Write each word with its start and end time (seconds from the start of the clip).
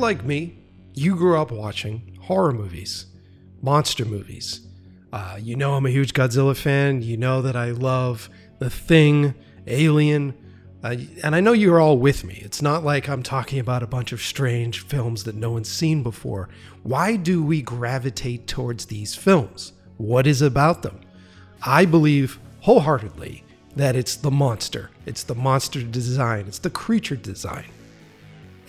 Like 0.00 0.24
me, 0.24 0.56
you 0.94 1.14
grew 1.14 1.38
up 1.38 1.50
watching 1.50 2.16
horror 2.22 2.54
movies, 2.54 3.04
monster 3.60 4.06
movies. 4.06 4.66
Uh, 5.12 5.38
you 5.38 5.56
know 5.56 5.74
I'm 5.74 5.84
a 5.84 5.90
huge 5.90 6.14
Godzilla 6.14 6.56
fan. 6.56 7.02
You 7.02 7.18
know 7.18 7.42
that 7.42 7.54
I 7.54 7.72
love 7.72 8.30
The 8.60 8.70
Thing, 8.70 9.34
Alien, 9.66 10.34
uh, 10.82 10.96
and 11.22 11.36
I 11.36 11.40
know 11.40 11.52
you're 11.52 11.78
all 11.78 11.98
with 11.98 12.24
me. 12.24 12.40
It's 12.42 12.62
not 12.62 12.82
like 12.82 13.10
I'm 13.10 13.22
talking 13.22 13.58
about 13.58 13.82
a 13.82 13.86
bunch 13.86 14.12
of 14.12 14.22
strange 14.22 14.80
films 14.80 15.24
that 15.24 15.34
no 15.34 15.50
one's 15.50 15.68
seen 15.68 16.02
before. 16.02 16.48
Why 16.82 17.16
do 17.16 17.42
we 17.42 17.60
gravitate 17.60 18.46
towards 18.46 18.86
these 18.86 19.14
films? 19.14 19.74
What 19.98 20.26
is 20.26 20.40
about 20.40 20.80
them? 20.80 20.98
I 21.62 21.84
believe 21.84 22.40
wholeheartedly 22.60 23.44
that 23.76 23.96
it's 23.96 24.16
the 24.16 24.30
monster. 24.30 24.90
It's 25.04 25.24
the 25.24 25.34
monster 25.34 25.82
design. 25.82 26.46
It's 26.48 26.58
the 26.58 26.70
creature 26.70 27.16
design. 27.16 27.66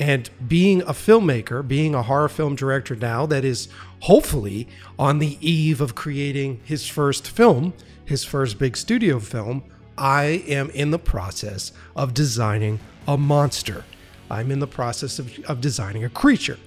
And 0.01 0.31
being 0.47 0.81
a 0.81 0.93
filmmaker, 0.93 1.65
being 1.65 1.93
a 1.93 2.01
horror 2.01 2.27
film 2.27 2.55
director 2.55 2.95
now 2.95 3.27
that 3.27 3.45
is 3.45 3.67
hopefully 3.99 4.67
on 4.97 5.19
the 5.19 5.37
eve 5.47 5.79
of 5.79 5.93
creating 5.93 6.59
his 6.63 6.87
first 6.87 7.29
film, 7.29 7.75
his 8.03 8.23
first 8.23 8.57
big 8.57 8.75
studio 8.75 9.19
film, 9.19 9.63
I 9.99 10.43
am 10.47 10.71
in 10.71 10.89
the 10.89 10.97
process 10.97 11.71
of 11.95 12.15
designing 12.15 12.79
a 13.07 13.15
monster. 13.15 13.85
I'm 14.31 14.49
in 14.49 14.57
the 14.57 14.65
process 14.65 15.19
of, 15.19 15.37
of 15.47 15.61
designing 15.61 16.03
a 16.03 16.09
creature. 16.09 16.57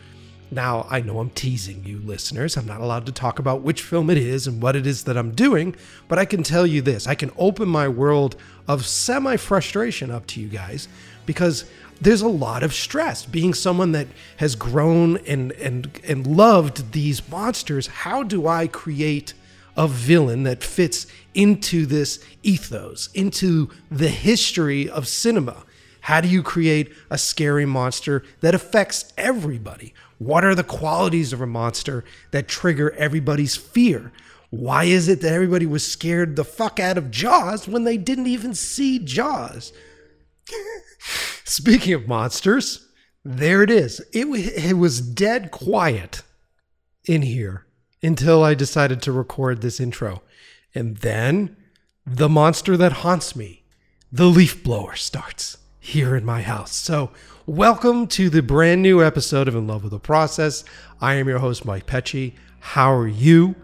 Now, 0.52 0.86
I 0.88 1.00
know 1.00 1.18
I'm 1.18 1.30
teasing 1.30 1.82
you 1.84 1.98
listeners. 1.98 2.56
I'm 2.56 2.66
not 2.66 2.80
allowed 2.80 3.06
to 3.06 3.12
talk 3.12 3.40
about 3.40 3.62
which 3.62 3.82
film 3.82 4.10
it 4.10 4.18
is 4.18 4.46
and 4.46 4.62
what 4.62 4.76
it 4.76 4.86
is 4.86 5.02
that 5.04 5.16
I'm 5.16 5.32
doing, 5.32 5.74
but 6.06 6.20
I 6.20 6.24
can 6.24 6.44
tell 6.44 6.68
you 6.68 6.82
this 6.82 7.08
I 7.08 7.16
can 7.16 7.32
open 7.36 7.68
my 7.68 7.88
world 7.88 8.36
of 8.68 8.86
semi 8.86 9.36
frustration 9.36 10.12
up 10.12 10.24
to 10.28 10.40
you 10.40 10.46
guys 10.46 10.86
because 11.26 11.64
there's 12.00 12.22
a 12.22 12.28
lot 12.28 12.62
of 12.62 12.74
stress 12.74 13.24
being 13.24 13.54
someone 13.54 13.92
that 13.92 14.08
has 14.38 14.54
grown 14.54 15.16
and 15.26 15.52
and 15.52 16.00
and 16.06 16.26
loved 16.26 16.92
these 16.92 17.26
monsters 17.28 17.86
how 17.86 18.22
do 18.22 18.46
i 18.46 18.66
create 18.66 19.34
a 19.76 19.88
villain 19.88 20.44
that 20.44 20.62
fits 20.62 21.06
into 21.34 21.86
this 21.86 22.24
ethos, 22.42 23.08
into 23.14 23.70
the 23.90 24.08
history 24.08 24.88
of 24.88 25.08
cinema. 25.08 25.64
How 26.02 26.20
do 26.20 26.28
you 26.28 26.42
create 26.42 26.92
a 27.10 27.18
scary 27.18 27.66
monster 27.66 28.22
that 28.40 28.54
affects 28.54 29.12
everybody? 29.16 29.94
What 30.18 30.44
are 30.44 30.54
the 30.54 30.62
qualities 30.62 31.32
of 31.32 31.40
a 31.40 31.46
monster 31.46 32.04
that 32.30 32.46
trigger 32.46 32.92
everybody's 32.92 33.56
fear? 33.56 34.12
Why 34.50 34.84
is 34.84 35.08
it 35.08 35.20
that 35.22 35.32
everybody 35.32 35.66
was 35.66 35.90
scared 35.90 36.36
the 36.36 36.44
fuck 36.44 36.78
out 36.78 36.98
of 36.98 37.10
Jaws 37.10 37.66
when 37.66 37.84
they 37.84 37.96
didn't 37.96 38.28
even 38.28 38.54
see 38.54 38.98
Jaws? 38.98 39.72
Speaking 41.44 41.94
of 41.94 42.08
monsters, 42.08 42.88
there 43.24 43.62
it 43.62 43.70
is. 43.70 44.00
It, 44.12 44.26
it 44.26 44.74
was 44.74 45.00
dead 45.00 45.50
quiet 45.50 46.22
in 47.06 47.22
here 47.22 47.66
until 48.02 48.42
I 48.42 48.54
decided 48.54 49.00
to 49.02 49.12
record 49.12 49.60
this 49.60 49.80
intro. 49.80 50.22
And 50.74 50.98
then 50.98 51.56
the 52.06 52.28
monster 52.28 52.76
that 52.76 52.92
haunts 52.92 53.34
me, 53.34 53.64
the 54.12 54.26
leaf 54.26 54.62
blower, 54.62 54.94
starts 54.96 55.58
here 55.80 56.16
in 56.16 56.24
my 56.24 56.42
house. 56.42 56.72
So, 56.72 57.10
welcome 57.46 58.06
to 58.08 58.28
the 58.30 58.42
brand 58.42 58.82
new 58.82 59.02
episode 59.02 59.48
of 59.48 59.54
In 59.54 59.66
Love 59.66 59.82
with 59.82 59.92
the 59.92 59.98
Process. 59.98 60.64
I 61.00 61.14
am 61.14 61.28
your 61.28 61.38
host, 61.38 61.64
Mike 61.64 61.86
Pecci. 61.86 62.34
How 62.60 62.92
are 62.94 63.08
you? 63.08 63.54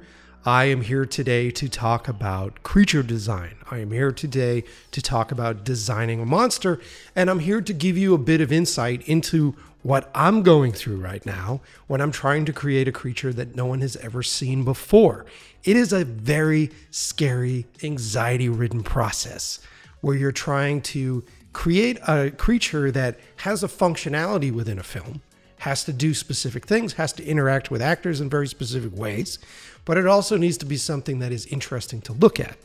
I 0.47 0.65
am 0.65 0.81
here 0.81 1.05
today 1.05 1.51
to 1.51 1.69
talk 1.69 2.09
about 2.09 2.63
creature 2.63 3.03
design. 3.03 3.57
I 3.71 3.81
am 3.81 3.91
here 3.91 4.11
today 4.11 4.65
to 4.91 5.03
talk 5.03 5.31
about 5.31 5.65
designing 5.65 6.19
a 6.19 6.25
monster, 6.25 6.81
and 7.15 7.29
I'm 7.29 7.41
here 7.41 7.61
to 7.61 7.75
give 7.75 7.99
you 7.99 8.15
a 8.15 8.19
bit 8.19 8.41
of 8.41 8.51
insight 8.51 9.07
into 9.07 9.55
what 9.83 10.11
I'm 10.15 10.43
going 10.43 10.73
through 10.73 10.97
right 10.97 11.25
now 11.27 11.61
when 11.89 12.01
I'm 12.01 12.11
trying 12.11 12.47
to 12.47 12.55
create 12.55 12.89
a 12.89 12.93
creature 12.93 13.35
that 13.35 13.55
no 13.55 13.67
one 13.67 13.83
has 13.83 13.97
ever 13.97 14.23
seen 14.23 14.65
before. 14.65 15.27
It 15.63 15.77
is 15.77 15.93
a 15.93 16.07
very 16.07 16.71
scary, 16.91 17.67
anxiety 17.83 18.49
ridden 18.49 18.83
process 18.83 19.61
where 20.01 20.17
you're 20.17 20.33
trying 20.33 20.81
to 20.81 21.23
create 21.53 21.99
a 22.09 22.31
creature 22.31 22.91
that 22.93 23.21
has 23.37 23.63
a 23.63 23.69
functionality 23.69 24.51
within 24.51 24.79
a 24.79 24.83
film, 24.83 25.21
has 25.59 25.85
to 25.85 25.93
do 25.93 26.15
specific 26.15 26.65
things, 26.65 26.95
has 26.95 27.13
to 27.13 27.25
interact 27.27 27.71
with 27.71 27.83
actors 27.83 28.23
in 28.23 28.31
very 28.31 28.49
specific 28.49 28.97
ways, 28.97 29.39
but 29.85 29.97
it 29.97 30.07
also 30.07 30.37
needs 30.37 30.59
to 30.59 30.67
be 30.67 30.77
something 30.77 31.19
that 31.21 31.33
is 31.33 31.47
interesting 31.47 32.01
to 32.03 32.13
look 32.13 32.39
at. 32.39 32.57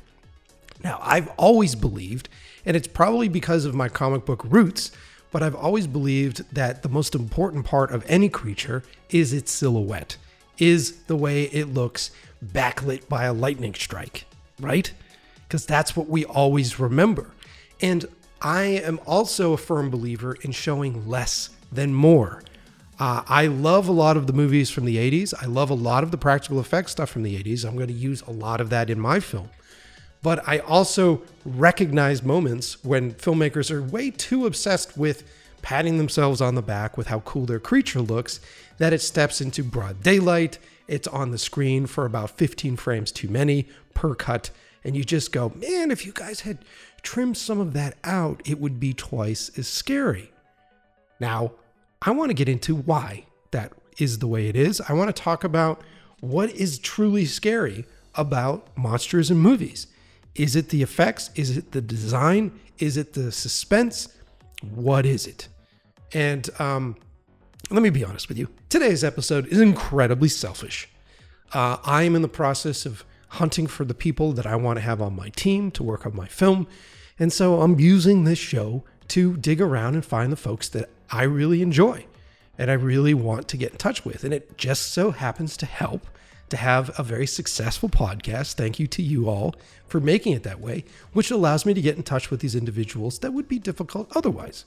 Now, 0.84 1.00
I've 1.02 1.30
always 1.38 1.76
believed, 1.76 2.30
and 2.66 2.76
it's 2.76 2.88
probably 2.88 3.30
because 3.30 3.66
of 3.66 3.74
my 3.74 3.90
comic 3.90 4.26
book 4.26 4.44
roots, 4.46 4.92
but 5.32 5.42
I've 5.42 5.56
always 5.56 5.88
believed 5.88 6.46
that 6.54 6.84
the 6.84 6.90
most 6.90 7.16
important 7.16 7.66
part 7.66 7.92
of 7.92 8.06
any 8.08 8.30
creature 8.30 8.84
is 9.10 9.34
its 9.34 9.52
silhouette, 9.52 10.18
is 10.58 11.04
the 11.04 11.16
way 11.16 11.44
it 11.44 11.74
looks 11.74 12.12
backlit 12.46 13.08
by 13.10 13.26
a 13.26 13.34
lightning 13.34 13.74
strike, 13.74 14.26
right? 14.60 14.92
Because 15.48 15.66
that's 15.66 15.96
what 15.96 16.08
we 16.08 16.26
always 16.26 16.80
remember. 16.80 17.32
And 17.82 18.06
I 18.42 18.64
am 18.64 19.00
also 19.06 19.54
a 19.54 19.58
firm 19.58 19.90
believer 19.90 20.36
in 20.42 20.52
showing 20.52 21.08
less 21.08 21.50
than 21.72 21.94
more. 21.94 22.44
Uh, 22.98 23.24
I 23.28 23.48
love 23.48 23.90
a 23.90 23.92
lot 23.92 24.16
of 24.16 24.26
the 24.26 24.34
movies 24.34 24.70
from 24.70 24.86
the 24.86 24.96
80s. 24.98 25.34
I 25.42 25.48
love 25.48 25.70
a 25.70 25.76
lot 25.76 26.04
of 26.04 26.12
the 26.12 26.18
practical 26.18 26.60
effects 26.60 26.94
stuff 26.94 27.10
from 27.10 27.24
the 27.24 27.42
80s. 27.42 27.66
I'm 27.66 27.76
going 27.76 27.88
to 27.88 27.94
use 27.94 28.22
a 28.22 28.32
lot 28.32 28.62
of 28.62 28.70
that 28.70 28.90
in 28.90 29.00
my 29.00 29.20
film. 29.20 29.50
But 30.22 30.48
I 30.48 30.60
also 30.60 31.22
recognize 31.44 32.24
moments 32.24 32.84
when 32.84 33.14
filmmakers 33.14 33.70
are 33.70 33.84
way 33.84 34.12
too 34.12 34.46
obsessed 34.46 34.98
with 34.98 35.24
patting 35.62 35.98
themselves 35.98 36.42
on 36.42 36.56
the 36.56 36.62
back 36.62 36.98
with 36.98 37.08
how 37.08 37.20
cool 37.22 37.46
their 37.46 37.60
creature 37.60 38.02
looks 38.02 38.40
that 38.78 38.94
it 38.94 39.02
steps 39.02 39.42
into 39.42 39.64
broad 39.64 40.02
daylight. 40.02 40.58
It's 40.88 41.08
on 41.08 41.32
the 41.32 41.38
screen 41.38 41.88
for 41.88 42.06
about 42.06 42.32
15 42.32 42.78
frames 42.78 43.12
too 43.12 43.28
many 43.28 43.68
per 43.94 44.16
cut. 44.16 44.52
And 44.84 44.96
you 44.96 45.04
just 45.04 45.32
go, 45.32 45.52
man, 45.56 45.92
if 45.92 46.06
you 46.06 46.12
guys 46.12 46.42
had 46.42 46.60
trimmed 47.02 47.38
some 47.38 47.60
of 47.60 47.74
that 47.74 47.98
out, 48.04 48.42
it 48.46 48.60
would 48.60 48.80
be 48.80 48.94
twice 48.94 49.52
as 49.58 49.68
scary. 49.68 50.32
Now, 51.20 51.54
I 52.06 52.12
want 52.12 52.30
to 52.30 52.36
get 52.36 52.48
into 52.48 52.76
why 52.76 53.26
that 53.50 53.74
is 53.98 54.20
the 54.20 54.28
way 54.28 54.48
it 54.48 54.56
is. 54.56 54.80
I 54.88 54.94
want 54.94 55.14
to 55.14 55.22
talk 55.22 55.44
about 55.44 55.82
what 56.20 56.52
is 56.52 56.78
truly 56.78 57.26
scary 57.26 57.86
about 58.14 58.78
monsters 58.78 59.32
in 59.32 59.38
movies. 59.38 59.88
Is 60.36 60.56
it 60.56 60.70
the 60.70 60.84
effects? 60.84 61.32
Is 61.34 61.58
it 61.58 61.72
the 61.72 61.82
design? 61.82 62.60
Is 62.78 62.96
it 62.96 63.14
the 63.14 63.32
suspense? 63.32 64.08
What 64.62 65.06
is 65.06 65.26
it? 65.26 65.48
And 66.14 66.48
um, 66.60 66.96
let 67.72 67.82
me 67.82 67.90
be 67.90 68.06
honest 68.06 68.30
with 68.30 68.38
you. 68.38 68.50
Today's 68.70 69.04
episode 69.04 69.48
is 69.48 69.60
incredibly 69.60 70.30
selfish. 70.30 70.88
Uh, 71.54 71.78
I 71.84 72.04
am 72.04 72.16
in 72.16 72.22
the 72.22 72.28
process 72.28 72.86
of 72.86 73.04
hunting 73.30 73.66
for 73.66 73.84
the 73.84 73.94
people 73.96 74.32
that 74.34 74.46
I 74.46 74.56
want 74.56 74.78
to 74.78 74.82
have 74.82 75.02
on 75.02 75.16
my 75.16 75.30
team 75.30 75.72
to 75.72 75.84
work 75.84 76.06
on 76.06 76.16
my 76.16 76.28
film. 76.28 76.68
And 77.18 77.34
so 77.34 77.62
I'm 77.62 77.80
using 77.80 78.26
this 78.26 78.40
show 78.40 78.84
to 79.10 79.38
dig 79.38 79.60
around 79.60 79.96
and 79.96 80.06
find 80.06 80.32
the 80.32 80.38
folks 80.38 80.70
that 80.70 80.90
I 81.16 81.24
really 81.24 81.62
enjoy 81.62 82.06
and 82.58 82.70
I 82.70 82.74
really 82.74 83.14
want 83.14 83.48
to 83.48 83.58
get 83.58 83.72
in 83.72 83.78
touch 83.78 84.04
with. 84.04 84.26
And 84.26 84.34
it 84.34 84.58
just 84.58 84.92
so 84.92 85.12
happens 85.12 85.56
to 85.58 85.66
help 85.66 86.06
to 86.50 86.58
have 86.58 86.92
a 87.00 87.04
very 87.04 87.26
successful 87.26 87.88
podcast. 87.88 88.54
Thank 88.54 88.80
you 88.80 88.88
to 88.88 89.02
you 89.02 89.30
all 89.30 89.56
for 89.88 90.02
making 90.02 90.34
it 90.34 90.44
that 90.44 90.60
way, 90.60 90.84
which 91.14 91.32
allows 91.32 91.66
me 91.66 91.74
to 91.74 91.82
get 91.82 91.96
in 91.96 92.04
touch 92.04 92.30
with 92.30 92.42
these 92.42 92.54
individuals 92.54 93.20
that 93.20 93.32
would 93.32 93.48
be 93.48 93.60
difficult 93.60 94.12
otherwise. 94.16 94.66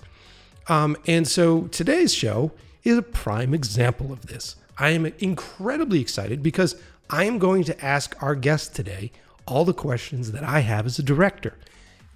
Um, 0.68 0.96
and 1.06 1.28
so 1.28 1.68
today's 1.68 2.14
show 2.14 2.52
is 2.82 2.96
a 2.96 3.02
prime 3.02 3.52
example 3.52 4.10
of 4.10 4.26
this. 4.26 4.56
I 4.78 4.90
am 4.90 5.04
incredibly 5.18 6.00
excited 6.00 6.42
because 6.42 6.80
I 7.10 7.24
am 7.24 7.38
going 7.38 7.64
to 7.64 7.84
ask 7.84 8.20
our 8.22 8.34
guest 8.34 8.74
today 8.74 9.12
all 9.46 9.66
the 9.66 9.74
questions 9.74 10.32
that 10.32 10.44
I 10.44 10.60
have 10.60 10.86
as 10.86 10.98
a 10.98 11.02
director, 11.02 11.56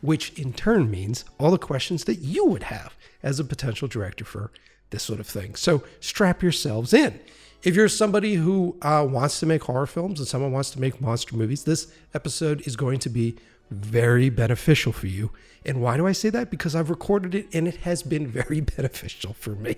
which 0.03 0.39
in 0.39 0.53
turn 0.53 0.91
means 0.91 1.25
all 1.39 1.51
the 1.51 1.59
questions 1.59 2.05
that 2.05 2.17
you 2.17 2.45
would 2.45 2.65
have 2.65 2.95
as 3.23 3.41
a 3.41 3.45
potential 3.45 3.89
director 3.89 4.25
for 4.25 4.53
this 4.91 5.03
sort 5.03 5.21
of 5.21 5.27
thing. 5.27 5.55
So 5.55 5.83
strap 6.01 6.43
yourselves 6.43 6.93
in 6.93 7.19
if 7.63 7.77
you're 7.77 7.89
somebody 7.89 8.35
who 8.35 8.77
uh, 8.83 9.07
wants 9.09 9.39
to 9.41 9.47
make 9.47 9.63
horror 9.65 9.87
films 9.87 10.19
and 10.19 10.27
someone 10.27 10.53
wants 10.53 10.71
to 10.71 10.81
make 10.81 11.01
monster 11.01 11.37
movies, 11.37 11.65
this 11.65 11.93
episode 12.13 12.67
is 12.67 12.77
going 12.77 12.99
to 13.01 13.09
be 13.09 13.37
very 13.71 14.31
beneficial 14.31 14.93
for 14.93 15.07
you. 15.07 15.31
And 15.65 15.81
why 15.81 15.97
do 15.97 16.07
I 16.07 16.13
say 16.13 16.29
that? 16.31 16.51
Because 16.51 16.75
I've 16.75 16.91
recorded 16.91 17.35
it 17.35 17.47
and 17.53 17.69
it 17.69 17.77
has 17.79 18.03
been 18.03 18.27
very 18.29 18.61
beneficial 18.61 19.35
for 19.35 19.51
me. 19.51 19.77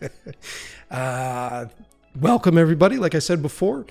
uh, 0.90 1.66
welcome, 2.14 2.58
everybody. 2.58 2.98
Like 2.98 3.14
I 3.14 3.18
said 3.18 3.40
before, 3.40 3.86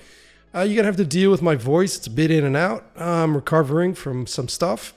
uh, 0.54 0.60
you're 0.60 0.74
going 0.74 0.78
to 0.78 0.84
have 0.84 0.96
to 0.96 1.04
deal 1.04 1.30
with 1.30 1.42
my 1.42 1.54
voice. 1.54 1.96
It's 1.96 2.06
a 2.08 2.10
bit 2.10 2.30
in 2.30 2.44
and 2.44 2.56
out. 2.56 2.84
I'm 2.96 3.34
recovering 3.34 3.94
from 3.94 4.26
some 4.26 4.48
stuff. 4.48 4.94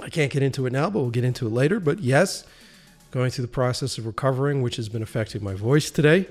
I 0.00 0.10
can't 0.10 0.30
get 0.30 0.42
into 0.42 0.66
it 0.66 0.72
now, 0.72 0.90
but 0.90 1.00
we'll 1.00 1.10
get 1.10 1.24
into 1.24 1.46
it 1.46 1.52
later. 1.52 1.80
But 1.80 2.00
yes, 2.00 2.44
going 3.10 3.30
through 3.30 3.42
the 3.42 3.48
process 3.48 3.96
of 3.96 4.06
recovering, 4.06 4.60
which 4.60 4.76
has 4.76 4.88
been 4.88 5.02
affecting 5.02 5.42
my 5.42 5.54
voice 5.54 5.90
today. 5.90 6.26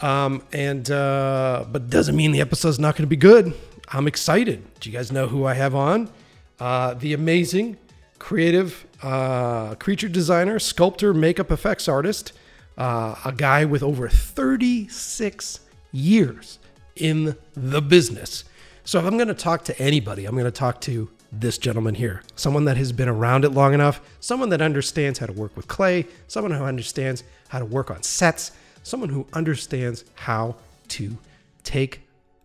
Um, 0.00 0.42
and 0.52 0.90
uh, 0.90 1.66
but 1.70 1.90
doesn't 1.90 2.16
mean 2.16 2.32
the 2.32 2.40
episode's 2.40 2.78
not 2.78 2.94
going 2.94 3.04
to 3.04 3.08
be 3.08 3.16
good. 3.16 3.54
I'm 3.88 4.08
excited. 4.08 4.62
Do 4.80 4.90
you 4.90 4.96
guys 4.96 5.12
know 5.12 5.28
who 5.28 5.44
I 5.44 5.54
have 5.54 5.74
on? 5.74 6.10
Uh, 6.58 6.94
the 6.94 7.12
amazing, 7.12 7.76
creative 8.18 8.86
uh, 9.02 9.74
creature 9.76 10.08
designer, 10.08 10.58
sculptor, 10.58 11.12
makeup 11.12 11.50
effects 11.50 11.88
artist, 11.88 12.32
uh, 12.78 13.14
a 13.24 13.32
guy 13.32 13.66
with 13.66 13.82
over 13.82 14.08
36 14.08 15.60
years 15.92 16.58
in 16.96 17.36
the 17.54 17.82
business. 17.82 18.44
So 18.84 18.98
if 18.98 19.04
I'm 19.04 19.16
going 19.16 19.28
to 19.28 19.34
talk 19.34 19.64
to 19.64 19.78
anybody, 19.78 20.26
I'm 20.26 20.34
going 20.34 20.44
to 20.44 20.50
talk 20.50 20.80
to 20.82 21.10
this 21.32 21.58
gentleman 21.58 21.94
here, 21.94 22.22
someone 22.36 22.64
that 22.66 22.76
has 22.76 22.92
been 22.92 23.08
around 23.08 23.44
it 23.44 23.50
long 23.50 23.74
enough, 23.74 24.00
someone 24.20 24.50
that 24.50 24.62
understands 24.62 25.18
how 25.18 25.26
to 25.26 25.32
work 25.32 25.56
with 25.56 25.66
clay, 25.66 26.06
someone 26.28 26.52
who 26.52 26.64
understands 26.64 27.24
how 27.48 27.58
to 27.58 27.64
work 27.64 27.90
on 27.90 28.02
sets, 28.02 28.52
someone 28.82 29.08
who 29.08 29.26
understands 29.32 30.04
how 30.14 30.54
to 30.88 31.16
take 31.64 32.02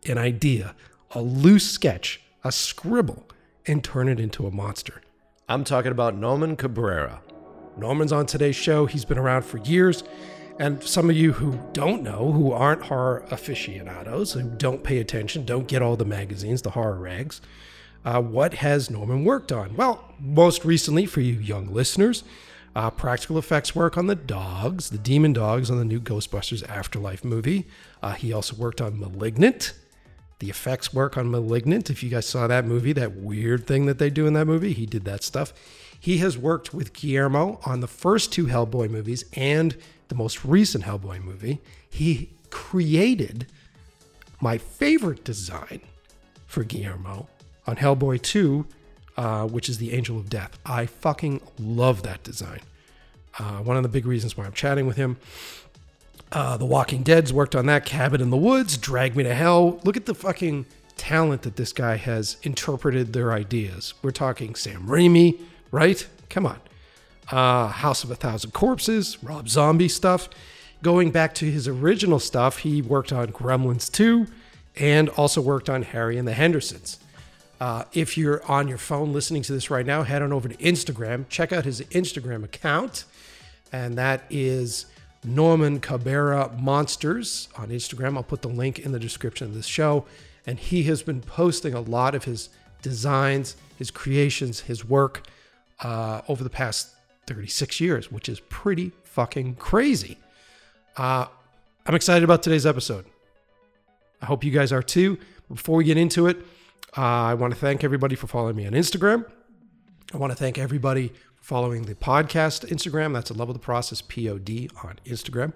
an 0.07 0.18
idea, 0.18 0.75
a 1.12 1.22
loose 1.22 1.69
sketch, 1.69 2.22
a 2.44 2.52
scribble, 2.52 3.28
and 3.68 3.84
turn 3.84 4.07
it 4.07 4.19
into 4.19 4.48
a 4.48 4.52
monster. 4.52 5.02
I'm 5.48 5.63
talking 5.63 5.92
about 5.92 6.16
Norman 6.16 6.56
Cabrera. 6.56 7.22
Norman's 7.78 8.12
on 8.12 8.25
today's 8.25 8.56
show. 8.56 8.86
He's 8.86 9.06
been 9.06 9.18
around 9.18 9.44
for 9.44 9.57
years. 9.57 10.04
And 10.60 10.84
some 10.84 11.10
of 11.10 11.16
you 11.16 11.32
who 11.32 11.58
don't 11.72 12.04
know, 12.04 12.34
who 12.34 12.52
aren't 12.52 12.84
horror 12.84 13.26
aficionados, 13.32 14.34
who 14.34 14.44
don't 14.44 14.84
pay 14.84 15.00
attention, 15.00 15.46
don't 15.46 15.70
get 15.70 15.82
all 15.82 15.96
the 15.96 16.04
magazines, 16.04 16.62
the 16.62 16.72
horror 16.72 17.00
rags, 17.00 17.40
uh, 18.04 18.22
what 18.22 18.56
has 18.56 18.90
Norman 18.90 19.24
worked 19.24 19.54
on? 19.54 19.76
Well, 19.78 20.04
most 20.20 20.66
recently, 20.66 21.06
for 21.06 21.22
you 21.22 21.36
young 21.36 21.74
listeners, 21.74 22.26
uh, 22.76 22.90
practical 22.90 23.38
effects 23.38 23.74
work 23.74 23.98
on 23.98 24.08
the 24.08 24.16
dogs, 24.16 24.90
the 24.90 24.98
demon 24.98 25.32
dogs 25.32 25.72
on 25.72 25.78
the 25.78 25.86
new 25.86 26.00
Ghostbusters 26.00 26.68
Afterlife 26.70 27.24
movie. 27.24 27.66
Uh, 28.04 28.14
he 28.14 28.34
also 28.34 28.56
worked 28.56 28.82
on 28.82 29.00
Malignant, 29.00 29.74
the 30.40 30.50
effects 30.50 30.94
work 30.94 31.18
on 31.18 31.32
Malignant. 31.32 31.90
If 31.90 32.04
you 32.04 32.10
guys 32.10 32.26
saw 32.26 32.48
that 32.48 32.66
movie, 32.66 32.94
that 32.94 33.16
weird 33.16 33.66
thing 33.66 33.86
that 33.86 33.98
they 33.98 34.10
do 34.10 34.28
in 34.28 34.34
that 34.34 34.46
movie, 34.46 34.74
he 34.74 34.86
did 34.86 35.06
that 35.06 35.24
stuff. 35.24 35.54
He 35.98 36.18
has 36.20 36.38
worked 36.38 36.74
with 36.74 36.94
Guillermo 36.94 37.60
on 37.66 37.82
the 37.82 37.88
first 37.88 38.32
two 38.32 38.46
Hellboy 38.46 38.90
movies 38.90 39.26
and 39.34 39.76
the 40.10 40.16
most 40.16 40.44
recent 40.44 40.84
Hellboy 40.84 41.24
movie. 41.24 41.62
He 41.90 42.31
created 42.50 43.48
my 44.42 44.57
favorite 44.57 45.24
design 45.24 45.81
for 46.45 46.64
Guillermo 46.64 47.30
on 47.66 47.78
Hellboy 47.78 48.22
2, 48.22 48.66
uh, 49.18 49.48
which 49.48 49.69
is 49.69 49.78
the 49.78 49.94
Angel 49.94 50.18
of 50.18 50.30
Death. 50.30 50.57
I 50.66 50.86
fucking 50.86 51.42
love 51.60 52.04
that 52.04 52.24
design. 52.24 52.60
Uh, 53.38 53.60
one 53.60 53.78
of 53.78 53.83
the 53.83 53.90
big 53.90 54.06
reasons 54.06 54.36
why 54.36 54.45
I'm 54.45 54.54
chatting 54.54 54.88
with 54.88 54.98
him. 54.98 55.18
Uh, 56.31 56.57
the 56.57 56.66
Walking 56.66 57.04
Dead's 57.04 57.33
worked 57.33 57.56
on 57.56 57.66
that. 57.68 57.86
Cabin 57.86 58.22
in 58.22 58.30
the 58.30 58.38
Woods, 58.38 58.78
Drag 58.78 59.16
Me 59.16 59.24
to 59.24 59.33
Hell. 59.33 59.80
Look 59.83 59.98
at 59.98 60.06
the 60.06 60.14
fucking 60.16 60.66
talent 60.98 61.44
that 61.44 61.56
this 61.56 61.74
guy 61.74 61.95
has 61.95 62.38
interpreted 62.44 63.14
their 63.14 63.31
ideas. 63.31 63.94
We're 64.02 64.12
talking 64.12 64.54
Sam 64.56 64.86
Raimi, 64.88 65.40
right? 65.72 66.06
Come 66.30 66.45
on. 66.45 66.60
Uh, 67.31 67.68
House 67.68 68.04
of 68.04 68.12
a 68.12 68.16
Thousand 68.16 68.52
Corpses, 68.52 69.24
Rob 69.24 69.50
Zombie 69.50 69.88
stuff. 69.88 70.30
Going 70.81 71.12
back 71.12 71.36
to 71.36 71.52
his 71.52 71.68
original 71.68 72.19
stuff, 72.19 72.59
he 72.59 72.81
worked 72.81 73.12
on 73.12 73.28
Gremlins 73.28 73.92
2 73.92 74.28
and 74.78 75.09
also 75.09 75.42
worked 75.42 75.69
on 75.69 75.83
Harry 75.83 76.18
and 76.18 76.28
the 76.28 76.33
Hendersons. 76.33 77.00
Uh, 77.59 77.83
if 77.94 78.18
you're 78.18 78.44
on 78.50 78.68
your 78.68 78.78
phone 78.78 79.12
listening 79.12 79.42
to 79.44 79.52
this 79.52 79.69
right 79.69 79.86
now, 79.86 80.04
head 80.04 80.21
on 80.21 80.31
over 80.31 80.48
to 80.48 80.56
Instagram. 80.56 81.28
Check 81.28 81.52
out 81.52 81.66
his 81.66 81.81
Instagram 81.81 82.44
account, 82.45 83.04
and 83.74 83.98
that 83.98 84.24
is 84.30 84.86
Norman 85.24 85.80
Cabrera 85.81 86.52
Monsters 86.57 87.50
on 87.57 87.69
Instagram. 87.69 88.16
I'll 88.16 88.24
put 88.24 88.42
the 88.42 88.48
link 88.48 88.80
in 88.80 88.92
the 88.92 89.00
description 89.00 89.48
of 89.48 89.54
this 89.54 89.66
show. 89.66 90.06
And 90.48 90.57
he 90.57 90.83
has 90.83 91.04
been 91.04 91.21
posting 91.21 91.74
a 91.74 91.81
lot 91.81 92.16
of 92.16 92.24
his 92.24 92.50
designs, 92.81 93.56
his 93.78 93.92
creations, 93.92 94.62
his 94.62 94.86
work 94.86 95.28
uh, 95.81 96.21
over 96.28 96.44
the 96.44 96.50
past 96.50 96.95
36 97.30 97.80
years, 97.80 98.12
which 98.12 98.28
is 98.28 98.40
pretty 98.50 98.92
fucking 99.04 99.56
crazy. 99.56 100.18
Uh, 100.98 101.28
I'm 101.86 101.94
excited 101.94 102.24
about 102.24 102.42
today's 102.42 102.66
episode. 102.66 103.06
I 104.19 104.26
hope 104.26 104.44
you 104.44 104.52
guys 104.52 104.71
are 104.71 104.81
too. 104.81 105.19
Before 105.48 105.76
we 105.76 105.83
get 105.83 105.95
into 105.95 106.26
it, 106.26 106.38
uh, 106.98 107.02
I 107.02 107.36
want 107.36 107.54
to 107.54 107.59
thank 107.59 107.83
everybody 107.83 108.16
for 108.16 108.26
following 108.26 108.56
me 108.56 108.66
on 108.66 108.74
Instagram. 108.74 109.26
I 110.12 110.18
want 110.18 110.31
to 110.31 110.36
thank 110.36 110.57
everybody 110.57 111.09
for 111.36 111.44
following 111.44 111.83
the 111.83 111.94
podcast 111.94 112.68
Instagram. 112.68 113.14
That's 113.14 113.30
a 113.30 113.36
Love 113.36 113.50
of 113.50 113.54
the 113.54 113.59
Process 113.59 114.02
POD 114.02 114.71
on 114.83 115.00
Instagram, 115.06 115.54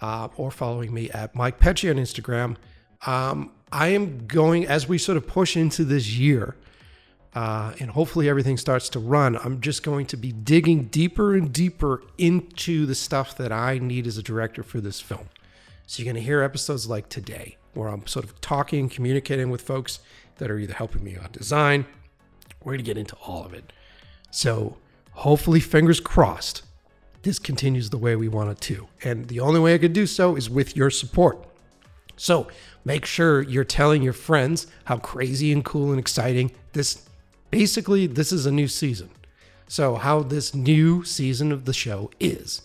uh, 0.00 0.28
or 0.36 0.50
following 0.50 0.92
me 0.94 1.10
at 1.10 1.34
Mike 1.34 1.60
Pecci 1.60 1.90
on 1.90 1.96
Instagram. 1.96 2.56
Um, 3.06 3.52
I 3.70 3.88
am 3.88 4.26
going 4.26 4.66
as 4.66 4.88
we 4.88 4.96
sort 4.96 5.18
of 5.18 5.26
push 5.26 5.54
into 5.54 5.84
this 5.84 6.16
year, 6.16 6.56
uh, 7.34 7.72
and 7.80 7.90
hopefully 7.90 8.28
everything 8.28 8.56
starts 8.56 8.88
to 8.90 8.98
run. 9.00 9.36
I'm 9.36 9.60
just 9.60 9.82
going 9.82 10.06
to 10.06 10.16
be 10.16 10.30
digging 10.30 10.84
deeper 10.84 11.34
and 11.34 11.52
deeper 11.52 12.02
into 12.16 12.86
the 12.86 12.94
stuff 12.94 13.36
that 13.38 13.50
I 13.50 13.78
need 13.78 14.06
as 14.06 14.18
a 14.18 14.22
director 14.22 14.62
for 14.62 14.80
this 14.80 15.00
film. 15.00 15.28
So 15.86 16.02
you're 16.02 16.12
going 16.12 16.22
to 16.22 16.26
hear 16.26 16.42
episodes 16.42 16.88
like 16.88 17.08
today, 17.08 17.56
where 17.74 17.88
I'm 17.88 18.06
sort 18.06 18.24
of 18.24 18.40
talking, 18.40 18.88
communicating 18.88 19.50
with 19.50 19.62
folks 19.62 19.98
that 20.36 20.50
are 20.50 20.58
either 20.58 20.74
helping 20.74 21.02
me 21.02 21.16
on 21.16 21.28
design. 21.32 21.86
We're 22.62 22.72
going 22.72 22.78
to 22.78 22.84
get 22.84 22.96
into 22.96 23.16
all 23.16 23.44
of 23.44 23.52
it. 23.52 23.72
So 24.30 24.78
hopefully, 25.12 25.60
fingers 25.60 26.00
crossed, 26.00 26.62
this 27.22 27.38
continues 27.38 27.90
the 27.90 27.98
way 27.98 28.16
we 28.16 28.28
want 28.28 28.50
it 28.50 28.60
to. 28.62 28.88
And 29.02 29.28
the 29.28 29.40
only 29.40 29.60
way 29.60 29.74
I 29.74 29.78
could 29.78 29.92
do 29.92 30.06
so 30.06 30.36
is 30.36 30.48
with 30.48 30.76
your 30.76 30.90
support. 30.90 31.44
So 32.16 32.48
make 32.84 33.04
sure 33.04 33.42
you're 33.42 33.64
telling 33.64 34.02
your 34.02 34.12
friends 34.12 34.68
how 34.84 34.98
crazy 34.98 35.52
and 35.52 35.64
cool 35.64 35.90
and 35.90 35.98
exciting 35.98 36.52
this 36.72 37.08
basically 37.54 38.08
this 38.08 38.32
is 38.32 38.46
a 38.46 38.50
new 38.50 38.66
season. 38.66 39.08
So 39.68 39.94
how 39.94 40.24
this 40.24 40.56
new 40.56 41.04
season 41.04 41.52
of 41.52 41.66
the 41.66 41.72
show 41.72 42.10
is. 42.18 42.62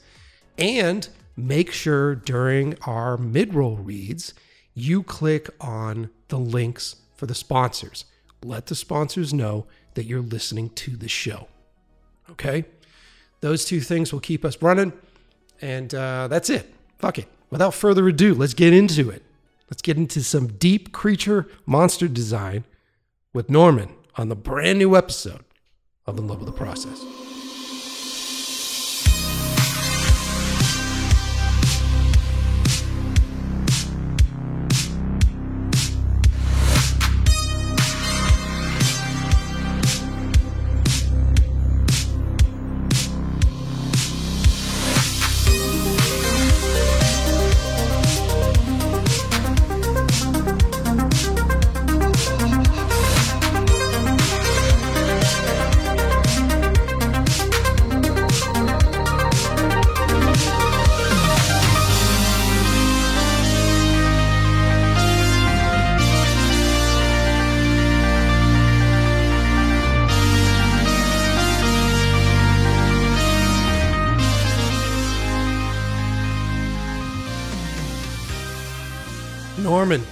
And 0.57 1.07
make 1.37 1.71
sure 1.71 2.15
during 2.15 2.75
our 2.87 3.15
mid-roll 3.15 3.75
reads 3.75 4.33
you 4.73 5.03
click 5.03 5.47
on 5.61 6.09
the 6.29 6.39
links 6.39 6.95
for 7.15 7.27
the 7.27 7.35
sponsors. 7.35 8.05
Let 8.43 8.65
the 8.65 8.73
sponsors 8.73 9.31
know 9.31 9.67
that 9.93 10.05
you're 10.05 10.21
listening 10.21 10.71
to 10.71 10.97
the 10.97 11.07
show. 11.07 11.49
Okay? 12.31 12.65
Those 13.41 13.65
two 13.65 13.81
things 13.81 14.11
will 14.11 14.19
keep 14.19 14.43
us 14.43 14.59
running. 14.59 14.93
And 15.61 15.93
uh, 15.93 16.29
that's 16.29 16.49
it. 16.49 16.73
Fuck 16.97 17.19
it. 17.19 17.27
Without 17.51 17.75
further 17.75 18.07
ado, 18.07 18.33
let's 18.33 18.55
get 18.55 18.73
into 18.73 19.11
it. 19.11 19.21
Let's 19.69 19.83
get 19.83 19.97
into 19.97 20.23
some 20.23 20.47
deep 20.47 20.91
creature 20.91 21.47
monster 21.67 22.07
design 22.07 22.63
with 23.33 23.51
Norman 23.51 23.89
on 24.19 24.27
the 24.27 24.35
brand 24.35 24.77
new 24.77 24.97
episode 24.97 25.45
of 26.05 26.17
In 26.17 26.27
Love 26.27 26.39
with 26.39 26.47
the 26.47 26.51
Process. 26.51 27.28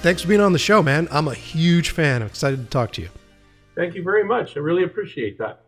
Thanks 0.08 0.22
for 0.22 0.28
being 0.28 0.40
on 0.40 0.54
the 0.54 0.58
show, 0.58 0.82
man. 0.82 1.06
I'm 1.10 1.28
a 1.28 1.34
huge 1.34 1.90
fan. 1.90 2.22
I'm 2.22 2.28
excited 2.28 2.64
to 2.64 2.70
talk 2.70 2.92
to 2.92 3.02
you. 3.02 3.10
Thank 3.74 3.94
you 3.94 4.02
very 4.02 4.24
much. 4.24 4.56
I 4.56 4.60
really 4.60 4.84
appreciate 4.84 5.36
that. 5.36 5.60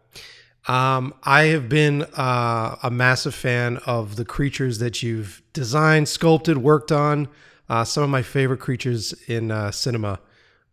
Um, 0.67 1.13
I 1.23 1.43
have 1.49 1.69
been 1.69 2.05
uh, 2.17 2.77
a 2.83 2.91
massive 2.91 3.35
fan 3.35 3.77
of 3.85 4.17
the 4.17 4.25
creatures 4.25 4.79
that 4.79 5.03
you've 5.03 5.43
designed, 5.53 6.09
sculpted, 6.09 6.57
worked 6.57 6.91
on. 6.91 7.29
Uh, 7.69 7.85
some 7.85 8.03
of 8.03 8.09
my 8.09 8.23
favorite 8.23 8.61
creatures 8.61 9.13
in 9.29 9.51
uh, 9.51 9.73
cinema. 9.73 10.19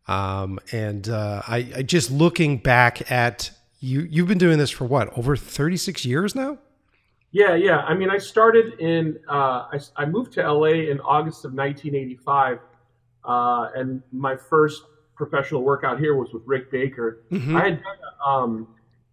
Um, 0.08 0.60
and 0.72 1.10
uh, 1.10 1.42
I, 1.46 1.68
I 1.76 1.82
just 1.82 2.10
looking 2.10 2.60
back 2.60 3.12
at 3.12 3.52
you, 3.82 4.08
you've 4.10 4.30
been 4.30 4.38
doing 4.38 4.60
this 4.60 4.72
for 4.72 4.86
what, 4.86 5.16
over 5.18 5.36
36 5.36 6.06
years 6.06 6.36
now? 6.36 6.58
Yeah, 7.32 7.56
yeah. 7.56 7.80
I 7.80 7.96
mean, 7.96 8.10
I 8.10 8.18
started 8.18 8.80
in, 8.80 9.20
uh, 9.28 9.68
I, 9.74 9.80
I 9.98 10.06
moved 10.06 10.32
to 10.34 10.54
LA 10.54 10.90
in 10.90 11.02
August 11.02 11.44
of 11.44 11.54
1985 11.54 12.60
uh, 13.28 13.70
and 13.76 14.02
my 14.12 14.36
first 14.36 14.84
professional 15.16 15.62
workout 15.62 16.00
here 16.00 16.16
was 16.16 16.32
with 16.34 16.44
Rick 16.46 16.72
Baker. 16.72 17.24
Mm-hmm. 17.32 17.58
I 17.58 17.64
had 17.66 17.84
done 17.84 17.98
um, 18.26 18.68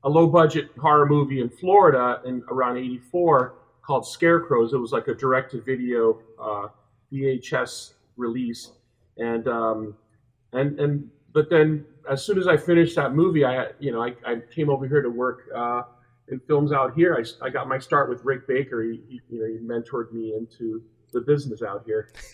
a 0.04 0.08
low 0.08 0.26
budget 0.26 0.70
horror 0.78 1.06
movie 1.06 1.40
in 1.40 1.50
Florida 1.50 2.20
in 2.24 2.42
around 2.48 2.76
'84 2.76 3.56
called 3.82 4.06
Scarecrows. 4.06 4.72
It 4.72 4.78
was 4.78 4.92
like 4.92 5.08
a 5.08 5.14
direct-to-video 5.14 6.20
uh, 6.40 6.68
VHS 7.12 7.94
release, 8.16 8.70
and 9.18 9.48
um, 9.48 9.94
and 10.52 10.78
and 10.78 11.10
but 11.32 11.50
then 11.50 11.84
as 12.08 12.24
soon 12.24 12.38
as 12.38 12.46
I 12.46 12.56
finished 12.56 12.94
that 12.96 13.14
movie, 13.14 13.44
I 13.44 13.68
you 13.80 13.90
know 13.90 14.02
I, 14.02 14.14
I 14.24 14.36
came 14.54 14.70
over 14.70 14.86
here 14.86 15.02
to 15.02 15.10
work 15.10 15.42
uh, 15.54 15.82
in 16.28 16.38
films 16.40 16.70
out 16.72 16.94
here. 16.94 17.16
I, 17.16 17.46
I 17.46 17.50
got 17.50 17.66
my 17.66 17.78
start 17.78 18.08
with 18.08 18.24
Rick 18.24 18.46
Baker. 18.46 18.82
He, 18.82 19.00
he 19.08 19.20
you 19.28 19.40
know 19.40 19.46
he 19.46 19.58
mentored 19.58 20.12
me 20.12 20.34
into 20.34 20.82
the 21.14 21.20
business 21.20 21.62
out 21.62 21.84
here. 21.86 22.10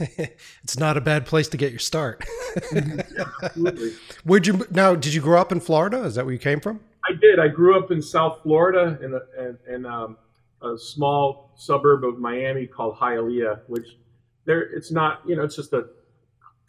it's 0.65 0.79
not 0.79 0.97
a 0.97 1.01
bad 1.01 1.27
place 1.27 1.49
to 1.49 1.57
get 1.57 1.71
your 1.71 1.79
start. 1.79 2.25
yeah, 2.73 3.25
absolutely. 3.43 3.93
Where'd 4.25 4.47
you 4.47 4.67
now? 4.71 4.95
Did 4.95 5.15
you 5.15 5.21
grow 5.21 5.41
up 5.41 5.53
in 5.53 5.61
Florida? 5.61 6.03
Is 6.05 6.17
that 6.17 6.25
where 6.25 6.33
you 6.33 6.41
came 6.41 6.61
from? 6.61 6.81
I 7.09 7.13
did. 7.13 7.39
I 7.39 7.49
grew 7.49 7.79
up 7.79 7.91
in 7.91 8.03
South 8.03 8.41
Florida 8.43 8.99
in 9.03 9.15
a, 9.15 9.49
in, 9.49 9.59
in 9.75 9.87
um, 9.87 10.17
a 10.63 10.77
small 10.77 11.53
suburb 11.57 12.05
of 12.05 12.19
Miami 12.19 12.67
called 12.67 12.97
Hialeah, 12.97 13.61
which 13.69 13.99
there 14.45 14.63
it's 14.63 14.91
not. 14.91 15.23
You 15.27 15.37
know, 15.37 15.45
it's 15.45 15.57
just 15.57 15.73
a 15.73 15.87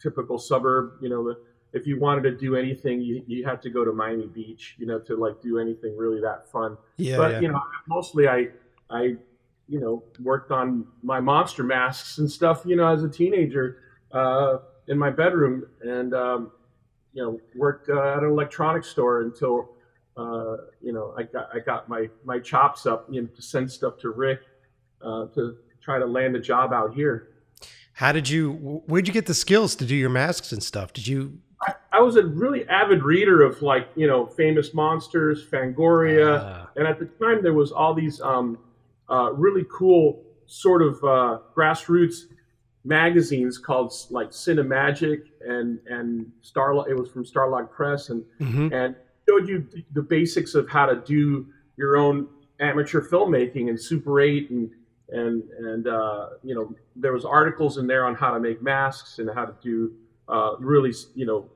typical 0.00 0.38
suburb. 0.38 0.94
You 1.00 1.08
know, 1.08 1.34
if 1.72 1.86
you 1.86 1.98
wanted 1.98 2.22
to 2.22 2.36
do 2.36 2.56
anything, 2.56 3.00
you, 3.00 3.22
you 3.26 3.44
had 3.44 3.62
to 3.62 3.70
go 3.70 3.84
to 3.84 3.92
Miami 3.92 4.26
Beach. 4.26 4.76
You 4.78 4.86
know, 4.86 4.98
to 5.00 5.16
like 5.16 5.40
do 5.42 5.58
anything 5.58 5.96
really 5.96 6.20
that 6.20 6.50
fun. 6.50 6.76
Yeah. 6.96 7.16
But 7.16 7.32
yeah. 7.32 7.40
you 7.40 7.48
know, 7.48 7.60
mostly 7.88 8.28
I 8.28 8.48
I 8.90 9.16
you 9.72 9.80
know 9.80 10.04
worked 10.22 10.50
on 10.52 10.86
my 11.02 11.18
monster 11.18 11.62
masks 11.64 12.18
and 12.18 12.30
stuff. 12.30 12.62
You 12.66 12.76
know, 12.76 12.86
as 12.92 13.02
a 13.02 13.08
teenager 13.08 13.78
uh, 14.12 14.58
in 14.86 14.98
my 14.98 15.08
bedroom, 15.08 15.64
and 15.80 16.12
um, 16.12 16.52
you 17.14 17.22
know 17.22 17.40
worked 17.56 17.88
uh, 17.88 18.16
at 18.16 18.22
an 18.22 18.28
electronics 18.28 18.88
store 18.88 19.22
until 19.22 19.70
uh, 20.18 20.56
you 20.82 20.92
know 20.92 21.14
I 21.16 21.22
got 21.22 21.48
I 21.54 21.58
got 21.60 21.88
my 21.88 22.10
my 22.22 22.38
chops 22.38 22.84
up 22.84 23.06
you 23.10 23.22
know, 23.22 23.28
to 23.28 23.40
send 23.40 23.70
stuff 23.72 23.96
to 24.00 24.10
Rick 24.10 24.40
uh, 25.00 25.26
to 25.34 25.56
try 25.80 25.98
to 25.98 26.04
land 26.06 26.36
a 26.36 26.40
job 26.40 26.74
out 26.74 26.92
here. 26.94 27.28
How 27.94 28.12
did 28.12 28.28
you? 28.28 28.82
Where'd 28.86 29.06
you 29.08 29.14
get 29.14 29.24
the 29.24 29.34
skills 29.34 29.74
to 29.76 29.86
do 29.86 29.96
your 29.96 30.10
masks 30.10 30.52
and 30.52 30.62
stuff? 30.62 30.92
Did 30.92 31.06
you? 31.06 31.38
I, 31.62 31.74
I 31.92 32.00
was 32.00 32.16
a 32.16 32.26
really 32.26 32.68
avid 32.68 33.02
reader 33.02 33.40
of 33.42 33.62
like 33.62 33.88
you 33.96 34.06
know 34.06 34.26
famous 34.26 34.74
monsters, 34.74 35.46
Fangoria, 35.46 36.40
Ah. 36.42 36.70
and 36.76 36.86
at 36.86 36.98
the 36.98 37.06
time 37.06 37.42
there 37.42 37.54
was 37.54 37.72
all 37.72 37.94
these 37.94 38.20
um, 38.20 38.58
uh, 39.12 39.30
really 39.32 39.64
cool 39.70 40.22
sort 40.46 40.82
of 40.82 40.94
uh, 41.04 41.38
grassroots 41.56 42.22
magazines 42.84 43.58
called 43.58 43.92
like 44.10 44.30
Cinemagic 44.30 45.22
and 45.46 45.78
and 45.86 46.30
Starlog. 46.42 46.88
It 46.88 46.94
was 46.94 47.10
from 47.10 47.24
Starlog 47.24 47.70
Press 47.70 48.08
and 48.10 48.24
Mhm. 48.40 48.72
and 48.72 48.96
showed 49.28 49.48
you 49.48 49.66
the 49.92 50.02
basics 50.02 50.54
of 50.54 50.68
how 50.68 50.86
to 50.86 50.96
do 50.96 51.46
your 51.76 51.96
own 51.96 52.26
amateur 52.58 53.00
filmmaking 53.00 53.68
and 53.68 53.78
Super 53.80 54.20
8 54.20 54.50
and 54.50 54.70
and 55.10 55.42
and 55.50 55.86
uh, 55.86 56.30
you 56.42 56.54
know 56.54 56.74
there 56.96 57.12
was 57.12 57.24
articles 57.24 57.78
in 57.78 57.86
there 57.86 58.04
on 58.04 58.14
how 58.14 58.32
to 58.32 58.40
make 58.40 58.62
masks 58.62 59.18
and 59.20 59.30
how 59.30 59.44
to 59.44 59.54
do 59.62 59.92
uh, 60.28 60.56
really 60.58 60.92
you 61.14 61.26
know 61.26 61.48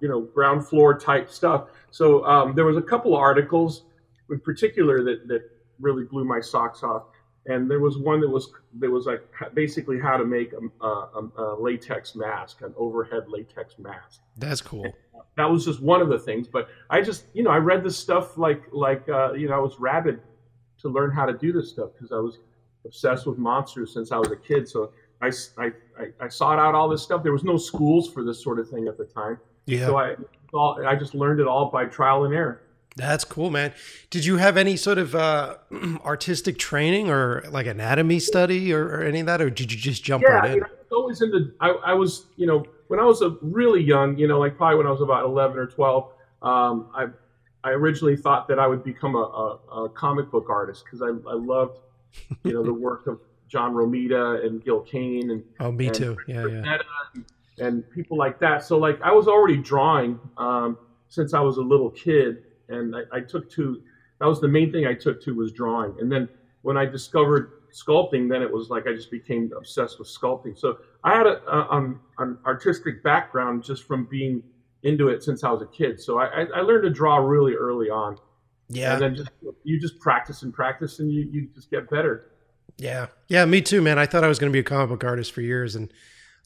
you 0.00 0.08
know 0.08 0.20
ground 0.22 0.66
floor 0.66 0.98
type 0.98 1.30
stuff. 1.30 1.68
So 1.90 2.24
um, 2.26 2.54
there 2.56 2.64
was 2.64 2.76
a 2.76 2.82
couple 2.82 3.14
of 3.14 3.20
articles 3.20 3.84
in 4.30 4.40
particular 4.40 5.04
that 5.04 5.28
that 5.28 5.42
really 5.82 6.04
blew 6.04 6.24
my 6.24 6.40
socks 6.40 6.82
off. 6.82 7.04
And 7.46 7.68
there 7.68 7.80
was 7.80 7.98
one 7.98 8.20
that 8.20 8.28
was 8.28 8.52
that 8.78 8.88
was 8.88 9.06
like 9.06 9.22
basically 9.52 9.98
how 9.98 10.16
to 10.16 10.24
make 10.24 10.52
a, 10.52 10.86
a, 10.86 11.28
a 11.36 11.56
latex 11.60 12.14
mask, 12.14 12.62
an 12.62 12.72
overhead 12.76 13.24
latex 13.28 13.78
mask 13.78 14.20
That's 14.38 14.62
cool. 14.62 14.86
that 15.36 15.50
was 15.50 15.64
just 15.64 15.82
one 15.82 16.00
of 16.00 16.08
the 16.08 16.18
things. 16.18 16.46
But 16.46 16.68
I 16.88 17.00
just, 17.00 17.24
you 17.34 17.42
know, 17.42 17.50
I 17.50 17.56
read 17.56 17.82
this 17.82 17.98
stuff 17.98 18.38
like, 18.38 18.62
like, 18.70 19.08
uh, 19.08 19.32
you 19.32 19.48
know, 19.48 19.54
I 19.54 19.58
was 19.58 19.78
rabid 19.80 20.20
to 20.82 20.88
learn 20.88 21.10
how 21.10 21.26
to 21.26 21.32
do 21.32 21.52
this 21.52 21.70
stuff 21.70 21.90
because 21.94 22.12
I 22.12 22.20
was 22.20 22.38
obsessed 22.84 23.26
with 23.26 23.38
monsters 23.38 23.92
since 23.92 24.12
I 24.12 24.18
was 24.18 24.30
a 24.30 24.36
kid. 24.36 24.68
So 24.68 24.92
I, 25.20 25.32
I, 25.58 25.72
I 26.20 26.28
sought 26.28 26.58
out 26.60 26.74
all 26.76 26.88
this 26.88 27.02
stuff. 27.02 27.24
There 27.24 27.32
was 27.32 27.44
no 27.44 27.56
schools 27.56 28.08
for 28.08 28.22
this 28.24 28.42
sort 28.42 28.58
of 28.60 28.68
thing 28.70 28.86
at 28.86 28.98
the 28.98 29.04
time. 29.04 29.38
Yeah. 29.66 29.86
So 29.86 29.96
I, 29.96 30.14
I 30.86 30.96
just 30.96 31.14
learned 31.14 31.40
it 31.40 31.46
all 31.46 31.70
by 31.70 31.86
trial 31.86 32.24
and 32.24 32.34
error. 32.34 32.62
That's 32.96 33.24
cool, 33.24 33.50
man. 33.50 33.72
Did 34.10 34.24
you 34.24 34.36
have 34.36 34.56
any 34.56 34.76
sort 34.76 34.98
of 34.98 35.14
uh, 35.14 35.56
artistic 36.04 36.58
training 36.58 37.08
or 37.10 37.44
like 37.50 37.66
anatomy 37.66 38.18
study 38.18 38.72
or, 38.72 38.84
or 38.86 39.02
any 39.02 39.20
of 39.20 39.26
that, 39.26 39.40
or 39.40 39.50
did 39.50 39.72
you 39.72 39.78
just 39.78 40.04
jump 40.04 40.22
Yeah, 40.22 40.34
right 40.34 40.44
in? 40.50 40.52
mean, 40.54 40.64
I 40.64 40.68
was 40.68 40.92
always 40.92 41.22
into. 41.22 41.52
I, 41.60 41.70
I 41.70 41.94
was, 41.94 42.26
you 42.36 42.46
know, 42.46 42.64
when 42.88 43.00
I 43.00 43.04
was 43.04 43.22
a 43.22 43.36
really 43.40 43.82
young, 43.82 44.18
you 44.18 44.28
know, 44.28 44.38
like 44.38 44.56
probably 44.56 44.76
when 44.76 44.86
I 44.86 44.90
was 44.90 45.00
about 45.00 45.24
eleven 45.24 45.58
or 45.58 45.66
twelve, 45.66 46.10
um, 46.42 46.88
I, 46.94 47.06
I 47.64 47.70
originally 47.70 48.16
thought 48.16 48.48
that 48.48 48.58
I 48.58 48.66
would 48.66 48.84
become 48.84 49.14
a, 49.14 49.18
a, 49.18 49.84
a 49.84 49.88
comic 49.88 50.30
book 50.30 50.50
artist 50.50 50.84
because 50.84 51.00
I, 51.00 51.08
I 51.08 51.34
loved, 51.34 51.78
you 52.44 52.52
know, 52.52 52.62
the 52.62 52.74
work 52.88 53.06
of 53.06 53.20
John 53.48 53.72
Romita 53.72 54.44
and 54.44 54.62
Gil 54.62 54.80
Kane 54.80 55.30
and 55.30 55.44
Oh, 55.60 55.70
me 55.72 55.86
and 55.86 55.94
too. 55.94 56.18
Yeah, 56.26 56.46
yeah. 56.46 56.78
And, 57.14 57.24
and 57.58 57.90
people 57.90 58.16
like 58.18 58.38
that. 58.40 58.64
So 58.64 58.76
like 58.78 59.00
I 59.02 59.12
was 59.12 59.28
already 59.28 59.56
drawing 59.56 60.18
um, 60.36 60.76
since 61.08 61.32
I 61.34 61.40
was 61.40 61.56
a 61.58 61.62
little 61.62 61.90
kid, 61.90 62.42
and 62.72 62.94
I, 62.96 63.18
I 63.18 63.20
took 63.20 63.50
to 63.52 63.82
that 64.18 64.26
was 64.26 64.40
the 64.40 64.48
main 64.48 64.70
thing 64.72 64.86
I 64.86 64.94
took 64.94 65.22
to 65.24 65.34
was 65.34 65.52
drawing. 65.52 65.94
And 66.00 66.10
then 66.10 66.28
when 66.62 66.76
I 66.76 66.86
discovered 66.86 67.52
sculpting, 67.72 68.28
then 68.30 68.42
it 68.42 68.52
was 68.52 68.70
like 68.70 68.86
I 68.86 68.92
just 68.92 69.10
became 69.10 69.50
obsessed 69.56 69.98
with 69.98 70.08
sculpting. 70.08 70.56
So 70.56 70.78
I 71.02 71.16
had 71.16 71.26
a, 71.26 71.42
a, 71.50 71.68
um, 71.72 72.00
an 72.18 72.38
artistic 72.46 73.02
background 73.02 73.64
just 73.64 73.84
from 73.84 74.04
being 74.04 74.42
into 74.84 75.08
it 75.08 75.22
since 75.22 75.42
I 75.42 75.50
was 75.50 75.62
a 75.62 75.66
kid. 75.66 76.00
So 76.00 76.18
I, 76.18 76.26
I, 76.26 76.46
I 76.56 76.60
learned 76.60 76.84
to 76.84 76.90
draw 76.90 77.16
really 77.16 77.54
early 77.54 77.88
on, 77.90 78.18
Yeah. 78.68 78.92
and 78.94 79.02
then 79.02 79.14
just 79.16 79.30
you 79.64 79.80
just 79.80 79.98
practice 79.98 80.42
and 80.42 80.52
practice, 80.52 80.98
and 80.98 81.10
you, 81.10 81.28
you 81.30 81.48
just 81.54 81.70
get 81.70 81.88
better. 81.90 82.30
Yeah, 82.78 83.06
yeah, 83.28 83.44
me 83.44 83.60
too, 83.60 83.82
man. 83.82 83.98
I 83.98 84.06
thought 84.06 84.24
I 84.24 84.28
was 84.28 84.38
going 84.38 84.50
to 84.50 84.56
be 84.56 84.60
a 84.60 84.64
comic 84.64 84.88
book 84.88 85.04
artist 85.04 85.32
for 85.32 85.40
years, 85.40 85.74
and 85.76 85.92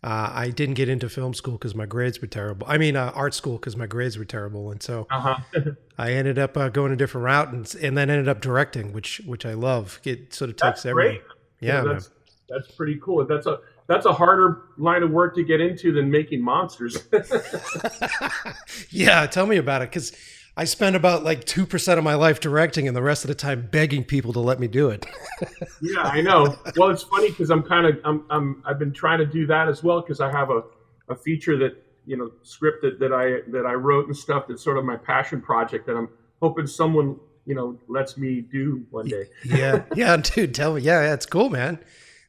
uh, 0.04 0.30
I 0.32 0.50
didn't 0.50 0.74
get 0.74 0.88
into 0.88 1.08
film 1.08 1.34
school 1.34 1.54
because 1.54 1.74
my 1.74 1.86
grades 1.86 2.20
were 2.20 2.26
terrible. 2.28 2.66
I 2.68 2.78
mean, 2.78 2.96
uh, 2.96 3.12
art 3.14 3.34
school 3.34 3.56
because 3.56 3.76
my 3.76 3.86
grades 3.86 4.18
were 4.18 4.24
terrible, 4.24 4.70
and 4.70 4.82
so 4.82 5.06
Uh 5.10 5.20
huh. 5.20 5.36
I 5.98 6.12
ended 6.12 6.38
up 6.38 6.56
uh, 6.56 6.68
going 6.68 6.92
a 6.92 6.96
different 6.96 7.24
route, 7.24 7.52
and, 7.52 7.74
and 7.82 7.96
then 7.96 8.10
ended 8.10 8.28
up 8.28 8.40
directing, 8.40 8.92
which 8.92 9.20
which 9.24 9.44
I 9.46 9.54
love. 9.54 10.00
It 10.04 10.34
sort 10.34 10.50
of 10.50 10.56
takes 10.56 10.82
That's 10.82 10.86
everything. 10.86 11.20
great. 11.20 11.36
Yeah, 11.60 11.82
that's 11.82 12.10
that's 12.48 12.70
pretty 12.72 13.00
cool. 13.02 13.24
That's 13.26 13.46
a 13.46 13.58
that's 13.88 14.04
a 14.04 14.12
harder 14.12 14.62
line 14.78 15.02
of 15.02 15.10
work 15.10 15.34
to 15.36 15.44
get 15.44 15.60
into 15.60 15.92
than 15.92 16.10
making 16.10 16.42
monsters. 16.42 17.08
yeah. 18.90 19.26
Tell 19.26 19.46
me 19.46 19.56
about 19.56 19.82
it, 19.82 19.90
because 19.90 20.12
I 20.58 20.64
spent 20.64 20.96
about 20.96 21.22
like 21.22 21.44
two 21.44 21.66
percent 21.66 21.98
of 21.98 22.04
my 22.04 22.14
life 22.14 22.40
directing, 22.40 22.88
and 22.88 22.96
the 22.96 23.02
rest 23.02 23.24
of 23.24 23.28
the 23.28 23.34
time 23.34 23.68
begging 23.70 24.04
people 24.04 24.32
to 24.32 24.40
let 24.40 24.58
me 24.58 24.66
do 24.66 24.88
it. 24.88 25.04
yeah, 25.82 26.02
I 26.02 26.22
know. 26.22 26.56
Well, 26.76 26.88
it's 26.88 27.02
funny 27.02 27.28
because 27.30 27.50
I'm 27.50 27.62
kind 27.62 27.86
of 27.86 28.00
I'm, 28.04 28.24
I'm 28.30 28.62
I've 28.64 28.78
been 28.78 28.92
trying 28.92 29.18
to 29.18 29.26
do 29.26 29.46
that 29.48 29.68
as 29.68 29.82
well 29.82 30.00
because 30.00 30.20
I 30.20 30.30
have 30.30 30.50
a, 30.50 30.62
a 31.08 31.14
feature 31.14 31.58
that 31.58 31.82
you 32.06 32.16
know 32.16 32.30
script 32.42 32.82
that, 32.82 32.98
that 33.00 33.12
I 33.12 33.50
that 33.50 33.66
I 33.66 33.74
wrote 33.74 34.06
and 34.06 34.16
stuff 34.16 34.46
that's 34.48 34.64
sort 34.64 34.78
of 34.78 34.84
my 34.84 34.96
passion 34.96 35.42
project 35.42 35.86
that 35.88 35.96
I'm 35.96 36.08
hoping 36.40 36.66
someone 36.66 37.20
you 37.44 37.54
know 37.54 37.78
lets 37.86 38.16
me 38.16 38.40
do 38.40 38.86
one 38.90 39.08
day. 39.08 39.28
yeah, 39.44 39.82
yeah, 39.94 40.16
dude. 40.22 40.54
Tell 40.54 40.74
me. 40.74 40.80
Yeah, 40.80 41.02
that's 41.02 41.26
cool, 41.26 41.50
man. 41.50 41.78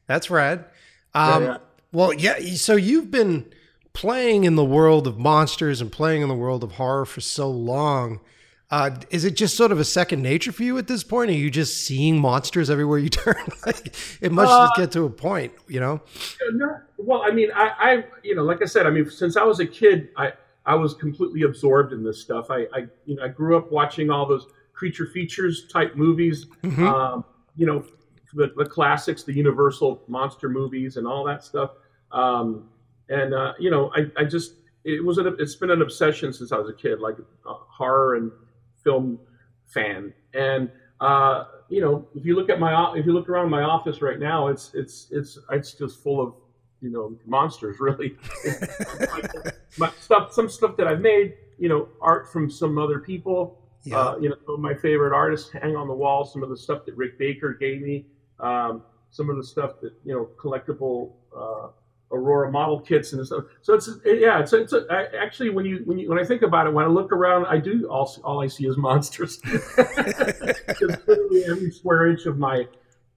That's 0.06 0.28
rad. 0.28 0.66
Um, 1.14 1.44
yeah. 1.44 1.56
Well, 1.92 2.12
yeah. 2.12 2.38
So 2.56 2.76
you've 2.76 3.10
been 3.10 3.50
playing 3.98 4.44
in 4.44 4.54
the 4.54 4.64
world 4.64 5.08
of 5.08 5.18
monsters 5.18 5.80
and 5.80 5.90
playing 5.90 6.22
in 6.22 6.28
the 6.28 6.34
world 6.34 6.62
of 6.62 6.70
horror 6.72 7.04
for 7.04 7.20
so 7.20 7.50
long. 7.50 8.20
Uh, 8.70 8.90
is 9.10 9.24
it 9.24 9.34
just 9.34 9.56
sort 9.56 9.72
of 9.72 9.80
a 9.80 9.84
second 9.84 10.22
nature 10.22 10.52
for 10.52 10.62
you 10.62 10.78
at 10.78 10.86
this 10.86 11.02
point? 11.02 11.28
Are 11.32 11.34
you 11.34 11.50
just 11.50 11.84
seeing 11.84 12.20
monsters 12.20 12.70
everywhere 12.70 12.98
you 13.00 13.08
turn? 13.24 13.34
like, 13.66 13.92
it 14.20 14.30
must 14.30 14.52
Uh, 14.52 14.66
just 14.66 14.76
get 14.76 14.92
to 14.92 15.04
a 15.04 15.10
point, 15.10 15.52
you 15.66 15.80
know? 15.80 16.00
No, 16.52 16.78
well, 16.96 17.22
I 17.24 17.32
mean, 17.32 17.48
I, 17.52 17.72
I, 17.76 18.04
you 18.22 18.36
know, 18.36 18.44
like 18.44 18.62
I 18.62 18.66
said, 18.66 18.86
I 18.86 18.90
mean, 18.90 19.10
since 19.10 19.36
I 19.36 19.42
was 19.42 19.58
a 19.58 19.66
kid, 19.66 20.10
I, 20.16 20.32
I 20.64 20.76
was 20.76 20.94
completely 20.94 21.42
absorbed 21.42 21.92
in 21.92 22.04
this 22.04 22.20
stuff. 22.20 22.52
I, 22.52 22.66
I, 22.72 22.86
you 23.04 23.16
know, 23.16 23.24
I 23.24 23.28
grew 23.28 23.56
up 23.56 23.72
watching 23.72 24.10
all 24.10 24.26
those 24.26 24.46
creature 24.74 25.06
features 25.06 25.66
type 25.72 25.96
movies. 25.96 26.46
Mhm. 26.62 26.78
Um, 26.86 27.24
you 27.56 27.66
know, 27.66 27.84
the, 28.32 28.52
the 28.56 28.64
classics, 28.64 29.24
the 29.24 29.32
Universal 29.32 30.02
monster 30.06 30.48
movies, 30.48 30.98
and 30.98 31.04
all 31.04 31.24
that 31.24 31.42
stuff. 31.42 31.70
Um, 32.12 32.68
and 33.08 33.34
uh, 33.34 33.52
you 33.58 33.70
know, 33.70 33.90
I, 33.94 34.06
I 34.16 34.24
just, 34.24 34.54
it 34.84 35.04
was, 35.04 35.18
an, 35.18 35.36
it's 35.38 35.56
been 35.56 35.70
an 35.70 35.82
obsession 35.82 36.32
since 36.32 36.52
I 36.52 36.58
was 36.58 36.68
a 36.68 36.72
kid, 36.74 37.00
like 37.00 37.16
a 37.18 37.52
horror 37.52 38.16
and 38.16 38.30
film 38.82 39.18
fan. 39.66 40.12
And 40.34 40.70
uh, 41.00 41.44
you 41.68 41.80
know, 41.80 42.06
if 42.14 42.24
you 42.24 42.34
look 42.34 42.50
at 42.50 42.58
my, 42.58 42.92
if 42.96 43.06
you 43.06 43.12
look 43.12 43.28
around 43.28 43.50
my 43.50 43.62
office 43.62 44.02
right 44.02 44.18
now, 44.18 44.48
it's, 44.48 44.72
it's, 44.74 45.08
it's, 45.10 45.38
it's 45.50 45.72
just 45.72 46.02
full 46.02 46.20
of, 46.20 46.34
you 46.80 46.90
know, 46.90 47.16
monsters. 47.26 47.76
Really, 47.80 48.16
my 49.78 49.90
stuff, 50.00 50.32
some 50.32 50.48
stuff 50.48 50.76
that 50.76 50.86
I've 50.86 51.00
made, 51.00 51.34
you 51.58 51.68
know, 51.68 51.88
art 52.00 52.32
from 52.32 52.50
some 52.50 52.78
other 52.78 52.98
people. 52.98 53.58
Yeah. 53.84 53.98
Uh, 53.98 54.16
you 54.18 54.28
know, 54.28 54.36
some 54.44 54.54
of 54.56 54.60
my 54.60 54.74
favorite 54.74 55.14
artists 55.14 55.50
hang 55.50 55.76
on 55.76 55.88
the 55.88 55.94
wall. 55.94 56.24
Some 56.24 56.42
of 56.42 56.50
the 56.50 56.56
stuff 56.56 56.84
that 56.86 56.96
Rick 56.96 57.18
Baker 57.18 57.54
gave 57.54 57.80
me. 57.80 58.06
Um, 58.40 58.82
some 59.10 59.30
of 59.30 59.36
the 59.36 59.44
stuff 59.44 59.80
that 59.80 59.92
you 60.04 60.14
know, 60.14 60.28
collectible 60.36 61.12
uh, 61.36 61.68
Aurora 62.10 62.50
model 62.50 62.80
kits 62.80 63.12
and 63.12 63.26
stuff. 63.26 63.44
So 63.60 63.74
it's 63.74 63.88
yeah, 64.04 64.40
it's, 64.40 64.52
it's 64.52 64.72
a, 64.72 64.86
I, 64.90 65.04
actually 65.16 65.50
when 65.50 65.66
you 65.66 65.82
when 65.84 65.98
you 65.98 66.08
when 66.08 66.18
I 66.18 66.24
think 66.24 66.42
about 66.42 66.66
it, 66.66 66.72
when 66.72 66.84
I 66.84 66.88
look 66.88 67.12
around, 67.12 67.46
I 67.46 67.58
do 67.58 67.86
all 67.88 68.10
all 68.24 68.42
I 68.42 68.46
see 68.46 68.66
is 68.66 68.76
monsters. 68.76 69.40
Every 69.78 71.70
square 71.70 72.08
inch 72.10 72.26
of 72.26 72.38
my 72.38 72.66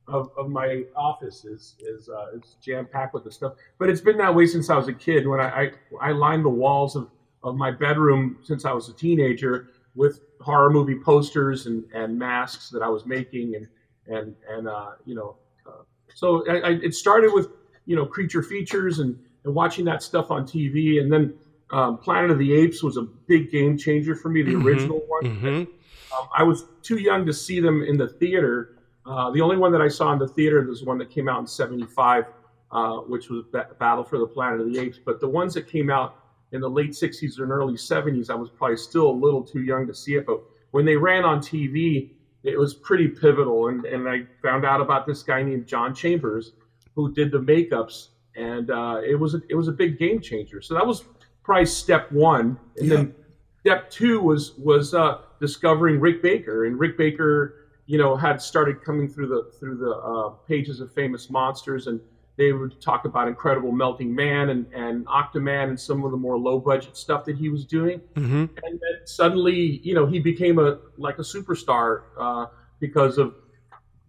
of, 0.08 0.32
of 0.38 0.50
my 0.50 0.84
office 0.96 1.46
is 1.46 1.76
is 1.80 2.10
uh, 2.10 2.38
jam 2.62 2.86
packed 2.86 3.14
with 3.14 3.24
the 3.24 3.32
stuff. 3.32 3.54
But 3.78 3.90
it's 3.90 4.02
been 4.02 4.18
that 4.18 4.34
way 4.34 4.46
since 4.46 4.70
I 4.70 4.76
was 4.76 4.90
a 4.90 4.94
kid. 4.94 5.26
When 5.26 5.40
I 5.40 5.50
I, 5.50 5.72
I 6.02 6.12
lined 6.12 6.44
the 6.44 6.50
walls 6.50 6.96
of, 6.96 7.10
of 7.44 7.56
my 7.56 7.72
bedroom 7.72 8.40
since 8.44 8.66
I 8.66 8.74
was 8.74 8.90
a 8.90 8.94
teenager 8.94 9.70
with 9.96 10.22
horror 10.40 10.70
movie 10.70 11.00
posters 11.00 11.66
and, 11.66 11.84
and 11.94 12.18
masks 12.18 12.70
that 12.70 12.82
I 12.82 12.90
was 12.90 13.06
making 13.06 13.56
and 13.56 13.68
and 14.08 14.36
and 14.50 14.68
uh, 14.68 14.92
you 15.06 15.16
know 15.16 15.38
uh, 15.66 15.84
so 16.14 16.44
I, 16.50 16.60
I, 16.60 16.70
it 16.84 16.94
started 16.94 17.32
with 17.34 17.48
you 17.86 17.96
know 17.96 18.06
creature 18.06 18.44
features 18.44 19.00
and, 19.00 19.18
and 19.44 19.54
watching 19.54 19.86
that 19.86 20.02
stuff 20.04 20.32
on 20.32 20.44
TV 20.46 21.02
and 21.02 21.12
then 21.12 21.34
um, 21.72 21.98
Planet 21.98 22.32
of 22.32 22.38
the 22.38 22.54
Apes 22.54 22.84
was 22.84 22.98
a 22.98 23.04
big 23.04 23.50
game 23.52 23.78
changer 23.78 24.16
for 24.16 24.30
me 24.30 24.42
the 24.42 24.52
Mhm. 24.52 24.66
original 24.66 25.00
one 25.08 25.24
Mm-hmm. 25.24 25.48
um, 25.48 26.28
I 26.36 26.44
was 26.44 26.66
too 26.84 26.98
young 26.98 27.26
to 27.26 27.34
see 27.34 27.60
them 27.60 27.84
in 27.84 27.98
the 27.98 28.08
theater. 28.08 28.78
Uh, 29.06 29.32
the 29.32 29.42
only 29.42 29.58
one 29.58 29.72
that 29.72 29.82
I 29.82 29.88
saw 29.88 30.12
in 30.14 30.20
the 30.20 30.28
theater 30.28 30.62
was 30.62 30.84
one 30.84 30.98
that 31.00 31.10
came 31.10 31.28
out 31.30 31.40
in 31.40 31.48
'75, 31.48 32.26
uh, 32.72 32.98
which 32.98 33.30
was 33.30 33.44
Ba- 33.52 33.70
Battle 33.80 34.04
for 34.04 34.20
the 34.20 34.28
Planet 34.28 34.60
of 34.62 34.72
the 34.72 34.80
Apes. 34.80 35.00
But 35.04 35.20
the 35.20 35.28
ones 35.28 35.54
that 35.56 35.68
came 35.68 35.90
out 35.90 36.18
in 36.52 36.62
the 36.62 36.70
late 36.70 36.92
'60s 36.92 37.40
and 37.40 37.50
early 37.52 37.74
'70s, 37.76 38.30
I 38.30 38.36
was 38.36 38.50
probably 38.50 38.78
still 38.78 39.10
a 39.10 39.18
little 39.26 39.42
too 39.42 39.62
young 39.62 39.88
to 39.88 39.94
see 39.94 40.16
it. 40.16 40.26
But 40.28 40.42
when 40.72 40.86
they 40.86 40.96
ran 40.98 41.24
on 41.24 41.40
TV, 41.40 42.12
it 42.44 42.60
was 42.60 42.74
pretty 42.76 43.08
pivotal. 43.08 43.70
And, 43.70 43.86
and 43.86 44.08
I 44.08 44.24
found 44.42 44.66
out 44.66 44.82
about 44.82 45.08
this 45.08 45.24
guy 45.24 45.42
named 45.42 45.66
John 45.66 45.96
Chambers 45.96 46.52
who 46.96 47.14
did 47.14 47.32
the 47.32 47.40
makeups, 47.40 48.10
and 48.36 48.70
uh, 48.72 49.02
it 49.06 49.16
was 49.16 49.36
a, 49.36 49.42
it 49.50 49.56
was 49.56 49.68
a 49.68 49.72
big 49.72 49.98
game 49.98 50.20
changer. 50.20 50.62
So 50.62 50.74
that 50.74 50.86
was 50.86 51.04
probably 51.44 51.66
step 51.66 52.12
one, 52.12 52.58
and 52.78 52.88
Yeah. 52.88 52.96
then 52.96 53.16
step 53.62 53.90
two 53.90 54.20
was 54.22 54.54
was 54.58 54.94
uh, 54.94 55.20
discovering 55.40 56.00
Rick 56.00 56.22
Baker, 56.22 56.66
and 56.66 56.80
Rick 56.80 56.98
Baker, 56.98 57.68
you 57.86 57.98
know, 57.98 58.16
had 58.16 58.42
started 58.42 58.82
coming 58.84 59.08
through 59.08 59.28
the 59.28 59.52
through 59.60 59.78
the 59.78 59.92
uh, 59.92 60.30
pages 60.48 60.80
of 60.80 60.92
famous 60.94 61.30
monsters, 61.30 61.88
and 61.88 62.00
they 62.38 62.54
would 62.54 62.80
talk 62.82 63.06
about 63.06 63.28
Incredible 63.28 63.72
Melting 63.72 64.14
Man 64.14 64.50
and 64.50 64.66
and 64.74 65.06
Octaman 65.08 65.70
and 65.70 65.80
some 65.80 66.04
of 66.04 66.12
the 66.12 66.18
more 66.18 66.38
low 66.38 66.60
budget 66.60 66.96
stuff 66.98 67.26
that 67.26 67.36
he 67.38 67.50
was 67.50 67.66
doing, 67.66 68.00
Mm-hmm. 68.16 68.46
and 68.64 68.74
then 68.84 69.06
suddenly, 69.06 69.80
you 69.84 69.94
know, 69.94 70.06
he 70.06 70.20
became 70.20 70.60
a 70.60 70.80
like 70.98 71.20
a 71.20 71.24
superstar 71.24 72.04
uh, 72.20 72.46
because 72.80 73.18
of 73.18 73.36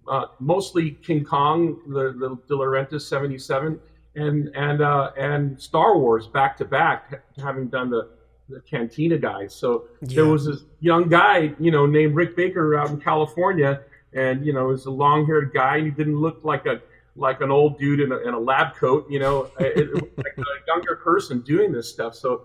uh, 0.08 0.26
mostly 0.40 0.92
King 1.02 1.24
Kong, 1.24 1.80
the 1.86 2.12
the 2.12 2.36
De 2.48 2.54
Laurentiis 2.54 3.02
'77, 3.02 3.78
and 4.16 4.48
and 4.54 4.82
uh, 4.82 5.12
and 5.18 5.60
Star 5.60 5.98
Wars 5.98 6.26
back 6.26 6.56
to 6.58 6.64
back, 6.64 7.22
having 7.38 7.68
done 7.68 7.90
the 7.90 8.10
the 8.48 8.60
Cantina 8.60 9.18
guys. 9.18 9.54
So 9.54 9.84
there 10.00 10.26
was 10.26 10.46
this 10.46 10.64
young 10.80 11.08
guy, 11.08 11.54
you 11.58 11.70
know, 11.70 11.86
named 11.86 12.14
Rick 12.14 12.36
Baker 12.36 12.76
out 12.76 12.90
in 12.90 13.00
California, 13.00 13.82
and 14.12 14.44
you 14.44 14.52
know, 14.52 14.66
he 14.66 14.72
was 14.72 14.86
a 14.86 14.90
long-haired 14.90 15.52
guy. 15.54 15.80
He 15.80 15.90
didn't 15.90 16.16
look 16.16 16.44
like 16.44 16.66
a 16.66 16.80
like 17.14 17.40
an 17.40 17.50
old 17.50 17.78
dude 17.78 18.00
in 18.00 18.10
a, 18.10 18.16
in 18.18 18.32
a 18.32 18.38
lab 18.38 18.74
coat, 18.74 19.06
you 19.10 19.18
know, 19.18 19.50
it, 19.60 19.78
it 19.78 20.18
like 20.18 20.34
a 20.38 20.42
younger 20.66 20.96
person 20.96 21.40
doing 21.40 21.72
this 21.72 21.90
stuff. 21.90 22.14
So 22.14 22.44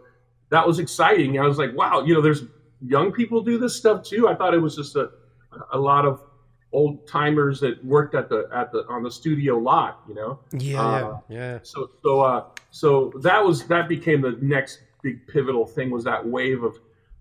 that 0.49 0.65
was 0.65 0.79
exciting. 0.79 1.39
I 1.39 1.47
was 1.47 1.57
like, 1.57 1.73
wow, 1.73 2.03
you 2.03 2.13
know, 2.13 2.21
there's 2.21 2.43
young 2.81 3.11
people 3.11 3.41
do 3.41 3.57
this 3.57 3.75
stuff 3.75 4.03
too. 4.03 4.27
I 4.27 4.35
thought 4.35 4.53
it 4.53 4.59
was 4.59 4.75
just 4.75 4.95
a 4.95 5.09
a 5.71 5.77
lot 5.77 6.05
of 6.05 6.21
old 6.73 7.07
timers 7.07 7.59
that 7.61 7.83
worked 7.83 8.13
at 8.15 8.27
the 8.29 8.47
at 8.53 8.71
the 8.71 8.85
on 8.89 9.03
the 9.03 9.11
studio 9.11 9.57
lot, 9.57 10.01
you 10.07 10.13
know. 10.15 10.39
yeah, 10.59 10.79
Uh, 10.81 11.19
yeah. 11.29 11.59
So 11.63 11.89
so 12.03 12.21
uh 12.21 12.45
so 12.71 13.11
that 13.21 13.43
was 13.43 13.65
that 13.67 13.87
became 13.87 14.21
the 14.21 14.37
next 14.41 14.81
big 15.01 15.25
pivotal 15.27 15.65
thing 15.65 15.89
was 15.89 16.03
that 16.03 16.25
wave 16.25 16.63
of 16.63 16.77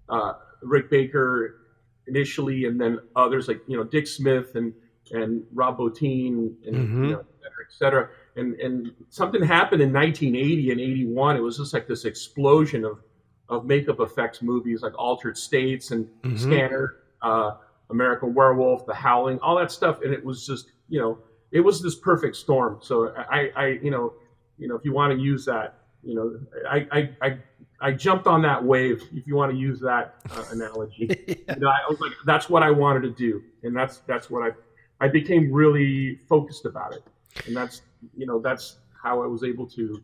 uh, 0.09 0.35
Rick 0.63 0.91
Baker 0.91 1.61
initially, 2.07 2.65
and 2.67 2.81
then 2.81 2.99
others 3.15 3.49
like 3.49 3.61
you 3.67 3.77
know 3.77 3.85
Dick 3.85 4.07
Smith 4.07 4.55
and 4.57 4.73
and 5.13 5.45
Rob 5.55 5.79
Bottin 5.79 6.55
and 6.67 6.77
Mhm. 6.77 7.05
you 7.07 7.13
know, 7.13 7.21
et 7.21 7.27
cetera, 7.43 7.65
et 7.69 7.73
cetera. 7.73 8.09
And 8.37 8.55
and 8.61 8.93
something 9.11 9.43
happened 9.43 9.81
in 9.83 9.93
1980 9.93 10.73
and 10.73 10.81
81. 10.81 11.37
It 11.37 11.41
was 11.41 11.57
just 11.59 11.73
like 11.73 11.87
this 11.87 12.05
explosion 12.05 12.85
of 12.85 13.01
of 13.49 13.65
makeup 13.65 14.01
effects 14.01 14.43
movies 14.43 14.83
like 14.83 14.93
Altered 14.99 15.39
States 15.39 15.93
and 15.93 16.09
Mhm. 16.25 16.37
Scanner, 16.39 16.97
uh, 17.23 17.53
American 17.91 18.35
Werewolf, 18.35 18.87
The 18.87 18.95
Howling, 18.95 19.39
all 19.41 19.57
that 19.57 19.71
stuff, 19.71 20.03
and 20.03 20.13
it 20.13 20.25
was 20.25 20.47
just 20.47 20.73
you 20.89 21.01
know 21.01 21.19
it 21.53 21.61
was 21.61 21.83
this 21.83 21.95
perfect 21.95 22.37
storm. 22.37 22.79
So 22.83 23.15
I, 23.17 23.51
I 23.57 23.67
you 23.83 23.91
know 23.91 24.15
you 24.59 24.69
know 24.69 24.77
if 24.77 24.85
you 24.85 24.93
want 24.93 25.13
to 25.13 25.19
use 25.19 25.45
that, 25.47 25.79
you 26.03 26.15
know 26.15 26.39
I 26.69 26.87
I, 26.91 27.11
I, 27.23 27.39
I 27.81 27.93
jumped 27.93 28.27
on 28.27 28.43
that 28.43 28.63
wave. 28.63 29.03
If 29.13 29.27
you 29.27 29.37
want 29.37 29.53
to 29.53 29.59
use 29.59 29.81
that 29.81 30.17
uh, 30.31 30.45
analogy, 30.51 31.09
you 31.49 31.57
know 31.61 31.69
I 31.69 31.89
was 31.89 32.01
like 32.01 32.13
that's 32.25 32.49
what 32.49 32.63
I 32.63 32.71
wanted 32.71 33.03
to 33.03 33.11
do, 33.11 33.43
and 33.63 33.77
that's 33.77 33.99
that's 33.99 34.31
what 34.31 34.43
I 34.43 35.05
I 35.05 35.09
became 35.09 35.53
really 35.53 36.17
focused 36.29 36.67
about 36.67 36.95
it, 36.95 37.05
and 37.47 37.57
that's 37.57 37.83
you 38.17 38.27
know 38.27 38.41
that's 38.41 38.77
how 39.03 39.23
I 39.23 39.27
was 39.27 39.45
able 39.45 39.67
to. 39.71 40.03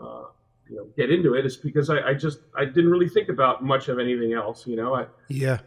Uh, 0.00 0.24
you 0.70 0.78
know, 0.78 0.86
get 0.96 1.10
into 1.10 1.34
it 1.34 1.44
is 1.44 1.56
because 1.56 1.90
I, 1.90 2.00
I 2.00 2.14
just 2.14 2.38
I 2.56 2.64
didn't 2.64 2.90
really 2.90 3.08
think 3.08 3.28
about 3.28 3.62
much 3.62 3.88
of 3.88 3.98
anything 3.98 4.32
else. 4.32 4.66
You 4.66 4.76
know, 4.76 4.94
I, 4.94 5.06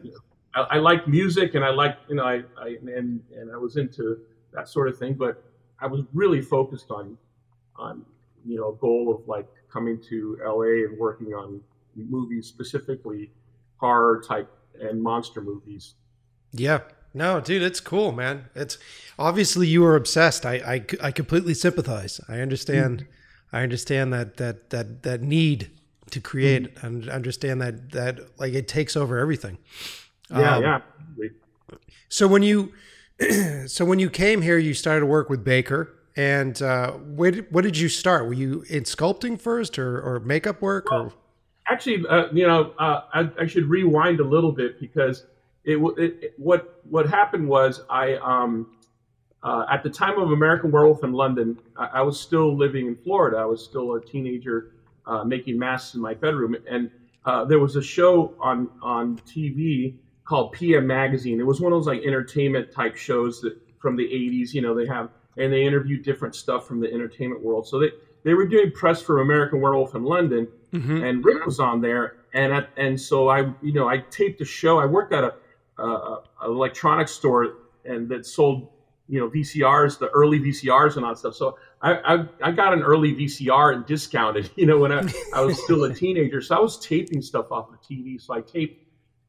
yeah. 0.01 0.13
I, 0.55 0.61
I 0.61 0.77
like 0.77 1.07
music 1.07 1.55
and 1.55 1.63
I 1.63 1.69
like 1.69 1.97
you 2.07 2.15
know 2.15 2.23
I, 2.23 2.41
I 2.57 2.77
and 2.81 3.21
and 3.35 3.51
I 3.53 3.57
was 3.57 3.77
into 3.77 4.19
that 4.53 4.67
sort 4.69 4.87
of 4.87 4.97
thing, 4.97 5.13
but 5.13 5.43
I 5.79 5.87
was 5.87 6.01
really 6.13 6.41
focused 6.41 6.91
on 6.91 7.17
on 7.75 8.05
you 8.45 8.57
know 8.57 8.69
a 8.69 8.75
goal 8.75 9.13
of 9.13 9.27
like 9.27 9.47
coming 9.71 10.01
to 10.09 10.39
LA 10.43 10.87
and 10.87 10.97
working 10.97 11.33
on 11.33 11.61
movies 11.95 12.47
specifically 12.47 13.31
horror 13.77 14.23
type 14.25 14.49
and 14.79 15.01
monster 15.01 15.41
movies. 15.41 15.95
Yeah. 16.51 16.79
No, 17.13 17.39
dude, 17.39 17.61
it's 17.61 17.79
cool, 17.79 18.11
man. 18.11 18.49
It's 18.55 18.77
obviously 19.17 19.67
you 19.67 19.81
were 19.81 19.95
obsessed. 19.95 20.45
I, 20.45 20.55
I, 20.55 21.07
I 21.07 21.11
completely 21.11 21.53
sympathize. 21.53 22.19
I 22.27 22.39
understand. 22.39 23.07
I 23.53 23.63
understand 23.63 24.11
that 24.11 24.35
that 24.35 24.69
that 24.71 25.03
that 25.03 25.21
need 25.21 25.71
to 26.11 26.19
create 26.19 26.75
mm-hmm. 26.75 26.85
and 26.85 27.09
understand 27.09 27.61
that 27.61 27.91
that 27.91 28.19
like 28.37 28.53
it 28.53 28.67
takes 28.67 28.97
over 28.97 29.17
everything. 29.17 29.59
Yeah, 30.29 30.55
Um, 30.55 30.63
yeah. 30.63 30.81
So 32.09 32.27
when 32.27 32.43
you 32.43 32.73
so 33.67 33.85
when 33.85 33.99
you 33.99 34.09
came 34.09 34.41
here, 34.41 34.57
you 34.57 34.73
started 34.73 35.01
to 35.01 35.05
work 35.05 35.29
with 35.29 35.43
Baker. 35.43 35.91
And 36.17 36.61
uh, 36.61 36.91
where 36.91 37.33
what 37.49 37.63
did 37.63 37.77
you 37.77 37.89
start? 37.89 38.25
Were 38.25 38.33
you 38.33 38.63
in 38.69 38.83
sculpting 38.83 39.39
first, 39.39 39.77
or, 39.77 39.99
or 39.99 40.19
makeup 40.21 40.61
work, 40.61 40.89
or 40.91 41.11
Actually, 41.67 42.05
uh, 42.07 42.27
you 42.31 42.45
know, 42.45 42.73
uh, 42.77 43.01
I, 43.13 43.29
I 43.41 43.47
should 43.47 43.65
rewind 43.65 44.19
a 44.19 44.23
little 44.23 44.51
bit 44.51 44.79
because 44.79 45.25
it, 45.63 45.77
it, 45.97 46.17
it 46.21 46.33
what 46.37 46.79
what 46.89 47.09
happened 47.09 47.47
was 47.47 47.81
I 47.89 48.15
um, 48.17 48.77
uh, 49.43 49.65
at 49.69 49.83
the 49.83 49.89
time 49.89 50.19
of 50.19 50.31
American 50.31 50.71
Werewolf 50.71 51.03
in 51.03 51.11
London, 51.11 51.57
I, 51.75 51.85
I 51.85 52.01
was 52.01 52.19
still 52.19 52.55
living 52.55 52.87
in 52.87 52.95
Florida. 52.95 53.37
I 53.37 53.45
was 53.45 53.63
still 53.63 53.95
a 53.95 54.01
teenager 54.01 54.71
uh, 55.05 55.23
making 55.23 55.57
masks 55.57 55.95
in 55.95 56.01
my 56.01 56.13
bedroom, 56.13 56.55
and 56.69 56.91
uh, 57.25 57.43
there 57.45 57.59
was 57.59 57.75
a 57.75 57.81
show 57.81 58.35
on 58.39 58.69
on 58.81 59.17
TV 59.27 59.95
called 60.25 60.51
PM 60.51 60.85
Magazine. 60.87 61.39
It 61.39 61.45
was 61.45 61.61
one 61.61 61.71
of 61.71 61.77
those 61.77 61.87
like 61.87 62.03
entertainment 62.03 62.71
type 62.71 62.95
shows 62.95 63.39
that 63.41 63.55
from 63.79 63.95
the 63.95 64.03
'80s. 64.05 64.53
You 64.53 64.61
know, 64.61 64.73
they 64.75 64.85
have 64.87 65.09
and 65.37 65.51
they 65.53 65.65
interview 65.65 66.01
different 66.01 66.35
stuff 66.35 66.67
from 66.67 66.79
the 66.79 66.91
entertainment 66.91 67.41
world. 67.43 67.67
So 67.67 67.79
they 67.79 67.91
they 68.23 68.33
were 68.33 68.45
doing 68.45 68.71
press 68.71 69.01
for 69.01 69.21
American 69.21 69.61
Werewolf 69.61 69.95
in 69.95 70.03
London, 70.03 70.47
Mhm. 70.73 71.03
and 71.07 71.23
Rick 71.23 71.45
was 71.45 71.59
on 71.59 71.79
there, 71.81 72.15
and 72.33 72.51
at, 72.53 72.69
and 72.75 72.99
so 72.99 73.29
I 73.29 73.53
you 73.61 73.73
know 73.73 73.87
I 73.87 73.99
taped 74.09 74.41
a 74.41 74.45
show. 74.45 74.79
I 74.79 74.85
worked 74.85 75.13
at 75.13 75.23
a, 75.23 75.33
a, 75.81 75.83
a 76.41 76.45
electronics 76.45 77.11
store 77.11 77.53
and 77.85 78.09
that 78.09 78.25
sold 78.25 78.69
you 79.07 79.19
know 79.19 79.29
VCRs, 79.29 79.99
the 79.99 80.07
early 80.09 80.39
VCRs 80.39 80.95
and 80.95 81.05
all 81.05 81.11
that 81.11 81.19
stuff. 81.19 81.35
So 81.35 81.57
I, 81.81 82.15
I 82.15 82.25
I 82.41 82.51
got 82.51 82.73
an 82.73 82.81
early 82.81 83.13
VCR 83.13 83.75
and 83.75 83.85
discounted, 83.85 84.49
you 84.55 84.65
know, 84.65 84.79
when 84.79 84.91
I, 84.91 85.07
I 85.35 85.41
was 85.41 85.61
still 85.63 85.83
a 85.83 85.93
teenager. 85.93 86.41
So 86.41 86.55
I 86.55 86.59
was 86.59 86.79
taping 86.79 87.21
stuff 87.21 87.51
off 87.51 87.69
of 87.69 87.79
TV. 87.81 88.19
So 88.19 88.33
I 88.33 88.41
taped 88.41 88.81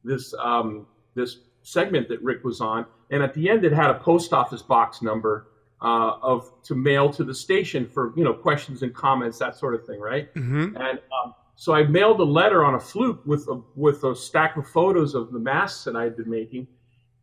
this 0.03 0.33
um, 0.39 0.85
this 1.15 1.37
segment 1.63 2.07
that 2.09 2.21
Rick 2.21 2.43
was 2.43 2.61
on, 2.61 2.85
and 3.11 3.21
at 3.23 3.33
the 3.33 3.49
end 3.49 3.65
it 3.65 3.73
had 3.73 3.89
a 3.89 3.95
post 3.95 4.33
office 4.33 4.61
box 4.61 5.01
number 5.01 5.47
uh, 5.81 6.17
of 6.21 6.51
to 6.63 6.75
mail 6.75 7.11
to 7.13 7.23
the 7.23 7.33
station 7.33 7.87
for 7.87 8.13
you 8.15 8.23
know 8.23 8.33
questions 8.33 8.83
and 8.83 8.93
comments, 8.93 9.37
that 9.39 9.55
sort 9.55 9.73
of 9.75 9.85
thing, 9.85 9.99
right? 9.99 10.33
Mhm. 10.33 10.75
And 10.79 10.99
um, 11.23 11.33
so 11.55 11.73
I 11.73 11.83
mailed 11.83 12.19
a 12.19 12.23
letter 12.23 12.63
on 12.63 12.75
a 12.75 12.79
fluke 12.79 13.25
with 13.25 13.47
a 13.47 13.61
with 13.75 14.03
a 14.03 14.15
stack 14.15 14.57
of 14.57 14.67
photos 14.67 15.15
of 15.15 15.31
the 15.31 15.39
masks 15.39 15.83
that 15.85 15.95
I 15.95 16.03
had 16.03 16.15
been 16.15 16.29
making 16.29 16.67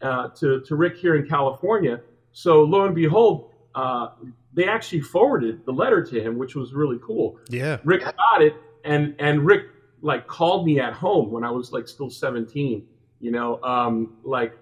uh, 0.03 0.29
to 0.29 0.61
to 0.61 0.77
Rick 0.77 0.97
here 0.97 1.17
in 1.17 1.27
California. 1.27 2.01
So 2.33 2.63
lo 2.63 2.85
and 2.85 2.95
behold, 2.95 3.51
uh, 3.75 4.09
they 4.53 4.67
actually 4.69 5.01
forwarded 5.01 5.65
the 5.65 5.73
letter 5.73 6.05
to 6.05 6.21
him, 6.21 6.37
which 6.37 6.55
was 6.55 6.75
really 6.75 6.99
cool. 7.03 7.39
yeah, 7.49 7.79
Rick 7.85 8.03
got 8.05 8.43
it, 8.43 8.55
and 8.85 9.15
and 9.19 9.45
Rick 9.47 9.67
like 10.05 10.27
called 10.27 10.67
me 10.67 10.79
at 10.79 10.93
home 10.93 11.33
when 11.33 11.45
I 11.45 11.51
was 11.51 11.73
like 11.73 11.89
still 11.89 12.11
17. 12.11 12.87
You 13.21 13.31
know, 13.31 13.63
um, 13.63 14.19
like 14.23 14.53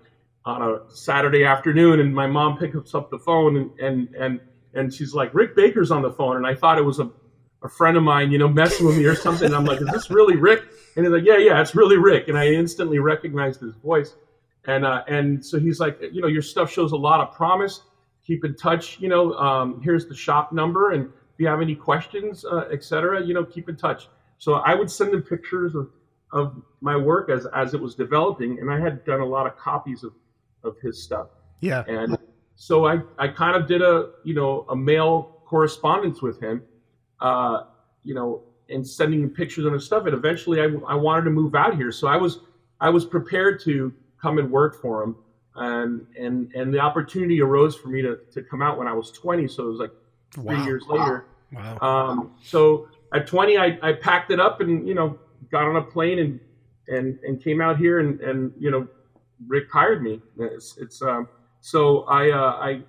on 0.44 0.62
a 0.62 0.90
Saturday 0.90 1.44
afternoon, 1.44 2.00
and 2.00 2.14
my 2.14 2.26
mom 2.26 2.56
picks 2.56 2.94
up 2.94 3.10
the 3.10 3.18
phone 3.18 3.56
and 3.56 3.78
and 3.80 4.14
and 4.14 4.40
and 4.74 4.94
she's 4.94 5.14
like, 5.14 5.34
Rick 5.34 5.56
Baker's 5.56 5.90
on 5.90 6.02
the 6.02 6.10
phone, 6.10 6.36
and 6.36 6.46
I 6.46 6.54
thought 6.54 6.78
it 6.78 6.84
was 6.84 7.00
a 7.00 7.10
a 7.64 7.68
friend 7.68 7.96
of 7.96 8.02
mine, 8.02 8.32
you 8.32 8.38
know, 8.38 8.48
messing 8.48 8.86
with 8.86 8.96
me 8.96 9.04
or 9.04 9.14
something. 9.14 9.46
And 9.46 9.54
I'm 9.54 9.64
like, 9.64 9.80
is 9.80 9.88
this 9.88 10.10
really 10.10 10.36
Rick? 10.36 10.64
And 10.96 11.04
he's 11.06 11.12
like, 11.12 11.24
yeah, 11.24 11.36
yeah, 11.36 11.60
it's 11.60 11.74
really 11.74 11.96
Rick. 11.96 12.28
And 12.28 12.36
I 12.36 12.48
instantly 12.48 12.98
recognized 12.98 13.60
his 13.60 13.74
voice. 13.76 14.14
And 14.66 14.84
uh, 14.84 15.02
and 15.08 15.44
so 15.44 15.58
he's 15.58 15.80
like, 15.80 15.98
you 16.12 16.20
know, 16.20 16.28
your 16.28 16.42
stuff 16.42 16.70
shows 16.70 16.92
a 16.92 16.96
lot 16.96 17.20
of 17.20 17.34
promise. 17.34 17.82
keep 18.24 18.44
in 18.44 18.54
touch. 18.54 19.00
You 19.00 19.08
know, 19.08 19.34
um, 19.34 19.80
here's 19.82 20.06
the 20.06 20.14
shop 20.14 20.52
number, 20.52 20.92
and 20.92 21.06
if 21.06 21.38
you 21.38 21.48
have 21.48 21.60
any 21.60 21.74
questions, 21.74 22.44
uh, 22.44 22.68
etc., 22.70 23.24
you 23.24 23.34
know, 23.34 23.44
keep 23.44 23.68
in 23.68 23.76
touch. 23.76 24.08
So 24.42 24.54
I 24.54 24.74
would 24.74 24.90
send 24.90 25.12
them 25.12 25.22
pictures 25.22 25.76
of, 25.76 25.88
of 26.32 26.60
my 26.80 26.96
work 26.96 27.30
as 27.30 27.46
as 27.54 27.74
it 27.74 27.80
was 27.80 27.94
developing, 27.94 28.58
and 28.58 28.72
I 28.72 28.80
had 28.80 29.04
done 29.04 29.20
a 29.20 29.24
lot 29.24 29.46
of 29.46 29.56
copies 29.56 30.02
of 30.02 30.14
of 30.64 30.76
his 30.80 31.00
stuff. 31.00 31.28
Yeah. 31.60 31.84
And 31.86 32.18
so 32.56 32.84
I 32.84 33.02
I 33.18 33.28
kind 33.28 33.54
of 33.54 33.68
did 33.68 33.82
a 33.82 34.10
you 34.24 34.34
know 34.34 34.66
a 34.68 34.74
mail 34.74 35.42
correspondence 35.44 36.22
with 36.22 36.42
him, 36.42 36.60
uh, 37.20 37.66
you 38.02 38.14
know, 38.14 38.42
and 38.68 38.84
sending 38.84 39.22
him 39.22 39.30
pictures 39.30 39.64
of 39.64 39.74
his 39.74 39.86
stuff. 39.86 40.06
And 40.06 40.14
eventually, 40.14 40.60
I 40.60 40.64
I 40.88 40.96
wanted 40.96 41.22
to 41.26 41.30
move 41.30 41.54
out 41.54 41.76
here, 41.76 41.92
so 41.92 42.08
I 42.08 42.16
was 42.16 42.40
I 42.80 42.90
was 42.90 43.04
prepared 43.04 43.62
to 43.66 43.94
come 44.20 44.38
and 44.38 44.50
work 44.50 44.82
for 44.82 45.04
him 45.04 45.14
and 45.54 46.04
and 46.18 46.52
and 46.56 46.74
the 46.74 46.80
opportunity 46.80 47.40
arose 47.40 47.76
for 47.76 47.90
me 47.90 48.02
to 48.02 48.18
to 48.32 48.42
come 48.42 48.60
out 48.60 48.76
when 48.76 48.88
I 48.88 48.92
was 48.92 49.12
20. 49.12 49.46
So 49.46 49.66
it 49.66 49.68
was 49.68 49.78
like 49.78 49.92
three 50.32 50.56
wow. 50.56 50.64
years 50.64 50.82
later. 50.88 51.26
Wow. 51.52 51.78
Um, 51.78 52.32
so 52.42 52.88
at 53.12 53.26
20, 53.26 53.58
I, 53.58 53.78
I 53.82 53.92
packed 53.92 54.30
it 54.30 54.40
up 54.40 54.60
and 54.60 54.86
you 54.86 54.94
know 54.94 55.18
got 55.50 55.64
on 55.64 55.76
a 55.76 55.82
plane 55.82 56.18
and 56.18 56.40
and 56.88 57.18
and 57.22 57.42
came 57.42 57.60
out 57.60 57.78
here 57.78 58.00
and 58.00 58.20
and 58.20 58.52
you 58.58 58.70
know 58.70 58.88
Rick 59.46 59.70
hired 59.72 60.02
me. 60.02 60.20
It's, 60.38 60.76
it's 60.78 61.02
um, 61.02 61.28
so 61.60 62.02
I 62.02 62.30
uh, 62.30 62.52
I 62.52 62.82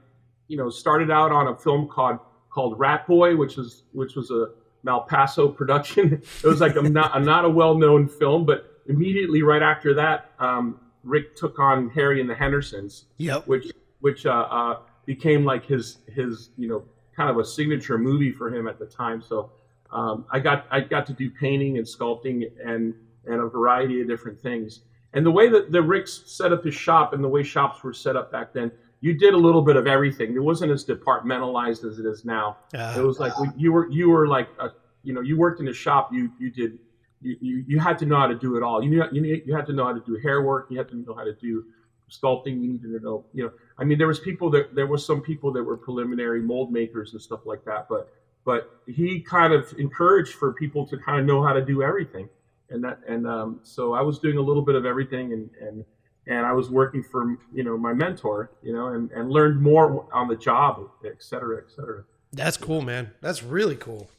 you 0.48 0.58
know 0.58 0.70
started 0.70 1.12
out 1.12 1.32
on 1.32 1.48
a 1.48 1.56
film 1.56 1.88
called 1.88 2.20
called 2.50 2.80
Rat 2.80 3.08
Boy, 3.08 3.36
which 3.36 3.58
is 3.58 3.84
which 3.92 4.16
was 4.16 4.32
a 4.32 4.48
Malpaso 4.86 5.56
production. 5.56 6.14
it 6.14 6.48
was 6.48 6.62
like 6.62 6.76
a 6.76 6.82
not 6.82 7.16
a 7.18 7.20
not 7.20 7.46
a 7.46 7.50
well 7.50 7.76
known 7.76 8.08
film, 8.08 8.46
but 8.46 8.82
immediately 8.88 9.42
right 9.42 9.62
after 9.62 9.94
that, 9.94 10.32
um, 10.40 10.80
Rick 11.04 11.36
took 11.36 11.60
on 11.60 11.90
Harry 11.90 12.22
and 12.22 12.30
the 12.30 12.36
Hendersons. 12.36 13.06
Yep. 13.18 13.48
Which 13.48 13.72
which 14.00 14.26
uh, 14.26 14.48
uh, 14.50 14.80
became 15.06 15.46
like 15.46 15.66
his 15.66 16.00
his 16.08 16.50
you 16.58 16.68
know 16.68 16.84
kind 17.16 17.30
of 17.30 17.38
a 17.38 17.46
signature 17.46 17.98
movie 17.98 18.32
for 18.32 18.54
him 18.54 18.68
at 18.68 18.80
the 18.80 18.86
time. 18.86 19.22
So 19.22 19.52
um, 19.94 20.26
I 20.32 20.40
got 20.40 20.66
I 20.72 20.82
got 20.82 21.06
to 21.08 21.14
do 21.14 21.30
painting 21.30 21.78
and 21.78 21.86
sculpting 21.86 22.44
and 22.66 22.94
and 23.26 23.42
a 23.42 23.48
variety 23.48 24.02
of 24.02 24.08
different 24.08 24.40
things. 24.42 24.82
And 25.14 25.26
the 25.26 25.32
way 25.32 25.48
that 25.50 25.72
the 25.72 25.82
Rick 25.82 26.08
set 26.08 26.52
up 26.52 26.64
his 26.66 26.74
shop 26.74 27.14
and 27.14 27.24
the 27.24 27.28
way 27.28 27.44
shops 27.44 27.84
were 27.84 27.94
set 27.94 28.16
up 28.16 28.32
back 28.32 28.52
then, 28.52 28.72
you 29.02 29.14
did 29.14 29.34
a 29.34 29.38
little 29.38 29.62
bit 29.62 29.76
of 29.76 29.86
everything. 29.86 30.36
It 30.36 30.44
wasn't 30.44 30.72
as 30.72 30.84
departmentalized 30.84 31.86
as 31.86 32.00
it 32.00 32.06
is 32.06 32.26
now. 32.26 32.58
Uh, 32.74 32.96
it 32.98 33.02
was 33.02 33.20
like 33.20 33.34
you 33.56 33.72
were 33.72 33.90
you 33.92 34.10
were 34.10 34.28
like 34.28 34.50
a, 34.60 34.70
you 35.04 35.14
know 35.14 35.22
you 35.22 35.38
worked 35.38 35.62
in 35.62 35.68
a 35.68 35.74
shop. 35.74 36.10
You 36.12 36.32
you 36.40 36.50
did 36.50 36.80
you, 37.22 37.38
you, 37.40 37.66
you 37.68 37.80
had 37.80 37.98
to 38.00 38.06
know 38.06 38.18
how 38.18 38.28
to 38.28 38.36
do 38.36 38.58
it 38.58 38.64
all. 38.64 38.84
You 38.84 38.90
knew, 38.90 39.04
you 39.12 39.22
knew, 39.22 39.42
you 39.46 39.56
had 39.56 39.66
to 39.68 39.74
know 39.74 39.86
how 39.86 39.94
to 39.94 40.02
do 40.02 40.18
hair 40.22 40.42
work. 40.42 40.68
You 40.70 40.78
had 40.78 40.90
to 40.90 40.96
know 40.98 41.14
how 41.14 41.24
to 41.24 41.34
do 41.34 41.64
sculpting. 42.12 42.62
You 42.62 42.74
needed 42.74 42.92
to 42.92 43.00
know, 43.00 43.26
you 43.34 43.44
know, 43.44 43.52
I 43.78 43.84
mean, 43.84 43.98
there 43.98 44.08
was 44.08 44.20
people 44.20 44.50
that 44.52 44.76
there 44.76 44.88
was 44.88 45.06
some 45.06 45.22
people 45.22 45.52
that 45.54 45.64
were 45.64 45.78
preliminary 45.78 46.42
mold 46.42 46.72
makers 46.72 47.14
and 47.14 47.22
stuff 47.22 47.42
like 47.46 47.64
that. 47.66 47.88
But 47.90 48.12
but 48.46 48.82
he 48.88 49.22
kind 49.22 49.54
of 49.54 49.74
encouraged 49.78 50.34
for 50.34 50.54
people 50.54 50.86
to 50.88 50.98
kind 50.98 51.20
of 51.20 51.26
know 51.26 51.44
how 51.44 51.54
to 51.54 51.64
do 51.64 51.82
everything. 51.82 52.30
And 52.70 52.84
that 52.84 53.00
and 53.08 53.28
um, 53.28 53.60
so 53.64 53.94
I 53.94 54.02
was 54.02 54.20
doing 54.20 54.38
a 54.38 54.42
little 54.42 54.64
bit 54.64 54.76
of 54.76 54.86
everything 54.86 55.34
and 55.34 55.50
and 55.62 55.86
and 56.28 56.46
I 56.46 56.54
was 56.54 56.70
working 56.70 57.04
for 57.04 57.38
you 57.54 57.64
know 57.64 57.78
my 57.78 57.94
mentor, 57.94 58.52
you 58.62 58.74
know, 58.74 58.88
and 58.88 59.12
and 59.12 59.30
learned 59.30 59.62
more 59.62 60.08
on 60.14 60.28
the 60.28 60.36
job, 60.36 60.90
et 61.06 61.22
cetera, 61.22 61.58
et 61.58 61.70
cetera. 61.76 62.04
That's 62.32 62.58
cool, 62.58 62.82
man. 62.82 63.12
That's 63.22 63.44
really 63.44 63.76
cool. 63.76 64.10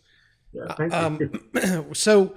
Yeah, 0.52 0.72
thank 0.74 0.92
you. 0.92 1.30
Um, 1.62 1.86
so 1.94 2.34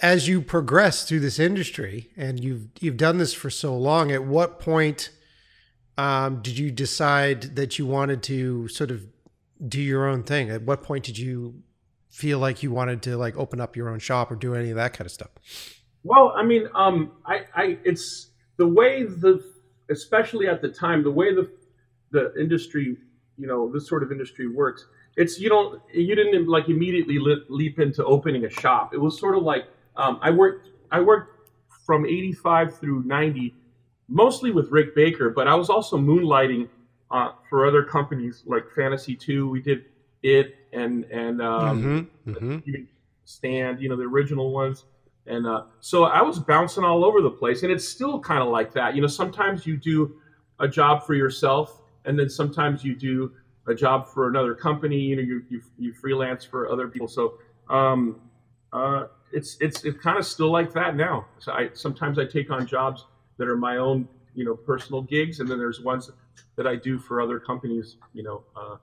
as 0.00 0.26
you 0.26 0.40
progress 0.40 1.04
through 1.04 1.20
this 1.20 1.38
industry 1.38 2.10
and 2.16 2.42
you've 2.42 2.68
you've 2.80 2.96
done 2.96 3.18
this 3.18 3.34
for 3.34 3.50
so 3.50 3.76
long, 3.76 4.10
at 4.10 4.24
what 4.24 4.58
point 4.58 5.10
um, 5.98 6.40
did 6.40 6.56
you 6.56 6.70
decide 6.70 7.56
that 7.56 7.78
you 7.78 7.86
wanted 7.86 8.22
to 8.24 8.68
sort 8.68 8.90
of 8.90 9.06
do 9.66 9.80
your 9.80 10.06
own 10.06 10.22
thing? 10.22 10.50
At 10.50 10.62
what 10.62 10.82
point 10.82 11.04
did 11.04 11.18
you 11.18 11.62
feel 12.10 12.38
like 12.38 12.62
you 12.62 12.70
wanted 12.70 13.02
to 13.02 13.16
like 13.16 13.36
open 13.36 13.60
up 13.60 13.76
your 13.76 13.88
own 13.88 13.98
shop 13.98 14.30
or 14.30 14.36
do 14.36 14.54
any 14.54 14.70
of 14.70 14.76
that 14.76 14.92
kind 14.92 15.06
of 15.06 15.12
stuff? 15.12 15.30
Well, 16.04 16.32
I 16.36 16.44
mean, 16.44 16.68
um, 16.74 17.12
I, 17.24 17.42
I, 17.54 17.78
it's 17.84 18.30
the 18.56 18.66
way 18.66 19.04
the, 19.04 19.42
especially 19.90 20.48
at 20.48 20.60
the 20.60 20.68
time, 20.68 21.02
the 21.02 21.10
way 21.10 21.34
the, 21.34 21.50
the 22.10 22.34
industry, 22.38 22.96
you 23.38 23.46
know, 23.46 23.70
this 23.72 23.88
sort 23.88 24.02
of 24.02 24.10
industry 24.10 24.48
works. 24.48 24.86
It's 25.16 25.38
you 25.38 25.48
don't, 25.48 25.80
you 25.92 26.14
didn't 26.14 26.48
like 26.48 26.68
immediately 26.68 27.18
leap 27.48 27.78
into 27.78 28.04
opening 28.04 28.46
a 28.46 28.50
shop. 28.50 28.94
It 28.94 28.98
was 28.98 29.18
sort 29.18 29.36
of 29.36 29.42
like 29.42 29.66
um, 29.96 30.18
I 30.22 30.30
worked 30.30 30.70
I 30.90 31.00
worked 31.00 31.50
from 31.84 32.06
'85 32.06 32.78
through 32.78 33.02
'90, 33.04 33.54
mostly 34.08 34.52
with 34.52 34.70
Rick 34.70 34.94
Baker, 34.94 35.28
but 35.28 35.48
I 35.48 35.54
was 35.54 35.68
also 35.68 35.98
moonlighting 35.98 36.68
uh, 37.12 37.32
for 37.48 37.66
other 37.66 37.84
companies 37.84 38.42
like 38.46 38.64
Fantasy 38.74 39.14
Two. 39.14 39.48
We 39.48 39.60
did 39.60 39.84
it 40.22 40.56
and 40.72 41.04
and 41.04 41.40
um, 41.42 42.08
mm-hmm, 42.24 42.30
mm-hmm. 42.30 42.82
Stand, 43.24 43.80
you 43.80 43.88
know, 43.88 43.96
the 43.96 44.02
original 44.04 44.52
ones. 44.52 44.84
And 45.26 45.46
uh, 45.46 45.64
so 45.80 46.04
I 46.04 46.22
was 46.22 46.40
bouncing 46.40 46.82
all 46.82 47.04
over 47.04 47.20
the 47.20 47.30
place, 47.30 47.62
and 47.62 47.70
it's 47.70 47.88
still 47.88 48.18
kind 48.18 48.42
of 48.42 48.48
like 48.48 48.72
that. 48.72 48.96
You 48.96 49.02
know, 49.02 49.06
sometimes 49.06 49.66
you 49.66 49.76
do 49.76 50.16
a 50.58 50.66
job 50.66 51.06
for 51.06 51.14
yourself, 51.14 51.82
and 52.04 52.18
then 52.18 52.28
sometimes 52.28 52.82
you 52.82 52.96
do 52.96 53.32
a 53.68 53.74
job 53.74 54.08
for 54.08 54.28
another 54.28 54.54
company. 54.54 54.98
You 54.98 55.16
know, 55.16 55.22
you 55.22 55.44
you, 55.48 55.62
you 55.78 55.92
freelance 55.92 56.44
for 56.44 56.68
other 56.68 56.88
people. 56.88 57.06
So 57.06 57.34
um, 57.68 58.20
uh, 58.72 59.06
it's 59.32 59.56
it's 59.60 59.84
it's 59.84 59.98
kind 59.98 60.18
of 60.18 60.26
still 60.26 60.50
like 60.50 60.72
that 60.72 60.96
now. 60.96 61.26
So 61.38 61.52
I 61.52 61.70
sometimes 61.74 62.18
I 62.18 62.24
take 62.24 62.50
on 62.50 62.66
jobs 62.66 63.06
that 63.38 63.46
are 63.46 63.56
my 63.56 63.76
own, 63.76 64.08
you 64.34 64.44
know, 64.44 64.56
personal 64.56 65.02
gigs, 65.02 65.38
and 65.38 65.48
then 65.48 65.58
there's 65.58 65.80
ones 65.80 66.10
that 66.56 66.66
I 66.66 66.76
do 66.76 66.98
for 66.98 67.20
other 67.20 67.38
companies. 67.38 67.96
You 68.12 68.22
know, 68.22 68.42
uh, 68.56 68.76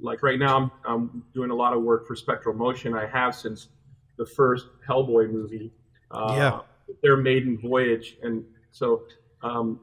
like 0.00 0.22
right 0.22 0.38
now 0.38 0.56
I'm 0.56 0.70
I'm 0.84 1.24
doing 1.34 1.50
a 1.50 1.54
lot 1.54 1.72
of 1.72 1.82
work 1.82 2.06
for 2.06 2.16
Spectral 2.16 2.54
Motion. 2.54 2.94
I 2.94 3.06
have 3.06 3.34
since 3.34 3.68
the 4.16 4.26
first 4.26 4.66
Hellboy 4.88 5.30
movie. 5.30 5.72
Uh, 6.10 6.34
yeah. 6.36 6.60
Their 7.02 7.18
maiden 7.18 7.58
voyage, 7.58 8.16
and 8.22 8.44
so 8.70 9.02
um, 9.42 9.80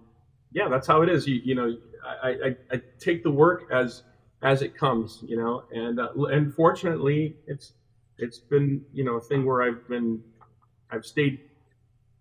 yeah, 0.52 0.68
that's 0.70 0.88
how 0.88 1.02
it 1.02 1.10
is. 1.10 1.28
You 1.28 1.40
you 1.44 1.56
know, 1.56 1.78
I, 2.24 2.30
I, 2.30 2.56
I 2.72 2.82
take 3.00 3.24
the 3.24 3.30
work 3.30 3.66
as 3.72 4.04
as 4.42 4.62
it 4.62 4.76
comes, 4.76 5.24
you 5.26 5.38
know, 5.38 5.64
and 5.72 6.00
uh, 6.00 6.10
and 6.16 6.54
fortunately, 6.54 7.36
it's 7.46 7.74
it's 8.18 8.40
been 8.40 8.84
you 8.94 9.04
know 9.04 9.16
a 9.16 9.22
thing 9.22 9.46
where 9.46 9.62
I've 9.62 9.88
been 9.88 10.24
I've 10.92 11.06
stayed 11.06 11.40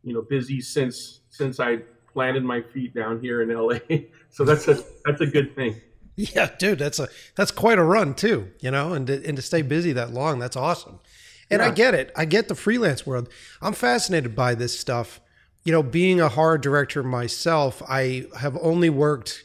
you 0.03 0.13
know 0.13 0.23
busy 0.23 0.61
since 0.61 1.21
since 1.31 1.61
I 1.61 1.79
planted 2.15 2.43
my 2.43 2.63
feet 2.63 2.95
down 2.95 3.21
here 3.21 3.43
in 3.43 3.55
LA. 3.55 3.79
so 4.31 4.45
that's 4.45 4.67
a 4.69 4.83
that's 5.05 5.21
a 5.21 5.27
good 5.27 5.55
thing. 5.55 5.81
Yeah, 6.17 6.49
dude, 6.59 6.79
that's 6.79 6.99
a 6.99 7.09
that's 7.37 7.51
quite 7.51 7.79
a 7.79 7.83
run 7.83 8.15
too, 8.15 8.51
you 8.61 8.71
know, 8.71 8.93
and 8.93 9.07
to, 9.09 9.27
and 9.27 9.37
to 9.37 9.43
stay 9.43 9.63
busy 9.63 9.93
that 9.93 10.13
long, 10.13 10.39
that's 10.39 10.57
awesome. 10.57 11.01
And 11.51 11.61
yeah. 11.61 11.69
I 11.69 11.71
get 11.73 11.95
it. 11.95 12.13
I 12.17 12.25
get 12.25 12.49
the 12.49 12.55
freelance 12.55 13.07
world. 13.07 13.29
I'm 13.61 13.75
fascinated 13.75 14.35
by 14.35 14.55
this 14.55 14.79
stuff. 14.79 15.21
You 15.65 15.73
know, 15.73 15.83
being 15.83 16.21
a 16.21 16.29
horror 16.29 16.57
director 16.57 17.03
myself, 17.03 17.83
I 17.89 18.27
have 18.39 18.57
only 18.63 18.91
worked 18.91 19.45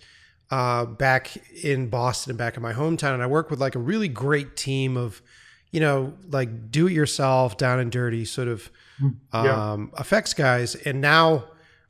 uh, 0.51 0.85
back 0.85 1.37
in 1.63 1.89
Boston, 1.89 2.31
and 2.31 2.37
back 2.37 2.55
in 2.55 2.63
my 2.63 2.73
hometown, 2.73 3.13
and 3.13 3.23
I 3.23 3.27
work 3.27 3.49
with 3.49 3.59
like 3.59 3.75
a 3.75 3.79
really 3.79 4.07
great 4.07 4.55
team 4.55 4.95
of 4.95 5.21
you 5.71 5.79
know, 5.79 6.13
like 6.29 6.71
do 6.71 6.87
it 6.87 6.93
yourself, 6.93 7.57
down 7.57 7.79
and 7.79 7.91
dirty 7.91 8.25
sort 8.25 8.47
of 8.47 8.71
mm, 8.99 9.15
yeah. 9.33 9.71
um, 9.71 9.91
effects 9.99 10.33
guys. 10.33 10.75
And 10.75 11.01
now 11.01 11.45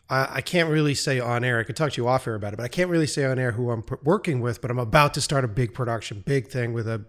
I, 0.09 0.35
I, 0.35 0.41
can't 0.41 0.69
really 0.69 0.95
say 0.95 1.19
on 1.19 1.43
air. 1.43 1.59
I 1.59 1.63
could 1.63 1.75
talk 1.75 1.91
to 1.93 2.01
you 2.01 2.07
off 2.07 2.27
air 2.27 2.35
about 2.35 2.53
it, 2.53 2.57
but 2.57 2.63
I 2.63 2.67
can't 2.67 2.89
really 2.89 3.07
say 3.07 3.25
on 3.25 3.39
air 3.39 3.51
who 3.51 3.71
I'm 3.71 3.83
p- 3.83 3.95
working 4.03 4.41
with. 4.41 4.61
But 4.61 4.71
I'm 4.71 4.79
about 4.79 5.13
to 5.15 5.21
start 5.21 5.43
a 5.43 5.47
big 5.47 5.73
production, 5.73 6.23
big 6.25 6.47
thing 6.47 6.73
with 6.73 6.87
a 6.87 7.05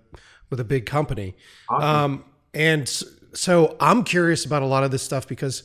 with 0.50 0.60
a 0.60 0.64
big 0.64 0.86
company. 0.86 1.36
Awesome. 1.68 1.88
Um, 1.88 2.24
and 2.52 2.88
so 3.32 3.76
I'm 3.80 4.02
curious 4.04 4.44
about 4.44 4.62
a 4.62 4.66
lot 4.66 4.84
of 4.84 4.90
this 4.90 5.02
stuff 5.02 5.28
because 5.28 5.62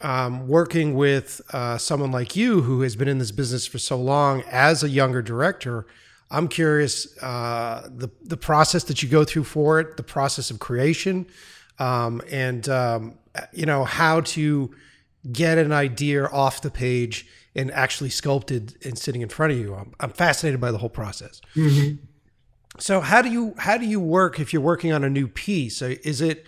um, 0.00 0.48
working 0.48 0.94
with 0.94 1.40
uh, 1.52 1.78
someone 1.78 2.10
like 2.10 2.36
you 2.36 2.62
who 2.62 2.82
has 2.82 2.96
been 2.96 3.08
in 3.08 3.18
this 3.18 3.32
business 3.32 3.66
for 3.66 3.78
so 3.78 3.96
long 3.96 4.42
as 4.50 4.82
a 4.82 4.88
younger 4.88 5.22
director 5.22 5.86
I'm 6.30 6.48
curious 6.48 7.16
uh, 7.22 7.88
the 7.88 8.08
the 8.24 8.36
process 8.36 8.84
that 8.84 9.02
you 9.02 9.08
go 9.08 9.24
through 9.24 9.44
for 9.44 9.78
it, 9.80 9.96
the 9.96 10.02
process 10.02 10.50
of 10.50 10.58
creation, 10.58 11.26
um, 11.78 12.20
and 12.30 12.68
um, 12.68 13.18
you 13.52 13.66
know 13.66 13.84
how 13.84 14.20
to 14.22 14.74
get 15.32 15.58
an 15.58 15.72
idea 15.72 16.26
off 16.26 16.62
the 16.62 16.70
page 16.70 17.26
and 17.54 17.70
actually 17.72 18.10
sculpted 18.10 18.76
and 18.84 18.98
sitting 18.98 19.22
in 19.22 19.28
front 19.28 19.52
of 19.52 19.58
you. 19.58 19.74
I'm, 19.74 19.92
I'm 20.00 20.10
fascinated 20.10 20.60
by 20.60 20.70
the 20.70 20.78
whole 20.78 20.90
process. 20.90 21.40
Mm-hmm. 21.54 22.04
So 22.78 23.00
how 23.00 23.22
do 23.22 23.30
you 23.30 23.54
how 23.56 23.78
do 23.78 23.86
you 23.86 24.00
work 24.00 24.38
if 24.38 24.52
you're 24.52 24.62
working 24.62 24.92
on 24.92 25.02
a 25.02 25.08
new 25.08 25.28
piece? 25.28 25.80
Is 25.80 26.20
it 26.20 26.44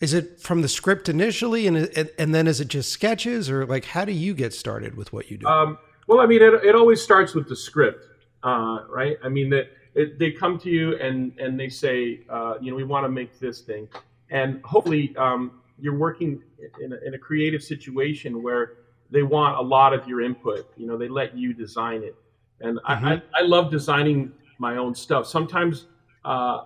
is 0.00 0.12
it 0.12 0.40
from 0.40 0.60
the 0.60 0.68
script 0.68 1.08
initially 1.08 1.66
and 1.66 1.76
and 2.18 2.34
then 2.34 2.46
is 2.46 2.60
it 2.60 2.68
just 2.68 2.90
sketches 2.90 3.48
or 3.48 3.64
like 3.64 3.86
how 3.86 4.04
do 4.04 4.12
you 4.12 4.34
get 4.34 4.52
started 4.52 4.96
with 4.96 5.12
what 5.12 5.30
you 5.30 5.38
do? 5.38 5.46
Um, 5.46 5.78
well, 6.06 6.20
I 6.20 6.26
mean, 6.26 6.42
it, 6.42 6.52
it 6.64 6.74
always 6.74 7.00
starts 7.00 7.34
with 7.34 7.48
the 7.48 7.56
script 7.56 8.04
uh, 8.42 8.84
right? 8.88 9.16
I 9.22 9.28
mean 9.28 9.50
that 9.50 9.70
they 10.18 10.30
come 10.32 10.58
to 10.60 10.70
you 10.70 10.96
and 10.98 11.38
and 11.38 11.58
they 11.58 11.68
say, 11.68 12.20
uh, 12.28 12.54
you 12.60 12.70
know, 12.70 12.76
we 12.76 12.84
want 12.84 13.04
to 13.04 13.08
make 13.08 13.38
this 13.38 13.60
thing, 13.60 13.88
and 14.30 14.60
hopefully 14.64 15.14
um, 15.16 15.61
you're 15.82 15.98
working 15.98 16.40
in 16.80 16.92
a, 16.92 16.96
in 17.04 17.14
a 17.14 17.18
creative 17.18 17.62
situation 17.62 18.40
where 18.40 18.74
they 19.10 19.24
want 19.24 19.58
a 19.58 19.60
lot 19.60 19.92
of 19.92 20.06
your 20.06 20.22
input. 20.22 20.72
You 20.76 20.86
know, 20.86 20.96
they 20.96 21.08
let 21.08 21.36
you 21.36 21.52
design 21.52 22.02
it, 22.04 22.14
and 22.60 22.78
mm-hmm. 22.78 23.06
I, 23.06 23.14
I, 23.14 23.22
I 23.40 23.42
love 23.42 23.70
designing 23.70 24.32
my 24.58 24.76
own 24.76 24.94
stuff. 24.94 25.26
Sometimes 25.26 25.86
uh, 26.24 26.64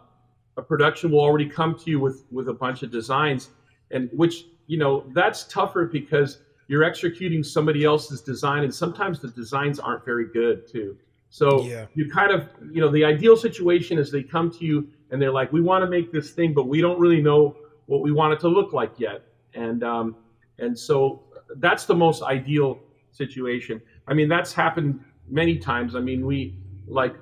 a 0.59 0.63
production 0.63 1.11
will 1.11 1.21
already 1.21 1.49
come 1.49 1.75
to 1.79 1.91
you 1.91 1.99
with 1.99 2.25
with 2.31 2.49
a 2.51 2.53
bunch 2.53 2.83
of 2.83 2.93
designs, 2.93 3.49
and 3.91 4.11
which 4.13 4.45
you 4.67 4.77
know 4.77 5.05
that's 5.15 5.45
tougher 5.45 5.87
because 5.87 6.41
you're 6.69 6.85
executing 6.85 7.43
somebody 7.43 7.85
else's 7.85 8.21
design, 8.21 8.65
and 8.65 8.75
sometimes 8.75 9.19
the 9.19 9.29
designs 9.29 9.81
aren't 9.81 10.05
very 10.05 10.27
good 10.27 10.71
too. 10.71 10.97
So 11.31 11.63
Yeah. 11.63 11.87
you 11.95 12.11
kind 12.11 12.33
of 12.33 12.49
you 12.71 12.83
know 12.83 12.91
the 12.91 13.05
ideal 13.05 13.37
situation 13.37 13.99
is 13.99 14.13
they 14.13 14.23
come 14.23 14.51
to 14.51 14.65
you 14.65 14.89
and 15.11 15.23
they're 15.23 15.33
like, 15.33 15.53
we 15.53 15.61
want 15.61 15.83
to 15.85 15.89
make 15.89 16.13
this 16.13 16.33
thing, 16.33 16.53
but 16.53 16.67
we 16.67 16.81
don't 16.81 16.99
really 16.99 17.23
know 17.23 17.57
what 17.87 18.03
we 18.03 18.13
want 18.13 18.33
it 18.33 18.41
to 18.41 18.49
look 18.49 18.73
like 18.73 18.99
yet, 18.99 19.23
and 19.55 19.83
um, 19.83 20.17
and 20.59 20.79
so 20.79 21.23
that's 21.57 21.87
the 21.87 21.95
most 21.95 22.23
ideal 22.23 22.79
situation. 23.13 23.81
I 24.07 24.15
mean, 24.15 24.29
that's 24.29 24.53
happened 24.53 25.01
many 25.29 25.59
times. 25.59 25.95
I 25.95 26.01
mean, 26.01 26.27
we 26.27 26.59
like, 26.87 27.15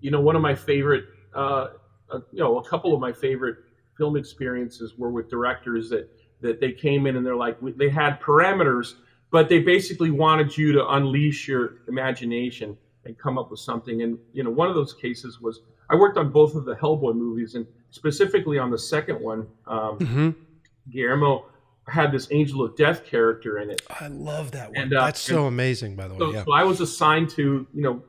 you 0.00 0.10
know, 0.10 0.20
one 0.20 0.36
of 0.36 0.42
my 0.42 0.54
favorite, 0.54 1.04
uh, 1.34 1.68
uh, 2.10 2.20
you 2.32 2.40
know, 2.40 2.58
a 2.58 2.68
couple 2.68 2.94
of 2.94 3.00
my 3.00 3.12
favorite 3.12 3.56
film 3.96 4.16
experiences 4.16 4.94
were 4.96 5.10
with 5.10 5.28
directors 5.30 5.88
that 5.90 6.08
that 6.40 6.60
they 6.60 6.72
came 6.72 7.06
in 7.06 7.16
and 7.16 7.24
they're 7.24 7.36
like, 7.36 7.56
they 7.76 7.88
had 7.88 8.20
parameters, 8.20 8.94
but 9.30 9.48
they 9.48 9.60
basically 9.60 10.10
wanted 10.10 10.56
you 10.56 10.72
to 10.72 10.88
unleash 10.88 11.46
your 11.46 11.76
imagination 11.86 12.76
and 13.04 13.16
come 13.16 13.38
up 13.38 13.48
with 13.48 13.60
something. 13.60 14.02
And 14.02 14.18
you 14.32 14.42
know, 14.42 14.50
one 14.50 14.68
of 14.68 14.74
those 14.74 14.92
cases 14.92 15.40
was 15.40 15.60
I 15.90 15.94
worked 15.94 16.18
on 16.18 16.32
both 16.32 16.54
of 16.54 16.64
the 16.64 16.74
Hellboy 16.74 17.14
movies, 17.14 17.54
and 17.54 17.66
specifically 17.92 18.58
on 18.58 18.70
the 18.70 18.78
second 18.78 19.20
one, 19.20 19.46
um, 19.68 19.96
hmm 19.98 20.30
Guillermo 20.90 21.46
had 21.86 22.10
this 22.10 22.26
Angel 22.32 22.64
of 22.64 22.76
Death 22.76 23.04
character 23.06 23.58
in 23.58 23.70
it. 23.70 23.82
I 23.88 24.08
love 24.08 24.50
that 24.50 24.70
one. 24.70 24.76
And, 24.76 24.94
uh, 24.94 25.06
That's 25.06 25.20
so 25.20 25.46
amazing, 25.46 25.94
by 25.94 26.08
the 26.08 26.14
way. 26.14 26.18
So, 26.18 26.32
yeah. 26.32 26.44
so 26.44 26.52
I 26.52 26.64
was 26.64 26.80
assigned 26.80 27.30
to, 27.30 27.66
you 27.72 27.82
know, 27.82 28.02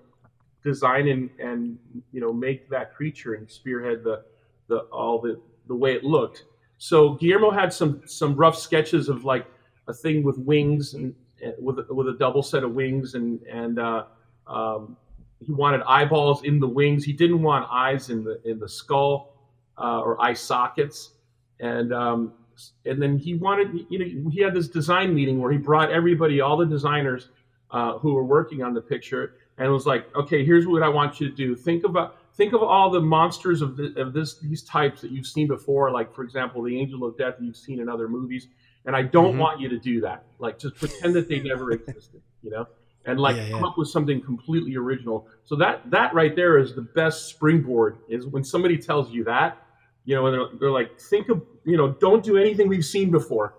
design 0.63 1.07
and, 1.09 1.29
and 1.39 1.77
you 2.11 2.21
know 2.21 2.31
make 2.33 2.69
that 2.69 2.95
creature 2.95 3.33
and 3.33 3.49
spearhead 3.49 4.03
the 4.03 4.23
the 4.69 4.77
all 4.91 5.19
the 5.19 5.39
the 5.67 5.75
way 5.75 5.93
it 5.93 6.03
looked. 6.03 6.45
So 6.77 7.13
Guillermo 7.15 7.51
had 7.51 7.71
some 7.71 8.01
some 8.05 8.35
rough 8.35 8.57
sketches 8.57 9.09
of 9.09 9.25
like 9.25 9.45
a 9.87 9.93
thing 9.93 10.23
with 10.23 10.37
wings 10.37 10.93
and 10.93 11.13
and 11.41 11.53
with 11.59 11.79
a, 11.79 11.93
with 11.93 12.07
a 12.07 12.13
double 12.13 12.41
set 12.41 12.63
of 12.63 12.71
wings 12.71 13.13
and 13.15 13.41
and 13.43 13.77
uh, 13.77 14.05
um, 14.47 14.97
he 15.39 15.51
wanted 15.51 15.81
eyeballs 15.83 16.43
in 16.43 16.59
the 16.59 16.67
wings. 16.67 17.03
He 17.03 17.13
didn't 17.13 17.41
want 17.41 17.67
eyes 17.69 18.09
in 18.09 18.23
the 18.23 18.41
in 18.49 18.59
the 18.59 18.69
skull 18.69 19.32
uh, 19.77 20.01
or 20.01 20.21
eye 20.21 20.33
sockets. 20.33 21.11
And 21.59 21.93
um, 21.93 22.33
and 22.85 23.01
then 23.01 23.17
he 23.17 23.35
wanted 23.35 23.85
you 23.89 23.99
know 24.23 24.29
he 24.31 24.41
had 24.41 24.53
this 24.53 24.67
design 24.67 25.13
meeting 25.13 25.39
where 25.39 25.51
he 25.51 25.57
brought 25.57 25.91
everybody, 25.91 26.41
all 26.41 26.57
the 26.57 26.65
designers 26.65 27.29
uh, 27.71 27.97
who 27.99 28.13
were 28.13 28.23
working 28.23 28.63
on 28.63 28.73
the 28.73 28.81
picture, 28.81 29.33
and 29.57 29.71
was 29.71 29.85
like, 29.85 30.05
okay, 30.15 30.45
here's 30.45 30.67
what 30.67 30.83
I 30.83 30.89
want 30.89 31.19
you 31.19 31.29
to 31.29 31.35
do. 31.35 31.55
Think 31.55 31.83
about 31.83 32.15
think 32.35 32.53
of 32.53 32.63
all 32.63 32.89
the 32.89 32.99
monsters 33.01 33.61
of, 33.61 33.77
the, 33.77 33.93
of 33.97 34.13
this 34.13 34.39
these 34.39 34.63
types 34.63 35.01
that 35.01 35.11
you've 35.11 35.27
seen 35.27 35.47
before, 35.47 35.91
like 35.91 36.13
for 36.13 36.23
example, 36.23 36.61
the 36.63 36.77
Angel 36.79 37.03
of 37.05 37.17
Death 37.17 37.35
you've 37.39 37.57
seen 37.57 37.79
in 37.79 37.89
other 37.89 38.07
movies. 38.07 38.47
And 38.85 38.95
I 38.95 39.03
don't 39.03 39.35
Mhm. 39.35 39.37
want 39.37 39.61
you 39.61 39.69
to 39.69 39.79
do 39.79 40.01
that. 40.01 40.25
Like 40.39 40.59
just 40.59 40.77
pretend 40.79 41.15
that 41.15 41.27
they 41.29 41.39
never 41.43 41.71
existed, 41.71 42.21
you 42.41 42.51
know, 42.51 42.67
and 43.05 43.19
like 43.19 43.37
Yeah, 43.37 43.45
come 43.51 43.63
up 43.63 43.77
with 43.77 43.87
something 43.89 44.21
completely 44.21 44.75
original. 44.75 45.27
So 45.45 45.55
that 45.57 45.89
that 45.91 46.13
right 46.13 46.35
there 46.35 46.57
is 46.57 46.75
the 46.75 46.81
best 46.81 47.27
springboard. 47.29 47.99
Is 48.07 48.27
when 48.27 48.43
somebody 48.43 48.77
tells 48.77 49.11
you 49.11 49.23
that, 49.25 49.62
you 50.05 50.15
know, 50.15 50.27
and 50.27 50.33
they're, 50.33 50.59
they're 50.59 50.71
like, 50.71 50.99
think 50.99 51.29
of, 51.29 51.41
you 51.65 51.77
know, 51.77 51.89
don't 51.93 52.23
do 52.23 52.37
anything 52.37 52.67
we've 52.67 52.85
seen 52.85 53.11
before, 53.11 53.55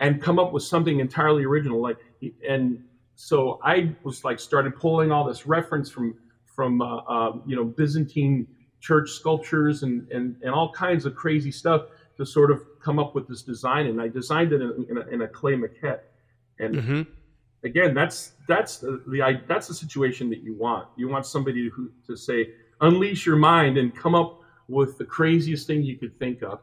and 0.00 0.20
come 0.20 0.38
up 0.38 0.52
with 0.52 0.62
something 0.62 1.00
entirely 1.00 1.44
original. 1.44 1.80
Like, 1.80 1.98
and 2.48 2.82
so 3.14 3.60
I 3.62 3.94
was 4.02 4.24
like 4.24 4.40
started 4.40 4.74
pulling 4.76 5.12
all 5.12 5.24
this 5.24 5.46
reference 5.46 5.90
from 5.90 6.16
from 6.44 6.80
uh, 6.82 7.02
um, 7.04 7.42
you 7.46 7.56
know 7.56 7.64
Byzantine 7.64 8.46
church 8.80 9.10
sculptures 9.12 9.82
and, 9.82 10.10
and 10.10 10.36
and 10.42 10.50
all 10.52 10.72
kinds 10.72 11.06
of 11.06 11.14
crazy 11.14 11.52
stuff 11.52 11.82
to 12.16 12.26
sort 12.26 12.50
of 12.50 12.62
come 12.82 12.98
up 12.98 13.14
with 13.14 13.28
this 13.28 13.42
design. 13.42 13.86
And 13.86 14.00
I 14.00 14.08
designed 14.08 14.52
it 14.52 14.60
in, 14.60 14.86
in, 14.88 14.98
a, 14.98 15.00
in 15.08 15.22
a 15.22 15.28
clay 15.28 15.54
maquette. 15.54 16.00
And 16.58 16.80
hmm 16.80 17.02
again, 17.64 17.94
that's 17.94 18.32
that's 18.48 18.78
the, 18.78 19.02
the 19.08 19.22
I- 19.22 19.42
that's 19.48 19.68
the 19.68 19.74
situation 19.74 20.30
that 20.30 20.42
you 20.42 20.54
want. 20.54 20.88
You 20.96 21.08
want 21.08 21.26
somebody 21.26 21.68
who 21.68 21.90
to 22.06 22.16
say 22.16 22.50
unleash 22.80 23.26
your 23.26 23.36
mind 23.36 23.78
and 23.78 23.94
come 23.94 24.14
up 24.14 24.40
with 24.68 24.98
the 24.98 25.04
craziest 25.04 25.66
thing 25.66 25.82
you 25.82 25.96
could 25.96 26.18
think 26.18 26.42
of, 26.42 26.60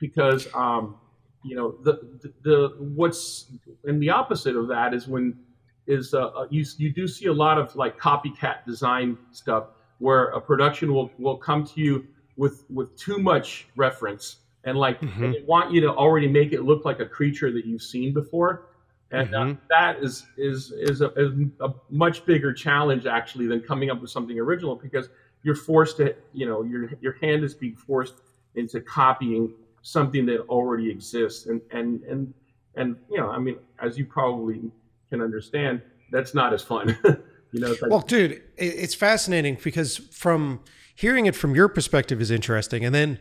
because 0.00 0.48
um, 0.54 0.96
you 1.42 1.56
know 1.56 1.72
the, 1.82 2.00
the 2.22 2.32
the 2.42 2.76
what's 2.78 3.46
and 3.84 4.00
the 4.02 4.10
opposite 4.10 4.56
of 4.56 4.68
that 4.68 4.94
is 4.94 5.06
when 5.08 5.38
is 5.86 6.14
uh, 6.14 6.26
uh, 6.28 6.46
you 6.50 6.64
you 6.78 6.90
do 6.92 7.08
see 7.08 7.26
a 7.26 7.32
lot 7.32 7.58
of 7.58 7.74
like 7.76 7.98
copycat 7.98 8.64
design 8.64 9.18
stuff 9.32 9.64
where 9.98 10.26
a 10.30 10.40
production 10.40 10.92
will 10.94 11.10
will 11.18 11.36
come 11.36 11.64
to 11.66 11.80
you 11.80 12.06
with 12.36 12.64
with 12.70 12.96
too 12.96 13.18
much 13.18 13.66
reference 13.76 14.36
and 14.64 14.78
like 14.78 15.00
Mhm. 15.00 15.24
and 15.24 15.34
they 15.34 15.42
want 15.46 15.72
you 15.72 15.80
to 15.80 15.88
already 15.88 16.28
make 16.28 16.52
it 16.52 16.62
look 16.62 16.84
like 16.84 17.00
a 17.00 17.06
creature 17.06 17.50
that 17.50 17.66
you've 17.66 17.82
seen 17.82 18.14
before 18.14 18.68
and 19.10 19.34
uh, 19.34 19.38
Mhm. 19.38 19.58
that 19.68 19.98
is 20.02 20.24
is 20.36 20.70
is 20.72 21.00
a, 21.02 21.08
is 21.16 21.32
a 21.60 21.70
much 21.90 22.24
bigger 22.24 22.52
challenge 22.52 23.04
actually 23.06 23.46
than 23.48 23.60
coming 23.60 23.90
up 23.90 24.00
with 24.00 24.10
something 24.10 24.38
original 24.38 24.76
because 24.76 25.08
you're 25.42 25.54
forced 25.54 25.96
to 25.98 26.14
you 26.32 26.46
know 26.46 26.62
your 26.62 26.90
your 27.00 27.16
hand 27.20 27.44
is 27.44 27.54
being 27.54 27.76
forced 27.76 28.14
into 28.54 28.80
copying 28.80 29.52
something 29.82 30.26
that 30.26 30.40
already 30.48 30.90
exists. 30.90 31.46
And 31.46 31.60
and 31.70 32.02
and 32.04 32.34
and 32.76 32.96
you 33.10 33.18
know 33.18 33.28
i 33.28 33.38
mean 33.38 33.56
as 33.82 33.98
you 33.98 34.06
probably 34.06 34.70
can 35.10 35.20
understand 35.20 35.82
that's 36.12 36.34
not 36.34 36.52
as 36.52 36.62
fun. 36.62 36.96
You 37.52 37.60
know 37.60 37.68
like, 37.68 37.90
Well, 37.90 38.00
dude, 38.00 38.42
it's 38.56 38.94
fascinating 38.94 39.58
because 39.62 39.98
from 39.98 40.60
hearing 40.94 41.26
it 41.26 41.36
from 41.36 41.54
your 41.54 41.68
perspective 41.68 42.20
is 42.20 42.30
interesting, 42.30 42.82
and 42.82 42.94
then 42.94 43.18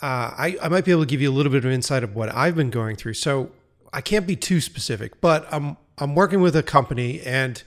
uh, 0.00 0.32
I, 0.34 0.56
I 0.62 0.68
might 0.68 0.86
be 0.86 0.92
able 0.92 1.02
to 1.02 1.06
give 1.06 1.20
you 1.20 1.30
a 1.30 1.34
little 1.34 1.52
bit 1.52 1.64
of 1.64 1.70
insight 1.70 2.02
of 2.02 2.14
what 2.14 2.34
I've 2.34 2.56
been 2.56 2.70
going 2.70 2.96
through. 2.96 3.14
So 3.14 3.52
I 3.92 4.00
can't 4.00 4.26
be 4.26 4.34
too 4.34 4.62
specific, 4.62 5.20
but 5.20 5.46
I'm 5.52 5.76
I'm 5.98 6.14
working 6.14 6.40
with 6.40 6.56
a 6.56 6.62
company, 6.62 7.20
and 7.20 7.62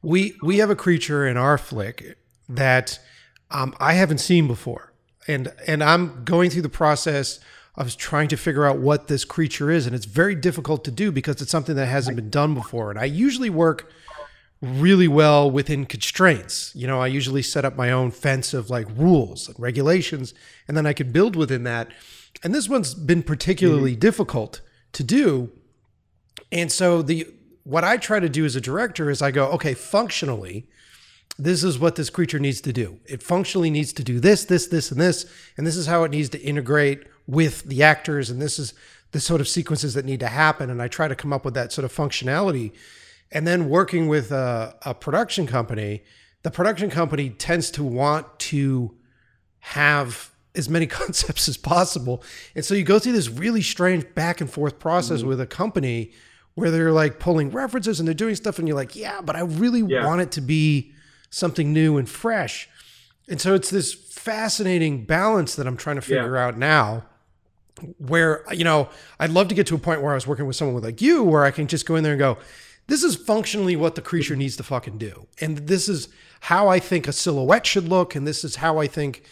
we 0.00 0.34
we 0.42 0.58
have 0.58 0.70
a 0.70 0.76
creature 0.76 1.26
in 1.26 1.36
our 1.36 1.58
flick 1.58 2.16
that 2.48 2.98
um, 3.54 3.74
I 3.78 3.94
haven't 3.94 4.18
seen 4.18 4.46
before, 4.46 4.92
and 5.26 5.52
and 5.66 5.82
I'm 5.82 6.24
going 6.24 6.50
through 6.50 6.62
the 6.62 6.68
process 6.68 7.40
of 7.76 7.96
trying 7.96 8.28
to 8.28 8.36
figure 8.36 8.66
out 8.66 8.78
what 8.78 9.06
this 9.08 9.24
creature 9.24 9.70
is, 9.70 9.86
and 9.86 9.94
it's 9.94 10.04
very 10.04 10.34
difficult 10.34 10.84
to 10.84 10.90
do 10.90 11.10
because 11.10 11.40
it's 11.40 11.50
something 11.50 11.76
that 11.76 11.86
hasn't 11.86 12.16
been 12.16 12.30
done 12.30 12.54
before. 12.54 12.90
And 12.90 12.98
I 12.98 13.04
usually 13.04 13.50
work 13.50 13.90
really 14.60 15.08
well 15.08 15.50
within 15.50 15.86
constraints. 15.86 16.72
You 16.74 16.86
know, 16.86 17.00
I 17.00 17.06
usually 17.06 17.42
set 17.42 17.64
up 17.64 17.76
my 17.76 17.90
own 17.90 18.10
fence 18.10 18.54
of 18.54 18.70
like 18.70 18.86
rules 18.96 19.48
and 19.48 19.58
regulations, 19.58 20.34
and 20.66 20.76
then 20.76 20.86
I 20.86 20.92
can 20.92 21.12
build 21.12 21.36
within 21.36 21.64
that. 21.64 21.90
And 22.42 22.54
this 22.54 22.68
one's 22.68 22.94
been 22.94 23.22
particularly 23.22 23.94
difficult 23.96 24.60
to 24.92 25.04
do. 25.04 25.52
And 26.50 26.70
so 26.72 27.02
the 27.02 27.26
what 27.62 27.84
I 27.84 27.96
try 27.96 28.20
to 28.20 28.28
do 28.28 28.44
as 28.44 28.56
a 28.56 28.60
director 28.60 29.10
is 29.10 29.22
I 29.22 29.30
go, 29.30 29.46
okay, 29.52 29.74
functionally, 29.74 30.68
this 31.38 31.64
is 31.64 31.78
what 31.78 31.96
this 31.96 32.10
creature 32.10 32.38
needs 32.38 32.60
to 32.62 32.72
do. 32.72 33.00
It 33.06 33.22
functionally 33.22 33.70
needs 33.70 33.92
to 33.94 34.04
do 34.04 34.20
this, 34.20 34.44
this, 34.44 34.68
this, 34.68 34.90
and 34.90 35.00
this, 35.00 35.26
and 35.56 35.66
this 35.66 35.76
is 35.76 35.86
how 35.86 36.04
it 36.04 36.10
needs 36.10 36.28
to 36.30 36.40
integrate 36.40 37.04
with 37.26 37.64
the 37.64 37.82
actors, 37.82 38.30
and 38.30 38.40
this 38.40 38.58
is 38.58 38.74
the 39.12 39.20
sort 39.20 39.40
of 39.40 39.48
sequences 39.48 39.94
that 39.94 40.04
need 40.04 40.20
to 40.20 40.28
happen. 40.28 40.70
And 40.70 40.82
I 40.82 40.88
try 40.88 41.08
to 41.08 41.14
come 41.14 41.32
up 41.32 41.44
with 41.44 41.54
that 41.54 41.72
sort 41.72 41.84
of 41.84 41.94
functionality. 41.94 42.72
And 43.32 43.46
then 43.46 43.68
working 43.68 44.08
with 44.08 44.30
a, 44.30 44.76
a 44.82 44.94
production 44.94 45.46
company, 45.46 46.02
the 46.42 46.50
production 46.50 46.90
company 46.90 47.30
tends 47.30 47.70
to 47.72 47.84
want 47.84 48.38
to 48.38 48.94
have 49.60 50.30
as 50.54 50.68
many 50.68 50.86
concepts 51.00 51.48
as 51.48 51.56
possible. 51.56 52.22
And 52.54 52.64
so 52.64 52.74
you 52.74 52.84
go 52.84 52.98
through 52.98 53.12
this 53.12 53.28
really 53.28 53.62
strange 53.62 54.04
back 54.14 54.40
and 54.40 54.50
forth 54.50 54.78
process 54.78 55.20
mm-hmm. 55.20 55.28
with 55.28 55.40
a 55.40 55.46
company 55.46 56.12
where 56.54 56.70
they're 56.70 56.92
like 56.92 57.18
pulling 57.18 57.50
references 57.50 57.98
and 57.98 58.06
they're 58.06 58.14
doing 58.14 58.36
stuff, 58.36 58.58
and 58.60 58.68
you're 58.68 58.76
like, 58.76 58.94
yeah, 58.94 59.20
but 59.20 59.34
I 59.34 59.40
really 59.40 59.80
Yeah. 59.80 60.06
want 60.06 60.20
it 60.20 60.30
to 60.32 60.40
be 60.40 60.92
something 61.34 61.72
new 61.72 61.98
and 61.98 62.08
fresh. 62.08 62.68
And 63.28 63.40
so 63.40 63.54
it's 63.54 63.70
this 63.70 63.92
fascinating 63.92 65.04
balance 65.04 65.54
that 65.56 65.66
I'm 65.66 65.76
trying 65.76 66.00
to 66.00 66.02
Yeah. 66.02 66.22
figure 66.22 66.36
out 66.36 66.56
now 66.56 67.04
where 67.98 68.44
you 68.52 68.62
know 68.62 68.88
I'd 69.18 69.30
love 69.30 69.48
to 69.48 69.54
get 69.54 69.66
to 69.66 69.74
a 69.74 69.78
point 69.78 70.00
where 70.00 70.12
I 70.12 70.14
was 70.14 70.26
working 70.28 70.46
with 70.46 70.54
someone 70.54 70.76
with 70.76 70.84
like 70.84 71.02
you 71.02 71.24
where 71.24 71.44
I 71.44 71.50
can 71.50 71.66
just 71.66 71.86
go 71.86 71.96
in 71.96 72.04
there 72.04 72.12
and 72.12 72.20
go 72.20 72.38
this 72.86 73.02
is 73.02 73.16
functionally 73.16 73.74
what 73.74 73.96
the 73.96 74.00
creature 74.00 74.36
needs 74.36 74.56
to 74.58 74.62
fucking 74.62 74.96
do 74.96 75.26
and 75.40 75.58
this 75.58 75.88
is 75.88 76.08
how 76.42 76.68
I 76.68 76.78
think 76.78 77.08
a 77.08 77.12
silhouette 77.12 77.66
should 77.66 77.88
look 77.88 78.14
and 78.14 78.26
this 78.28 78.44
is 78.44 78.56
how 78.56 78.78
I 78.78 78.86
think 78.86 79.24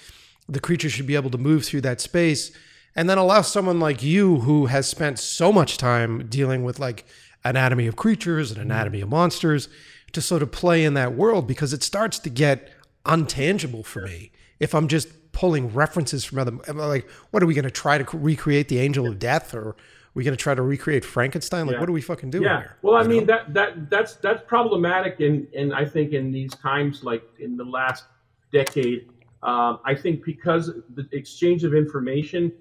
the 0.49 0.59
creature 0.59 0.91
should 0.91 1.07
be 1.07 1.15
able 1.15 1.31
to 1.31 1.39
move 1.39 1.65
through 1.65 1.83
that 1.83 2.01
space 2.01 2.51
and 2.97 3.09
then 3.09 3.17
allow 3.17 3.43
someone 3.43 3.79
like 3.79 4.03
you 4.03 4.41
who 4.41 4.67
has 4.67 4.89
spent 4.89 5.21
so 5.21 5.53
much 5.53 5.79
time 5.79 6.27
dealing 6.27 6.65
with 6.65 6.81
like 6.81 7.05
anatomy 7.45 7.87
of 7.87 7.95
creatures 7.95 8.51
and 8.51 8.59
mm-hmm. 8.59 8.73
anatomy 8.73 9.01
of 9.03 9.09
monsters 9.09 9.69
to 10.13 10.21
sort 10.21 10.43
of 10.43 10.51
play 10.53 10.85
in 10.85 10.95
that 10.95 11.15
world 11.15 11.47
because 11.47 11.73
it 11.73 11.83
starts 11.83 12.19
to 12.21 12.31
get 12.31 12.71
untangible 13.07 13.85
for 13.85 14.03
me 14.03 14.31
if 14.61 14.75
I'm 14.75 14.89
just 14.89 15.09
pulling 15.33 15.73
references 15.73 16.25
from 16.25 16.39
other. 16.39 16.53
Like, 16.73 17.09
what 17.31 17.43
are 17.43 17.47
we 17.47 17.55
going 17.55 17.65
to 17.65 17.71
try 17.71 17.99
to 17.99 18.17
recreate 18.17 18.69
the 18.69 18.79
Angel 18.79 19.07
of 19.07 19.19
Death, 19.19 19.55
or 19.55 19.71
are 19.71 19.77
we 20.15 20.25
going 20.25 20.37
to 20.37 20.43
try 20.43 20.55
to 20.55 20.63
recreate 20.63 21.05
Frankenstein? 21.05 21.67
Like, 21.67 21.75
Yeah. 21.75 21.81
what 21.81 21.89
are 21.89 21.93
we 21.93 22.03
fucking 22.03 22.31
doing 22.31 22.45
yeah 22.45 22.61
here? 22.61 22.77
well 22.83 22.97
i 22.97 23.03
You 23.03 23.09
mean 23.09 23.21
know? 23.21 23.27
that 23.27 23.55
that 23.55 23.91
that's 23.91 24.15
that's 24.17 24.43
problematic 24.47 25.21
in 25.21 25.49
and 25.57 25.73
i 25.75 25.85
think 25.85 26.13
in 26.13 26.31
these 26.33 26.55
times 26.55 27.03
like 27.03 27.23
in 27.39 27.57
the 27.57 27.65
last 27.65 28.05
decade 28.53 29.09
Um, 29.43 29.81
I 29.85 29.95
think 29.97 30.25
because 30.25 30.65
the 30.95 31.05
exchange 31.11 31.65
of 31.65 31.75
information 31.75 32.53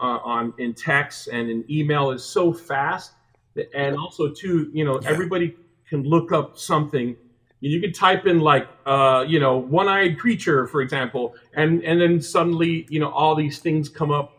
uh, 0.00 0.18
on 0.34 0.52
in 0.58 0.74
text 0.74 1.28
and 1.28 1.48
in 1.48 1.64
email 1.70 2.10
is 2.10 2.24
so 2.24 2.52
fast, 2.52 3.12
and 3.82 3.96
also 3.96 4.24
too, 4.42 4.68
you 4.78 4.84
know, 4.84 4.96
Yeah. 5.00 5.08
everybody 5.14 5.54
can 5.88 6.02
look 6.02 6.32
up 6.32 6.58
something. 6.58 7.16
You 7.60 7.80
can 7.80 7.92
type 7.92 8.26
in 8.26 8.40
like, 8.40 8.68
uh, 8.84 9.24
you 9.26 9.40
know, 9.40 9.56
one-eyed 9.56 10.18
creature, 10.18 10.66
for 10.66 10.82
example, 10.82 11.34
and 11.54 11.82
and 11.82 12.00
then 12.00 12.20
suddenly, 12.20 12.86
you 12.90 13.00
know, 13.00 13.10
all 13.10 13.34
these 13.34 13.58
things 13.58 13.88
come 13.88 14.10
up 14.10 14.32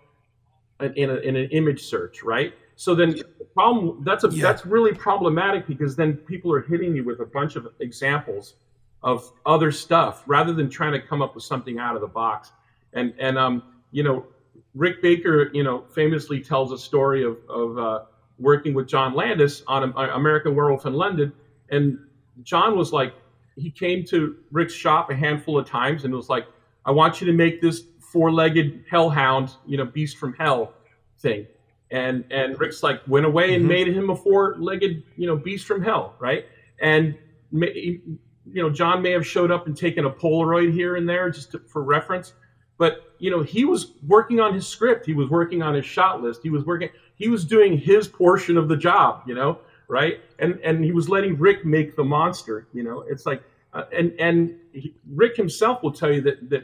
in, 0.80 1.10
a, 1.10 1.16
in 1.16 1.36
an 1.36 1.50
image 1.50 1.84
search, 1.84 2.24
right? 2.24 2.54
So 2.76 2.94
then, 2.94 3.12
the 3.12 3.46
problem 3.56 4.04
that's 4.04 4.24
a 4.24 4.30
Yeah. 4.30 4.44
that's 4.44 4.66
really 4.66 4.94
problematic 4.94 5.66
because 5.68 5.96
then 5.96 6.18
people 6.18 6.54
are 6.54 6.62
hitting 6.62 6.96
you 6.96 7.04
with 7.04 7.20
a 7.20 7.26
bunch 7.26 7.56
of 7.56 7.68
examples 7.80 8.54
of 9.02 9.32
other 9.46 9.72
stuff 9.72 10.24
rather 10.28 10.54
than 10.54 10.70
trying 10.70 10.92
to 10.94 11.02
come 11.02 11.22
up 11.22 11.34
with 11.34 11.44
something 11.44 11.80
out 11.80 11.96
of 11.96 12.02
the 12.02 12.08
box. 12.08 12.52
And 12.94 13.14
and 13.18 13.38
um, 13.38 13.64
you 13.92 14.04
know, 14.04 14.28
Rick 14.76 15.02
Baker, 15.02 15.50
you 15.54 15.64
know, 15.64 15.86
famously 15.96 16.40
tells 16.40 16.72
a 16.72 16.78
story 16.78 17.24
of 17.24 17.38
of 17.50 17.78
uh, 17.80 18.00
working 18.40 18.74
with 18.74 18.88
John 18.88 19.14
Landis 19.14 19.64
on 19.68 19.94
uh, 19.98 20.10
American 20.14 20.56
Werewolf 20.56 20.86
in 20.86 20.94
London, 20.94 21.32
and 21.70 21.98
John 22.44 22.78
was 22.78 22.94
like, 22.94 23.14
he 23.56 23.72
came 23.72 24.04
to 24.06 24.38
Rick's 24.52 24.74
shop 24.74 25.10
a 25.10 25.16
handful 25.16 25.58
of 25.58 25.68
times 25.68 26.04
and 26.06 26.14
was 26.14 26.30
like, 26.30 26.46
I 26.86 26.92
want 26.92 27.20
you 27.20 27.28
to 27.28 27.34
make 27.34 27.62
this 27.62 27.84
four-legged 28.12 28.86
hellhound, 28.90 29.52
you 29.66 29.78
know, 29.78 29.86
beast 29.86 30.18
from 30.18 30.34
hell 30.34 30.74
thing. 31.20 31.48
And 31.90 32.24
and 32.32 32.60
Rick's 32.60 32.84
like 32.84 33.02
went 33.08 33.26
away 33.26 33.56
and 33.56 33.66
Mhm. 33.66 33.68
made 33.70 33.88
him 33.88 34.10
a 34.10 34.16
four-legged, 34.16 35.04
you 35.18 35.26
know, 35.26 35.36
beast 35.36 35.66
from 35.66 35.82
hell, 35.82 36.16
right? 36.20 36.46
And 36.82 37.18
you 37.52 38.20
know, 38.46 38.70
John 38.70 39.02
may 39.02 39.12
have 39.12 39.26
showed 39.26 39.52
up 39.52 39.68
and 39.68 39.76
taken 39.76 40.06
a 40.06 40.10
Polaroid 40.10 40.72
here 40.74 40.96
and 40.96 41.08
there 41.08 41.30
just 41.30 41.52
to, 41.52 41.60
for 41.60 41.84
reference, 41.84 42.34
but 42.78 43.04
you 43.20 43.32
know, 43.32 43.42
he 43.42 43.66
was 43.66 43.94
working 44.06 44.40
on 44.40 44.54
his 44.54 44.68
script. 44.68 45.06
He 45.06 45.14
was 45.14 45.30
working 45.30 45.64
on 45.64 45.74
his 45.74 45.86
shot 45.86 46.22
list. 46.22 46.42
He 46.44 46.50
was 46.50 46.64
working. 46.66 46.90
He 47.18 47.28
was 47.30 47.46
doing 47.46 47.78
his 47.78 48.08
portion 48.08 48.58
of 48.58 48.68
the 48.68 48.78
job, 48.78 49.24
you 49.26 49.36
know, 49.36 49.60
right? 49.88 50.22
And 50.40 50.60
and 50.64 50.84
he 50.84 50.92
was 50.92 51.10
letting 51.10 51.38
Rick 51.38 51.66
make 51.66 51.96
the 51.96 52.04
monster. 52.04 52.68
You 52.74 52.84
know, 52.84 53.02
it's 53.08 53.26
like, 53.26 53.44
uh, 53.74 53.84
and 53.92 54.14
and 54.20 54.56
he, 54.72 54.94
Rick 55.14 55.36
himself 55.36 55.84
will 55.84 55.94
tell 55.94 56.12
you 56.12 56.22
that 56.22 56.50
that 56.50 56.64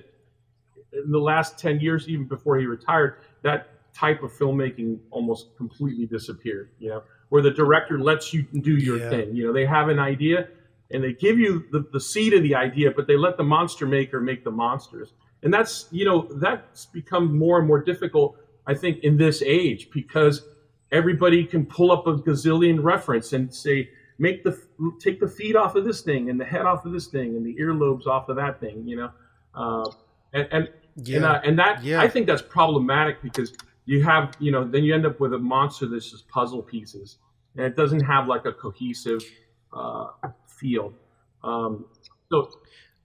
in 0.93 1.11
the 1.11 1.19
last 1.19 1.57
ten 1.57 1.79
years, 1.79 2.07
even 2.07 2.25
before 2.27 2.57
he 2.59 2.65
retired, 2.65 3.17
that 3.41 3.69
type 3.93 4.23
of 4.23 4.31
filmmaking 4.31 4.99
almost 5.11 5.55
completely 5.57 6.05
disappeared. 6.05 6.69
You 6.79 6.89
know, 6.89 7.03
where 7.29 7.41
the 7.41 7.51
director 7.51 7.99
lets 7.99 8.33
you 8.33 8.43
do 8.43 8.77
your 8.77 8.99
Yeah. 8.99 9.09
thing. 9.09 9.35
You 9.35 9.47
know, 9.47 9.53
they 9.53 9.65
have 9.65 9.89
an 9.89 9.99
idea 9.99 10.47
and 10.91 11.03
they 11.03 11.13
give 11.13 11.39
you 11.39 11.65
the, 11.71 11.85
the 11.91 11.99
seed 11.99 12.33
of 12.33 12.43
the 12.43 12.53
idea, 12.53 12.91
but 12.91 13.07
they 13.07 13.17
let 13.17 13.37
the 13.37 13.43
monster 13.43 13.87
maker 13.87 14.19
make 14.21 14.43
the 14.43 14.51
monsters. 14.51 15.13
And 15.41 15.51
that's, 15.51 15.87
you 15.91 16.05
know, 16.05 16.27
that's 16.39 16.85
become 16.85 17.37
more 17.37 17.57
and 17.57 17.67
more 17.67 17.81
difficult, 17.81 18.37
I 18.67 18.73
think, 18.73 19.03
in 19.03 19.17
this 19.17 19.41
age 19.41 19.89
because 19.91 20.43
everybody 20.91 21.43
can 21.45 21.65
pull 21.65 21.91
up 21.91 22.07
a 22.07 22.15
gazillion 22.15 22.81
reference 22.83 23.33
and 23.33 23.53
say, 23.53 23.89
make 24.19 24.43
the 24.43 24.57
take 24.99 25.19
the 25.19 25.27
feet 25.27 25.55
off 25.55 25.75
of 25.75 25.83
this 25.85 26.01
thing 26.01 26.29
and 26.29 26.39
the 26.39 26.45
head 26.45 26.65
off 26.65 26.85
of 26.85 26.91
this 26.93 27.07
thing 27.07 27.35
and 27.35 27.45
the 27.45 27.55
earlobes 27.55 28.05
off 28.07 28.29
of 28.29 28.35
that 28.35 28.59
thing, 28.59 28.87
you 28.87 28.95
know, 28.95 29.11
uh, 29.55 29.89
and 30.33 30.47
and 30.51 30.69
Yeah. 31.03 31.15
and, 31.17 31.25
uh, 31.25 31.41
and 31.43 31.59
that 31.59 31.83
Yeah. 31.83 32.01
I 32.01 32.07
think 32.07 32.27
that's 32.27 32.41
problematic 32.43 33.21
because 33.21 33.53
you 33.85 34.03
have 34.03 34.33
you 34.39 34.51
know 34.51 34.63
then 34.65 34.83
you 34.83 34.93
end 34.93 35.05
up 35.05 35.19
with 35.19 35.33
a 35.33 35.37
monster 35.39 35.87
that's 35.87 36.09
just 36.11 36.27
puzzle 36.29 36.61
pieces 36.61 37.17
and 37.55 37.65
it 37.65 37.75
doesn't 37.75 38.01
have 38.01 38.27
like 38.27 38.45
a 38.45 38.53
cohesive 38.53 39.23
uh, 39.73 40.07
feel. 40.45 40.93
Um, 41.43 41.85
so 42.29 42.49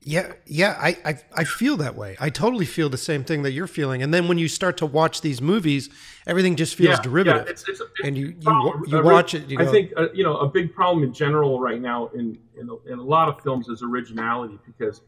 Yeah, 0.00 0.32
yeah, 0.46 0.78
I, 0.80 0.96
I 1.04 1.18
I 1.36 1.44
feel 1.44 1.76
that 1.78 1.96
way. 1.96 2.16
I 2.20 2.30
totally 2.30 2.66
feel 2.66 2.88
the 2.88 2.96
same 2.96 3.24
thing 3.24 3.42
that 3.42 3.50
you're 3.50 3.66
feeling. 3.66 4.00
And 4.00 4.14
then 4.14 4.28
when 4.28 4.38
you 4.38 4.46
start 4.46 4.76
to 4.78 4.86
watch 4.86 5.22
these 5.22 5.42
movies, 5.42 5.90
everything 6.26 6.54
just 6.54 6.76
feels 6.76 6.96
yeah, 6.96 7.02
derivative. 7.02 7.42
Yeah, 7.46 7.50
it's, 7.50 7.68
it's 7.68 7.80
a 7.80 7.84
big 7.96 8.06
and 8.06 8.16
you 8.16 8.34
you, 8.40 8.84
you 8.86 9.02
watch 9.02 9.34
it. 9.34 9.50
You 9.50 9.58
I 9.58 9.66
think 9.66 9.92
uh, 9.96 10.06
you 10.14 10.22
know 10.22 10.36
a 10.38 10.46
big 10.48 10.72
problem 10.72 11.02
in 11.02 11.12
general 11.12 11.60
right 11.60 11.80
now 11.80 12.08
in 12.14 12.38
in 12.56 12.68
a, 12.70 12.92
in 12.92 12.98
a 13.00 13.02
lot 13.02 13.28
of 13.28 13.42
films 13.42 13.68
is 13.68 13.82
originality 13.82 14.58
because 14.64 15.02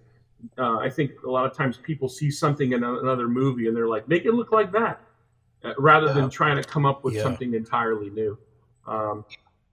uh, 0.59 0.79
I 0.79 0.91
think 0.91 1.13
a 1.25 1.31
lot 1.31 1.47
of 1.47 1.57
times 1.57 1.77
people 1.77 2.09
see 2.09 2.31
something 2.31 2.73
in 2.73 2.83
another 2.83 3.29
movie 3.29 3.69
and 3.69 3.77
they're 3.77 3.89
like, 3.89 4.09
make 4.09 4.25
it 4.25 4.33
look 4.33 4.51
like 4.53 4.73
that, 4.73 5.01
uh, 5.65 5.73
rather 5.79 6.13
than 6.13 6.31
trying 6.31 6.57
to 6.57 6.69
come 6.69 6.85
up 6.85 7.05
with 7.05 7.15
Yeah. 7.15 7.23
something 7.23 7.55
entirely 7.55 8.11
new. 8.11 8.37
Um, 8.87 9.25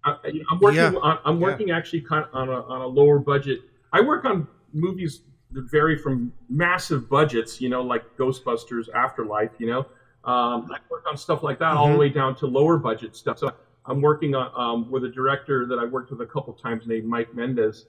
I, 0.04 0.16
I'm 0.52 0.60
working. 0.60 0.78
Yeah. 0.78 0.94
On, 1.02 1.20
I'm 1.26 1.40
Yeah. 1.40 1.44
working 1.44 1.72
actually 1.72 2.02
kind 2.02 2.24
of 2.24 2.36
on 2.36 2.50
a 2.50 2.62
on 2.62 2.82
a 2.82 2.88
lower 2.88 3.18
budget. 3.18 3.62
I 3.92 4.02
work 4.02 4.24
on 4.24 4.48
movies 4.74 5.22
that 5.52 5.70
vary 5.72 5.98
from 5.98 6.32
massive 6.50 7.10
budgets, 7.10 7.62
you 7.62 7.70
know, 7.70 7.82
like 7.82 8.04
Ghostbusters, 8.18 8.94
Afterlife, 8.94 9.52
you 9.60 9.68
know. 9.68 9.80
Um, 10.24 10.70
I 10.72 10.78
work 10.90 11.06
on 11.10 11.16
stuff 11.16 11.42
like 11.44 11.60
that 11.60 11.78
all 11.78 11.88
the 11.88 11.96
Mhm. 11.96 12.00
way 12.00 12.10
down 12.10 12.36
to 12.36 12.48
lower 12.48 12.78
budget 12.78 13.16
stuff. 13.16 13.38
So 13.40 13.50
I'm 13.86 14.02
working 14.02 14.36
on 14.36 14.52
um, 14.56 14.92
with 14.92 15.06
a 15.06 15.10
director 15.10 15.66
that 15.68 15.80
I 15.80 15.86
worked 15.86 16.12
with 16.12 16.20
a 16.22 16.26
couple 16.26 16.54
times 16.54 16.86
named 16.86 17.06
Mike 17.06 17.34
Mendez. 17.34 17.86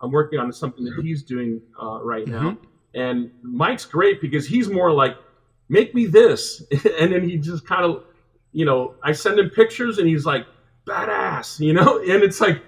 I'm 0.00 0.10
working 0.10 0.38
on 0.38 0.50
something 0.52 0.84
that 0.84 0.98
he's 1.02 1.22
doing 1.22 1.60
uh, 1.80 2.00
right 2.02 2.26
now, 2.26 2.56
and 2.94 3.30
Mike's 3.42 3.84
great 3.84 4.20
because 4.20 4.46
he's 4.46 4.68
more 4.68 4.90
like, 4.90 5.16
make 5.68 5.94
me 5.94 6.06
this, 6.06 6.62
and 6.98 7.12
then 7.12 7.28
he 7.28 7.36
just 7.36 7.66
kind 7.66 7.84
of, 7.84 8.04
you 8.52 8.64
know, 8.64 8.94
I 9.02 9.12
send 9.12 9.38
him 9.38 9.50
pictures 9.50 9.98
and 9.98 10.08
he's 10.08 10.24
like, 10.24 10.46
badass, 10.86 11.60
you 11.60 11.72
know, 11.74 11.98
and 12.08 12.22
it's 12.22 12.40
like, 12.40 12.62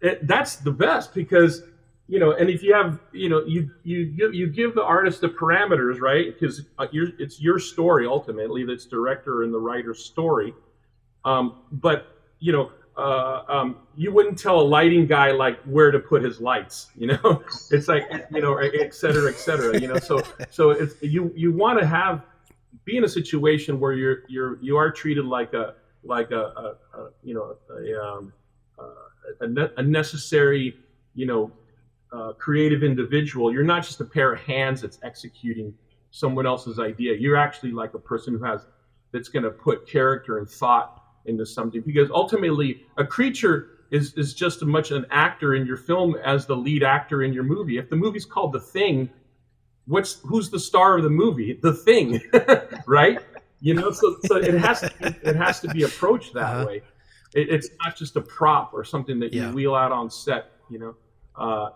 it, 0.00 0.26
that's 0.26 0.56
the 0.56 0.72
best 0.72 1.14
because 1.14 1.62
you 2.08 2.18
know, 2.18 2.32
and 2.32 2.50
if 2.50 2.62
you 2.62 2.74
have, 2.74 3.00
you 3.12 3.28
know, 3.28 3.44
you 3.44 3.70
you 3.84 4.06
give 4.06 4.34
you 4.34 4.46
give 4.48 4.74
the 4.74 4.82
artist 4.82 5.20
the 5.20 5.28
parameters, 5.28 6.00
right? 6.00 6.26
Because 6.38 6.62
uh, 6.78 6.86
it's 6.92 7.40
your 7.40 7.58
story 7.58 8.06
ultimately. 8.06 8.64
That's 8.64 8.86
director 8.86 9.44
and 9.44 9.54
the 9.54 9.58
writer's 9.58 10.04
story. 10.04 10.54
Um, 11.24 11.58
but 11.70 12.18
you 12.40 12.52
know, 12.52 12.72
uh, 12.96 13.44
um, 13.48 13.76
you 13.96 14.12
wouldn't 14.12 14.38
tell 14.38 14.60
a 14.60 14.62
lighting 14.62 15.06
guy 15.06 15.30
like 15.30 15.60
where 15.62 15.90
to 15.90 15.98
put 15.98 16.22
his 16.22 16.40
lights. 16.40 16.90
You 16.96 17.06
know, 17.08 17.42
it's 17.70 17.88
like 17.88 18.04
you 18.30 18.42
know, 18.42 18.58
et 18.58 18.94
cetera, 18.94 19.30
et 19.30 19.36
cetera. 19.36 19.80
You 19.80 19.88
know, 19.88 19.98
so 19.98 20.22
so 20.50 20.70
it's 20.70 21.00
you 21.02 21.32
you 21.34 21.52
want 21.52 21.78
to 21.78 21.86
have 21.86 22.22
be 22.84 22.96
in 22.96 23.04
a 23.04 23.08
situation 23.08 23.78
where 23.78 23.92
you're 23.92 24.24
you're 24.28 24.58
you 24.60 24.76
are 24.76 24.90
treated 24.90 25.24
like 25.24 25.54
a 25.54 25.74
like 26.04 26.30
a, 26.30 26.40
a, 26.40 26.98
a 26.98 27.10
you 27.22 27.34
know 27.34 27.56
a, 27.70 28.04
um, 28.04 28.32
uh, 28.78 29.46
a, 29.46 29.70
a 29.78 29.82
necessary 29.82 30.76
you 31.14 31.26
know 31.26 31.50
uh, 32.12 32.32
creative 32.34 32.82
individual. 32.82 33.52
You're 33.52 33.64
not 33.64 33.82
just 33.84 34.00
a 34.00 34.04
pair 34.04 34.32
of 34.34 34.40
hands 34.40 34.82
that's 34.82 34.98
executing 35.02 35.74
someone 36.10 36.46
else's 36.46 36.78
idea. 36.78 37.16
You're 37.16 37.36
actually 37.36 37.72
like 37.72 37.94
a 37.94 37.98
person 37.98 38.34
who 38.38 38.44
has 38.44 38.66
that's 39.12 39.28
going 39.28 39.44
to 39.44 39.50
put 39.50 39.86
character 39.86 40.38
and 40.38 40.48
thought 40.48 41.02
into 41.26 41.46
something 41.46 41.82
because 41.82 42.10
ultimately 42.10 42.84
a 42.96 43.04
creature 43.04 43.68
is 43.90 44.14
is 44.14 44.34
just 44.34 44.56
as 44.62 44.68
much 44.68 44.90
an 44.90 45.06
actor 45.10 45.54
in 45.54 45.66
your 45.66 45.76
film 45.76 46.16
as 46.24 46.46
the 46.46 46.56
lead 46.56 46.82
actor 46.82 47.22
in 47.22 47.32
your 47.32 47.44
movie. 47.44 47.78
If 47.78 47.88
the 47.90 47.96
movie's 47.96 48.24
called 48.24 48.52
The 48.52 48.60
Thing, 48.60 49.08
what's 49.86 50.20
who's 50.24 50.50
the 50.50 50.58
star 50.60 50.96
of 50.96 51.02
the 51.04 51.10
movie? 51.10 51.58
The 51.62 51.72
Thing, 51.74 52.20
right? 52.86 53.18
You 53.60 53.74
know, 53.74 53.90
so, 53.92 54.16
so 54.24 54.36
it 54.36 54.54
has 54.54 54.80
to 54.80 54.90
be, 54.98 55.06
it 55.22 55.36
has 55.36 55.60
to 55.60 55.68
be 55.68 55.82
approached 55.84 56.34
that 56.34 56.56
Uh-huh. 56.56 56.66
way. 56.66 56.82
It, 57.34 57.48
it's 57.50 57.68
not 57.84 57.96
just 57.96 58.16
a 58.16 58.20
prop 58.20 58.74
or 58.74 58.82
something 58.84 59.20
that 59.20 59.32
you 59.32 59.48
wheel 59.52 59.74
out 59.74 59.92
on 59.92 60.10
set. 60.10 60.50
You 60.68 60.78
know, 60.80 60.94
uh, 61.36 61.70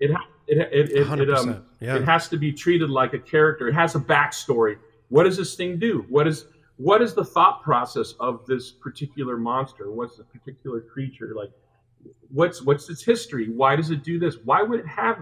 it 0.00 0.10
it 0.46 0.58
it 0.58 0.90
it, 0.90 1.20
it, 1.20 1.30
um, 1.30 1.64
Yeah. 1.80 1.96
it 1.96 2.04
has 2.04 2.28
to 2.28 2.36
be 2.36 2.52
treated 2.52 2.90
like 2.90 3.12
a 3.14 3.18
character. 3.18 3.68
It 3.68 3.74
has 3.74 3.94
a 3.94 4.00
backstory. 4.00 4.78
What 5.08 5.24
does 5.24 5.36
this 5.36 5.54
thing 5.54 5.78
do? 5.78 6.04
What 6.08 6.26
is 6.26 6.46
what 6.76 7.02
is 7.02 7.14
the 7.14 7.24
thought 7.24 7.62
process 7.62 8.14
of 8.20 8.46
this 8.46 8.70
particular 8.70 9.36
monster? 9.36 9.90
What's 9.92 10.16
the 10.16 10.24
particular 10.24 10.80
creature 10.80 11.34
like? 11.36 11.50
What's 12.32 12.62
what's 12.62 12.88
its 12.88 13.02
history? 13.02 13.50
Why 13.50 13.76
does 13.76 13.90
it 13.90 14.02
do 14.02 14.18
this? 14.18 14.36
Why 14.44 14.62
would 14.62 14.80
it 14.80 14.86
have 14.86 15.18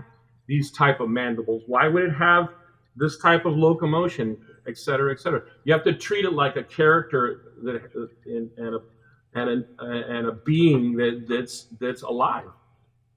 these 0.47 0.71
type 0.71 1.01
of 1.01 1.09
mandibles? 1.09 1.63
Why 1.67 1.89
would 1.89 2.05
it 2.05 2.13
have 2.15 2.51
this 2.97 3.19
type 3.19 3.45
of 3.47 3.57
locomotion, 3.57 4.37
et 4.67 4.77
cetera, 4.79 5.13
et 5.13 5.21
cetera? 5.21 5.43
You 5.65 5.73
have 5.73 5.85
to 5.85 5.95
treat 5.95 6.25
it 6.25 6.33
like 6.33 6.57
a 6.57 6.63
character 6.63 7.55
that 7.65 7.91
and, 8.27 8.51
and 8.57 8.75
a 8.77 8.81
and 9.35 9.65
a, 9.81 9.85
and 9.85 10.27
a 10.29 10.33
being 10.33 10.97
that 10.97 11.27
that's 11.29 11.67
that's 11.81 12.03
alive, 12.03 12.51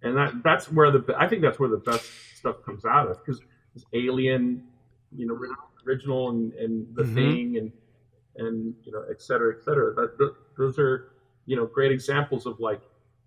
and 0.03 0.17
that 0.17 0.33
that's 0.43 0.69
where 0.69 0.91
the 0.91 1.03
I 1.17 1.27
think 1.27 1.41
that's 1.41 1.59
where 1.59 1.69
the 1.69 1.77
best 1.77 2.11
stuff 2.33 2.55
comes 2.65 2.85
out 2.85 3.07
of 3.07 3.17
because 3.23 3.41
it's 3.75 3.85
alien, 3.93 4.61
you 5.15 5.25
know, 5.27 5.37
original 5.87 6.29
and, 6.29 6.53
and 6.53 6.85
the 6.95 7.03
Mhm. 7.03 7.13
thing 7.13 7.57
and 7.57 7.71
and 8.37 8.75
you 8.83 8.91
know, 8.91 9.03
et 9.09 9.21
cetera, 9.21 9.53
et 9.53 9.63
cetera. 9.63 9.93
That, 9.93 10.33
those 10.57 10.79
are 10.79 11.05
you 11.45 11.55
know 11.55 11.65
great 11.65 11.91
examples 11.91 12.45
of 12.45 12.59
like 12.59 12.81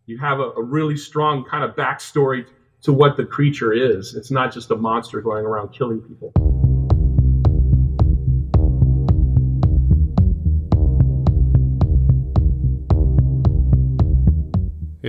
you 0.06 0.18
have 0.18 0.40
a, 0.40 0.50
a 0.56 0.62
really 0.62 0.96
strong 0.96 1.44
kind 1.44 1.64
of 1.64 1.74
backstory 1.76 2.46
to 2.82 2.92
what 2.92 3.16
the 3.16 3.24
creature 3.24 3.72
is. 3.72 4.14
It's 4.14 4.30
not 4.30 4.52
just 4.52 4.70
a 4.70 4.76
monster 4.76 5.20
going 5.20 5.44
around 5.44 5.72
killing 5.72 6.00
people. 6.00 6.32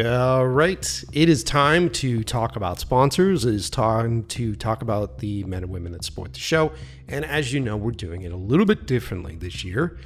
All 0.04 0.46
right. 0.46 1.04
It 1.14 1.30
is 1.30 1.42
time 1.42 1.90
to 1.92 2.22
talk 2.22 2.58
about 2.58 2.82
sponsors. 2.82 3.46
It 3.46 3.54
is 3.54 3.70
time 3.70 4.24
to 4.24 4.54
talk 4.54 4.82
about 4.82 5.20
the 5.20 5.46
men 5.46 5.64
and 5.64 5.72
women 5.72 5.94
that 5.94 6.04
support 6.04 6.34
the 6.34 6.40
show. 6.42 6.74
And 7.08 7.24
as 7.24 7.54
you 7.54 7.62
know, 7.62 7.78
we're 7.78 7.92
doing 7.92 8.24
it 8.24 8.34
a 8.34 8.36
little 8.36 8.66
bit 8.66 8.88
differently 8.88 9.38
this 9.38 9.64
year. 9.64 9.98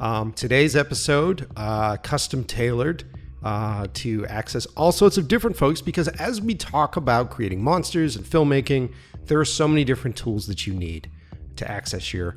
Um, 0.00 0.32
today's 0.32 0.74
episode, 0.74 1.48
uh, 1.54 1.96
custom 1.98 2.42
tailored 2.42 3.04
uh, 3.44 3.86
to 3.94 4.26
access 4.26 4.66
all 4.74 4.90
sorts 4.90 5.16
of 5.16 5.28
different 5.28 5.56
folks 5.56 5.80
because 5.80 6.08
as 6.08 6.40
we 6.40 6.56
talk 6.56 6.96
about 6.96 7.30
creating 7.30 7.62
monsters 7.62 8.16
and 8.16 8.26
filmmaking, 8.26 8.92
there 9.26 9.38
are 9.38 9.44
so 9.44 9.68
many 9.68 9.84
different 9.84 10.16
tools 10.16 10.48
that 10.48 10.66
you 10.66 10.74
need 10.74 11.08
to 11.54 11.70
access 11.70 12.12
your 12.12 12.36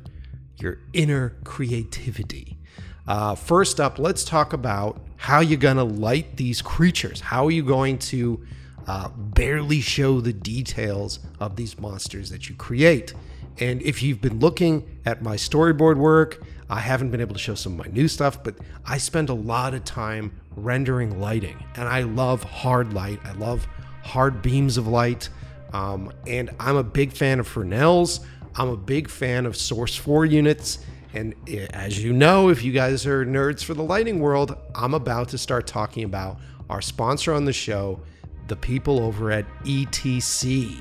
your 0.58 0.78
inner 0.92 1.30
creativity. 1.42 2.59
Uh, 3.06 3.34
first 3.34 3.80
up, 3.80 3.98
let's 3.98 4.24
talk 4.24 4.52
about 4.52 5.00
how 5.16 5.40
you're 5.40 5.58
going 5.58 5.76
to 5.76 5.84
light 5.84 6.36
these 6.36 6.62
creatures. 6.62 7.20
How 7.20 7.46
are 7.46 7.50
you 7.50 7.62
going 7.62 7.98
to 7.98 8.44
uh, 8.86 9.08
barely 9.08 9.80
show 9.80 10.20
the 10.20 10.32
details 10.32 11.20
of 11.38 11.56
these 11.56 11.78
monsters 11.78 12.30
that 12.30 12.48
you 12.48 12.54
create? 12.54 13.14
And 13.58 13.82
if 13.82 14.02
you've 14.02 14.20
been 14.20 14.38
looking 14.38 15.00
at 15.04 15.22
my 15.22 15.36
storyboard 15.36 15.96
work, 15.96 16.42
I 16.68 16.80
haven't 16.80 17.10
been 17.10 17.20
able 17.20 17.34
to 17.34 17.40
show 17.40 17.54
some 17.54 17.78
of 17.78 17.86
my 17.86 17.92
new 17.92 18.08
stuff, 18.08 18.42
but 18.42 18.54
I 18.86 18.98
spend 18.98 19.28
a 19.28 19.34
lot 19.34 19.74
of 19.74 19.84
time 19.84 20.40
rendering 20.56 21.20
lighting. 21.20 21.62
And 21.76 21.88
I 21.88 22.02
love 22.02 22.42
hard 22.42 22.92
light, 22.92 23.20
I 23.24 23.32
love 23.32 23.66
hard 24.02 24.40
beams 24.40 24.76
of 24.76 24.86
light. 24.86 25.28
Um, 25.72 26.12
and 26.26 26.50
I'm 26.58 26.76
a 26.76 26.82
big 26.82 27.12
fan 27.12 27.40
of 27.40 27.46
Fresnels. 27.46 28.20
I'm 28.56 28.68
a 28.68 28.76
big 28.76 29.08
fan 29.08 29.46
of 29.46 29.56
Source 29.56 29.94
4 29.96 30.26
units. 30.26 30.78
And 31.14 31.34
eh, 31.48 31.66
as 31.70 32.02
you 32.02 32.12
know, 32.12 32.48
if 32.48 32.62
you 32.62 32.72
guys 32.72 33.06
are 33.06 33.24
nerds 33.24 33.64
for 33.64 33.74
the 33.74 33.82
lighting 33.82 34.20
world, 34.20 34.56
I'm 34.74 34.94
about 34.94 35.28
to 35.30 35.38
start 35.38 35.66
talking 35.66 36.04
about 36.04 36.38
our 36.68 36.80
sponsor 36.80 37.32
on 37.34 37.44
the 37.44 37.52
show, 37.52 38.00
the 38.46 38.56
people 38.56 39.00
over 39.00 39.30
at 39.30 39.46
ETC. 39.64 40.76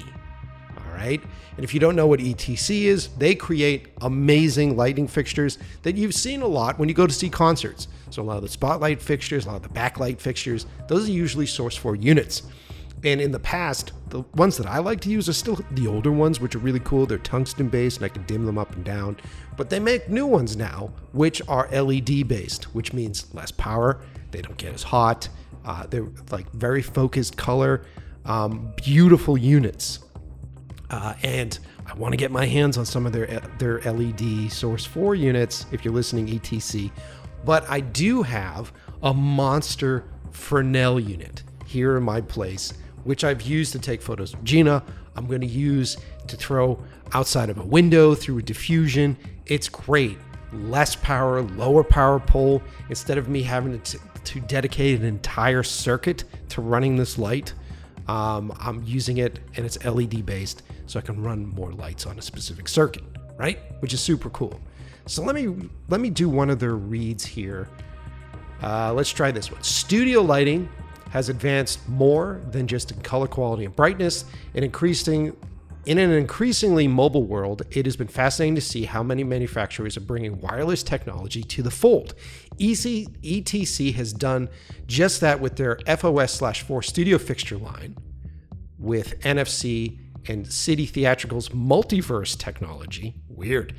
All 0.77 0.93
right. 0.93 1.21
And 1.55 1.63
if 1.63 1.73
you 1.73 1.80
don't 1.80 1.95
know 1.95 2.07
what 2.07 2.19
ETC 2.19 2.84
is, 2.84 3.09
they 3.17 3.36
create 3.36 3.88
amazing 4.01 4.77
lighting 4.77 5.07
fixtures 5.07 5.57
that 5.84 5.97
you've 5.97 6.13
seen 6.15 6.41
a 6.41 6.47
lot 6.47 6.80
when 6.80 6.88
you 6.88 6.95
go 6.95 7.07
to 7.07 7.13
see 7.13 7.30
concerts. 7.30 7.88
So 8.11 8.21
a 8.21 8.23
lot 8.23 8.38
of 8.38 8.43
the 8.43 8.49
spotlight 8.49 9.01
fixtures, 9.01 9.45
a 9.45 9.49
lot 9.49 9.57
of 9.57 9.63
the 9.63 9.69
backlight 9.69 10.19
fixtures, 10.19 10.67
those 10.88 11.09
are 11.09 11.11
usually 11.11 11.45
Source 11.45 11.75
4 11.75 11.95
units. 11.95 12.43
And 13.04 13.22
in 13.22 13.32
the 13.32 13.39
past, 13.39 13.93
the 14.10 14.22
ones 14.36 14.58
that 14.58 14.68
I 14.68 14.80
like 14.80 15.00
to 15.02 15.10
use 15.10 15.30
are 15.30 15.34
still 15.34 15.60
the 15.72 15.88
older 15.88 16.12
ones, 16.12 16.39
which 16.39 16.56
are 16.56 16.60
really 16.60 16.82
cool. 16.82 17.06
They're 17.06 17.18
tungsten 17.18 17.70
based 17.70 17.97
and 17.97 18.06
I 18.06 18.10
can 18.10 18.24
dim 18.24 18.45
them 18.45 18.58
up 18.58 18.76
and 18.76 18.84
down. 18.84 19.18
But 19.56 19.70
they 19.70 19.80
make 19.80 20.10
new 20.10 20.26
ones 20.26 20.58
now, 20.58 20.91
which 21.14 21.41
are 21.47 21.70
LED 21.72 22.28
based, 22.28 22.76
which 22.76 22.91
means 22.93 23.34
less 23.34 23.52
power. 23.52 24.02
They 24.32 24.41
don't 24.41 24.58
get 24.58 24.74
as 24.74 24.84
hot. 24.84 25.30
Uh, 25.64 25.86
they're 25.88 26.10
like 26.32 26.52
very 26.52 26.82
focused 26.82 27.38
color, 27.38 27.86
um, 28.26 28.74
beautiful 28.76 29.38
units. 29.38 30.00
Uh, 30.89 31.14
and 31.24 31.58
I 31.86 31.93
want 31.93 32.14
to 32.14 32.18
get 32.18 32.32
my 32.32 32.45
hands 32.45 32.78
on 32.78 32.86
some 32.86 33.06
of 33.06 33.14
their 33.14 33.28
their 33.60 33.80
LED 33.82 34.52
Source 34.52 34.86
4 34.86 35.16
units 35.16 35.66
if 35.72 35.86
you're 35.86 35.93
listening 35.93 36.28
ETC. 36.28 36.91
But 37.45 37.70
I 37.70 37.80
do 37.80 38.24
have 38.24 38.74
a 39.02 39.14
monster 39.14 40.06
Fresnel 40.32 41.00
unit 41.00 41.43
here 41.66 41.97
in 41.97 42.04
my 42.04 42.22
place 42.22 42.74
which 43.04 43.24
I've 43.24 43.41
used 43.41 43.72
to 43.74 43.80
take 43.80 44.02
photos 44.02 44.34
of 44.34 44.43
Gina. 44.43 44.84
I'm 45.16 45.28
going 45.28 45.41
to 45.41 45.47
use 45.47 45.97
to 46.28 46.36
throw 46.36 46.82
outside 47.14 47.50
of 47.50 47.58
a 47.58 47.66
window 47.66 48.16
through 48.16 48.39
a 48.39 48.41
diffusion. 48.41 49.18
It's 49.45 49.70
great. 49.70 50.18
Less 50.54 50.95
power, 50.95 51.41
lower 51.41 51.84
power 51.84 52.20
pole. 52.20 52.62
Instead 52.89 53.18
of 53.18 53.30
me 53.30 53.41
having 53.41 53.80
to, 53.82 54.00
to 54.24 54.39
dedicate 54.41 55.00
an 55.00 55.06
entire 55.06 55.64
circuit 55.64 56.24
to 56.50 56.62
running 56.62 56.95
this 56.95 57.18
light, 57.18 57.54
um, 58.08 58.52
I'm 58.60 58.84
using 58.84 59.18
it 59.18 59.39
and 59.56 59.66
it's 59.66 59.84
LED 59.86 60.26
based, 60.26 60.64
so 60.88 60.97
I 60.97 61.04
can 61.04 61.22
run 61.22 61.45
more 61.45 61.72
lights 61.72 62.08
on 62.08 62.18
a 62.18 62.22
specific 62.22 62.68
circuit, 62.68 63.04
right? 63.38 63.60
Which 63.82 63.93
is 63.93 64.02
super 64.02 64.32
cool. 64.32 64.60
So 65.06 65.24
let 65.24 65.36
me 65.36 65.70
let 65.89 66.02
me 66.02 66.10
do 66.10 66.30
one 66.30 66.50
of 66.50 66.60
their 66.60 66.76
reads 66.76 67.26
here. 67.26 67.68
Uh, 68.62 68.93
let's 68.93 69.12
try 69.12 69.32
this 69.32 69.52
one. 69.52 69.62
Studio 69.64 70.22
lighting 70.22 70.68
has 71.10 71.30
advanced 71.30 71.88
more 71.88 72.41
than 72.51 72.68
just 72.68 72.91
in 72.91 73.01
color 73.01 73.28
quality 73.28 73.66
and 73.66 73.76
brightness. 73.76 74.26
In 74.53 74.64
increasing 74.64 75.36
in 75.86 75.97
an 75.97 76.12
increasingly 76.12 76.88
mobile 76.88 77.24
world, 77.24 77.64
it 77.72 77.86
has 77.86 77.95
been 77.95 78.07
fascinating 78.07 78.53
to 78.55 78.62
see 78.62 78.84
how 78.84 79.01
many 79.01 79.24
manufacturers 79.24 79.95
are 79.97 80.01
bringing 80.01 80.39
wireless 80.39 80.84
technology 80.84 81.41
to 81.41 81.64
the 81.64 81.72
fold. 81.72 82.14
EC, 82.60 83.07
ETC 83.24 83.95
has 83.95 84.12
done 84.12 84.49
just 84.86 85.22
that 85.22 85.39
with 85.39 85.55
their 85.55 85.80
FOS 85.88 86.34
slash 86.34 86.62
4 86.64 86.84
studio 86.84 87.18
fixture 87.18 87.57
line 87.57 87.95
with 88.78 89.20
NFC 89.22 89.97
and 90.28 90.51
City 90.51 90.86
Theatricals 90.86 91.49
multiverse 91.49 92.38
technology. 92.38 93.16
Weird. 93.28 93.74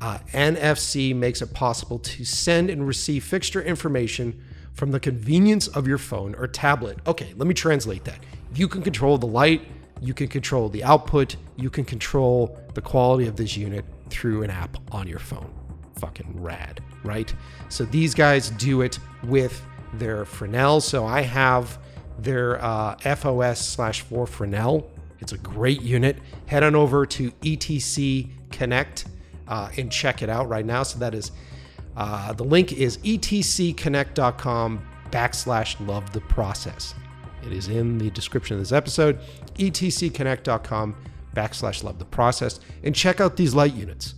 Uh, 0.00 0.18
NFC 0.32 1.14
makes 1.14 1.42
it 1.42 1.52
possible 1.52 1.98
to 1.98 2.24
send 2.24 2.70
and 2.70 2.86
receive 2.86 3.24
fixture 3.24 3.60
information 3.62 4.42
from 4.74 4.90
the 4.90 5.00
convenience 5.00 5.68
of 5.68 5.86
your 5.86 5.98
phone 5.98 6.34
or 6.36 6.46
tablet. 6.46 6.98
Okay, 7.06 7.34
let 7.36 7.46
me 7.46 7.54
translate 7.54 8.04
that. 8.04 8.18
You 8.54 8.68
can 8.68 8.82
control 8.82 9.18
the 9.18 9.26
light, 9.26 9.62
you 10.00 10.14
can 10.14 10.28
control 10.28 10.68
the 10.68 10.82
output, 10.84 11.36
you 11.56 11.70
can 11.70 11.84
control 11.84 12.58
the 12.74 12.80
quality 12.80 13.26
of 13.26 13.36
this 13.36 13.56
unit 13.56 13.84
through 14.10 14.42
an 14.42 14.50
app 14.50 14.76
on 14.92 15.06
your 15.06 15.18
phone. 15.18 15.52
Fucking 15.96 16.42
rad, 16.42 16.80
right? 17.04 17.32
So 17.68 17.84
these 17.84 18.14
guys 18.14 18.50
do 18.50 18.80
it 18.82 18.98
with 19.24 19.62
their 19.94 20.24
Fresnel. 20.24 20.80
So 20.80 21.06
I 21.06 21.22
have 21.22 21.78
their 22.18 22.62
uh, 22.62 22.96
FOS 22.96 23.66
slash 23.66 24.00
4 24.02 24.26
Fresnel. 24.26 24.90
It's 25.20 25.32
a 25.32 25.38
great 25.38 25.82
unit. 25.82 26.18
Head 26.46 26.62
on 26.62 26.74
over 26.74 27.06
to 27.06 27.30
ETC 27.30 28.28
Connect 28.50 29.06
uh, 29.48 29.70
and 29.76 29.90
check 29.90 30.22
it 30.22 30.28
out 30.28 30.48
right 30.48 30.66
now. 30.66 30.82
So 30.82 30.98
that 30.98 31.14
is 31.14 31.30
uh, 31.96 32.32
the 32.32 32.44
link 32.44 32.72
is 32.72 32.98
etcconnect.com 32.98 34.86
backslash 35.10 35.86
love 35.86 36.12
the 36.12 36.20
process. 36.22 36.94
It 37.44 37.52
is 37.52 37.68
in 37.68 37.98
the 37.98 38.10
description 38.10 38.54
of 38.54 38.60
this 38.62 38.72
episode, 38.72 39.18
etcconnect.com 39.54 40.96
backslash 41.34 41.82
love 41.82 41.98
the 41.98 42.04
process. 42.04 42.60
And 42.82 42.94
check 42.94 43.20
out 43.20 43.36
these 43.36 43.54
light 43.54 43.74
units. 43.74 44.14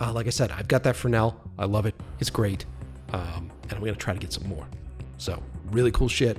Uh, 0.00 0.12
like 0.12 0.26
I 0.26 0.30
said, 0.30 0.50
I've 0.52 0.68
got 0.68 0.82
that 0.84 0.96
Fresnel. 0.96 1.40
I 1.58 1.64
love 1.64 1.86
it. 1.86 1.94
It's 2.20 2.30
great. 2.30 2.66
Um, 3.12 3.50
and 3.62 3.72
I'm 3.72 3.80
going 3.80 3.94
to 3.94 3.98
try 3.98 4.12
to 4.12 4.20
get 4.20 4.32
some 4.32 4.46
more. 4.46 4.66
So, 5.16 5.42
really 5.70 5.90
cool 5.90 6.08
shit. 6.08 6.38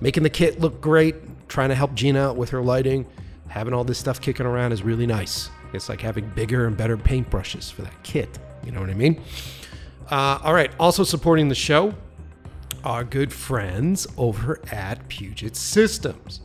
Making 0.00 0.22
the 0.22 0.30
kit 0.30 0.60
look 0.60 0.80
great, 0.80 1.14
trying 1.48 1.68
to 1.68 1.74
help 1.74 1.94
Gina 1.94 2.30
out 2.30 2.36
with 2.36 2.50
her 2.50 2.62
lighting, 2.62 3.06
having 3.48 3.74
all 3.74 3.84
this 3.84 3.98
stuff 3.98 4.20
kicking 4.20 4.46
around 4.46 4.72
is 4.72 4.82
really 4.82 5.06
nice. 5.06 5.50
It's 5.72 5.88
like 5.88 6.00
having 6.00 6.28
bigger 6.30 6.66
and 6.66 6.76
better 6.76 6.96
paintbrushes 6.96 7.70
for 7.72 7.82
that 7.82 8.02
kit. 8.02 8.38
You 8.64 8.72
know 8.72 8.80
what 8.80 8.90
I 8.90 8.94
mean? 8.94 9.20
Uh, 10.10 10.38
all 10.44 10.54
right. 10.54 10.70
Also 10.78 11.02
supporting 11.02 11.48
the 11.48 11.54
show, 11.54 11.92
our 12.84 13.02
good 13.02 13.32
friends 13.32 14.06
over 14.16 14.60
at 14.70 15.08
Puget 15.08 15.56
Systems. 15.56 16.40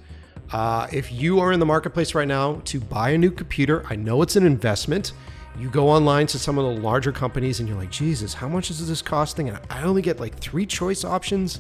Uh, 0.51 0.88
if 0.91 1.12
you 1.12 1.39
are 1.39 1.51
in 1.51 1.59
the 1.59 1.66
marketplace 1.66 2.16
right 2.16 2.28
now 2.28 2.62
to 2.66 2.80
buy 2.80 3.12
a 3.12 3.18
new 3.18 3.32
computer, 3.32 3.86
I 3.89 3.95
know 3.95 4.22
it's 4.22 4.36
an 4.36 4.45
investment. 4.45 5.14
You 5.59 5.70
go 5.70 5.89
online 5.89 6.28
to 6.28 6.39
some 6.39 6.57
of 6.57 6.76
the 6.76 6.82
larger 6.82 7.12
companies 7.12 7.59
and 7.59 7.70
you're 7.70 7.78
like, 7.78 7.91
Jesus, 7.91 8.34
how 8.34 8.49
much 8.49 8.70
is 8.72 8.88
this 8.88 9.01
costing? 9.01 9.47
And 9.47 9.59
I 9.70 9.84
only 9.84 10.01
get 10.01 10.20
like 10.20 10.36
three 10.39 10.66
choice 10.66 11.05
options. 11.05 11.59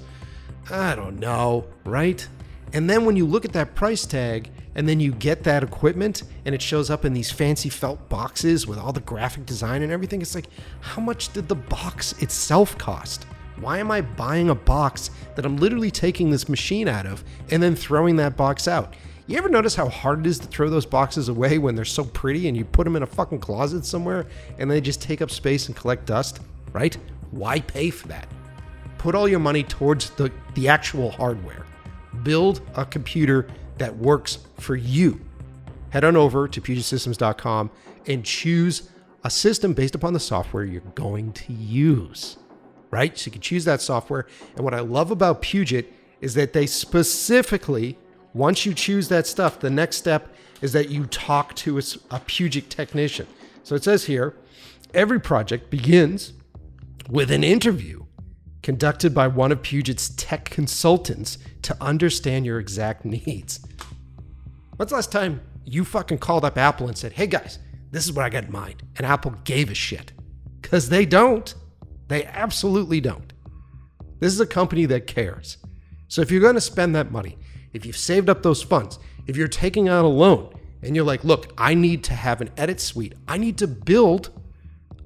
I 0.69 0.95
don't 0.95 1.19
know, 1.19 1.65
right? 1.85 2.27
And 2.73 2.89
then 2.89 3.05
when 3.05 3.15
you 3.15 3.25
look 3.25 3.45
at 3.45 3.53
that 3.53 3.75
price 3.75 4.05
tag 4.05 4.49
and 4.75 4.87
then 4.87 4.99
you 4.99 5.11
get 5.11 5.43
that 5.43 5.63
equipment 5.63 6.23
and 6.45 6.55
it 6.55 6.61
shows 6.61 6.89
up 6.89 7.05
in 7.05 7.13
these 7.13 7.31
fancy 7.31 7.69
felt 7.69 8.07
boxes 8.09 8.65
with 8.65 8.77
all 8.77 8.93
the 8.93 9.01
graphic 9.01 9.45
design 9.45 9.81
and 9.81 9.91
everything, 9.91 10.21
it's 10.21 10.35
like, 10.35 10.47
how 10.79 11.01
much 11.01 11.33
did 11.33 11.47
the 11.47 11.55
box 11.55 12.13
itself 12.21 12.77
cost? 12.77 13.25
Why 13.59 13.77
am 13.77 13.91
I 13.91 14.01
buying 14.01 14.49
a 14.49 14.55
box 14.55 15.11
that 15.35 15.45
I'm 15.45 15.57
literally 15.57 15.91
taking 15.91 16.31
this 16.31 16.49
machine 16.49 16.87
out 16.87 17.05
of 17.05 17.23
and 17.51 17.61
then 17.61 17.75
throwing 17.75 18.15
that 18.15 18.37
box 18.37 18.67
out? 18.67 18.95
You 19.27 19.37
ever 19.37 19.49
notice 19.49 19.75
how 19.75 19.87
hard 19.87 20.21
it 20.21 20.27
is 20.27 20.39
to 20.39 20.47
throw 20.47 20.69
those 20.69 20.85
boxes 20.85 21.29
away 21.29 21.57
when 21.57 21.75
they're 21.75 21.85
so 21.85 22.03
pretty 22.03 22.47
and 22.47 22.57
you 22.57 22.65
put 22.65 22.85
them 22.85 22.95
in 22.95 23.03
a 23.03 23.07
fucking 23.07 23.39
closet 23.39 23.85
somewhere 23.85 24.25
and 24.57 24.69
they 24.69 24.81
just 24.81 25.01
take 25.01 25.21
up 25.21 25.29
space 25.29 25.67
and 25.67 25.75
collect 25.75 26.05
dust, 26.05 26.39
right? 26.73 26.97
Why 27.29 27.59
pay 27.59 27.91
for 27.91 28.07
that? 28.07 28.27
Put 28.97 29.15
all 29.15 29.27
your 29.27 29.39
money 29.39 29.63
towards 29.63 30.09
the, 30.11 30.31
the 30.55 30.67
actual 30.67 31.11
hardware. 31.11 31.65
Build 32.23 32.61
a 32.75 32.85
computer 32.85 33.47
that 33.81 33.97
works 33.97 34.37
for 34.59 34.75
you. 34.75 35.19
Head 35.89 36.03
on 36.03 36.15
over 36.15 36.47
to 36.47 36.61
PugetSystems.com 36.61 37.71
and 38.07 38.23
choose 38.23 38.89
a 39.23 39.29
system 39.29 39.73
based 39.73 39.95
upon 39.95 40.13
the 40.13 40.19
software 40.19 40.63
you're 40.63 40.81
going 40.95 41.33
to 41.33 41.53
use. 41.53 42.37
Right? 42.91 43.17
So 43.17 43.27
you 43.27 43.31
can 43.31 43.41
choose 43.41 43.65
that 43.65 43.81
software. 43.81 44.27
And 44.55 44.63
what 44.63 44.73
I 44.73 44.81
love 44.81 45.11
about 45.11 45.41
Puget 45.41 45.91
is 46.19 46.35
that 46.35 46.53
they 46.53 46.67
specifically, 46.67 47.97
once 48.33 48.65
you 48.65 48.73
choose 48.73 49.07
that 49.09 49.25
stuff, 49.25 49.59
the 49.59 49.69
next 49.69 49.97
step 49.97 50.35
is 50.61 50.73
that 50.73 50.89
you 50.89 51.07
talk 51.07 51.55
to 51.55 51.79
a, 51.79 51.81
a 52.11 52.19
Puget 52.19 52.69
technician. 52.69 53.25
So 53.63 53.75
it 53.75 53.83
says 53.83 54.05
here 54.05 54.35
every 54.93 55.19
project 55.19 55.69
begins 55.69 56.33
with 57.09 57.31
an 57.31 57.43
interview 57.43 58.00
conducted 58.61 59.13
by 59.13 59.27
one 59.27 59.51
of 59.51 59.61
Puget's 59.61 60.09
tech 60.09 60.45
consultants 60.45 61.37
to 61.63 61.75
understand 61.81 62.45
your 62.45 62.59
exact 62.59 63.05
needs. 63.05 63.59
When's 64.77 64.89
the 64.89 64.95
last 64.95 65.11
time 65.11 65.41
you 65.65 65.85
fucking 65.85 66.19
called 66.19 66.45
up 66.45 66.57
Apple 66.57 66.87
and 66.87 66.97
said, 66.97 67.13
hey 67.13 67.27
guys, 67.27 67.59
this 67.91 68.05
is 68.05 68.13
what 68.13 68.25
I 68.25 68.29
got 68.29 68.45
in 68.45 68.51
mind? 68.51 68.83
And 68.97 69.05
Apple 69.05 69.35
gave 69.43 69.69
a 69.69 69.75
shit. 69.75 70.11
Because 70.61 70.89
they 70.89 71.05
don't. 71.05 71.53
They 72.07 72.25
absolutely 72.25 73.01
don't. 73.01 73.33
This 74.19 74.33
is 74.33 74.39
a 74.39 74.45
company 74.45 74.85
that 74.85 75.07
cares. 75.07 75.57
So 76.07 76.21
if 76.21 76.29
you're 76.29 76.41
going 76.41 76.55
to 76.55 76.61
spend 76.61 76.95
that 76.95 77.11
money, 77.11 77.37
if 77.73 77.85
you've 77.85 77.97
saved 77.97 78.29
up 78.29 78.43
those 78.43 78.61
funds, 78.61 78.99
if 79.27 79.37
you're 79.37 79.47
taking 79.47 79.87
out 79.87 80.05
a 80.05 80.07
loan 80.07 80.53
and 80.81 80.95
you're 80.95 81.05
like, 81.05 81.23
look, 81.23 81.53
I 81.57 81.73
need 81.73 82.03
to 82.05 82.13
have 82.13 82.41
an 82.41 82.49
edit 82.57 82.79
suite, 82.79 83.13
I 83.27 83.37
need 83.37 83.57
to 83.59 83.67
build 83.67 84.29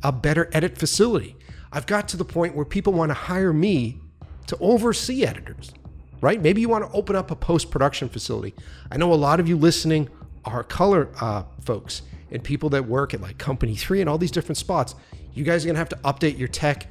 a 0.04 0.12
better 0.12 0.50
edit 0.52 0.78
facility. 0.78 1.36
I've 1.76 1.86
got 1.86 2.08
to 2.10 2.18
the 2.18 2.24
point 2.24 2.56
where 2.56 2.64
people 2.64 2.94
want 2.94 3.10
to 3.10 3.14
hire 3.14 3.52
me 3.52 4.00
to 4.48 4.58
oversee 4.62 5.26
editors, 5.26 5.74
right? 6.22 6.42
Maybe 6.42 6.62
you 6.62 6.70
want 6.70 6.90
to 6.90 6.98
open 6.98 7.18
up 7.18 7.32
a 7.32 7.36
post 7.36 7.70
production 7.70 8.08
facility. 8.08 8.56
I 8.90 8.96
know 8.96 9.12
a 9.12 9.16
lot 9.16 9.42
of 9.42 9.50
you 9.50 9.58
listening 9.58 10.08
are 10.46 10.64
color 10.64 11.10
uh, 11.20 11.44
folks 11.66 12.04
and 12.32 12.42
people 12.42 12.70
that 12.70 12.88
work 12.88 13.14
at 13.14 13.20
like 13.20 13.38
Company 13.38 13.76
3 13.76 14.00
and 14.00 14.10
all 14.10 14.18
these 14.18 14.32
different 14.32 14.56
spots. 14.58 14.96
You 15.34 15.44
guys 15.44 15.66
are 15.66 15.68
going 15.68 15.76
to 15.76 15.80
have 15.80 15.90
to 15.90 15.98
update 15.98 16.40
your 16.40 16.48
tech. 16.48 16.88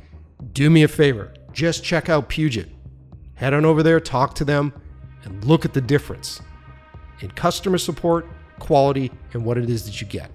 Do 0.52 0.68
me 0.68 0.82
a 0.82 0.88
favor, 0.88 1.32
just 1.54 1.82
check 1.82 2.10
out 2.10 2.28
Puget. 2.28 2.68
Head 3.36 3.54
on 3.54 3.64
over 3.64 3.82
there, 3.82 4.00
talk 4.00 4.34
to 4.34 4.44
them, 4.44 4.70
and 5.22 5.42
look 5.46 5.64
at 5.64 5.72
the 5.72 5.80
difference 5.80 6.42
in 7.20 7.30
customer 7.30 7.78
support, 7.78 8.26
quality, 8.58 9.10
and 9.32 9.46
what 9.46 9.56
it 9.56 9.70
is 9.70 9.86
that 9.86 10.02
you 10.02 10.06
get. 10.06 10.30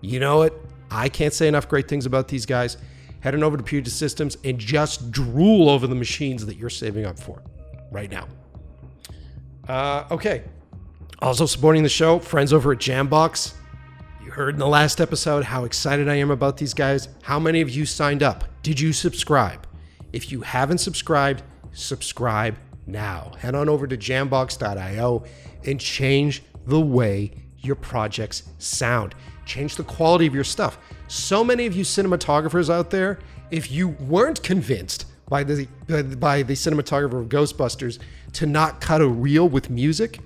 You 0.00 0.20
know 0.20 0.42
it. 0.42 0.54
I 0.92 1.08
can't 1.08 1.34
say 1.34 1.48
enough 1.48 1.68
great 1.68 1.88
things 1.88 2.06
about 2.06 2.28
these 2.28 2.46
guys. 2.46 2.76
Head 3.20 3.34
on 3.34 3.42
over 3.42 3.56
to 3.56 3.62
Puget 3.62 3.92
Systems 3.92 4.36
and 4.44 4.58
just 4.58 5.10
drool 5.10 5.68
over 5.68 5.86
the 5.86 5.94
machines 5.94 6.46
that 6.46 6.56
you're 6.56 6.70
saving 6.70 7.04
up 7.04 7.18
for 7.18 7.42
right 7.90 8.10
now. 8.10 8.26
Uh, 9.68 10.04
okay. 10.10 10.44
Also 11.20 11.46
supporting 11.46 11.82
the 11.82 11.88
show, 11.88 12.18
friends 12.18 12.52
over 12.52 12.72
at 12.72 12.78
Jambox. 12.78 13.54
You 14.24 14.30
heard 14.30 14.54
in 14.54 14.58
the 14.58 14.66
last 14.66 15.00
episode 15.00 15.44
how 15.44 15.64
excited 15.64 16.08
I 16.08 16.14
am 16.16 16.30
about 16.30 16.56
these 16.56 16.72
guys. 16.72 17.08
How 17.22 17.38
many 17.38 17.60
of 17.60 17.70
you 17.70 17.84
signed 17.84 18.22
up? 18.22 18.44
Did 18.62 18.80
you 18.80 18.92
subscribe? 18.92 19.66
If 20.12 20.32
you 20.32 20.40
haven't 20.40 20.78
subscribed, 20.78 21.42
subscribe 21.72 22.56
now. 22.86 23.32
Head 23.38 23.54
on 23.54 23.68
over 23.68 23.86
to 23.86 23.96
jambox.io 23.96 25.24
and 25.66 25.80
change 25.80 26.42
the 26.66 26.80
way 26.80 27.32
your 27.58 27.76
projects 27.76 28.44
sound. 28.58 29.14
Change 29.50 29.74
the 29.74 29.82
quality 29.82 30.28
of 30.28 30.34
your 30.34 30.44
stuff. 30.44 30.78
So 31.08 31.42
many 31.42 31.66
of 31.66 31.74
you 31.74 31.82
cinematographers 31.82 32.70
out 32.72 32.90
there, 32.90 33.18
if 33.50 33.68
you 33.68 33.88
weren't 33.88 34.40
convinced 34.44 35.06
by 35.28 35.42
the 35.42 35.66
by 36.20 36.44
the 36.44 36.52
cinematographer 36.52 37.20
of 37.20 37.28
Ghostbusters 37.28 37.98
to 38.34 38.46
not 38.46 38.80
cut 38.80 39.00
a 39.00 39.08
reel 39.08 39.48
with 39.48 39.68
music, 39.68 40.20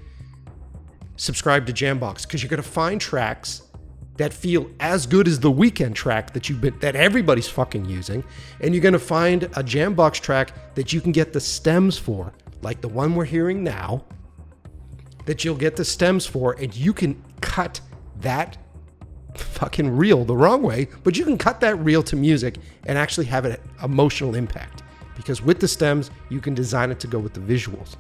subscribe 1.17 1.65
to 1.69 1.73
Jambox 1.73 2.27
because 2.27 2.43
you're 2.43 2.51
going 2.51 2.63
to 2.63 2.69
find 2.69 3.01
tracks 3.01 3.63
that 4.19 4.35
feel 4.35 4.71
as 4.79 5.07
good 5.07 5.27
as 5.27 5.41
the 5.41 5.51
weekend 5.51 5.97
track 5.97 6.35
that 6.35 6.51
you've 6.51 6.61
been 6.61 6.79
that 6.81 6.95
everybody's 6.95 7.49
fucking 7.49 7.87
using 7.87 8.23
and 8.61 8.75
you're 8.75 8.83
going 8.83 8.93
to 8.93 8.99
find 8.99 9.45
a 9.45 9.65
jambox 9.65 10.21
track 10.21 10.75
that 10.75 10.93
you 10.93 11.01
can 11.01 11.13
get 11.13 11.33
the 11.33 11.41
stems 11.41 11.97
for 11.99 12.33
like 12.61 12.81
the 12.83 12.89
one 12.89 13.17
we're 13.17 13.25
hearing 13.25 13.65
now 13.65 14.05
that 15.25 15.45
you'll 15.45 15.57
get 15.57 15.75
the 15.75 15.85
stems 15.85 16.27
for 16.27 16.53
and 16.61 16.77
you 16.77 16.93
can 16.93 17.21
cut 17.41 17.81
that 18.21 18.57
fucking 19.35 19.97
reel 19.97 20.25
the 20.25 20.37
wrong 20.37 20.63
way 20.63 20.87
but 21.03 21.17
you 21.17 21.25
can 21.25 21.37
cut 21.37 21.61
that 21.61 21.77
reel 21.77 22.03
to 22.03 22.17
music 22.17 22.59
and 22.87 22.97
actually 22.97 23.27
have 23.27 23.45
an 23.45 23.57
emotional 23.83 24.35
impact 24.35 24.83
because 25.17 25.43
with 25.43 25.61
the 25.61 25.69
stems 25.69 26.11
you 26.29 26.41
can 26.41 26.55
design 26.55 26.91
it 26.91 27.01
to 27.01 27.07
go 27.07 27.19
with 27.19 27.35
the 27.35 27.41
visuals 27.41 27.97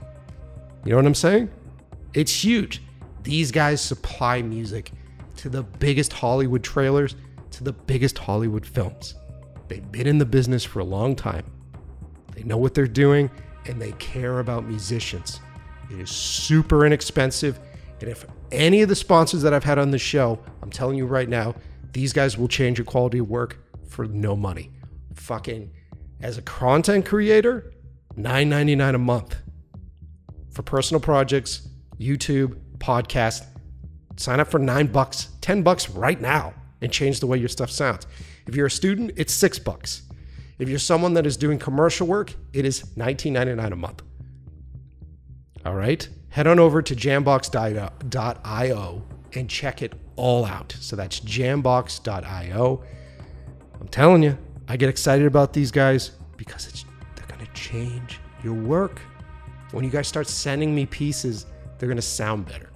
you 0.85 0.91
know 0.91 0.97
what 0.97 1.07
i'm 1.07 1.15
saying 1.15 1.51
it's 2.13 2.45
huge 2.45 2.83
these 3.25 3.51
guys 3.51 3.81
supply 3.81 4.43
music 4.43 4.93
to 5.37 5.49
the 5.49 5.63
biggest 5.63 6.13
Hollywood 6.13 6.63
trailers 6.63 7.17
to 7.53 7.65
the 7.65 7.73
biggest 7.73 8.19
Hollywood 8.19 8.67
films. 8.67 9.15
They've 9.69 9.91
been 9.91 10.07
in 10.07 10.19
the 10.19 10.27
business 10.27 10.63
for 10.63 10.81
a 10.81 10.85
long 10.85 11.17
time. 11.17 11.45
They 12.35 12.43
know 12.43 12.59
what 12.59 12.75
they're 12.75 12.87
doing 12.87 13.31
and 13.67 13.81
they 13.81 13.93
care 13.93 14.41
about 14.41 14.65
musicians. 14.67 15.41
It 15.91 15.99
is 16.01 16.11
super 16.11 16.85
inexpensive. 16.85 17.59
And 18.01 18.11
if 18.11 18.27
any 18.55 18.83
of 18.83 18.89
the 18.89 18.97
sponsors 18.97 19.43
that 19.43 19.53
I've 19.53 19.65
had 19.65 19.79
on 19.79 19.91
the 19.91 19.99
show, 19.99 20.39
I'm 20.63 20.71
telling 20.71 20.97
you 20.97 21.07
right 21.07 21.29
now, 21.29 21.55
these 21.93 22.13
guys 22.13 22.39
will 22.39 22.49
change 22.49 22.79
your 22.79 22.85
quality 22.85 23.19
of 23.19 23.29
work 23.29 23.59
for 23.89 24.07
no 24.07 24.37
money. 24.37 24.71
Fucking 25.15 25.71
as 26.21 26.39
a 26.39 26.43
content 26.43 27.07
creator, 27.07 27.73
$9.99 28.17 28.95
a 28.95 28.99
month 28.99 29.37
for 30.53 30.63
personal 30.63 31.01
projects, 31.01 31.69
YouTube, 31.99 32.59
podcast, 32.79 33.45
Sign 34.17 34.41
up 34.41 34.49
for 34.49 34.59
nine 34.59 34.87
bucks, 34.87 35.29
10 35.41 35.63
bucks 35.63 35.91
right 35.91 36.21
now 36.21 36.55
and 36.81 36.93
change 36.93 37.21
the 37.21 37.27
way 37.27 37.39
your 37.39 37.49
stuff 37.49 37.71
sounds. 37.71 38.07
If 38.47 38.55
you're 38.55 38.67
a 38.67 38.71
student, 38.71 39.13
it's 39.17 39.35
six 39.35 39.59
bucks. 39.59 40.03
If 40.59 40.69
you're 40.69 40.79
someone 40.79 41.15
that 41.15 41.27
is 41.27 41.37
doing 41.37 41.59
commercial 41.59 42.07
work, 42.07 42.35
it 42.53 42.65
is 42.65 42.83
$19.99 42.97 43.73
a 43.73 43.77
month. 43.77 44.03
All 45.65 45.75
right. 45.75 46.07
Head 46.31 46.47
on 46.47 46.59
over 46.59 46.83
to 46.83 46.95
jambox.io 46.95 49.03
and 49.35 49.51
check 49.51 49.83
it 49.83 49.95
all 50.17 50.45
out. 50.45 50.77
So 50.81 50.97
that's 50.97 51.21
jambox.io. 51.21 52.85
I'm 53.81 53.89
telling 53.89 54.23
you, 54.23 54.39
I 54.69 54.77
get 54.77 54.89
excited 54.89 55.27
about 55.27 55.53
these 55.53 55.71
guys 55.71 56.13
because 56.37 56.67
it's 56.67 56.85
they're 57.17 57.27
going 57.27 57.45
to 57.45 57.53
change 57.53 58.21
your 58.43 58.55
work. 58.55 59.01
When 59.73 59.85
you 59.85 59.91
guys 59.91 60.09
start 60.09 60.29
sending 60.29 60.75
me 60.75 60.87
pieces, 60.87 61.47
they're 61.79 61.89
going 61.89 61.97
to 61.97 62.03
sound 62.03 62.47
better. 62.47 62.71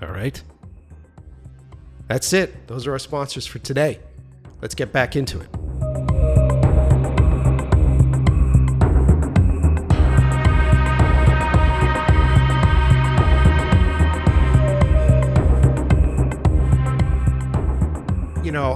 All 0.00 0.10
right. 0.10 0.40
That's 2.08 2.32
it. 2.32 2.66
Those 2.66 2.86
are 2.86 2.92
our 2.92 2.98
sponsors 2.98 3.46
for 3.46 3.58
today. 3.58 4.00
Let's 4.60 4.74
get 4.74 4.92
back 4.92 5.16
into 5.16 5.40
it. 5.40 5.48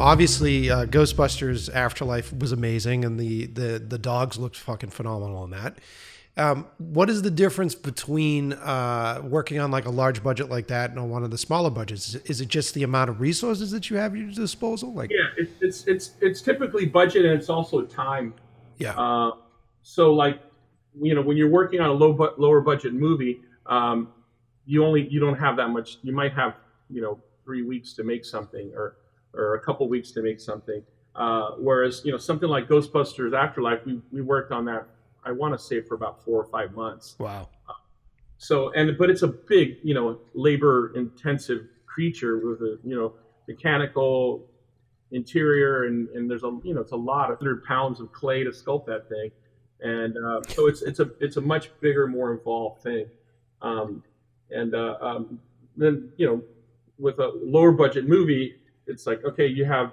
Obviously, 0.06 0.70
uh, 0.70 0.86
Ghostbusters 0.86 1.72
Afterlife 1.74 2.32
was 2.32 2.52
amazing, 2.52 3.04
and 3.04 3.18
the 3.18 3.46
the 3.46 3.78
the 3.78 3.98
dogs 3.98 4.38
looked 4.38 4.56
fucking 4.56 4.90
phenomenal 4.90 5.44
in 5.44 5.50
that. 5.50 5.78
Um, 6.38 6.66
what 6.76 7.08
is 7.08 7.22
the 7.22 7.30
difference 7.30 7.74
between 7.74 8.52
uh, 8.52 9.22
working 9.24 9.58
on 9.58 9.70
like 9.70 9.86
a 9.86 9.90
large 9.90 10.22
budget 10.22 10.50
like 10.50 10.66
that 10.66 10.90
and 10.90 10.98
on 10.98 11.08
one 11.08 11.24
of 11.24 11.30
the 11.30 11.38
smaller 11.38 11.70
budgets? 11.70 12.14
Is 12.14 12.42
it 12.42 12.48
just 12.48 12.74
the 12.74 12.82
amount 12.82 13.08
of 13.08 13.20
resources 13.22 13.70
that 13.70 13.88
you 13.88 13.96
have 13.96 14.12
at 14.12 14.18
your 14.18 14.30
disposal? 14.30 14.92
Like, 14.92 15.10
yeah, 15.10 15.28
it, 15.38 15.48
it's 15.60 15.86
it's 15.86 16.12
it's 16.20 16.42
typically 16.42 16.86
budget 16.86 17.24
and 17.24 17.34
it's 17.34 17.48
also 17.48 17.82
time. 17.82 18.34
Yeah. 18.76 18.92
Uh, 18.92 19.32
so 19.82 20.12
like, 20.12 20.40
you 21.00 21.14
know, 21.14 21.22
when 21.22 21.38
you're 21.38 21.50
working 21.50 21.80
on 21.80 21.88
a 21.88 21.94
low 21.94 22.12
bu- 22.12 22.34
lower 22.36 22.60
budget 22.60 22.92
movie, 22.92 23.40
um, 23.64 24.12
you 24.66 24.84
only 24.84 25.08
you 25.08 25.20
don't 25.20 25.38
have 25.38 25.56
that 25.56 25.68
much. 25.68 25.98
You 26.02 26.14
might 26.14 26.34
have 26.34 26.56
you 26.90 27.00
know 27.00 27.18
three 27.44 27.62
weeks 27.62 27.94
to 27.94 28.04
make 28.04 28.26
something 28.26 28.72
or 28.74 28.96
or 29.36 29.54
a 29.54 29.60
couple 29.60 29.88
weeks 29.88 30.10
to 30.12 30.22
make 30.22 30.40
something. 30.40 30.82
Uh, 31.14 31.52
whereas 31.58 32.02
you 32.04 32.12
know 32.12 32.18
something 32.18 32.48
like 32.48 32.68
Ghostbusters 32.68 33.36
Afterlife, 33.36 33.84
we 33.86 34.00
we 34.12 34.22
worked 34.22 34.52
on 34.52 34.64
that 34.66 34.86
I 35.24 35.32
want 35.32 35.54
to 35.54 35.58
say 35.58 35.80
for 35.80 35.94
about 35.94 36.24
four 36.24 36.40
or 36.40 36.46
five 36.46 36.72
months. 36.72 37.16
Wow. 37.18 37.48
So 38.38 38.70
and 38.72 38.96
but 38.96 39.10
it's 39.10 39.22
a 39.22 39.28
big 39.28 39.78
you 39.82 39.94
know 39.94 40.18
labor 40.34 40.92
intensive 40.94 41.66
creature 41.86 42.38
with 42.38 42.60
a 42.60 42.78
you 42.84 42.94
know 42.94 43.14
mechanical 43.48 44.46
interior 45.10 45.84
and 45.84 46.08
and 46.10 46.30
there's 46.30 46.42
a 46.42 46.58
you 46.62 46.74
know 46.74 46.80
it's 46.80 46.92
a 46.92 46.96
lot 46.96 47.30
of 47.30 47.38
hundred 47.38 47.64
pounds 47.64 48.00
of 48.00 48.12
clay 48.12 48.44
to 48.44 48.50
sculpt 48.50 48.86
that 48.86 49.08
thing 49.08 49.30
and 49.80 50.16
uh, 50.18 50.40
so 50.48 50.66
it's 50.66 50.82
it's 50.82 51.00
a 51.00 51.10
it's 51.20 51.36
a 51.36 51.40
much 51.40 51.70
bigger 51.80 52.06
more 52.06 52.32
involved 52.32 52.82
thing 52.82 53.06
um, 53.62 54.02
and 54.50 54.74
uh, 54.74 54.96
um, 55.00 55.40
then 55.76 56.10
you 56.16 56.26
know 56.26 56.42
with 56.98 57.18
a 57.18 57.32
lower 57.42 57.72
budget 57.72 58.08
movie 58.08 58.56
it's 58.86 59.06
like 59.06 59.24
okay 59.24 59.46
you 59.46 59.64
have 59.64 59.92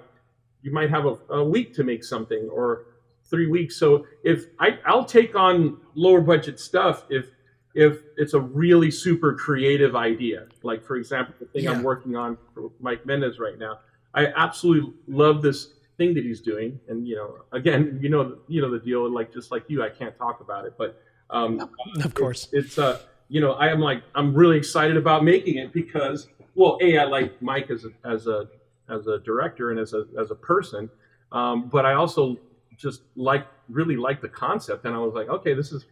you 0.62 0.72
might 0.72 0.90
have 0.90 1.04
a, 1.04 1.18
a 1.30 1.44
week 1.44 1.74
to 1.74 1.84
make 1.84 2.02
something 2.02 2.48
or 2.50 2.86
three 3.28 3.46
weeks. 3.46 3.76
So 3.76 4.06
if 4.22 4.46
I, 4.58 4.78
I'll 4.86 5.04
take 5.04 5.34
on 5.34 5.78
lower 5.94 6.20
budget 6.20 6.58
stuff 6.60 7.04
if 7.10 7.26
if 7.74 7.98
it's 8.16 8.34
a 8.34 8.40
really 8.40 8.90
super 8.90 9.34
creative 9.34 9.96
idea. 9.96 10.46
Like 10.62 10.84
for 10.84 10.96
example, 10.96 11.34
the 11.40 11.46
thing 11.46 11.64
yeah. 11.64 11.72
I'm 11.72 11.82
working 11.82 12.16
on 12.16 12.38
for 12.54 12.70
Mike 12.80 13.04
Mendez 13.04 13.38
right 13.38 13.58
now. 13.58 13.80
I 14.14 14.26
absolutely 14.26 14.92
love 15.08 15.42
this 15.42 15.72
thing 15.98 16.14
that 16.14 16.22
he's 16.22 16.40
doing, 16.40 16.78
and 16.88 17.06
you 17.06 17.16
know, 17.16 17.38
again, 17.50 17.98
you 18.00 18.08
know, 18.08 18.38
you 18.46 18.62
know 18.62 18.70
the 18.70 18.78
deal. 18.78 19.10
Like 19.10 19.32
just 19.32 19.50
like 19.50 19.64
you, 19.66 19.82
I 19.82 19.88
can't 19.88 20.16
talk 20.16 20.40
about 20.40 20.66
it, 20.66 20.74
but 20.78 21.02
um, 21.30 21.68
of 22.04 22.14
course, 22.14 22.48
it's, 22.52 22.66
it's 22.66 22.78
uh, 22.78 23.00
you 23.28 23.40
know, 23.40 23.52
I 23.54 23.68
am 23.68 23.80
like 23.80 24.04
I'm 24.14 24.32
really 24.32 24.56
excited 24.56 24.96
about 24.96 25.24
making 25.24 25.56
it 25.56 25.72
because 25.72 26.28
well, 26.54 26.78
a 26.80 26.96
I 26.96 27.04
like 27.04 27.42
Mike 27.42 27.70
as 27.70 27.84
a 27.84 28.08
as 28.08 28.28
a 28.28 28.48
as 28.88 29.06
a 29.06 29.18
director 29.18 29.70
and 29.70 29.80
as 29.80 29.94
a 29.94 30.04
as 30.20 30.30
a 30.30 30.34
person, 30.34 30.90
um, 31.32 31.68
but 31.68 31.86
I 31.86 31.94
also 31.94 32.36
just 32.76 33.02
like 33.16 33.46
really 33.68 33.96
liked 33.96 34.22
the 34.22 34.28
concept, 34.28 34.84
and 34.84 34.94
I 34.94 34.98
was 34.98 35.14
like, 35.14 35.28
okay, 35.28 35.54
this 35.54 35.72
is 35.72 35.86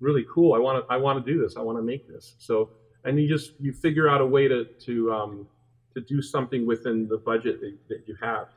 really 0.00 0.24
cool. 0.32 0.54
I 0.54 0.58
want 0.58 0.84
to 0.84 0.92
I 0.92 0.96
want 0.96 1.24
to 1.24 1.32
do 1.32 1.40
this. 1.40 1.56
I 1.56 1.60
want 1.60 1.78
to 1.78 1.82
make 1.82 2.08
this. 2.08 2.34
So 2.38 2.70
and 3.04 3.18
you 3.20 3.28
just 3.28 3.52
you 3.60 3.72
figure 3.72 4.08
out 4.08 4.20
a 4.20 4.26
way 4.26 4.48
to 4.48 4.64
to 4.64 5.12
um, 5.12 5.46
to 5.94 6.00
do 6.00 6.20
something 6.20 6.66
within 6.66 7.08
the 7.08 7.16
budget 7.16 7.60
that, 7.60 7.76
that 7.88 8.02
you 8.06 8.16
have. 8.20 8.48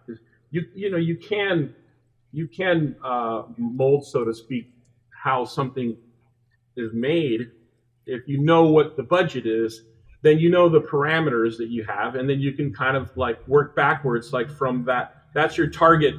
You 0.52 0.66
you 0.74 0.90
know 0.92 0.98
you 0.98 1.16
can 1.16 1.74
you 2.32 2.48
can 2.48 2.96
uh, 3.04 3.44
mold 3.58 4.06
so 4.06 4.24
to 4.24 4.34
speak 4.34 4.72
how 5.24 5.46
something 5.46 5.96
is 6.76 6.94
made 6.94 7.52
if 8.06 8.28
you 8.28 8.40
know 8.40 8.64
what 8.64 8.96
the 8.96 9.04
budget 9.04 9.46
is 9.46 9.84
then 10.22 10.38
you 10.38 10.50
know 10.50 10.68
the 10.68 10.82
parameters 10.82 11.58
that 11.58 11.70
you 11.70 11.84
have 11.84 12.16
and 12.16 12.30
then 12.30 12.40
you 12.40 12.52
can 12.52 12.74
kind 12.74 12.98
of 12.98 13.16
like 13.16 13.46
work 13.48 13.76
backwards 13.76 14.34
like 14.34 14.50
from 14.50 14.84
that 14.84 15.26
that's 15.34 15.58
your 15.58 15.68
target 15.68 16.16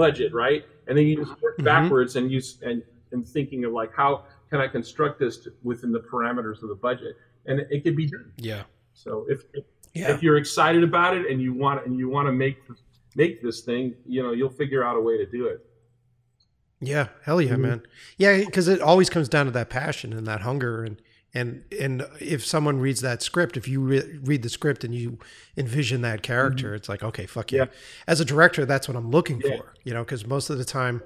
budget 0.00 0.32
right? 0.32 0.64
And 0.86 0.96
then 0.96 1.06
you 1.06 1.16
just 1.16 1.40
work 1.42 1.56
mm-hmm. 1.56 1.64
backwards 1.64 2.16
and 2.16 2.30
you 2.30 2.40
and 2.62 2.82
and 3.12 3.28
thinking 3.28 3.64
of 3.64 3.72
like 3.72 3.92
how 3.94 4.24
can 4.48 4.60
i 4.60 4.66
construct 4.66 5.20
this 5.20 5.36
to, 5.38 5.52
within 5.62 5.92
the 5.92 6.00
parameters 6.00 6.62
of 6.62 6.68
the 6.68 6.74
budget? 6.74 7.16
And 7.46 7.60
it, 7.60 7.68
it 7.70 7.84
can 7.84 7.94
be 7.94 8.06
done. 8.06 8.32
Yeah. 8.36 8.62
So 8.94 9.26
if 9.28 9.42
if, 9.52 9.64
yeah. 9.94 10.10
if 10.12 10.22
you're 10.22 10.38
excited 10.38 10.82
about 10.82 11.16
it 11.16 11.30
and 11.30 11.40
you 11.40 11.52
want 11.52 11.86
and 11.86 11.98
you 11.98 12.08
want 12.08 12.26
to 12.26 12.32
make 12.32 12.58
make 13.16 13.42
this 13.42 13.60
thing 13.60 13.94
you 14.06 14.22
know 14.22 14.32
you'll 14.32 14.50
figure 14.50 14.84
out 14.84 14.96
a 14.96 15.00
way 15.00 15.16
to 15.18 15.26
do 15.26 15.46
it. 15.46 15.64
Yeah. 16.80 17.08
Hell 17.24 17.40
yeah 17.40 17.52
mm-hmm. 17.52 17.62
man. 17.62 17.82
Yeah 18.16 18.38
because 18.38 18.68
it 18.68 18.80
always 18.80 19.10
comes 19.10 19.28
down 19.28 19.46
to 19.46 19.52
that 19.52 19.68
passion 19.68 20.12
and 20.12 20.26
that 20.26 20.40
hunger 20.40 20.82
and 20.82 21.00
and 21.34 21.64
and 21.78 22.06
if 22.20 22.44
someone 22.44 22.80
reads 22.80 23.00
that 23.00 23.22
script 23.22 23.56
if 23.56 23.68
you 23.68 23.80
re- 23.80 24.18
read 24.22 24.42
the 24.42 24.48
script 24.48 24.84
and 24.84 24.94
you 24.94 25.18
envision 25.56 26.02
that 26.02 26.22
character 26.22 26.68
mm-hmm. 26.68 26.76
it's 26.76 26.88
like 26.88 27.02
okay 27.02 27.26
fuck 27.26 27.52
yeah. 27.52 27.64
yeah. 27.64 27.66
as 28.06 28.20
a 28.20 28.24
director 28.24 28.64
that's 28.64 28.88
what 28.88 28.96
i'm 28.96 29.10
looking 29.10 29.40
yeah. 29.44 29.56
for 29.56 29.72
you 29.84 29.94
know 29.94 30.04
because 30.04 30.26
most 30.26 30.50
of 30.50 30.58
the 30.58 30.64
time 30.64 31.02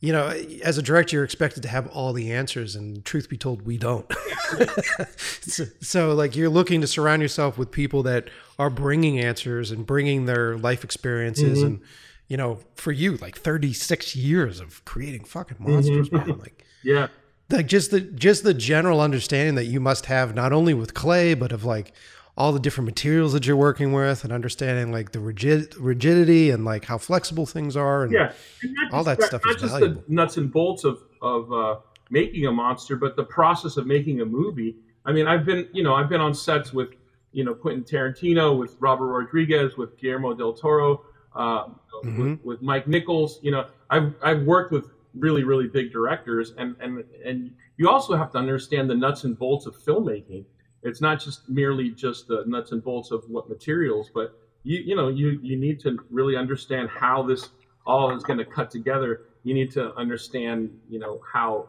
you 0.00 0.12
know 0.12 0.28
as 0.62 0.76
a 0.76 0.82
director 0.82 1.16
you're 1.16 1.24
expected 1.24 1.62
to 1.62 1.68
have 1.68 1.86
all 1.88 2.12
the 2.12 2.32
answers 2.32 2.74
and 2.74 3.04
truth 3.04 3.28
be 3.28 3.38
told 3.38 3.62
we 3.62 3.78
don't 3.78 4.12
so, 5.16 5.64
so, 5.80 6.14
like 6.14 6.36
you're 6.36 6.50
looking 6.50 6.82
to 6.82 6.86
surround 6.86 7.22
yourself 7.22 7.56
with 7.56 7.70
people 7.70 8.02
that 8.02 8.28
are 8.58 8.68
bringing 8.68 9.18
answers 9.18 9.70
and 9.70 9.86
bringing 9.86 10.26
their 10.26 10.58
life 10.58 10.84
experiences 10.84 11.58
mm-hmm. 11.58 11.66
and 11.68 11.80
you 12.28 12.36
know 12.36 12.58
for 12.74 12.92
you 12.92 13.16
like 13.18 13.38
36 13.38 14.16
years 14.16 14.60
of 14.60 14.84
creating 14.84 15.24
fucking 15.24 15.56
monsters 15.60 16.10
mm-hmm. 16.10 16.30
man 16.30 16.38
like 16.38 16.64
yeah 16.82 17.06
like 17.52 17.66
just 17.66 17.90
the 17.90 18.00
just 18.00 18.44
the 18.44 18.54
general 18.54 19.00
understanding 19.00 19.54
that 19.54 19.66
you 19.66 19.80
must 19.80 20.06
have 20.06 20.34
not 20.34 20.52
only 20.52 20.74
with 20.74 20.94
clay 20.94 21.34
but 21.34 21.52
of 21.52 21.64
like 21.64 21.92
all 22.36 22.52
the 22.52 22.60
different 22.60 22.86
materials 22.86 23.32
that 23.34 23.46
you're 23.46 23.56
working 23.56 23.92
with 23.92 24.24
and 24.24 24.32
understanding 24.32 24.90
like 24.90 25.12
the 25.12 25.20
rigid 25.20 25.76
rigidity 25.76 26.50
and 26.50 26.64
like 26.64 26.84
how 26.84 26.96
flexible 26.96 27.46
things 27.46 27.76
are 27.76 28.04
and 28.04 28.12
yeah 28.12 28.32
and 28.62 28.92
all 28.92 29.04
that 29.04 29.22
stuff 29.22 29.42
not 29.44 29.56
is 29.56 29.62
just 29.62 29.74
valuable. 29.74 30.02
the 30.06 30.14
nuts 30.14 30.36
and 30.36 30.52
bolts 30.52 30.84
of 30.84 31.02
of 31.20 31.52
uh, 31.52 31.76
making 32.10 32.46
a 32.46 32.52
monster 32.52 32.96
but 32.96 33.16
the 33.16 33.24
process 33.24 33.76
of 33.76 33.86
making 33.86 34.20
a 34.22 34.24
movie 34.24 34.76
i 35.04 35.12
mean 35.12 35.26
i've 35.26 35.44
been 35.44 35.68
you 35.72 35.82
know 35.82 35.94
i've 35.94 36.08
been 36.08 36.20
on 36.20 36.34
sets 36.34 36.72
with 36.72 36.90
you 37.32 37.44
know 37.44 37.54
quentin 37.54 37.84
tarantino 37.84 38.58
with 38.58 38.76
robert 38.80 39.06
rodriguez 39.06 39.76
with 39.76 39.96
guillermo 39.98 40.32
del 40.34 40.52
toro 40.52 41.02
uh, 41.34 41.64
mm-hmm. 42.04 42.30
with, 42.30 42.44
with 42.44 42.62
mike 42.62 42.86
nichols 42.86 43.40
you 43.42 43.50
know 43.50 43.66
i've 43.90 44.14
i've 44.22 44.42
worked 44.42 44.72
with 44.72 44.90
really 45.14 45.44
really 45.44 45.66
big 45.66 45.92
directors 45.92 46.52
and 46.56 46.74
and 46.80 47.04
and 47.24 47.50
you 47.76 47.88
also 47.88 48.16
have 48.16 48.30
to 48.32 48.38
understand 48.38 48.88
the 48.88 48.94
nuts 48.94 49.24
and 49.24 49.38
bolts 49.38 49.66
of 49.66 49.76
filmmaking. 49.76 50.44
It's 50.82 51.00
not 51.00 51.20
just 51.20 51.48
merely 51.48 51.90
just 51.90 52.28
the 52.28 52.44
nuts 52.46 52.72
and 52.72 52.82
bolts 52.82 53.10
of 53.10 53.24
what 53.28 53.48
materials 53.48 54.10
but 54.14 54.38
you 54.62 54.78
you 54.78 54.96
know 54.96 55.08
you 55.08 55.38
you 55.42 55.56
need 55.56 55.80
to 55.80 55.98
really 56.10 56.36
understand 56.36 56.88
how 56.88 57.22
this 57.22 57.50
all 57.86 58.16
is 58.16 58.22
going 58.22 58.38
to 58.38 58.44
cut 58.44 58.70
together. 58.70 59.22
You 59.42 59.54
need 59.54 59.70
to 59.72 59.94
understand 59.96 60.70
you 60.88 60.98
know 60.98 61.20
how 61.30 61.68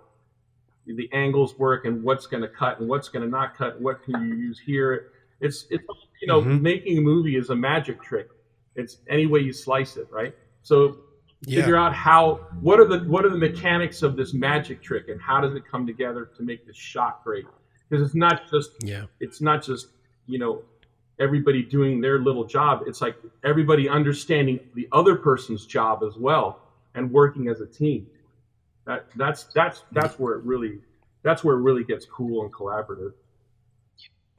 the 0.86 1.10
angles 1.14 1.58
work 1.58 1.86
and 1.86 2.04
what's 2.04 2.28
going 2.28 2.44
to 2.44 2.50
cut 2.50 2.80
and 2.80 2.90
what's 2.90 3.10
going 3.10 3.24
to 3.24 3.30
not 3.30 3.58
cut 3.58 3.80
what 3.82 4.04
can 4.04 4.22
you 4.28 4.36
use 4.36 4.60
here. 4.60 5.12
It's 5.42 5.66
it's 5.70 5.84
you 6.22 6.28
know 6.28 6.42
mm-hmm. 6.42 6.62
making 6.62 6.98
a 7.00 7.02
movie 7.02 7.36
is 7.36 7.50
a 7.50 7.56
magic 7.56 8.02
trick. 8.02 8.30
It's 8.76 8.98
any 9.10 9.26
way 9.26 9.42
you 9.42 9.54
slice 9.54 9.98
it 9.98 10.08
right? 10.12 10.36
So 10.62 10.98
yeah. 11.46 11.60
figure 11.62 11.76
out 11.76 11.94
how 11.94 12.48
what 12.62 12.80
are 12.80 12.86
the 12.86 13.00
what 13.00 13.26
are 13.26 13.30
the 13.30 13.38
mechanics 13.38 14.02
of 14.02 14.16
this 14.16 14.34
magic 14.34 14.82
trick 14.82 15.10
and 15.10 15.22
how 15.22 15.42
does 15.42 15.56
it 15.56 15.64
come 15.70 15.86
together 15.86 16.30
to 16.38 16.44
make 16.44 16.66
this 16.66 16.78
shot 16.78 17.24
great? 17.24 17.46
Because 17.90 18.06
it's 18.06 18.16
not 18.16 18.50
just 18.50 18.72
yeah. 18.84 19.06
it's 19.20 19.42
not 19.42 19.64
just 19.64 19.88
you 20.28 20.40
know 20.40 20.64
everybody 21.20 21.64
doing 21.64 22.02
their 22.02 22.20
little 22.20 22.44
job. 22.44 22.84
It's 22.88 23.02
like 23.02 23.16
everybody 23.44 23.88
understanding 23.90 24.60
the 24.76 24.88
other 24.92 25.16
person's 25.16 25.66
job 25.66 26.04
as 26.04 26.18
well 26.18 26.60
and 26.96 27.12
working 27.12 27.48
as 27.48 27.62
a 27.62 27.66
team. 27.66 28.08
That 28.86 29.06
that's 29.16 29.46
that's 29.46 29.84
that's 29.92 30.20
where 30.20 30.34
it 30.36 30.44
really 30.44 30.80
that's 31.24 31.44
where 31.44 31.56
it 31.56 31.62
really 31.62 31.84
gets 31.84 32.06
cool 32.06 32.44
and 32.44 32.54
collaborative. 32.54 33.14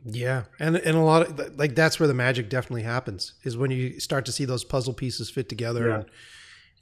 Yeah, 0.07 0.45
and 0.61 0.77
and 0.77 0.97
a 0.97 1.01
lot 1.01 1.23
of 1.23 1.59
like 1.59 1.75
that's 1.75 1.99
where 1.99 2.07
the 2.07 2.15
magic 2.15 2.51
definitely 2.51 2.83
happens 2.83 3.35
is 3.43 3.57
when 3.57 3.71
you 3.71 3.99
start 4.01 4.27
to 4.27 4.33
see 4.33 4.45
those 4.45 4.63
puzzle 4.63 4.93
pieces 4.93 5.31
fit 5.31 5.49
together 5.49 5.89
yeah. 5.89 5.95
and 5.95 6.05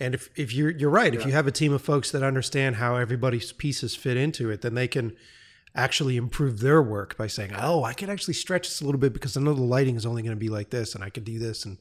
and 0.03 0.15
if, 0.15 0.29
if 0.37 0.53
you're 0.53 0.71
you're 0.71 0.91
right, 0.91 1.15
yeah. 1.15 1.21
if 1.21 1.27
you 1.27 1.33
have 1.33 1.47
a 1.47 1.53
team 1.53 1.73
of 1.73 1.81
folks 1.81 2.11
that 2.11 2.23
understand 2.23 2.77
how 2.77 2.97
everybody's 2.97 3.53
pieces 3.53 3.95
fit 3.95 4.17
into 4.17 4.51
it, 4.51 4.63
then 4.63 4.75
they 4.75 4.89
can 4.89 5.17
actually 5.75 6.17
improve 6.17 6.61
their 6.61 6.83
work 6.83 7.17
by 7.17 7.29
saying, 7.29 7.53
"Oh, 7.57 7.85
I 7.85 7.95
can 7.95 8.11
actually 8.11 8.35
stretch 8.35 8.69
this 8.69 8.81
a 8.81 8.85
little 8.85 9.01
bit 9.01 9.13
because 9.13 9.37
I 9.37 9.41
know 9.41 9.55
the 9.55 9.63
lighting 9.63 9.95
is 9.97 10.05
only 10.05 10.23
going 10.23 10.37
to 10.37 10.41
be 10.41 10.49
like 10.49 10.71
this, 10.71 10.95
and 10.95 11.05
I 11.05 11.11
can 11.11 11.23
do 11.23 11.39
this." 11.39 11.65
And 11.65 11.79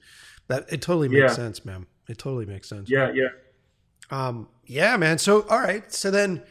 that 0.48 0.72
it 0.72 0.82
totally 0.82 1.10
makes 1.10 1.32
yeah. 1.32 1.36
sense, 1.36 1.66
man. 1.66 1.88
It 2.08 2.20
totally 2.20 2.46
makes 2.46 2.70
sense. 2.70 2.90
Yeah, 2.90 3.12
yeah, 3.12 3.30
um, 4.12 4.48
yeah, 4.66 4.96
man. 4.98 5.18
So 5.18 5.42
all 5.50 5.60
right, 5.60 5.92
so 5.92 6.12
then. 6.12 6.44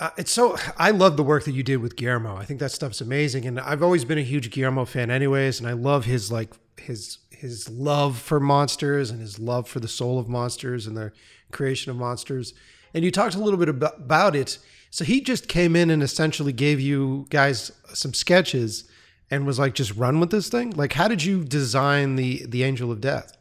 Uh, 0.00 0.10
it's 0.16 0.30
so 0.30 0.56
I 0.76 0.92
love 0.92 1.16
the 1.16 1.24
work 1.24 1.42
that 1.42 1.54
you 1.54 1.64
did 1.64 1.78
with 1.78 1.96
Guillermo. 1.96 2.36
I 2.36 2.44
think 2.44 2.60
that 2.60 2.70
stuff's 2.70 3.00
amazing, 3.00 3.46
and 3.46 3.58
I've 3.58 3.82
always 3.82 4.04
been 4.04 4.16
a 4.16 4.22
huge 4.22 4.52
Guillermo 4.52 4.84
fan, 4.84 5.10
anyways. 5.10 5.58
And 5.58 5.68
I 5.68 5.72
love 5.72 6.04
his 6.04 6.30
like 6.30 6.54
his 6.76 7.18
his 7.38 7.70
love 7.70 8.18
for 8.18 8.40
monsters 8.40 9.10
and 9.10 9.20
his 9.20 9.38
love 9.38 9.68
for 9.68 9.78
the 9.78 9.86
soul 9.86 10.18
of 10.18 10.28
monsters 10.28 10.88
and 10.88 10.96
the 10.96 11.12
creation 11.52 11.90
of 11.90 11.96
monsters. 11.96 12.52
And 12.92 13.04
you 13.04 13.12
talked 13.12 13.36
a 13.36 13.38
little 13.38 13.58
bit 13.58 13.68
about, 13.68 14.34
it. 14.34 14.58
So 14.90 15.04
he 15.04 15.20
just 15.20 15.46
came 15.46 15.76
in 15.76 15.88
and 15.88 16.02
essentially 16.02 16.52
gave 16.52 16.80
you 16.80 17.26
guys 17.30 17.70
some 17.94 18.12
sketches 18.12 18.90
and 19.30 19.46
was 19.46 19.58
like, 19.58 19.74
just 19.74 19.94
run 19.94 20.18
with 20.18 20.30
this 20.30 20.48
thing. 20.48 20.70
Like, 20.70 20.94
how 20.94 21.06
did 21.06 21.22
you 21.22 21.44
design 21.44 22.16
the 22.16 22.44
the 22.46 22.64
Angel 22.64 22.90
of 22.90 23.00
Death? 23.00 23.36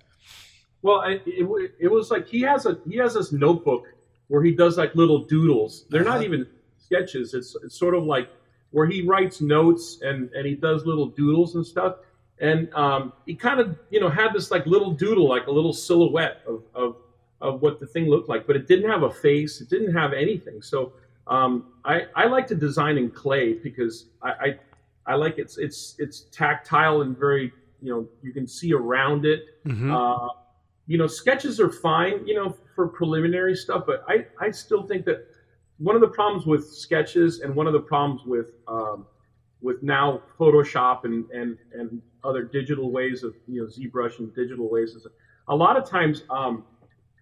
Well, 0.84 1.02
it, 1.04 1.24
it, 1.26 1.72
it 1.80 1.88
was 1.88 2.12
like 2.12 2.28
he 2.28 2.42
has 2.42 2.66
a 2.66 2.78
he 2.88 2.98
has 2.98 3.16
this 3.16 3.32
notebook 3.32 3.86
where 4.28 4.44
he 4.44 4.52
does 4.52 4.78
like 4.78 4.94
little 4.94 5.24
doodles. 5.24 5.86
They're 5.90 6.02
uh-huh. 6.02 6.18
not 6.18 6.24
even 6.24 6.46
sketches. 6.78 7.34
It's 7.34 7.56
it's 7.64 7.80
sort 7.80 7.96
of 7.96 8.04
like 8.04 8.30
where 8.72 8.86
he 8.86 9.02
writes 9.02 9.42
notes 9.42 10.02
and 10.02 10.30
and 10.34 10.46
he 10.46 10.54
does 10.56 10.86
little 10.86 11.08
doodles 11.08 11.56
and 11.56 11.66
stuff 11.66 11.96
and 12.40 12.72
um, 12.74 13.14
he 13.26 13.36
kind 13.36 13.60
of 13.60 13.78
you 13.90 14.00
know 14.00 14.10
had 14.10 14.34
this 14.34 14.52
like 14.52 14.66
little 14.66 14.92
doodle 14.92 15.28
like 15.28 15.48
a 15.48 15.52
little 15.52 15.74
silhouette 15.74 16.42
of, 16.48 16.64
of 16.76 16.98
of 17.42 17.62
what 17.62 17.80
the 17.80 17.86
thing 17.86 18.08
looked 18.08 18.30
like 18.30 18.48
but 18.48 18.56
it 18.56 18.68
didn't 18.68 18.90
have 18.90 19.04
a 19.04 19.12
face 19.12 19.62
it 19.62 19.70
didn't 19.70 19.94
have 19.94 20.14
anything 20.14 20.62
so 20.62 20.94
um, 21.28 21.74
I, 21.84 22.06
I 22.16 22.26
like 22.28 22.48
to 22.48 22.56
design 22.56 22.98
in 22.98 23.12
clay 23.12 23.56
because 23.56 24.06
I, 24.22 24.30
I, 24.30 24.60
I 25.08 25.16
like 25.16 25.38
it's 25.38 25.58
it's 25.58 25.96
it's 26.00 26.22
tactile 26.32 27.02
and 27.02 27.18
very 27.18 27.52
you 27.82 27.94
know 27.94 28.08
you 28.22 28.32
can 28.32 28.48
see 28.48 28.74
around 28.74 29.26
it 29.26 29.62
mm-hmm. 29.66 29.94
uh, 29.94 30.30
you 30.88 30.98
know 30.98 31.08
sketches 31.08 31.60
are 31.60 31.70
fine 31.70 32.26
you 32.26 32.34
know 32.34 32.56
for 32.76 32.88
preliminary 32.88 33.56
stuff 33.56 33.84
but 33.86 34.06
I, 34.08 34.26
I 34.40 34.52
still 34.52 34.84
think 34.84 35.06
that 35.06 35.28
one 35.80 35.96
of 35.96 36.02
the 36.02 36.08
problems 36.08 36.46
with 36.46 36.66
sketches 36.66 37.42
and 37.42 37.54
one 37.54 37.68
of 37.68 37.74
the 37.74 37.80
problems 37.80 38.22
with 38.26 38.54
um, 38.68 39.06
with 39.62 39.82
now 39.84 40.22
Photoshop 40.40 41.04
and, 41.04 41.30
and, 41.32 41.58
and 41.74 42.02
other 42.28 42.44
digital 42.44 42.92
ways 42.92 43.24
of 43.24 43.34
you 43.48 43.62
know 43.62 43.68
ZBrush 43.68 44.20
and 44.20 44.34
digital 44.36 44.70
ways. 44.70 44.96
A 45.48 45.56
lot 45.56 45.78
of 45.78 45.90
times, 45.90 46.24
um, 46.30 46.66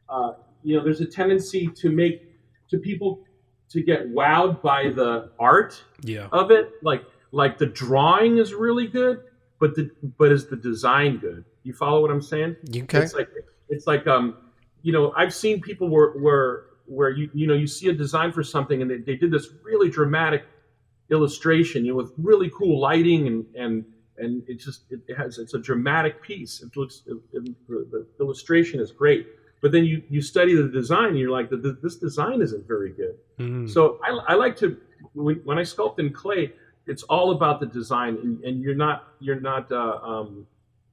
uh, 0.09 0.33
you 0.63 0.75
know, 0.75 0.83
there's 0.83 1.01
a 1.01 1.05
tendency 1.05 1.67
to 1.67 1.91
make 1.91 2.33
to 2.69 2.79
people 2.79 3.23
to 3.69 3.81
get 3.81 4.11
wowed 4.11 4.61
by 4.61 4.89
the 4.89 5.31
art 5.39 5.83
yeah. 6.01 6.27
of 6.31 6.51
it. 6.51 6.71
Like 6.81 7.03
like 7.31 7.57
the 7.57 7.67
drawing 7.67 8.37
is 8.37 8.53
really 8.53 8.87
good, 8.87 9.21
but 9.59 9.75
the 9.75 9.91
but 10.17 10.31
is 10.31 10.47
the 10.47 10.55
design 10.55 11.17
good? 11.17 11.45
You 11.63 11.73
follow 11.73 12.01
what 12.01 12.11
I'm 12.11 12.21
saying? 12.21 12.55
Okay. 12.75 12.99
It's 12.99 13.13
like 13.13 13.29
it's 13.69 13.87
like 13.87 14.07
um, 14.07 14.37
you 14.81 14.91
know, 14.91 15.13
I've 15.15 15.33
seen 15.33 15.61
people 15.61 15.89
where 15.89 16.11
where 16.11 16.63
where 16.85 17.09
you 17.09 17.29
you 17.33 17.47
know 17.47 17.53
you 17.53 17.67
see 17.67 17.89
a 17.89 17.93
design 17.93 18.31
for 18.31 18.43
something 18.43 18.81
and 18.81 18.89
they, 18.89 18.97
they 18.97 19.15
did 19.15 19.31
this 19.31 19.49
really 19.63 19.89
dramatic 19.89 20.45
illustration, 21.11 21.85
you 21.85 21.91
know, 21.91 21.97
with 21.97 22.11
really 22.17 22.49
cool 22.49 22.79
lighting 22.79 23.27
and 23.27 23.45
and 23.55 23.85
and 24.17 24.43
it 24.47 24.55
just 24.55 24.83
it 24.89 25.01
has 25.15 25.37
it's 25.37 25.53
a 25.53 25.59
dramatic 25.59 26.21
piece. 26.21 26.61
It 26.61 26.75
looks 26.77 27.03
it, 27.05 27.17
it, 27.33 27.55
the 27.67 28.05
illustration 28.19 28.79
is 28.79 28.91
great, 28.91 29.27
but 29.61 29.71
then 29.71 29.85
you 29.85 30.03
you 30.09 30.21
study 30.21 30.55
the 30.55 30.67
design, 30.67 31.09
and 31.09 31.19
you're 31.19 31.31
like, 31.31 31.49
this 31.81 31.95
design 31.95 32.41
isn't 32.41 32.67
very 32.67 32.91
good. 32.91 33.15
Mm-hmm. 33.39 33.67
So 33.67 33.99
I, 34.03 34.33
I 34.33 34.35
like 34.35 34.55
to 34.57 34.77
when, 35.13 35.37
when 35.43 35.57
I 35.57 35.63
sculpt 35.63 35.99
in 35.99 36.11
clay, 36.13 36.53
it's 36.87 37.03
all 37.03 37.31
about 37.31 37.59
the 37.59 37.65
design, 37.65 38.17
and, 38.23 38.43
and 38.43 38.61
you're 38.61 38.75
not 38.75 39.13
you're 39.19 39.39
not 39.39 39.71
uh, 39.71 39.99
um, 40.03 40.47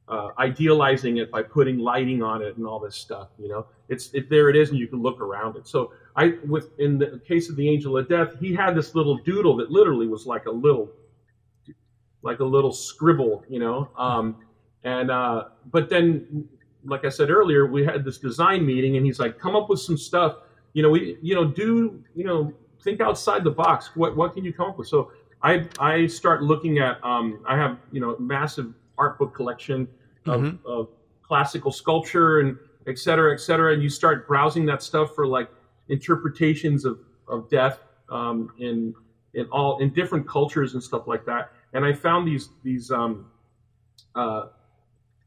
uh, 0.09 0.31
idealizing 0.39 1.19
it 1.19 1.31
by 1.31 1.43
putting 1.43 1.79
lighting 1.79 2.23
on 2.23 2.43
it 2.43 2.57
and 2.57 2.67
all 2.67 2.79
this 2.79 2.97
stuff. 2.97 3.29
You 3.39 3.49
know, 3.49 3.67
it's 3.89 4.13
it, 4.15 4.29
there 4.31 4.49
it 4.49 4.57
is, 4.57 4.71
and 4.71 4.79
you 4.79 4.89
can 4.89 5.03
look 5.03 5.21
around 5.21 5.57
it. 5.57 5.67
So 5.67 5.93
I, 6.17 6.35
with 6.47 6.79
in 6.79 6.99
the 6.99 7.21
case 7.27 7.49
of 7.51 7.57
the 7.57 7.69
Angel 7.69 7.97
of 7.97 8.09
Death, 8.09 8.35
he 8.41 8.55
had 8.55 8.75
this 8.75 8.95
little 8.95 9.19
doodle 9.19 9.57
that 9.57 9.71
literally 9.71 10.09
was 10.09 10.27
like 10.27 10.47
a 10.47 10.51
little, 10.51 10.91
like 12.23 12.41
a 12.41 12.45
little 12.45 12.73
scribble, 12.73 13.45
you 13.49 13.59
know. 13.59 13.89
Um, 13.97 14.37
and 14.85 15.11
uh, 15.11 15.45
but 15.71 15.89
then, 15.89 16.49
like 16.85 17.05
I 17.05 17.09
said 17.09 17.31
earlier, 17.31 17.67
we 17.67 17.85
had 17.85 18.05
this 18.05 18.19
design 18.19 18.65
meeting, 18.65 18.97
and 18.97 19.07
he's 19.07 19.21
like, 19.21 19.39
"Come 19.39 19.55
up 19.57 19.69
with 19.69 19.81
some 19.81 19.97
stuff." 19.97 20.37
You 20.73 20.83
know, 20.83 20.91
we 20.91 21.19
you 21.23 21.35
know 21.35 21.45
do 21.45 22.03
you 22.15 22.25
know 22.25 22.53
think 22.83 23.01
outside 23.01 23.45
the 23.45 23.51
box. 23.51 23.91
What 23.95 24.17
what 24.17 24.35
can 24.35 24.45
you 24.45 24.53
come 24.53 24.71
up 24.71 24.79
with? 24.79 24.89
So 24.89 25.13
I 25.43 25.67
I 25.79 26.07
start 26.07 26.43
looking 26.43 26.79
at 26.79 27.03
um, 27.05 27.45
I 27.47 27.57
have 27.57 27.79
you 27.93 28.01
know 28.01 28.17
massive 28.19 28.73
art 28.99 29.19
book 29.19 29.35
collection 29.35 29.89
of, 30.27 30.41
mm-hmm. 30.41 30.67
of 30.67 30.89
classical 31.23 31.73
sculpture 31.73 32.41
and 32.41 32.57
et 32.87 32.99
cetera, 32.99 33.33
et 33.33 33.41
cetera, 33.41 33.73
and 33.73 33.83
you 33.83 33.89
start 33.89 34.27
browsing 34.27 34.67
that 34.67 34.83
stuff 34.83 35.15
for 35.15 35.27
like 35.27 35.49
interpretations 35.89 36.85
of, 36.85 36.99
of 37.29 37.49
death 37.51 37.81
um, 38.09 38.53
in 38.59 38.95
in 39.35 39.47
all 39.47 39.79
in 39.79 39.93
different 39.93 40.29
cultures 40.29 40.75
and 40.75 40.83
stuff 40.83 41.07
like 41.07 41.25
that. 41.25 41.53
And 41.73 41.85
I 41.85 41.93
found 41.93 42.27
these 42.27 42.49
these 42.63 42.91
um, 42.91 43.27
uh, 44.15 44.47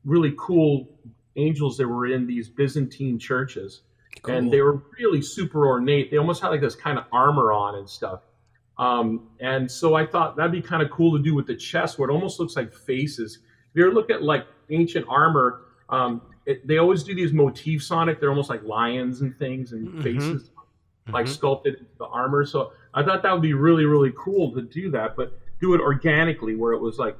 really 0.03 0.33
cool 0.37 0.87
angels 1.35 1.77
that 1.77 1.87
were 1.87 2.07
in 2.07 2.27
these 2.27 2.47
Byzantine 2.49 3.19
churches, 3.19 3.81
cool. 4.21 4.35
and 4.35 4.51
they 4.51 4.61
were 4.61 4.83
really 4.99 5.21
super 5.21 5.67
ornate. 5.67 6.11
They 6.11 6.17
almost 6.17 6.41
had 6.41 6.49
like 6.49 6.61
this 6.61 6.75
kind 6.75 6.97
of 6.97 7.05
armor 7.11 7.51
on 7.51 7.75
and 7.75 7.89
stuff. 7.89 8.21
Um, 8.77 9.29
and 9.39 9.71
so 9.71 9.95
I 9.95 10.05
thought 10.05 10.35
that'd 10.35 10.51
be 10.51 10.61
kind 10.61 10.83
of 10.83 10.89
cool 10.91 11.17
to 11.17 11.23
do 11.23 11.33
with 11.33 11.47
the 11.47 11.55
chest, 11.55 11.97
where 11.97 12.09
it 12.09 12.13
almost 12.13 12.39
looks 12.39 12.55
like 12.55 12.73
faces. 12.73 13.39
If 13.69 13.79
you 13.79 13.85
ever 13.85 13.93
look 13.93 14.09
at 14.09 14.21
like 14.21 14.45
ancient 14.69 15.05
armor, 15.09 15.61
um, 15.89 16.21
it, 16.45 16.67
they 16.67 16.77
always 16.77 17.03
do 17.03 17.15
these 17.15 17.33
motifs 17.33 17.89
on 17.91 18.09
it. 18.09 18.19
They're 18.19 18.29
almost 18.29 18.49
like 18.49 18.63
lions 18.63 19.21
and 19.21 19.37
things 19.37 19.71
and 19.71 19.87
mm-hmm. 19.87 20.01
faces, 20.01 20.43
mm-hmm. 20.43 21.13
like 21.13 21.27
sculpted 21.27 21.75
into 21.75 21.91
the 21.97 22.05
armor. 22.05 22.45
So 22.45 22.73
I 22.93 23.03
thought 23.03 23.23
that 23.23 23.31
would 23.31 23.41
be 23.41 23.53
really, 23.53 23.85
really 23.85 24.13
cool 24.17 24.53
to 24.53 24.61
do 24.61 24.91
that, 24.91 25.15
but 25.15 25.39
do 25.65 25.73
it 25.73 25.81
organically, 25.81 26.55
where 26.55 26.73
it 26.73 26.79
was 26.79 26.97
like, 26.97 27.17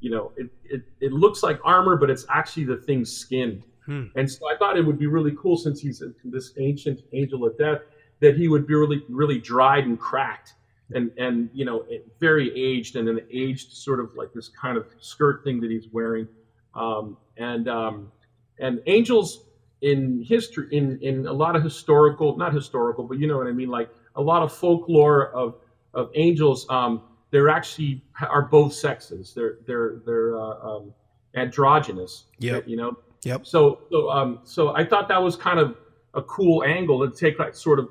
you 0.00 0.10
know, 0.10 0.32
it, 0.36 0.48
it, 0.64 0.82
it 1.00 1.12
looks 1.12 1.42
like 1.42 1.58
armor, 1.64 1.96
but 1.96 2.10
it's 2.10 2.24
actually 2.28 2.64
the 2.64 2.76
thing's 2.76 3.10
skin. 3.10 3.62
Hmm. 3.86 4.06
And 4.16 4.30
so 4.30 4.48
I 4.48 4.56
thought 4.56 4.78
it 4.78 4.86
would 4.86 4.98
be 4.98 5.06
really 5.06 5.34
cool 5.40 5.56
since 5.56 5.80
he's 5.80 6.02
this 6.24 6.52
ancient 6.58 7.00
angel 7.12 7.46
of 7.46 7.58
death 7.58 7.80
that 8.20 8.36
he 8.36 8.48
would 8.48 8.66
be 8.66 8.74
really, 8.74 9.02
really 9.08 9.38
dried 9.38 9.84
and 9.84 9.98
cracked 9.98 10.54
and 10.94 11.10
and 11.18 11.50
you 11.52 11.64
know 11.64 11.84
very 12.18 12.48
aged 12.58 12.96
and 12.96 13.08
an 13.08 13.20
aged 13.32 13.72
sort 13.72 14.00
of 14.00 14.14
like 14.16 14.32
this 14.32 14.48
kind 14.48 14.76
of 14.76 14.86
skirt 15.00 15.44
thing 15.44 15.60
that 15.60 15.70
he's 15.70 15.86
wearing 15.92 16.26
um, 16.74 17.16
and 17.36 17.68
um, 17.68 18.10
and 18.58 18.80
angels 18.86 19.44
in 19.82 20.24
history 20.26 20.66
in 20.72 20.98
in 21.02 21.26
a 21.26 21.32
lot 21.32 21.54
of 21.54 21.62
historical 21.62 22.36
not 22.36 22.52
historical 22.52 23.04
but 23.04 23.18
you 23.18 23.26
know 23.26 23.36
what 23.36 23.46
i 23.46 23.52
mean 23.52 23.68
like 23.68 23.88
a 24.16 24.22
lot 24.22 24.42
of 24.42 24.52
folklore 24.52 25.30
of 25.32 25.54
of 25.94 26.10
angels 26.14 26.66
um, 26.68 27.02
they're 27.30 27.48
actually 27.48 28.02
are 28.20 28.42
both 28.42 28.72
sexes 28.72 29.32
they're 29.34 29.58
they're 29.66 30.00
they're 30.04 30.38
uh, 30.38 30.58
um, 30.60 30.92
androgynous 31.34 32.24
yeah 32.38 32.60
you 32.66 32.76
know 32.76 32.96
yep 33.24 33.46
so 33.46 33.80
so 33.90 34.10
um 34.10 34.40
so 34.44 34.74
i 34.74 34.84
thought 34.84 35.08
that 35.08 35.22
was 35.22 35.36
kind 35.36 35.58
of 35.58 35.76
a 36.14 36.22
cool 36.22 36.64
angle 36.64 37.08
to 37.08 37.14
take 37.14 37.36
that 37.38 37.56
sort 37.56 37.78
of 37.78 37.88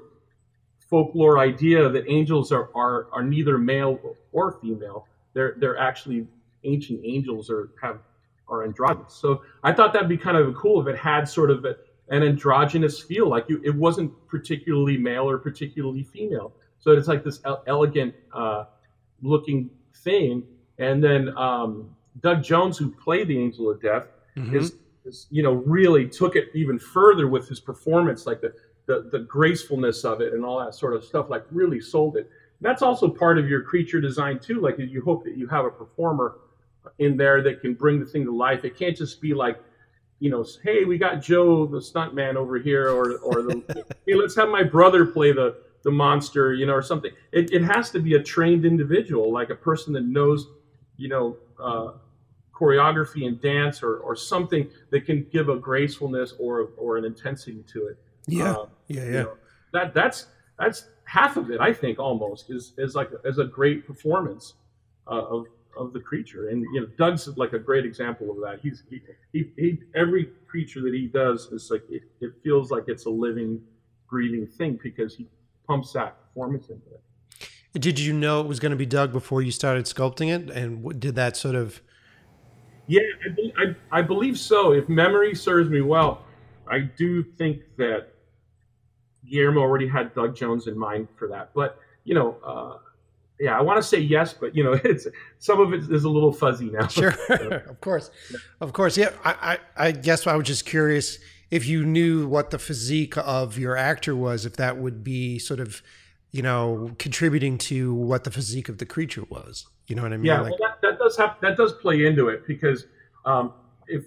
folklore 0.89 1.39
idea 1.39 1.89
that 1.89 2.05
angels 2.07 2.51
are, 2.51 2.69
are, 2.75 3.07
are 3.11 3.23
neither 3.23 3.57
male 3.57 3.99
or 4.31 4.53
female. 4.61 5.07
They're, 5.33 5.55
they're 5.57 5.77
actually 5.77 6.27
ancient 6.63 7.01
angels 7.03 7.49
or 7.49 7.69
have 7.81 7.99
are 8.49 8.63
androgynous. 8.63 9.13
So 9.13 9.41
I 9.63 9.73
thought 9.73 9.91
that'd 9.91 10.07
be 10.07 10.17
kind 10.17 10.37
of 10.37 10.55
cool 10.55 10.81
if 10.81 10.87
it 10.87 10.97
had 10.97 11.27
sort 11.27 11.51
of 11.51 11.65
a, 11.65 11.75
an 12.09 12.23
androgynous 12.23 12.97
feel, 13.01 13.27
like 13.27 13.49
you, 13.49 13.61
it 13.65 13.75
wasn't 13.75 14.13
particularly 14.29 14.97
male 14.97 15.29
or 15.29 15.37
particularly 15.37 16.03
female. 16.03 16.53
So 16.79 16.91
it's 16.91 17.09
like 17.09 17.25
this 17.25 17.41
elegant 17.67 18.15
uh, 18.33 18.65
looking 19.21 19.69
thing. 19.95 20.43
And 20.79 21.03
then 21.03 21.35
um, 21.37 21.89
Doug 22.21 22.43
Jones, 22.43 22.77
who 22.77 22.91
played 22.91 23.27
the 23.27 23.37
Angel 23.37 23.69
of 23.69 23.81
Death, 23.81 24.03
mm-hmm. 24.35 24.55
is, 24.55 24.73
is, 25.05 25.27
you 25.31 25.43
know 25.43 25.53
really 25.53 26.07
took 26.07 26.35
it 26.35 26.49
even 26.53 26.77
further 26.77 27.27
with 27.27 27.47
his 27.47 27.59
performance, 27.59 28.25
like 28.25 28.41
the 28.41 28.53
the, 28.87 29.09
the 29.11 29.19
gracefulness 29.19 30.03
of 30.03 30.21
it 30.21 30.33
and 30.33 30.43
all 30.43 30.59
that 30.59 30.73
sort 30.73 30.95
of 30.95 31.03
stuff 31.03 31.29
like 31.29 31.45
really 31.51 31.79
sold 31.79 32.17
it 32.17 32.29
that's 32.61 32.81
also 32.81 33.07
part 33.07 33.37
of 33.37 33.47
your 33.47 33.61
creature 33.61 34.01
design 34.01 34.39
too 34.39 34.59
like 34.59 34.75
you 34.79 35.01
hope 35.03 35.23
that 35.23 35.37
you 35.37 35.45
have 35.47 35.65
a 35.65 35.69
performer 35.69 36.39
in 36.99 37.15
there 37.15 37.43
that 37.43 37.61
can 37.61 37.73
bring 37.73 37.99
the 37.99 38.05
thing 38.05 38.25
to 38.25 38.35
life 38.35 38.63
it 38.63 38.77
can't 38.77 38.97
just 38.97 39.21
be 39.21 39.33
like 39.33 39.59
you 40.19 40.31
know 40.31 40.45
hey 40.63 40.85
we 40.85 40.97
got 40.97 41.21
joe 41.21 41.67
the 41.67 41.77
stuntman 41.77 42.35
over 42.35 42.57
here 42.57 42.89
or 42.89 43.17
or 43.17 43.43
the, 43.43 43.95
hey 44.07 44.15
let's 44.15 44.35
have 44.35 44.49
my 44.49 44.63
brother 44.63 45.05
play 45.05 45.31
the 45.31 45.55
the 45.83 45.91
monster 45.91 46.53
you 46.53 46.65
know 46.65 46.73
or 46.73 46.81
something 46.81 47.11
it, 47.31 47.51
it 47.51 47.63
has 47.63 47.91
to 47.91 47.99
be 47.99 48.15
a 48.15 48.23
trained 48.23 48.65
individual 48.65 49.31
like 49.31 49.49
a 49.49 49.55
person 49.55 49.93
that 49.93 50.03
knows 50.03 50.47
you 50.97 51.07
know 51.07 51.37
uh, 51.63 51.91
choreography 52.53 53.27
and 53.27 53.39
dance 53.41 53.83
or, 53.83 53.97
or 53.97 54.15
something 54.15 54.69
that 54.89 55.05
can 55.05 55.25
give 55.31 55.49
a 55.49 55.55
gracefulness 55.55 56.33
or 56.39 56.69
or 56.77 56.97
an 56.97 57.05
intensity 57.05 57.63
to 57.67 57.87
it 57.87 57.97
yeah, 58.27 58.51
uh, 58.51 58.65
yeah, 58.87 59.03
yeah. 59.03 59.21
Know, 59.23 59.37
that 59.73 59.93
that's 59.93 60.27
that's 60.59 60.85
half 61.05 61.37
of 61.37 61.49
it. 61.49 61.59
I 61.59 61.73
think 61.73 61.97
almost 61.97 62.49
is 62.49 62.73
is 62.77 62.93
like 62.93 63.09
as 63.25 63.39
a 63.39 63.45
great 63.45 63.87
performance 63.87 64.53
uh, 65.07 65.21
of 65.21 65.45
of 65.77 65.93
the 65.93 65.99
creature. 65.99 66.49
And 66.49 66.61
you 66.73 66.81
know, 66.81 66.87
Doug's 66.97 67.27
like 67.37 67.53
a 67.53 67.59
great 67.59 67.85
example 67.85 68.29
of 68.29 68.37
that. 68.41 68.59
He's 68.61 68.83
he, 68.89 69.01
he, 69.31 69.51
he 69.55 69.79
every 69.95 70.29
creature 70.47 70.81
that 70.81 70.93
he 70.93 71.07
does 71.07 71.47
is 71.47 71.71
like 71.71 71.83
it, 71.89 72.03
it 72.19 72.33
feels 72.43 72.69
like 72.69 72.83
it's 72.87 73.05
a 73.05 73.09
living, 73.09 73.61
breathing 74.09 74.45
thing 74.45 74.77
because 74.83 75.15
he 75.15 75.27
pumps 75.67 75.93
that 75.93 76.17
performance 76.21 76.69
into 76.69 76.85
it. 76.87 77.01
Did 77.79 77.99
you 77.99 78.13
know 78.13 78.41
it 78.41 78.47
was 78.47 78.59
going 78.59 78.71
to 78.71 78.77
be 78.77 78.85
Doug 78.85 79.11
before 79.11 79.41
you 79.41 79.51
started 79.51 79.85
sculpting 79.85 80.33
it? 80.33 80.49
And 80.49 80.99
did 80.99 81.15
that 81.15 81.37
sort 81.37 81.55
of? 81.55 81.81
Yeah, 82.87 83.01
I, 83.57 83.63
I, 83.63 83.99
I 83.99 84.01
believe 84.01 84.39
so. 84.39 84.71
If 84.71 84.87
memory 84.89 85.35
serves 85.35 85.69
me 85.69 85.81
well, 85.81 86.23
I 86.69 86.79
do 86.79 87.23
think 87.23 87.61
that 87.77 88.07
Guillermo 89.29 89.61
already 89.61 89.87
had 89.87 90.13
Doug 90.15 90.35
Jones 90.35 90.67
in 90.67 90.77
mind 90.77 91.07
for 91.17 91.27
that. 91.27 91.51
But 91.53 91.79
you 92.03 92.15
know, 92.15 92.37
uh, 92.43 92.77
yeah, 93.39 93.57
I 93.57 93.61
want 93.61 93.77
to 93.77 93.83
say 93.83 93.99
yes, 93.99 94.33
but 94.33 94.55
you 94.55 94.63
know, 94.63 94.73
it's 94.83 95.07
some 95.39 95.59
of 95.59 95.73
it 95.73 95.91
is 95.91 96.05
a 96.05 96.09
little 96.09 96.31
fuzzy 96.31 96.69
now. 96.69 96.87
Sure, 96.87 97.13
of 97.67 97.81
course, 97.81 98.11
of 98.61 98.73
course. 98.73 98.97
Yeah, 98.97 99.11
I, 99.23 99.59
I, 99.77 99.87
I 99.87 99.91
guess 99.91 100.25
I 100.25 100.35
was 100.35 100.47
just 100.47 100.65
curious 100.65 101.19
if 101.49 101.65
you 101.65 101.85
knew 101.85 102.27
what 102.27 102.51
the 102.51 102.59
physique 102.59 103.17
of 103.17 103.57
your 103.57 103.77
actor 103.77 104.15
was, 104.15 104.45
if 104.45 104.55
that 104.57 104.77
would 104.77 105.03
be 105.03 105.39
sort 105.39 105.59
of, 105.59 105.81
you 106.31 106.41
know, 106.41 106.91
contributing 106.97 107.57
to 107.57 107.93
what 107.93 108.23
the 108.23 108.31
physique 108.31 108.69
of 108.69 108.77
the 108.77 108.85
creature 108.85 109.23
was. 109.29 109.65
You 109.87 109.95
know 109.95 110.01
what 110.01 110.13
I 110.13 110.17
mean? 110.17 110.25
Yeah, 110.25 110.41
like, 110.41 110.59
well, 110.59 110.69
that, 110.69 110.81
that 110.81 110.99
does 110.99 111.15
have 111.17 111.35
that 111.41 111.55
does 111.55 111.73
play 111.73 112.05
into 112.05 112.27
it 112.27 112.45
because 112.45 112.87
um, 113.25 113.53
if 113.87 114.03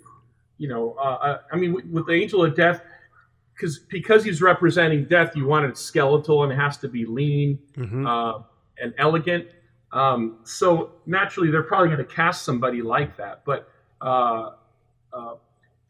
you 0.59 0.69
know, 0.69 0.95
uh, 0.99 1.03
uh 1.03 1.39
I 1.51 1.57
mean, 1.57 1.73
with, 1.73 1.87
with 1.87 2.07
the 2.07 2.13
Angel 2.13 2.45
of 2.45 2.55
Death 2.55 2.83
because 3.61 3.79
because 3.79 4.25
he's 4.25 4.41
representing 4.41 5.05
death, 5.05 5.37
you 5.37 5.47
want 5.47 5.67
it 5.67 5.77
skeletal 5.77 6.43
and 6.43 6.53
it 6.53 6.57
has 6.57 6.77
to 6.79 6.89
be 6.89 7.05
lean 7.05 7.59
mm-hmm. 7.77 8.07
uh, 8.07 8.43
and 8.79 8.95
elegant. 8.99 9.47
Um, 9.93 10.39
so 10.45 10.93
naturally, 11.07 11.51
they're 11.51 11.63
probably 11.63 11.89
going 11.89 11.99
to 11.99 12.05
cast 12.05 12.43
somebody 12.45 12.81
like 12.81 13.17
that. 13.17 13.43
But 13.45 13.71
uh, 14.01 14.51
uh, 15.13 15.35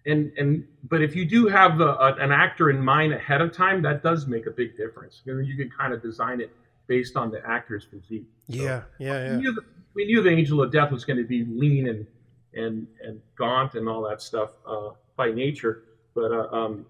and 0.07 0.33
and 0.39 0.67
but 0.85 1.03
if 1.03 1.15
you 1.15 1.25
do 1.25 1.47
have 1.47 1.79
the, 1.79 1.89
uh, 1.89 2.17
an 2.19 2.33
actor 2.33 2.71
in 2.71 2.83
mind 2.83 3.13
ahead 3.13 3.41
of 3.41 3.53
time, 3.53 3.83
that 3.83 4.03
does 4.03 4.27
make 4.27 4.47
a 4.47 4.51
big 4.51 4.77
difference. 4.77 5.23
You, 5.25 5.35
know, 5.35 5.41
you 5.41 5.57
can 5.57 5.71
kind 5.71 5.93
of 5.93 6.03
design 6.03 6.41
it 6.41 6.51
based 6.87 7.17
on 7.17 7.31
the 7.31 7.47
actor's 7.47 7.85
physique. 7.85 8.27
So, 8.49 8.57
yeah, 8.57 8.83
yeah, 8.99 9.25
yeah. 9.25 9.37
We 9.37 9.43
knew, 9.43 9.53
the, 9.53 9.63
we 9.95 10.05
knew 10.07 10.23
the 10.23 10.31
Angel 10.31 10.63
of 10.63 10.73
Death 10.73 10.91
was 10.91 11.05
going 11.05 11.19
to 11.19 11.25
be 11.25 11.45
lean 11.45 11.89
and 11.89 12.07
and 12.55 12.87
and 13.03 13.21
gaunt 13.37 13.75
and 13.75 13.89
all 13.89 14.03
that 14.09 14.23
stuff 14.23 14.51
uh, 14.67 14.91
by 15.17 15.31
nature, 15.31 15.85
but 16.15 16.33
uh, 16.33 16.49
um, 16.51 16.87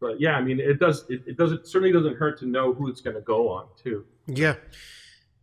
but 0.00 0.20
yeah, 0.20 0.36
I 0.36 0.42
mean, 0.42 0.58
it 0.60 0.78
does. 0.78 1.04
It, 1.08 1.22
it 1.26 1.36
doesn't 1.36 1.66
certainly 1.66 1.92
doesn't 1.92 2.16
hurt 2.16 2.38
to 2.40 2.46
know 2.46 2.72
who 2.72 2.88
it's 2.88 3.00
going 3.00 3.16
to 3.16 3.22
go 3.22 3.48
on 3.48 3.66
too. 3.82 4.04
Yeah, 4.26 4.56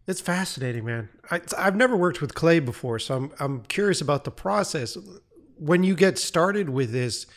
it's 0.08 0.22
fascinating, 0.22 0.86
man. 0.86 1.10
I, 1.30 1.42
I've 1.58 1.76
never 1.76 1.96
worked 1.96 2.20
with 2.20 2.34
clay 2.34 2.60
before, 2.60 3.00
so 3.00 3.16
I'm 3.16 3.32
I'm 3.40 3.62
curious 3.64 4.02
about 4.02 4.24
the 4.24 4.32
process. 4.32 4.98
When 5.62 5.84
you 5.84 5.96
get 5.96 6.18
started 6.18 6.70
with 6.70 6.92
this, 6.92 7.28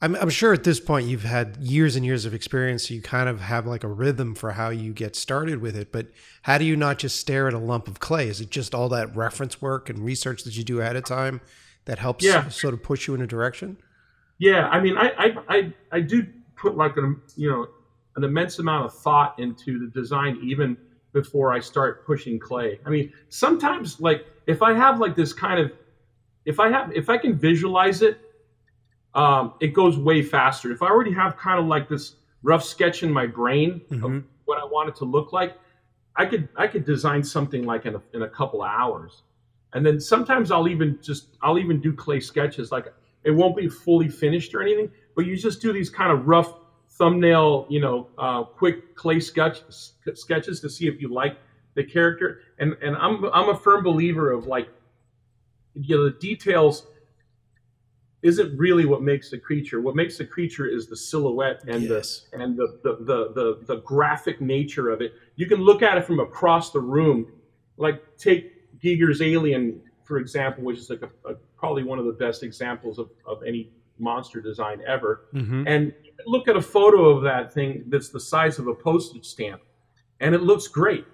I'm, 0.00 0.14
I'm 0.16 0.30
sure 0.30 0.52
at 0.52 0.64
this 0.64 0.80
point 0.80 1.08
you've 1.08 1.24
had 1.24 1.56
years 1.58 1.94
and 1.94 2.04
years 2.04 2.24
of 2.24 2.34
experience, 2.34 2.88
so 2.88 2.94
you 2.94 3.02
kind 3.02 3.28
of 3.28 3.40
have 3.40 3.66
like 3.66 3.84
a 3.84 3.88
rhythm 3.88 4.34
for 4.34 4.52
how 4.52 4.70
you 4.70 4.92
get 4.92 5.14
started 5.14 5.60
with 5.60 5.76
it. 5.76 5.92
But 5.92 6.08
how 6.42 6.58
do 6.58 6.64
you 6.64 6.76
not 6.76 6.98
just 6.98 7.20
stare 7.20 7.48
at 7.48 7.54
a 7.54 7.58
lump 7.58 7.86
of 7.86 8.00
clay? 8.00 8.28
Is 8.28 8.40
it 8.40 8.50
just 8.50 8.74
all 8.74 8.88
that 8.90 9.14
reference 9.14 9.60
work 9.60 9.90
and 9.90 9.98
research 9.98 10.44
that 10.44 10.56
you 10.56 10.64
do 10.64 10.80
ahead 10.80 10.96
of 10.96 11.04
time 11.04 11.40
that 11.86 11.98
helps 11.98 12.24
yeah. 12.24 12.48
sort 12.48 12.74
of 12.74 12.82
push 12.82 13.06
you 13.06 13.14
in 13.14 13.22
a 13.22 13.26
direction? 13.26 13.76
Yeah, 14.38 14.68
I 14.68 14.80
mean, 14.80 14.96
I 14.96 15.10
I 15.18 15.36
I, 15.48 15.72
I 15.92 16.00
do 16.00 16.26
put 16.56 16.76
like 16.76 16.96
an 16.96 17.20
you 17.36 17.50
know 17.50 17.68
an 18.16 18.24
immense 18.24 18.58
amount 18.58 18.86
of 18.86 18.94
thought 18.98 19.38
into 19.38 19.78
the 19.78 19.86
design 19.86 20.38
even 20.42 20.76
before 21.12 21.52
I 21.52 21.60
start 21.60 22.06
pushing 22.06 22.38
clay. 22.38 22.78
I 22.84 22.90
mean, 22.90 23.12
sometimes 23.28 24.00
like 24.00 24.26
if 24.46 24.62
I 24.62 24.74
have 24.74 25.00
like 25.00 25.16
this 25.16 25.32
kind 25.32 25.58
of 25.58 25.72
if 26.46 26.58
I 26.58 26.70
have 26.70 26.90
if 26.96 27.10
I 27.10 27.18
can 27.18 27.36
visualize 27.36 28.00
it 28.00 28.20
um, 29.16 29.54
it 29.60 29.68
goes 29.68 29.98
way 29.98 30.22
faster. 30.22 30.70
If 30.70 30.82
I 30.82 30.88
already 30.88 31.12
have 31.14 31.36
kind 31.38 31.58
of 31.58 31.66
like 31.66 31.88
this 31.88 32.16
rough 32.42 32.62
sketch 32.62 33.02
in 33.02 33.10
my 33.10 33.26
brain 33.26 33.80
mm-hmm. 33.90 34.04
of 34.04 34.24
what 34.44 34.58
I 34.58 34.64
want 34.64 34.90
it 34.90 34.96
to 34.96 35.06
look 35.06 35.32
like, 35.32 35.56
I 36.14 36.26
could 36.26 36.48
I 36.54 36.66
could 36.66 36.84
design 36.84 37.24
something 37.24 37.64
like 37.64 37.86
in 37.86 37.94
a, 37.96 38.02
in 38.12 38.22
a 38.22 38.28
couple 38.28 38.62
of 38.62 38.70
hours, 38.70 39.22
and 39.72 39.84
then 39.84 40.00
sometimes 40.00 40.50
I'll 40.50 40.68
even 40.68 40.98
just 41.02 41.36
I'll 41.42 41.58
even 41.58 41.80
do 41.80 41.92
clay 41.92 42.20
sketches. 42.20 42.70
Like 42.70 42.92
it 43.24 43.30
won't 43.30 43.56
be 43.56 43.68
fully 43.68 44.08
finished 44.08 44.54
or 44.54 44.62
anything, 44.62 44.90
but 45.14 45.26
you 45.26 45.36
just 45.36 45.60
do 45.60 45.72
these 45.72 45.90
kind 45.90 46.12
of 46.12 46.28
rough 46.28 46.52
thumbnail, 46.90 47.66
you 47.68 47.80
know, 47.80 48.08
uh, 48.18 48.44
quick 48.44 48.94
clay 48.94 49.20
sketch 49.20 49.62
sketches 50.14 50.60
to 50.60 50.68
see 50.68 50.88
if 50.88 51.00
you 51.00 51.12
like 51.12 51.38
the 51.74 51.84
character. 51.84 52.40
And 52.58 52.76
and 52.82 52.96
I'm 52.96 53.24
I'm 53.32 53.48
a 53.48 53.58
firm 53.58 53.82
believer 53.82 54.30
of 54.30 54.46
like, 54.46 54.68
you 55.76 55.96
know, 55.96 56.04
the 56.04 56.18
details 56.18 56.86
isn't 58.22 58.56
really 58.58 58.86
what 58.86 59.02
makes 59.02 59.30
the 59.30 59.38
creature. 59.38 59.80
What 59.80 59.94
makes 59.94 60.18
the 60.18 60.24
creature 60.24 60.66
is 60.66 60.88
the 60.88 60.96
silhouette 60.96 61.62
and 61.68 61.82
yes. 61.84 62.26
the 62.32 62.42
and 62.42 62.56
the 62.56 62.78
the, 62.82 62.96
the 63.00 63.32
the 63.34 63.60
the 63.66 63.80
graphic 63.82 64.40
nature 64.40 64.90
of 64.90 65.00
it. 65.00 65.12
You 65.36 65.46
can 65.46 65.60
look 65.60 65.82
at 65.82 65.98
it 65.98 66.04
from 66.04 66.20
across 66.20 66.72
the 66.72 66.80
room. 66.80 67.32
Like 67.76 68.16
take 68.16 68.78
Giger's 68.80 69.20
Alien, 69.20 69.80
for 70.04 70.18
example, 70.18 70.64
which 70.64 70.78
is 70.78 70.88
like 70.90 71.02
a, 71.02 71.30
a, 71.30 71.34
probably 71.56 71.84
one 71.84 71.98
of 71.98 72.06
the 72.06 72.12
best 72.12 72.42
examples 72.42 72.98
of, 72.98 73.10
of 73.26 73.42
any 73.42 73.70
monster 73.98 74.40
design 74.40 74.80
ever. 74.86 75.26
Mm-hmm. 75.34 75.64
And 75.66 75.92
look 76.26 76.48
at 76.48 76.56
a 76.56 76.62
photo 76.62 77.10
of 77.10 77.22
that 77.22 77.52
thing 77.52 77.84
that's 77.88 78.08
the 78.08 78.20
size 78.20 78.58
of 78.58 78.66
a 78.66 78.74
postage 78.74 79.26
stamp, 79.26 79.60
and 80.20 80.34
it 80.34 80.42
looks 80.42 80.68
great. 80.68 81.04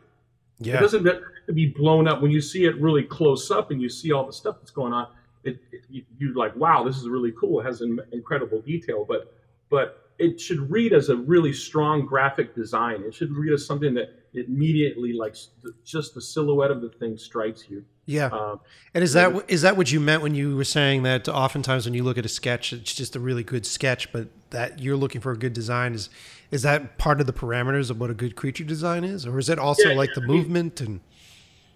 Yeah. 0.62 0.76
It 0.76 0.80
doesn't 0.80 1.04
have 1.06 1.20
to 1.46 1.52
be 1.52 1.66
blown 1.66 2.06
up 2.08 2.22
when 2.22 2.30
you 2.30 2.40
see 2.40 2.64
it 2.64 2.80
really 2.80 3.02
close 3.02 3.50
up 3.50 3.70
and 3.70 3.80
you 3.80 3.88
see 3.88 4.12
all 4.12 4.26
the 4.26 4.32
stuff 4.32 4.56
that's 4.60 4.70
going 4.70 4.92
on 4.92 5.08
it, 5.44 5.58
it 5.72 6.04
you, 6.18 6.30
are 6.30 6.34
like, 6.34 6.54
wow, 6.56 6.84
this 6.84 6.96
is 6.96 7.08
really 7.08 7.32
cool. 7.32 7.60
It 7.60 7.64
has 7.64 7.80
an 7.80 8.00
incredible 8.12 8.60
detail, 8.60 9.04
but 9.06 9.34
but 9.70 10.01
it 10.23 10.41
should 10.41 10.70
read 10.70 10.93
as 10.93 11.09
a 11.09 11.16
really 11.16 11.53
strong 11.53 12.07
graphic 12.07 12.55
design. 12.55 13.03
It 13.03 13.14
should 13.14 13.33
read 13.33 13.53
as 13.53 13.66
something 13.66 13.95
that 13.95 14.14
immediately, 14.35 15.12
like, 15.12 15.37
just 15.85 16.14
the 16.14 16.20
silhouette 16.20 16.70
of 16.70 16.81
the 16.81 16.89
thing 16.89 17.18
strikes 17.18 17.68
you. 17.68 17.85
Yeah. 18.07 18.27
Um, 18.27 18.61
and 18.95 19.05
is 19.05 19.12
that 19.12 19.45
is 19.49 19.62
that 19.62 19.77
what 19.77 19.93
you 19.93 20.01
meant 20.01 20.23
when 20.23 20.35
you 20.35 20.57
were 20.57 20.64
saying 20.64 21.03
that 21.05 21.29
oftentimes 21.29 21.85
when 21.85 21.95
you 21.95 22.03
look 22.03 22.18
at 22.18 22.25
a 22.25 22.29
sketch, 22.29 22.73
it's 22.73 22.95
just 22.95 23.14
a 23.14 23.20
really 23.20 23.45
good 23.45 23.66
sketch, 23.66 24.12
but 24.12 24.29
that 24.51 24.81
you're 24.81 24.97
looking 24.97 25.20
for 25.20 25.33
a 25.33 25.37
good 25.37 25.53
design 25.53 25.95
is 25.95 26.11
is 26.51 26.62
that 26.62 26.99
part 26.99 27.20
of 27.20 27.27
the 27.27 27.33
parameters 27.33 27.91
of 27.91 28.01
what 28.01 28.11
a 28.11 28.14
good 28.14 28.37
creature 28.37 28.64
design 28.64 29.05
is, 29.05 29.27
or 29.27 29.39
is 29.39 29.49
it 29.49 29.59
also 29.59 29.91
yeah, 29.91 29.97
like 29.97 30.11
the 30.14 30.23
I 30.23 30.27
movement 30.27 30.81
mean, 30.81 30.89
and? 30.89 31.01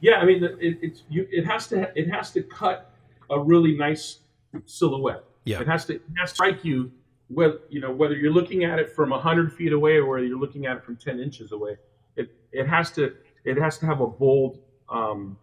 Yeah, 0.00 0.16
I 0.16 0.24
mean, 0.24 0.44
it, 0.44 0.78
it's 0.82 1.02
you, 1.08 1.26
it 1.30 1.46
has 1.46 1.68
to 1.68 1.90
it 1.94 2.10
has 2.10 2.32
to 2.32 2.42
cut 2.42 2.92
a 3.30 3.38
really 3.38 3.76
nice 3.76 4.18
silhouette. 4.66 5.24
Yeah. 5.44 5.60
It 5.60 5.68
has 5.68 5.84
to, 5.86 5.94
it 5.94 6.02
has 6.18 6.30
to 6.30 6.34
strike 6.34 6.64
you 6.64 6.90
whether 7.28 7.58
you 7.68 7.80
know 7.80 7.92
whether 7.92 8.14
you're 8.14 8.32
looking 8.32 8.64
at 8.64 8.78
it 8.78 8.90
from 8.90 9.10
hundred 9.10 9.52
feet 9.52 9.72
away 9.72 9.96
or 9.96 10.06
whether 10.06 10.24
you're 10.24 10.38
looking 10.38 10.66
at 10.66 10.76
it 10.76 10.84
from 10.84 10.96
ten 10.96 11.20
inches 11.20 11.52
away. 11.52 11.76
It 12.16 12.30
it 12.52 12.66
has 12.66 12.90
to 12.92 13.14
it 13.44 13.56
has 13.58 13.78
to 13.78 13.86
have 13.86 14.00
a 14.00 14.06
bold 14.06 14.58
um, 14.88 15.36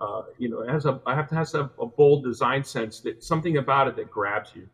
uh, 0.00 0.22
you 0.38 0.48
know 0.48 0.62
it 0.62 0.68
has 0.68 0.86
a 0.86 1.00
I 1.06 1.14
have 1.14 1.28
to 1.28 1.34
has 1.34 1.54
a, 1.54 1.70
a 1.80 1.86
bold 1.86 2.24
design 2.24 2.64
sense 2.64 3.00
that 3.00 3.22
something 3.22 3.56
about 3.56 3.88
it 3.88 3.96
that 3.96 4.10
grabs 4.10 4.50
you. 4.54 4.68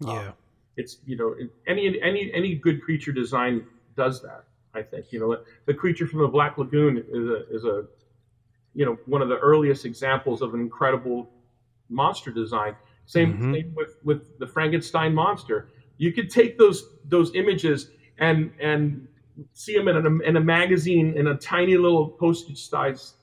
Yeah. 0.00 0.10
Um, 0.10 0.32
it's 0.76 0.98
you 1.06 1.16
know 1.16 1.34
any 1.66 2.00
any 2.02 2.32
any 2.32 2.54
good 2.54 2.82
creature 2.82 3.12
design 3.12 3.66
does 3.96 4.20
that. 4.22 4.44
I 4.74 4.82
think 4.82 5.12
you 5.12 5.20
know 5.20 5.38
the 5.66 5.74
creature 5.74 6.06
from 6.06 6.20
the 6.20 6.28
Black 6.28 6.58
Lagoon 6.58 6.98
is 6.98 7.28
a 7.28 7.54
is 7.54 7.64
a 7.64 7.84
you 8.74 8.84
know 8.84 8.98
one 9.06 9.22
of 9.22 9.28
the 9.28 9.38
earliest 9.38 9.84
examples 9.84 10.42
of 10.42 10.52
an 10.52 10.60
incredible 10.60 11.30
monster 11.88 12.30
design. 12.30 12.74
Same 13.06 13.34
mm-hmm. 13.34 13.52
thing 13.52 13.72
with 13.74 13.96
with 14.02 14.38
the 14.38 14.46
Frankenstein 14.46 15.14
monster. 15.14 15.68
You 15.96 16.12
could 16.12 16.30
take 16.30 16.58
those 16.58 16.84
those 17.04 17.34
images 17.34 17.90
and 18.18 18.52
and 18.60 19.06
see 19.52 19.76
them 19.76 19.88
in 19.88 19.96
a, 19.96 20.28
in 20.28 20.36
a 20.36 20.40
magazine 20.40 21.14
in 21.16 21.28
a 21.28 21.36
tiny 21.36 21.76
little 21.76 22.08
postage 22.08 22.68
size 22.68 23.14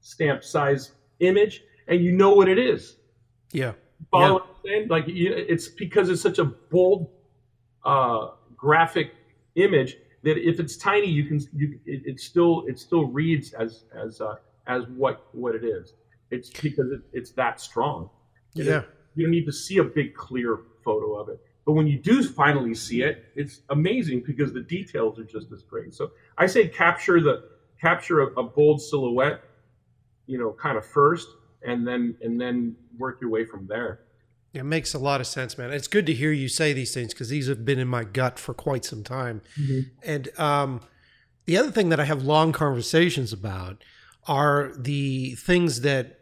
stamp 0.00 0.44
size 0.44 0.92
image, 1.20 1.62
and 1.88 2.02
you 2.02 2.12
know 2.12 2.34
what 2.34 2.48
it 2.48 2.58
is. 2.58 2.96
Yeah. 3.52 3.72
Follow 4.10 4.46
yeah. 4.64 4.80
Like 4.88 5.04
it's 5.06 5.68
because 5.68 6.08
it's 6.08 6.22
such 6.22 6.38
a 6.38 6.44
bold 6.44 7.10
uh, 7.84 8.28
graphic 8.56 9.12
image 9.54 9.96
that 10.22 10.38
if 10.38 10.58
it's 10.58 10.76
tiny, 10.76 11.06
you 11.06 11.24
can 11.24 11.40
you 11.54 11.78
it, 11.86 12.02
it 12.06 12.20
still 12.20 12.64
it 12.66 12.78
still 12.78 13.06
reads 13.06 13.52
as 13.52 13.84
as 13.94 14.20
uh, 14.20 14.36
as 14.66 14.84
what 14.88 15.26
what 15.32 15.54
it 15.54 15.64
is. 15.64 15.94
It's 16.30 16.50
because 16.50 16.90
it, 16.90 17.00
it's 17.12 17.30
that 17.32 17.60
strong. 17.60 18.10
Yeah. 18.54 18.82
You 19.14 19.26
don't 19.26 19.30
need 19.30 19.46
to 19.46 19.52
see 19.52 19.78
a 19.78 19.84
big, 19.84 20.14
clear 20.14 20.60
photo 20.84 21.14
of 21.14 21.28
it. 21.28 21.40
But 21.64 21.72
when 21.72 21.86
you 21.86 21.98
do 21.98 22.22
finally 22.22 22.74
see 22.74 23.02
it, 23.02 23.24
it's 23.34 23.60
amazing 23.70 24.22
because 24.26 24.52
the 24.52 24.60
details 24.60 25.18
are 25.18 25.24
just 25.24 25.50
as 25.52 25.62
great. 25.62 25.94
So 25.94 26.10
I 26.36 26.46
say 26.46 26.68
capture 26.68 27.20
the 27.20 27.44
capture 27.80 28.20
a, 28.20 28.26
a 28.34 28.42
bold 28.42 28.82
silhouette, 28.82 29.42
you 30.26 30.38
know, 30.38 30.52
kind 30.52 30.76
of 30.76 30.84
first, 30.84 31.28
and 31.66 31.86
then 31.86 32.16
and 32.20 32.40
then 32.40 32.76
work 32.98 33.20
your 33.20 33.30
way 33.30 33.44
from 33.44 33.66
there. 33.66 34.00
It 34.52 34.64
makes 34.64 34.94
a 34.94 34.98
lot 34.98 35.20
of 35.20 35.26
sense, 35.26 35.58
man. 35.58 35.72
It's 35.72 35.88
good 35.88 36.06
to 36.06 36.14
hear 36.14 36.30
you 36.30 36.48
say 36.48 36.72
these 36.72 36.94
things 36.94 37.12
because 37.12 37.28
these 37.28 37.48
have 37.48 37.64
been 37.64 37.80
in 37.80 37.88
my 37.88 38.04
gut 38.04 38.38
for 38.38 38.54
quite 38.54 38.84
some 38.84 39.02
time. 39.02 39.42
Mm-hmm. 39.60 39.80
And 40.04 40.38
um, 40.38 40.80
the 41.46 41.56
other 41.56 41.72
thing 41.72 41.88
that 41.88 41.98
I 41.98 42.04
have 42.04 42.22
long 42.22 42.52
conversations 42.52 43.32
about 43.32 43.82
are 44.28 44.72
the 44.78 45.34
things 45.34 45.80
that 45.80 46.20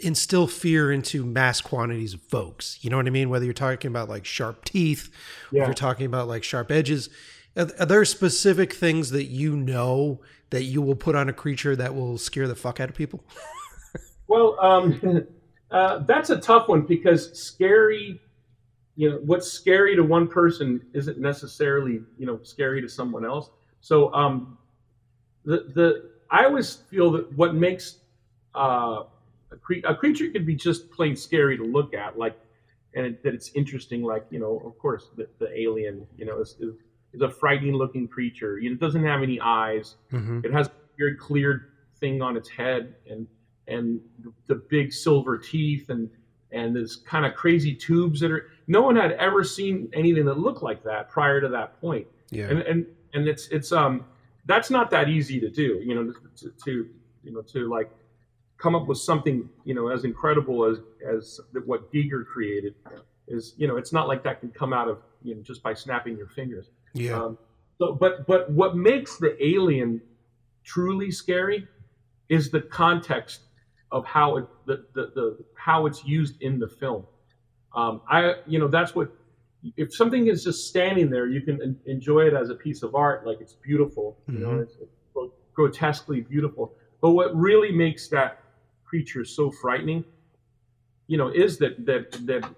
instill 0.00 0.46
fear 0.46 0.92
into 0.92 1.24
mass 1.24 1.60
quantities 1.60 2.14
of 2.14 2.22
folks. 2.22 2.78
You 2.82 2.90
know 2.90 2.96
what 2.96 3.06
I 3.06 3.10
mean? 3.10 3.30
Whether 3.30 3.44
you're 3.44 3.54
talking 3.54 3.88
about 3.90 4.08
like 4.08 4.24
sharp 4.24 4.64
teeth, 4.64 5.10
yeah. 5.50 5.62
or 5.62 5.64
you're 5.66 5.74
talking 5.74 6.06
about 6.06 6.28
like 6.28 6.44
sharp 6.44 6.70
edges. 6.70 7.08
Are, 7.56 7.68
are, 7.78 7.86
there 7.86 8.04
specific 8.04 8.72
things 8.72 9.10
that 9.10 9.24
you 9.24 9.56
know 9.56 10.20
that 10.50 10.64
you 10.64 10.82
will 10.82 10.94
put 10.94 11.14
on 11.14 11.28
a 11.28 11.32
creature 11.32 11.74
that 11.76 11.94
will 11.94 12.18
scare 12.18 12.48
the 12.48 12.54
fuck 12.54 12.80
out 12.80 12.88
of 12.88 12.94
people? 12.94 13.24
well, 14.28 14.58
um, 14.60 15.26
uh, 15.70 15.98
that's 16.00 16.30
a 16.30 16.38
tough 16.38 16.68
one 16.68 16.82
because 16.82 17.38
scary, 17.38 18.20
you 18.94 19.10
know, 19.10 19.20
what's 19.24 19.50
scary 19.50 19.96
to 19.96 20.02
one 20.02 20.28
person 20.28 20.80
isn't 20.92 21.18
necessarily, 21.18 22.00
you 22.18 22.26
know, 22.26 22.40
scary 22.42 22.80
to 22.82 22.88
someone 22.88 23.24
else. 23.24 23.50
So, 23.80 24.12
um, 24.12 24.58
the 25.44 25.70
the 25.74 26.10
I 26.30 26.44
always 26.44 26.74
feel 26.74 27.12
that 27.12 27.32
what 27.36 27.54
makes 27.54 27.98
uh, 28.54 29.04
a, 29.52 29.56
cre- 29.56 29.84
a, 29.84 29.94
creature 29.94 30.28
can 30.30 30.44
be 30.44 30.54
just 30.54 30.90
plain 30.90 31.16
scary 31.16 31.56
to 31.56 31.64
look 31.64 31.94
at, 31.94 32.18
like, 32.18 32.38
and 32.94 33.06
it, 33.06 33.22
that 33.22 33.34
it's 33.34 33.50
interesting. 33.54 34.02
Like, 34.02 34.26
you 34.30 34.38
know, 34.38 34.62
of 34.64 34.78
course, 34.78 35.10
the, 35.16 35.28
the 35.38 35.48
alien, 35.58 36.06
you 36.16 36.24
know, 36.24 36.40
is, 36.40 36.56
is, 36.60 36.74
is, 37.12 37.22
a 37.22 37.28
frightening 37.28 37.74
looking 37.74 38.08
creature. 38.08 38.58
You 38.58 38.70
know, 38.70 38.74
it 38.74 38.80
doesn't 38.80 39.04
have 39.04 39.22
any 39.22 39.40
eyes. 39.40 39.96
Mm-hmm. 40.12 40.40
It 40.44 40.52
has 40.52 40.68
a 40.68 40.72
very 40.98 41.16
clear 41.16 41.68
thing 42.00 42.22
on 42.22 42.36
its 42.36 42.48
head, 42.48 42.94
and 43.08 43.26
and 43.68 44.00
the 44.46 44.54
big 44.54 44.92
silver 44.92 45.36
teeth, 45.38 45.90
and 45.90 46.10
and 46.52 46.74
this 46.74 46.96
kind 46.96 47.26
of 47.26 47.34
crazy 47.34 47.74
tubes 47.74 48.20
that 48.20 48.30
are. 48.30 48.50
No 48.68 48.82
one 48.82 48.96
had 48.96 49.12
ever 49.12 49.44
seen 49.44 49.88
anything 49.92 50.24
that 50.24 50.38
looked 50.38 50.62
like 50.62 50.82
that 50.84 51.08
prior 51.08 51.40
to 51.40 51.48
that 51.48 51.80
point. 51.80 52.06
Yeah, 52.30 52.48
and 52.48 52.60
and 52.60 52.86
and 53.14 53.28
it's 53.28 53.48
it's 53.48 53.72
um 53.72 54.04
that's 54.46 54.70
not 54.70 54.90
that 54.90 55.08
easy 55.08 55.38
to 55.40 55.50
do. 55.50 55.80
You 55.84 55.94
know, 55.94 56.12
to, 56.38 56.52
to 56.64 56.88
you 57.22 57.32
know 57.32 57.42
to 57.42 57.68
like 57.68 57.90
come 58.58 58.74
up 58.74 58.86
with 58.86 58.98
something 58.98 59.48
you 59.64 59.74
know 59.74 59.88
as 59.88 60.04
incredible 60.04 60.64
as 60.64 60.78
as 61.06 61.40
what 61.64 61.92
Giger 61.92 62.26
created 62.26 62.74
is 63.28 63.54
you 63.56 63.66
know 63.66 63.76
it's 63.76 63.92
not 63.92 64.08
like 64.08 64.22
that 64.24 64.40
can 64.40 64.50
come 64.50 64.72
out 64.72 64.88
of 64.88 64.98
you 65.22 65.34
know 65.34 65.42
just 65.42 65.62
by 65.62 65.74
snapping 65.74 66.16
your 66.16 66.28
fingers. 66.28 66.70
Yeah. 66.94 67.20
Um, 67.20 67.38
so, 67.78 67.92
but 67.92 68.26
but 68.26 68.50
what 68.50 68.76
makes 68.76 69.16
the 69.16 69.36
alien 69.44 70.00
truly 70.64 71.10
scary 71.10 71.66
is 72.28 72.50
the 72.50 72.62
context 72.62 73.42
of 73.92 74.04
how 74.04 74.36
it 74.36 74.46
the, 74.66 74.84
the, 74.94 75.12
the 75.14 75.44
how 75.54 75.86
it's 75.86 76.04
used 76.04 76.40
in 76.42 76.58
the 76.58 76.68
film. 76.68 77.04
Um, 77.74 78.00
I 78.08 78.36
you 78.46 78.58
know 78.58 78.68
that's 78.68 78.94
what 78.94 79.10
if 79.76 79.94
something 79.94 80.28
is 80.28 80.44
just 80.44 80.68
standing 80.68 81.10
there, 81.10 81.26
you 81.26 81.40
can 81.40 81.76
enjoy 81.86 82.26
it 82.26 82.34
as 82.34 82.50
a 82.50 82.54
piece 82.54 82.82
of 82.82 82.94
art, 82.94 83.26
like 83.26 83.40
it's 83.40 83.54
beautiful, 83.54 84.16
you 84.28 84.34
mm-hmm. 84.34 84.42
know, 84.42 84.60
it's, 84.60 84.76
it's, 84.80 84.92
grotesquely 85.54 86.20
beautiful. 86.20 86.74
But 87.00 87.12
what 87.12 87.34
really 87.34 87.72
makes 87.72 88.08
that 88.08 88.40
creature 88.86 89.24
so 89.24 89.50
frightening, 89.50 90.04
you 91.06 91.16
know, 91.16 91.28
is 91.28 91.58
that 91.58 91.84
that 91.86 92.12
that 92.26 92.48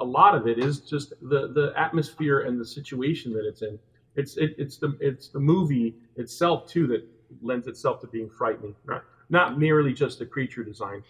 a 0.00 0.04
lot 0.04 0.34
of 0.34 0.46
it 0.46 0.58
is 0.58 0.80
just 0.80 1.10
the 1.22 1.48
the 1.48 1.72
atmosphere 1.76 2.40
and 2.40 2.60
the 2.60 2.64
situation 2.64 3.32
that 3.32 3.46
it's 3.46 3.62
in. 3.62 3.78
It's 4.16 4.36
it, 4.36 4.54
it's 4.58 4.76
the 4.76 4.96
it's 5.00 5.28
the 5.28 5.40
movie 5.40 5.94
itself 6.16 6.68
too 6.68 6.86
that 6.88 7.06
lends 7.40 7.66
itself 7.66 8.00
to 8.02 8.06
being 8.06 8.28
frightening, 8.28 8.74
not 8.86 9.04
not 9.30 9.58
merely 9.58 9.92
just 9.92 10.18
the 10.18 10.26
creature 10.26 10.62
design. 10.62 11.02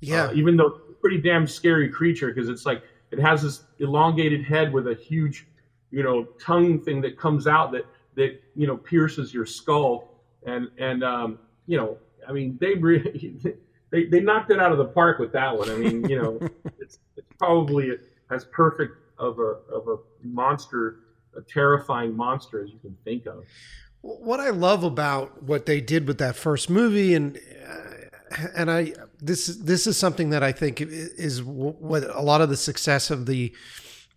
Yeah, 0.00 0.24
uh, 0.24 0.32
even 0.34 0.56
though 0.56 0.80
pretty 1.00 1.18
damn 1.18 1.46
scary 1.46 1.88
creature 1.88 2.32
because 2.32 2.48
it's 2.48 2.66
like 2.66 2.82
it 3.10 3.18
has 3.18 3.42
this 3.42 3.64
elongated 3.78 4.44
head 4.44 4.72
with 4.72 4.88
a 4.88 4.94
huge, 4.94 5.46
you 5.90 6.02
know, 6.02 6.24
tongue 6.40 6.80
thing 6.80 7.00
that 7.02 7.18
comes 7.18 7.46
out 7.46 7.72
that 7.72 7.86
that 8.16 8.42
you 8.54 8.66
know 8.66 8.76
pierces 8.76 9.32
your 9.32 9.46
skull, 9.46 10.08
and 10.44 10.68
and 10.78 11.04
um, 11.04 11.38
you 11.66 11.76
know, 11.76 11.96
I 12.28 12.32
mean, 12.32 12.58
they 12.60 12.74
really 12.74 13.36
they, 13.92 14.06
they 14.06 14.20
knocked 14.20 14.50
it 14.50 14.58
out 14.58 14.72
of 14.72 14.78
the 14.78 14.86
park 14.86 15.18
with 15.18 15.32
that 15.32 15.56
one. 15.56 15.70
I 15.70 15.76
mean, 15.76 16.08
you 16.08 16.20
know, 16.20 16.40
it's 16.80 16.98
it's 17.16 17.28
probably 17.38 17.92
as 18.30 18.46
perfect 18.46 18.94
of 19.18 19.38
a 19.38 19.58
of 19.72 19.86
a 19.86 19.96
monster, 20.24 21.00
a 21.36 21.42
terrifying 21.42 22.16
monster 22.16 22.64
as 22.64 22.70
you 22.70 22.78
can 22.78 22.96
think 23.04 23.26
of. 23.26 23.44
What 24.00 24.40
I 24.40 24.50
love 24.50 24.82
about 24.82 25.42
what 25.44 25.66
they 25.66 25.80
did 25.80 26.08
with 26.08 26.18
that 26.18 26.34
first 26.34 26.68
movie, 26.68 27.14
and 27.14 27.38
uh, 27.68 28.38
and 28.56 28.70
I 28.70 28.94
this 29.20 29.46
this 29.46 29.86
is 29.86 29.96
something 29.96 30.30
that 30.30 30.42
I 30.42 30.50
think 30.50 30.80
is 30.80 31.42
what 31.42 32.04
a 32.04 32.22
lot 32.22 32.40
of 32.40 32.48
the 32.48 32.56
success 32.56 33.10
of 33.10 33.26
the 33.26 33.54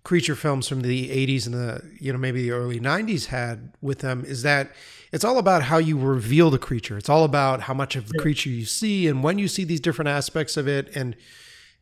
creature 0.03 0.35
films 0.35 0.67
from 0.67 0.81
the 0.81 1.09
80s 1.09 1.47
and 1.47 1.55
the 1.55 1.81
you 1.99 2.13
know 2.13 2.19
maybe 2.19 2.43
the 2.43 2.51
early 2.51 2.79
90s 2.79 3.25
had 3.25 3.73
with 3.81 3.99
them 3.99 4.23
is 4.23 4.43
that 4.43 4.71
it's 5.15 5.23
all 5.23 5.37
about 5.37 5.63
how 5.63 5.77
you 5.77 5.97
reveal 5.97 6.49
the 6.49 6.59
creature 6.59 6.97
it's 6.97 7.09
all 7.09 7.23
about 7.23 7.61
how 7.61 7.73
much 7.73 7.95
of 7.95 8.09
the 8.09 8.19
creature 8.19 8.49
you 8.49 8.65
see 8.65 9.07
and 9.07 9.23
when 9.23 9.39
you 9.39 9.47
see 9.47 9.63
these 9.63 9.79
different 9.79 10.09
aspects 10.09 10.57
of 10.57 10.67
it 10.67 10.93
and 10.95 11.15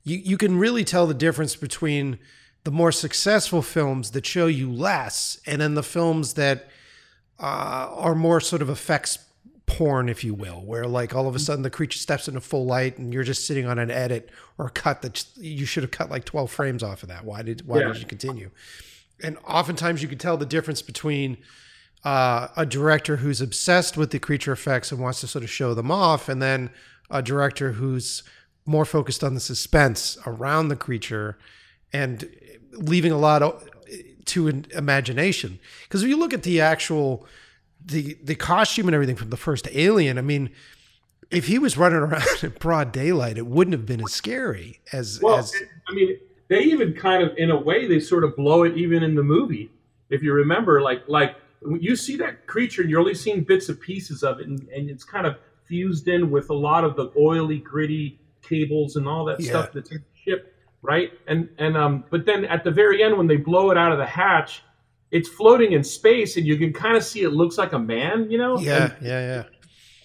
you 0.04 0.18
you 0.18 0.38
can 0.38 0.58
really 0.58 0.84
tell 0.84 1.08
the 1.08 1.14
difference 1.14 1.56
between 1.56 2.20
the 2.64 2.72
more 2.72 2.92
successful 2.92 3.62
films 3.62 4.12
that 4.12 4.26
show 4.26 4.48
you 4.48 4.72
less 4.72 5.40
and 5.46 5.62
then 5.62 5.74
the 5.74 5.84
films 5.84 6.36
that 6.36 6.70
uh, 7.40 7.88
are 7.92 8.16
more 8.16 8.40
sort 8.40 8.62
of 8.62 8.70
effects 8.70 9.18
porn, 9.66 10.10
if 10.10 10.24
you 10.24 10.34
will, 10.34 10.62
where 10.62 10.86
like 10.86 11.16
all 11.16 11.28
of 11.28 11.36
a 11.36 11.38
mm-hmm. 11.38 11.46
sudden 11.46 11.64
the 11.64 11.70
creature 11.70 12.00
steps 12.00 12.28
into 12.28 12.40
full 12.40 12.66
light 12.66 12.98
and 12.98 13.14
you're 13.14 13.24
just 13.24 13.48
sitting 13.48 13.66
on 13.66 13.80
an 13.80 13.90
edit 13.90 14.30
or 14.58 14.70
cut 14.70 15.02
that 15.02 15.26
you 15.38 15.66
should 15.66 15.84
have 15.84 15.92
cut 15.92 16.10
like 16.10 16.26
12 16.26 16.52
frames 16.52 16.84
off 16.84 17.04
of 17.04 17.10
that. 17.10 17.26
Why 17.26 17.42
did 17.42 17.66
why 17.68 17.80
yeah. 17.80 17.88
did 17.88 18.00
you 18.00 18.06
continue? 18.06 18.52
And 19.22 19.38
oftentimes 19.48 20.02
you 20.02 20.08
can 20.08 20.18
tell 20.18 20.38
the 20.38 20.46
difference 20.46 20.82
between 20.82 21.38
uh, 22.04 22.50
a 22.58 22.66
director 22.66 23.18
who's 23.18 23.42
obsessed 23.42 23.96
with 23.96 24.12
the 24.12 24.20
creature 24.20 24.52
effects 24.52 24.92
and 24.92 25.00
wants 25.00 25.22
to 25.22 25.28
sort 25.28 25.44
of 25.44 25.50
show 25.50 25.74
them 25.74 25.92
off, 25.92 26.28
and 26.28 26.42
then 26.42 26.70
a 27.10 27.22
director 27.22 27.74
who's 27.74 28.24
more 28.66 28.86
focused 28.86 29.24
on 29.24 29.34
the 29.34 29.40
suspense 29.40 30.18
around 30.26 30.70
the 30.70 30.76
creature 30.76 31.38
and 31.92 32.30
leaving 32.72 33.12
a 33.12 33.18
lot 33.18 33.42
of, 33.42 33.68
to 34.26 34.48
imagination. 34.48 35.60
Because 35.84 36.04
if 36.04 36.10
you 36.10 36.18
look 36.18 36.34
at 36.34 36.44
the 36.44 36.62
actual 36.62 37.26
the 37.86 38.18
the 38.24 38.36
costume 38.36 38.88
and 38.88 38.96
everything 38.96 39.16
from 39.16 39.30
the 39.30 39.38
first 39.38 39.68
Alien, 39.74 40.18
I 40.18 40.22
mean, 40.22 40.50
if 41.30 41.48
he 41.48 41.60
was 41.60 41.78
running 41.78 42.00
around 42.00 42.26
in 42.44 42.52
broad 42.52 42.92
daylight, 42.92 43.38
it 43.38 43.48
wouldn't 43.48 43.74
have 43.74 43.86
been 43.86 44.02
as 44.02 44.14
scary 44.14 44.80
as. 44.92 45.20
Well, 45.22 45.38
as, 45.38 45.54
I 45.88 45.94
mean, 45.94 46.18
they 46.48 46.62
even 46.62 46.94
kind 46.94 47.24
of, 47.24 47.36
in 47.38 47.52
a 47.52 47.60
way, 47.60 47.88
they 47.88 48.00
sort 48.00 48.24
of 48.24 48.36
blow 48.36 48.64
it 48.64 48.78
even 48.78 49.04
in 49.04 49.16
the 49.16 49.24
movie. 49.24 49.72
If 50.10 50.22
you 50.22 50.34
remember, 50.34 50.82
like 50.82 51.04
like 51.08 51.36
you 51.80 51.96
see 51.96 52.16
that 52.18 52.48
creature, 52.48 52.82
and 52.82 52.90
you're 52.90 53.00
only 53.00 53.16
seeing 53.16 53.44
bits 53.44 53.70
and 53.70 53.80
pieces 53.80 54.24
of 54.24 54.40
it, 54.40 54.48
and, 54.48 54.68
and 54.70 54.90
it's 54.90 55.04
kind 55.04 55.26
of 55.26 55.38
fused 55.66 56.08
in 56.08 56.30
with 56.30 56.50
a 56.50 56.54
lot 56.54 56.84
of 56.84 56.96
the 56.96 57.12
oily, 57.18 57.60
gritty 57.60 58.20
cables 58.42 58.96
and 58.96 59.08
all 59.08 59.26
that 59.26 59.40
yeah. 59.40 59.50
stuff 59.50 59.72
that's 59.74 59.92
in 59.92 59.98
the 59.98 60.32
ship, 60.32 60.56
right? 60.82 61.12
And 61.28 61.50
and 61.58 61.78
um, 61.78 62.04
but 62.10 62.26
then 62.26 62.46
at 62.46 62.64
the 62.64 62.72
very 62.72 63.04
end, 63.04 63.18
when 63.18 63.28
they 63.28 63.38
blow 63.38 63.72
it 63.72 63.78
out 63.78 63.92
of 63.92 63.98
the 63.98 64.06
hatch 64.06 64.64
it's 65.14 65.30
floating 65.30 65.74
in 65.74 65.84
space 65.84 66.38
and 66.38 66.48
you 66.48 66.58
can 66.58 66.74
kind 66.74 66.98
of 66.98 67.04
see 67.04 67.22
it 67.22 67.30
looks 67.30 67.56
like 67.60 67.74
a 67.74 67.80
man, 67.80 68.30
you 68.32 68.38
know? 68.40 68.58
Yeah, 68.58 68.86
and 68.86 68.94
yeah, 69.00 69.20
yeah. 69.20 69.44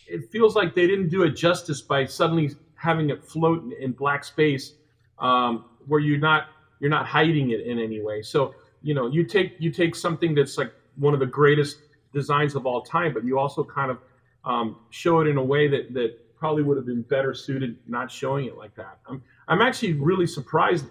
It 0.07 0.31
feels 0.31 0.55
like 0.55 0.75
they 0.75 0.87
didn't 0.87 1.09
do 1.09 1.23
it 1.23 1.31
justice 1.31 1.81
by 1.81 2.05
suddenly 2.05 2.51
having 2.75 3.09
it 3.09 3.25
float 3.25 3.73
in 3.81 3.93
black 3.93 4.23
space 4.23 4.75
um, 5.19 5.65
where 5.87 5.99
you're 5.99 6.19
not 6.19 6.49
you're 6.79 6.91
not 6.91 7.07
hiding 7.07 7.51
it 7.51 7.61
in 7.63 7.79
any 7.79 8.03
way. 8.03 8.21
So, 8.21 8.55
you 8.83 8.93
know, 8.93 9.09
you 9.09 9.25
take 9.25 9.57
you 9.59 9.73
take 9.73 9.97
something 9.97 10.35
that's 10.35 10.59
like 10.59 10.73
one 10.99 11.15
of 11.15 11.21
the 11.21 11.27
greatest 11.27 11.79
designs 12.13 12.55
of 12.55 12.67
all 12.67 12.83
time, 12.83 13.13
but 13.15 13.25
you 13.25 13.39
also 13.39 13.65
kind 13.65 13.91
of 13.91 13.99
um, 14.45 14.77
show 14.91 15.21
it 15.21 15.27
in 15.27 15.37
a 15.37 15.45
way 15.45 15.69
that 15.69 15.93
that 15.95 16.17
probably 16.37 16.63
would 16.63 16.77
have 16.77 16.87
been 16.87 17.03
better 17.03 17.35
suited 17.35 17.77
not 17.87 18.11
showing 18.11 18.47
it 18.47 18.57
like 18.57 18.75
that. 18.77 18.99
I'm 19.09 19.23
I'm 19.49 19.61
actually 19.61 19.95
really 19.95 20.27
surprised 20.27 20.87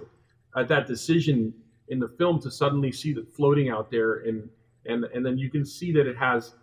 at 0.56 0.68
that 0.68 0.88
decision 0.88 1.54
in 1.90 2.00
the 2.00 2.08
film 2.08 2.42
to 2.42 2.52
suddenly 2.52 2.92
see 2.92 3.14
that 3.14 3.34
floating 3.34 3.70
out 3.70 3.90
there 3.90 4.16
and 4.20 4.50
and 4.86 5.06
and 5.06 5.26
then 5.26 5.38
you 5.38 5.50
can 5.50 5.66
see 5.66 5.92
that 5.94 6.08
it 6.08 6.18
has 6.18 6.54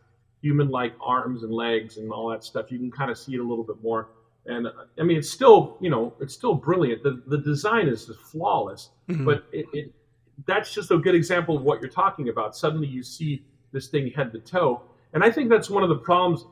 human 0.42 0.68
like 0.68 0.94
arms 1.00 1.42
and 1.42 1.52
legs 1.52 1.96
and 1.96 2.12
all 2.12 2.28
that 2.28 2.44
stuff 2.44 2.70
you 2.70 2.78
can 2.78 2.90
kind 2.90 3.10
of 3.10 3.16
see 3.16 3.34
it 3.34 3.40
a 3.40 3.42
little 3.42 3.64
bit 3.64 3.82
more 3.82 4.08
and 4.46 4.66
i 4.98 5.02
mean 5.02 5.16
it's 5.16 5.30
still 5.30 5.78
you 5.80 5.88
know 5.88 6.12
it's 6.20 6.34
still 6.34 6.54
brilliant 6.54 7.02
the 7.02 7.22
the 7.28 7.38
design 7.38 7.88
is 7.88 8.06
just 8.06 8.20
flawless 8.20 8.90
mm-hmm. 9.08 9.24
but 9.24 9.44
it, 9.52 9.66
it 9.72 9.94
that's 10.46 10.72
just 10.72 10.90
a 10.90 10.98
good 10.98 11.14
example 11.14 11.56
of 11.56 11.62
what 11.62 11.80
you're 11.80 11.90
talking 11.90 12.28
about. 12.28 12.56
Suddenly 12.56 12.88
you 12.88 13.02
see 13.02 13.44
this 13.72 13.88
thing 13.88 14.10
head 14.10 14.32
to 14.32 14.38
toe. 14.38 14.82
And 15.12 15.22
i 15.22 15.30
think 15.30 15.48
that's 15.48 15.70
one 15.70 15.82
of 15.82 15.88
the 15.88 15.96
problems 15.96 16.44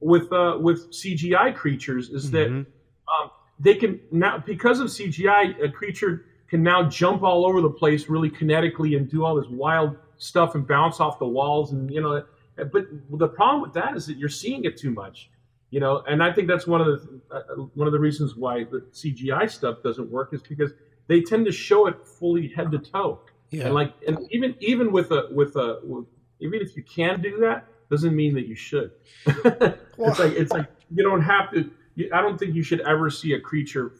with 0.00 0.32
uh, 0.32 0.58
with 0.60 0.90
cgi 0.90 1.54
creatures 1.54 2.10
is 2.10 2.30
that 2.30 2.48
mm-hmm. 2.48 3.24
um, 3.24 3.30
they 3.58 3.74
can 3.74 4.00
now 4.10 4.38
because 4.38 4.80
of 4.80 4.88
cgi 4.88 5.64
a 5.64 5.68
creature 5.70 6.26
can 6.48 6.62
now 6.62 6.82
jump 6.88 7.22
all 7.22 7.46
over 7.46 7.60
the 7.60 7.70
place 7.70 8.08
really 8.08 8.30
kinetically 8.30 8.96
and 8.96 9.10
do 9.10 9.24
all 9.24 9.34
this 9.34 9.48
wild 9.48 9.96
stuff 10.16 10.54
and 10.54 10.66
bounce 10.66 11.00
off 11.00 11.18
the 11.18 11.26
walls 11.26 11.72
and 11.72 11.90
you 11.90 12.00
know 12.00 12.24
but 12.56 12.86
the 13.10 13.28
problem 13.28 13.60
with 13.62 13.72
that 13.72 13.96
is 13.96 14.06
that 14.06 14.16
you're 14.16 14.28
seeing 14.28 14.64
it 14.64 14.76
too 14.76 14.90
much 14.90 15.30
you 15.70 15.80
know? 15.80 16.02
And 16.06 16.22
i 16.22 16.32
think 16.32 16.48
that's 16.48 16.66
one 16.66 16.80
of 16.80 16.86
the 16.86 17.20
uh, 17.30 17.40
one 17.74 17.86
of 17.86 17.92
the 17.92 17.98
reasons 17.98 18.36
why 18.36 18.64
the 18.64 18.80
cgi 18.92 19.50
stuff 19.50 19.82
doesn't 19.82 20.10
work 20.10 20.32
is 20.32 20.42
because 20.42 20.72
they 21.08 21.20
tend 21.20 21.44
to 21.46 21.52
show 21.52 21.86
it 21.86 22.06
fully 22.06 22.48
head 22.48 22.70
to 22.70 22.78
toe 22.78 23.20
yeah. 23.50 23.64
and 23.64 23.74
like 23.74 23.92
and 24.06 24.18
even 24.30 24.54
even 24.60 24.92
with 24.92 25.10
a 25.10 25.28
with 25.32 25.56
a 25.56 25.80
with, 25.82 26.06
even 26.40 26.60
if 26.60 26.76
you 26.76 26.82
can 26.82 27.20
do 27.20 27.38
that 27.38 27.66
doesn't 27.90 28.14
mean 28.14 28.34
that 28.34 28.46
you 28.46 28.54
should 28.54 28.92
it's 29.26 30.18
like 30.18 30.32
it's 30.32 30.52
like 30.52 30.66
you 30.94 31.02
don't 31.02 31.22
have 31.22 31.50
to 31.50 31.70
you, 31.94 32.10
i 32.12 32.20
don't 32.20 32.38
think 32.38 32.54
you 32.54 32.62
should 32.62 32.80
ever 32.82 33.10
see 33.10 33.32
a 33.32 33.40
creature 33.40 33.92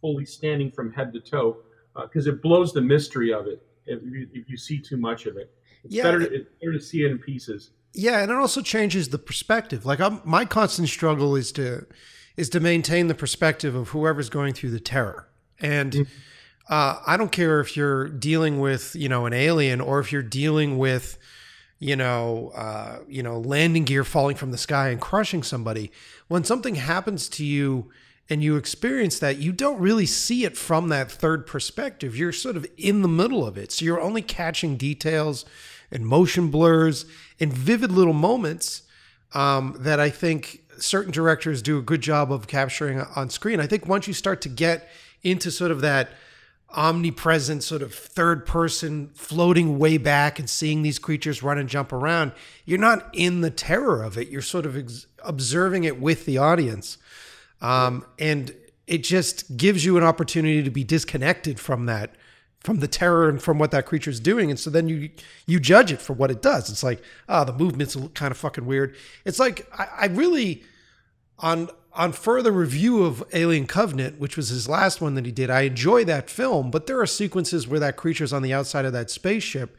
fully 0.00 0.24
standing 0.24 0.70
from 0.70 0.92
head 0.92 1.12
to 1.12 1.20
toe 1.20 1.56
because 2.02 2.26
uh, 2.26 2.32
it 2.32 2.42
blows 2.42 2.72
the 2.72 2.80
mystery 2.80 3.32
of 3.32 3.46
it 3.46 3.62
if 3.86 4.02
you, 4.02 4.28
if 4.32 4.48
you 4.48 4.56
see 4.56 4.78
too 4.78 4.96
much 4.96 5.26
of 5.26 5.36
it. 5.36 5.52
It's, 5.84 5.94
yeah, 5.94 6.02
better 6.02 6.20
to, 6.20 6.34
it's 6.34 6.50
better 6.60 6.72
to 6.72 6.80
see 6.80 7.04
it 7.04 7.10
in 7.10 7.18
pieces. 7.18 7.70
Yeah, 7.92 8.20
and 8.20 8.30
it 8.30 8.36
also 8.36 8.60
changes 8.60 9.08
the 9.08 9.18
perspective. 9.18 9.86
Like 9.86 10.00
I'm, 10.00 10.20
my 10.24 10.44
constant 10.44 10.88
struggle 10.88 11.36
is 11.36 11.52
to 11.52 11.86
is 12.36 12.48
to 12.50 12.60
maintain 12.60 13.06
the 13.06 13.14
perspective 13.14 13.74
of 13.74 13.90
whoever's 13.90 14.28
going 14.28 14.54
through 14.54 14.70
the 14.70 14.80
terror. 14.80 15.28
And 15.60 15.92
mm-hmm. 15.92 16.12
Uh, 16.68 17.00
I 17.06 17.16
don't 17.16 17.32
care 17.32 17.60
if 17.60 17.76
you're 17.76 18.08
dealing 18.08 18.60
with 18.60 18.94
you 18.94 19.08
know 19.08 19.26
an 19.26 19.32
alien 19.32 19.80
or 19.80 20.00
if 20.00 20.12
you're 20.12 20.22
dealing 20.22 20.78
with 20.78 21.18
you 21.78 21.96
know 21.96 22.52
uh, 22.54 22.98
you 23.08 23.22
know 23.22 23.38
landing 23.38 23.84
gear 23.84 24.04
falling 24.04 24.36
from 24.36 24.50
the 24.50 24.58
sky 24.58 24.88
and 24.88 25.00
crushing 25.00 25.42
somebody. 25.42 25.92
When 26.28 26.44
something 26.44 26.76
happens 26.76 27.28
to 27.30 27.44
you 27.44 27.90
and 28.30 28.42
you 28.42 28.56
experience 28.56 29.18
that, 29.18 29.36
you 29.36 29.52
don't 29.52 29.78
really 29.78 30.06
see 30.06 30.44
it 30.44 30.56
from 30.56 30.88
that 30.88 31.10
third 31.10 31.46
perspective. 31.46 32.16
You're 32.16 32.32
sort 32.32 32.56
of 32.56 32.66
in 32.78 33.02
the 33.02 33.08
middle 33.08 33.46
of 33.46 33.58
it. 33.58 33.70
So 33.70 33.84
you're 33.84 34.00
only 34.00 34.22
catching 34.22 34.76
details 34.76 35.44
and 35.90 36.06
motion 36.06 36.50
blurs 36.50 37.04
and 37.38 37.52
vivid 37.52 37.92
little 37.92 38.14
moments 38.14 38.82
um, 39.34 39.76
that 39.80 40.00
I 40.00 40.08
think 40.08 40.62
certain 40.78 41.12
directors 41.12 41.60
do 41.60 41.78
a 41.78 41.82
good 41.82 42.00
job 42.00 42.32
of 42.32 42.46
capturing 42.46 43.00
on 43.00 43.28
screen. 43.28 43.60
I 43.60 43.66
think 43.66 43.86
once 43.86 44.08
you 44.08 44.14
start 44.14 44.40
to 44.42 44.48
get 44.48 44.88
into 45.22 45.50
sort 45.50 45.70
of 45.70 45.82
that 45.82 46.10
omnipresent 46.70 47.62
sort 47.62 47.82
of 47.82 47.94
third 47.94 48.46
person 48.46 49.10
floating 49.14 49.78
way 49.78 49.96
back 49.96 50.38
and 50.38 50.50
seeing 50.50 50.82
these 50.82 50.98
creatures 50.98 51.42
run 51.42 51.58
and 51.58 51.68
jump 51.68 51.92
around, 51.92 52.32
you're 52.64 52.78
not 52.78 53.08
in 53.12 53.40
the 53.40 53.50
terror 53.50 54.02
of 54.02 54.18
it. 54.18 54.28
You're 54.28 54.42
sort 54.42 54.66
of 54.66 54.76
ex- 54.76 55.06
observing 55.22 55.84
it 55.84 56.00
with 56.00 56.26
the 56.26 56.38
audience. 56.38 56.98
Um, 57.60 58.04
and 58.18 58.54
it 58.86 58.98
just 58.98 59.56
gives 59.56 59.84
you 59.84 59.96
an 59.96 60.04
opportunity 60.04 60.62
to 60.62 60.70
be 60.70 60.84
disconnected 60.84 61.58
from 61.58 61.86
that 61.86 62.14
from 62.60 62.78
the 62.78 62.88
terror 62.88 63.28
and 63.28 63.42
from 63.42 63.58
what 63.58 63.70
that 63.72 63.84
creature 63.84 64.10
is 64.10 64.18
doing 64.18 64.50
and 64.50 64.58
so 64.58 64.70
then 64.70 64.88
you 64.88 65.10
you 65.46 65.60
judge 65.60 65.92
it 65.92 66.00
for 66.00 66.14
what 66.14 66.30
it 66.30 66.40
does 66.40 66.70
it's 66.70 66.82
like 66.82 67.02
oh 67.28 67.44
the 67.44 67.52
movement's 67.52 67.94
look 67.94 68.14
kind 68.14 68.32
of 68.32 68.38
fucking 68.38 68.64
weird 68.64 68.96
it's 69.26 69.38
like 69.38 69.68
I, 69.78 69.88
I 70.00 70.06
really 70.06 70.64
on 71.38 71.68
on 71.94 72.12
further 72.12 72.52
review 72.52 73.04
of 73.04 73.22
alien 73.32 73.66
covenant 73.66 74.18
which 74.18 74.36
was 74.36 74.48
his 74.48 74.68
last 74.68 75.00
one 75.00 75.14
that 75.14 75.24
he 75.24 75.32
did 75.32 75.50
i 75.50 75.62
enjoy 75.62 76.04
that 76.04 76.28
film 76.28 76.70
but 76.70 76.86
there 76.86 77.00
are 77.00 77.06
sequences 77.06 77.66
where 77.66 77.80
that 77.80 77.96
creature's 77.96 78.32
on 78.32 78.42
the 78.42 78.52
outside 78.52 78.84
of 78.84 78.92
that 78.92 79.10
spaceship 79.10 79.76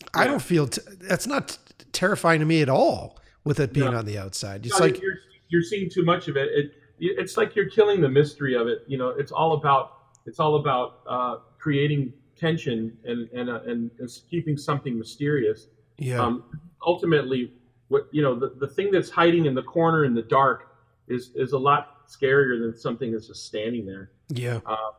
yeah. 0.00 0.22
i 0.22 0.26
don't 0.26 0.42
feel 0.42 0.66
t- 0.66 0.80
that's 1.00 1.26
not 1.26 1.58
terrifying 1.92 2.40
to 2.40 2.46
me 2.46 2.62
at 2.62 2.68
all 2.68 3.18
with 3.44 3.60
it 3.60 3.72
being 3.72 3.90
no. 3.90 3.98
on 3.98 4.06
the 4.06 4.18
outside 4.18 4.64
it's 4.64 4.78
no, 4.78 4.86
like 4.86 5.00
you're, 5.00 5.18
you're 5.48 5.62
seeing 5.62 5.88
too 5.88 6.04
much 6.04 6.28
of 6.28 6.36
it, 6.36 6.48
it 6.52 6.72
it's 6.98 7.36
like 7.36 7.54
you're 7.54 7.68
killing 7.68 8.00
the 8.00 8.08
mystery 8.08 8.54
of 8.54 8.66
it. 8.66 8.84
You 8.86 8.98
know, 8.98 9.08
it's 9.08 9.32
all 9.32 9.54
about 9.54 9.92
it's 10.24 10.40
all 10.40 10.56
about 10.56 11.00
uh, 11.06 11.36
creating 11.58 12.12
tension 12.36 12.96
and 13.04 13.28
and, 13.30 13.50
uh, 13.50 13.60
and, 13.66 13.90
and 13.98 14.10
keeping 14.30 14.56
something 14.56 14.98
mysterious. 14.98 15.68
Yeah. 15.98 16.20
Um, 16.20 16.44
ultimately, 16.84 17.52
what 17.88 18.08
you 18.12 18.22
know, 18.22 18.38
the, 18.38 18.54
the 18.58 18.68
thing 18.68 18.90
that's 18.90 19.10
hiding 19.10 19.46
in 19.46 19.54
the 19.54 19.62
corner 19.62 20.04
in 20.04 20.14
the 20.14 20.22
dark 20.22 20.75
is 21.08 21.30
is 21.34 21.52
a 21.52 21.58
lot 21.58 22.08
scarier 22.08 22.60
than 22.60 22.76
something 22.76 23.12
that's 23.12 23.28
just 23.28 23.46
standing 23.46 23.86
there. 23.86 24.10
Yeah. 24.28 24.60
Uh, 24.66 24.92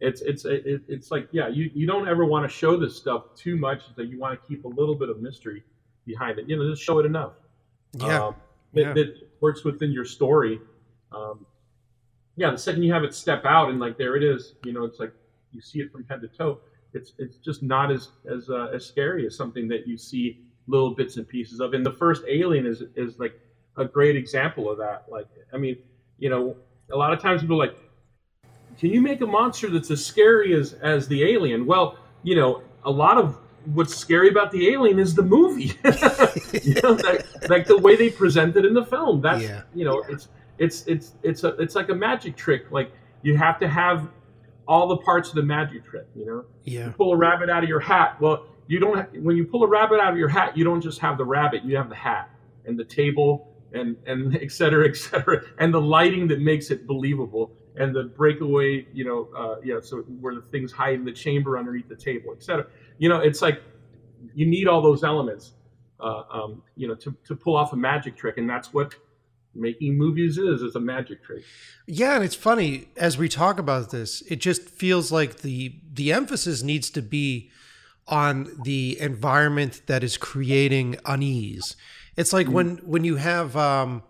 it's 0.00 0.20
it's 0.22 0.44
it, 0.44 0.82
it's 0.88 1.10
like 1.10 1.28
yeah, 1.32 1.48
you, 1.48 1.70
you 1.74 1.86
don't 1.86 2.08
ever 2.08 2.24
want 2.24 2.48
to 2.48 2.54
show 2.54 2.76
this 2.76 2.96
stuff 2.96 3.34
too 3.36 3.56
much. 3.56 3.94
That 3.96 4.08
you 4.08 4.18
want 4.18 4.40
to 4.40 4.48
keep 4.48 4.64
a 4.64 4.68
little 4.68 4.94
bit 4.94 5.08
of 5.08 5.20
mystery 5.22 5.62
behind 6.06 6.38
it. 6.38 6.48
You 6.48 6.56
know, 6.56 6.68
just 6.70 6.82
show 6.82 6.98
it 6.98 7.06
enough. 7.06 7.32
Yeah. 7.94 8.26
Um, 8.26 8.36
yeah. 8.72 8.92
that 8.92 9.14
works 9.40 9.62
within 9.62 9.92
your 9.92 10.04
story 10.04 10.60
um, 11.14 11.46
yeah, 12.36 12.50
the 12.50 12.58
second 12.58 12.82
you 12.82 12.92
have 12.92 13.04
it 13.04 13.14
step 13.14 13.44
out 13.44 13.70
and 13.70 13.78
like 13.78 13.96
there 13.96 14.16
it 14.16 14.24
is, 14.24 14.54
you 14.64 14.72
know, 14.72 14.84
it's 14.84 14.98
like 14.98 15.12
you 15.52 15.60
see 15.60 15.80
it 15.80 15.92
from 15.92 16.04
head 16.08 16.20
to 16.22 16.28
toe. 16.28 16.60
it's 16.92 17.12
it's 17.18 17.36
just 17.36 17.62
not 17.62 17.92
as 17.92 18.08
as 18.30 18.50
uh, 18.50 18.68
as 18.74 18.84
scary 18.84 19.26
as 19.26 19.36
something 19.36 19.68
that 19.68 19.86
you 19.86 19.96
see 19.96 20.40
little 20.66 20.94
bits 20.94 21.16
and 21.16 21.28
pieces 21.28 21.60
of. 21.60 21.74
And 21.74 21.86
the 21.86 21.92
first 21.92 22.24
Alien 22.28 22.66
is 22.66 22.82
is 22.96 23.18
like 23.18 23.38
a 23.76 23.84
great 23.84 24.16
example 24.16 24.70
of 24.70 24.78
that. 24.78 25.04
Like, 25.10 25.26
I 25.52 25.56
mean, 25.56 25.76
you 26.18 26.30
know, 26.30 26.56
a 26.92 26.96
lot 26.96 27.12
of 27.12 27.20
times 27.20 27.40
people 27.40 27.60
are 27.60 27.66
like, 27.66 27.76
can 28.78 28.90
you 28.90 29.00
make 29.00 29.20
a 29.20 29.26
monster 29.26 29.70
that's 29.70 29.90
as 29.90 30.04
scary 30.04 30.54
as 30.54 30.74
as 30.74 31.06
the 31.08 31.22
Alien? 31.24 31.64
Well, 31.66 31.96
you 32.22 32.34
know, 32.34 32.62
a 32.84 32.90
lot 32.90 33.18
of 33.18 33.38
what's 33.72 33.94
scary 33.94 34.28
about 34.28 34.50
the 34.50 34.68
alien 34.68 34.98
is 34.98 35.14
the 35.14 35.22
movie 35.22 35.72
you 36.62 36.74
know 36.82 36.92
like, 36.92 37.48
like, 37.48 37.66
the 37.66 37.78
way 37.78 37.96
they 37.96 38.10
present 38.10 38.54
it 38.56 38.64
in 38.64 38.74
the 38.74 38.84
film 38.84 39.20
that's 39.20 39.42
yeah. 39.42 39.62
you 39.74 39.84
know 39.84 40.04
it's 40.08 40.28
it's 40.58 40.84
it's 40.86 41.12
it's 41.22 41.44
a 41.44 41.48
it's 41.56 41.74
like 41.74 41.88
a 41.88 41.94
magic 41.94 42.36
trick 42.36 42.70
like 42.70 42.92
you 43.22 43.36
have 43.36 43.58
to 43.58 43.68
have 43.68 44.08
all 44.68 44.86
the 44.86 44.96
parts 44.98 45.30
of 45.30 45.34
the 45.34 45.42
magic 45.42 45.84
trick 45.84 46.06
you 46.14 46.26
know 46.26 46.44
yeah 46.64 46.86
you 46.86 46.90
pull 46.92 47.12
a 47.12 47.16
rabbit 47.16 47.48
out 47.48 47.62
of 47.62 47.68
your 47.68 47.80
hat 47.80 48.20
well 48.20 48.46
you 48.66 48.78
don't 48.78 49.22
when 49.22 49.36
you 49.36 49.44
pull 49.44 49.62
a 49.62 49.66
rabbit 49.66 49.98
out 49.98 50.12
of 50.12 50.18
your 50.18 50.28
hat 50.28 50.56
you 50.56 50.64
don't 50.64 50.80
just 50.80 50.98
have 50.98 51.16
the 51.16 51.24
rabbit 51.24 51.64
you 51.64 51.76
have 51.76 51.88
the 51.88 51.94
hat 51.94 52.30
and 52.66 52.78
the 52.78 52.84
table 52.84 53.53
and 53.74 53.96
and 54.06 54.36
et 54.42 54.50
cetera 54.50 54.88
et 54.88 54.96
cetera 54.96 55.42
and 55.58 55.74
the 55.74 55.80
lighting 55.80 56.26
that 56.28 56.40
makes 56.40 56.70
it 56.70 56.86
believable 56.86 57.52
and 57.76 57.94
the 57.94 58.04
breakaway 58.04 58.86
you 58.92 59.04
know 59.04 59.28
uh, 59.36 59.56
yeah 59.64 59.80
so 59.80 59.98
where 60.20 60.34
the 60.34 60.42
things 60.52 60.72
hide 60.72 60.94
in 60.94 61.04
the 61.04 61.12
chamber 61.12 61.58
underneath 61.58 61.88
the 61.88 61.96
table 61.96 62.32
et 62.32 62.42
cetera 62.42 62.66
you 62.98 63.08
know, 63.08 63.20
it's 63.20 63.42
like 63.42 63.62
you 64.34 64.46
need 64.46 64.68
all 64.68 64.80
those 64.80 65.04
elements, 65.04 65.52
uh, 66.00 66.22
um, 66.30 66.62
you 66.76 66.88
know, 66.88 66.94
to, 66.94 67.14
to 67.24 67.34
pull 67.34 67.56
off 67.56 67.72
a 67.72 67.76
magic 67.76 68.16
trick, 68.16 68.38
and 68.38 68.48
that's 68.48 68.72
what 68.72 68.94
making 69.56 69.96
movies 69.96 70.36
is 70.36 70.62
is 70.62 70.74
a 70.74 70.80
magic 70.80 71.22
trick. 71.22 71.44
Yeah, 71.86 72.16
and 72.16 72.24
it's 72.24 72.34
funny 72.34 72.88
as 72.96 73.18
we 73.18 73.28
talk 73.28 73.58
about 73.58 73.90
this, 73.90 74.22
it 74.22 74.36
just 74.36 74.68
feels 74.68 75.12
like 75.12 75.38
the 75.38 75.80
the 75.92 76.12
emphasis 76.12 76.62
needs 76.62 76.90
to 76.90 77.02
be 77.02 77.50
on 78.06 78.50
the 78.62 79.00
environment 79.00 79.82
that 79.86 80.04
is 80.04 80.16
creating 80.16 80.96
unease. 81.06 81.76
It's 82.16 82.32
like 82.32 82.46
mm-hmm. 82.46 82.54
when 82.54 82.76
when 82.78 83.04
you 83.04 83.16
have 83.16 83.56
um 83.56 84.02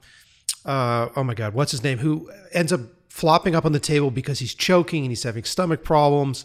uh 0.64 1.08
oh 1.16 1.24
my 1.24 1.34
god, 1.34 1.54
what's 1.54 1.72
his 1.72 1.82
name 1.82 1.98
who 1.98 2.30
ends 2.52 2.72
up 2.72 2.80
flopping 3.08 3.54
up 3.54 3.64
on 3.64 3.72
the 3.72 3.80
table 3.80 4.10
because 4.10 4.40
he's 4.40 4.54
choking 4.54 5.04
and 5.04 5.10
he's 5.10 5.22
having 5.22 5.44
stomach 5.44 5.84
problems 5.84 6.44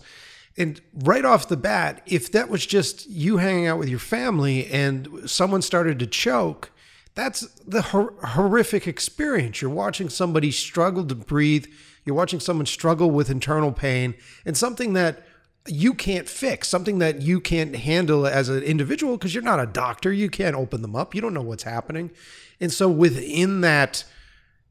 and 0.59 0.81
right 0.93 1.23
off 1.23 1.47
the 1.47 1.57
bat, 1.57 2.01
if 2.05 2.31
that 2.33 2.49
was 2.49 2.65
just 2.65 3.09
you 3.09 3.37
hanging 3.37 3.65
out 3.65 3.79
with 3.79 3.87
your 3.87 3.97
family 3.97 4.67
and 4.67 5.07
someone 5.25 5.61
started 5.61 5.99
to 5.99 6.05
choke, 6.05 6.71
that's 7.15 7.41
the 7.65 7.81
hor- 7.81 8.13
horrific 8.23 8.85
experience. 8.85 9.61
You're 9.61 9.71
watching 9.71 10.09
somebody 10.09 10.51
struggle 10.51 11.05
to 11.05 11.15
breathe, 11.15 11.65
you're 12.03 12.15
watching 12.15 12.41
someone 12.41 12.65
struggle 12.65 13.09
with 13.09 13.29
internal 13.29 13.71
pain, 13.71 14.15
and 14.45 14.57
something 14.57 14.93
that 14.93 15.23
you 15.71 15.93
can't 15.93 16.27
fix, 16.27 16.67
something 16.67 16.99
that 16.99 17.21
you 17.21 17.39
can't 17.39 17.75
handle 17.75 18.25
as 18.25 18.49
an 18.49 18.63
individual 18.63 19.17
because 19.17 19.33
you're 19.33 19.43
not 19.43 19.59
a 19.59 19.65
doctor. 19.65 20.11
You 20.11 20.29
can't 20.29 20.55
open 20.55 20.81
them 20.81 20.95
up. 20.95 21.13
You 21.13 21.21
don't 21.21 21.33
know 21.33 21.41
what's 21.41 21.63
happening. 21.63 22.11
And 22.59 22.71
so 22.71 22.89
within 22.89 23.61
that 23.61 24.03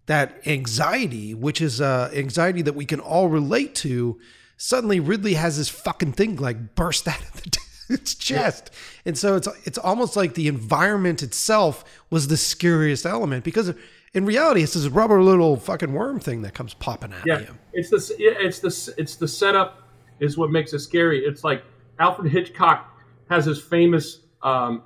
that 0.06 0.40
anxiety, 0.46 1.34
which 1.34 1.60
is 1.60 1.80
uh, 1.80 2.10
anxiety 2.14 2.62
that 2.62 2.72
we 2.72 2.86
can 2.86 2.98
all 2.98 3.28
relate 3.28 3.74
to, 3.74 4.18
suddenly 4.56 5.00
Ridley 5.00 5.34
has 5.34 5.58
this 5.58 5.68
fucking 5.68 6.12
thing 6.12 6.36
like 6.36 6.74
burst 6.74 7.06
out 7.08 7.20
of 7.20 7.42
the 7.42 7.58
its 7.88 8.14
chest. 8.14 8.70
Yeah. 8.72 9.02
And 9.06 9.18
so 9.18 9.36
it's 9.36 9.48
it's 9.64 9.78
almost 9.78 10.16
like 10.16 10.34
the 10.34 10.48
environment 10.48 11.22
itself 11.22 11.84
was 12.10 12.28
the 12.28 12.36
scariest 12.36 13.06
element 13.06 13.44
because 13.44 13.72
in 14.14 14.24
reality 14.24 14.62
it's 14.62 14.74
this 14.74 14.86
rubber 14.86 15.22
little 15.22 15.56
fucking 15.56 15.92
worm 15.92 16.20
thing 16.20 16.42
that 16.42 16.54
comes 16.54 16.74
popping 16.74 17.12
at 17.12 17.26
yeah. 17.26 17.40
you. 17.40 17.58
It's 17.72 17.90
the 17.90 18.16
it's 18.18 18.58
the 18.60 18.94
it's 18.98 19.16
the 19.16 19.28
setup 19.28 19.87
is 20.20 20.36
what 20.36 20.50
makes 20.50 20.72
it 20.72 20.80
scary. 20.80 21.24
It's 21.24 21.44
like 21.44 21.64
Alfred 21.98 22.30
Hitchcock 22.30 22.98
has 23.30 23.44
his 23.44 23.60
famous 23.60 24.20
um, 24.42 24.82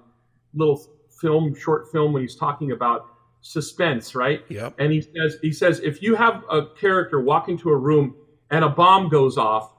little 0.54 0.84
film, 1.20 1.54
short 1.54 1.90
film, 1.92 2.12
when 2.12 2.22
he's 2.22 2.36
talking 2.36 2.72
about 2.72 3.06
suspense, 3.40 4.14
right? 4.14 4.44
Yep. 4.48 4.74
And 4.78 4.92
he 4.92 5.00
says 5.00 5.38
he 5.42 5.52
says 5.52 5.80
if 5.80 6.02
you 6.02 6.14
have 6.14 6.44
a 6.50 6.66
character 6.66 7.20
walk 7.20 7.48
into 7.48 7.70
a 7.70 7.76
room 7.76 8.14
and 8.50 8.64
a 8.64 8.68
bomb 8.68 9.08
goes 9.08 9.36
off, 9.38 9.72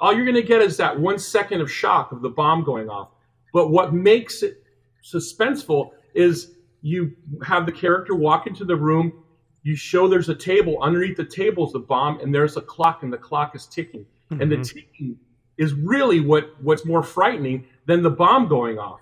all 0.00 0.14
you're 0.14 0.24
going 0.24 0.34
to 0.34 0.42
get 0.42 0.62
is 0.62 0.76
that 0.76 0.98
one 0.98 1.18
second 1.18 1.60
of 1.60 1.70
shock 1.70 2.12
of 2.12 2.22
the 2.22 2.28
bomb 2.28 2.64
going 2.64 2.88
off. 2.88 3.10
But 3.52 3.70
what 3.70 3.92
makes 3.92 4.42
it 4.42 4.62
suspenseful 5.04 5.90
is 6.14 6.52
you 6.82 7.16
have 7.44 7.66
the 7.66 7.72
character 7.72 8.14
walk 8.14 8.46
into 8.46 8.64
the 8.64 8.76
room, 8.76 9.24
you 9.62 9.74
show 9.74 10.08
there's 10.08 10.28
a 10.28 10.34
table, 10.34 10.78
underneath 10.80 11.16
the 11.16 11.24
table 11.24 11.66
is 11.66 11.72
the 11.72 11.80
bomb, 11.80 12.20
and 12.20 12.34
there's 12.34 12.56
a 12.56 12.60
clock, 12.60 13.02
and 13.02 13.12
the 13.12 13.18
clock 13.18 13.56
is 13.56 13.66
ticking. 13.66 14.06
Mm-hmm. 14.30 14.42
And 14.42 14.52
the 14.52 14.56
mm-hmm. 14.56 14.78
ticking 14.78 15.18
is 15.56 15.74
really 15.74 16.20
what, 16.20 16.54
what's 16.62 16.84
more 16.84 17.02
frightening 17.02 17.66
than 17.86 18.02
the 18.02 18.10
bomb 18.10 18.48
going 18.48 18.78
off. 18.78 19.00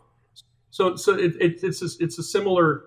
So, 0.70 0.96
so 0.96 1.14
it, 1.14 1.34
it, 1.40 1.62
it's 1.62 1.82
a, 1.82 2.02
it's 2.02 2.18
a 2.18 2.22
similar 2.22 2.84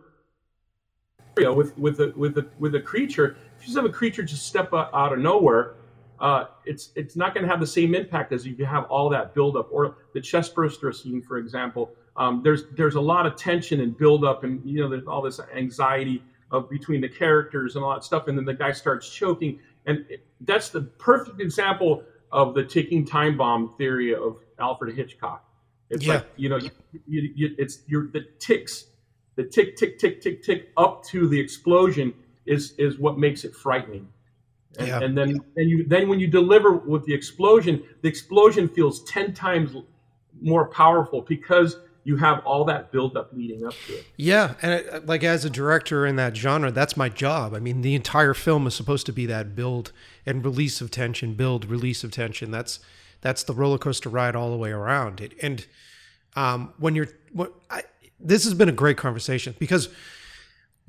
know, 1.43 1.53
with 1.53 1.77
with 1.77 1.99
a 1.99 2.13
with 2.15 2.37
a 2.37 2.47
with 2.59 2.75
a 2.75 2.81
creature. 2.81 3.37
If 3.55 3.61
you 3.61 3.65
just 3.65 3.75
have 3.75 3.85
a 3.85 3.89
creature 3.89 4.23
just 4.23 4.45
step 4.45 4.73
out 4.73 5.13
of 5.13 5.19
nowhere, 5.19 5.75
uh, 6.19 6.45
it's 6.65 6.91
it's 6.95 7.15
not 7.15 7.33
going 7.33 7.43
to 7.43 7.49
have 7.49 7.59
the 7.59 7.67
same 7.67 7.95
impact 7.95 8.31
as 8.31 8.45
if 8.45 8.59
you 8.59 8.65
have 8.65 8.85
all 8.85 9.09
that 9.09 9.33
buildup. 9.33 9.69
Or 9.71 9.97
the 10.13 10.21
chest 10.21 10.55
burster 10.55 10.91
scene, 10.91 11.21
for 11.21 11.37
example, 11.37 11.91
um, 12.17 12.41
there's 12.43 12.63
there's 12.75 12.95
a 12.95 13.01
lot 13.01 13.25
of 13.25 13.35
tension 13.35 13.81
and 13.81 13.97
buildup, 13.97 14.43
and 14.43 14.61
you 14.65 14.81
know 14.81 14.89
there's 14.89 15.07
all 15.07 15.21
this 15.21 15.39
anxiety 15.55 16.23
of 16.51 16.69
between 16.69 17.01
the 17.01 17.09
characters 17.09 17.75
and 17.75 17.85
all 17.85 17.93
that 17.93 18.03
stuff, 18.03 18.27
and 18.27 18.37
then 18.37 18.45
the 18.45 18.53
guy 18.53 18.71
starts 18.71 19.09
choking, 19.09 19.59
and 19.85 20.05
it, 20.09 20.25
that's 20.41 20.69
the 20.69 20.81
perfect 20.81 21.39
example 21.39 22.03
of 22.31 22.53
the 22.53 22.63
ticking 22.63 23.05
time 23.05 23.37
bomb 23.37 23.73
theory 23.77 24.13
of 24.13 24.37
Alfred 24.59 24.95
Hitchcock. 24.95 25.45
It's 25.89 26.05
yeah. 26.05 26.15
like 26.15 26.27
you 26.35 26.49
know, 26.49 26.57
you, 26.57 26.71
you, 27.35 27.55
it's 27.57 27.79
you're 27.87 28.07
the 28.07 28.25
ticks, 28.39 28.85
the 29.35 29.43
tick 29.43 29.75
tick 29.75 29.97
tick 29.97 30.21
tick 30.21 30.43
tick 30.43 30.69
up 30.77 31.03
to 31.05 31.27
the 31.27 31.39
explosion 31.39 32.13
is 32.45 32.73
is 32.77 32.99
what 32.99 33.17
makes 33.17 33.43
it 33.43 33.55
frightening. 33.55 34.07
And, 34.77 34.87
yeah. 34.87 34.99
and 35.01 35.17
then 35.17 35.39
and 35.55 35.69
you 35.69 35.85
then 35.87 36.07
when 36.07 36.19
you 36.19 36.27
deliver 36.27 36.73
with 36.73 37.05
the 37.05 37.13
explosion, 37.13 37.83
the 38.01 38.09
explosion 38.09 38.67
feels 38.67 39.03
ten 39.03 39.33
times 39.33 39.75
more 40.41 40.67
powerful 40.67 41.21
because 41.21 41.77
you 42.09 42.17
have 42.17 42.43
all 42.43 42.65
that 42.65 42.91
build 42.91 43.15
up 43.15 43.29
leading 43.33 43.63
up 43.63 43.75
to 43.85 43.93
it. 43.93 44.05
Yeah, 44.17 44.55
and 44.63 44.73
it, 44.73 45.05
like 45.05 45.23
as 45.23 45.45
a 45.45 45.49
director 45.49 46.07
in 46.07 46.15
that 46.15 46.35
genre, 46.35 46.71
that's 46.71 46.97
my 46.97 47.07
job. 47.07 47.53
I 47.53 47.59
mean, 47.59 47.83
the 47.83 47.93
entire 47.93 48.33
film 48.33 48.65
is 48.65 48.73
supposed 48.73 49.05
to 49.05 49.13
be 49.13 49.27
that 49.27 49.55
build 49.55 49.91
and 50.25 50.43
release 50.43 50.81
of 50.81 50.89
tension, 50.89 51.35
build, 51.35 51.65
release 51.65 52.03
of 52.03 52.09
tension. 52.09 52.49
That's 52.49 52.79
that's 53.21 53.43
the 53.43 53.53
roller 53.53 53.77
coaster 53.77 54.09
ride 54.09 54.35
all 54.35 54.49
the 54.49 54.57
way 54.57 54.71
around. 54.71 55.21
It, 55.21 55.33
and 55.39 55.67
um, 56.35 56.73
when 56.79 56.95
you're 56.95 57.09
what 57.31 57.53
I, 57.69 57.83
this 58.19 58.43
has 58.43 58.55
been 58.55 58.69
a 58.69 58.71
great 58.73 58.97
conversation 58.97 59.53
because 59.59 59.89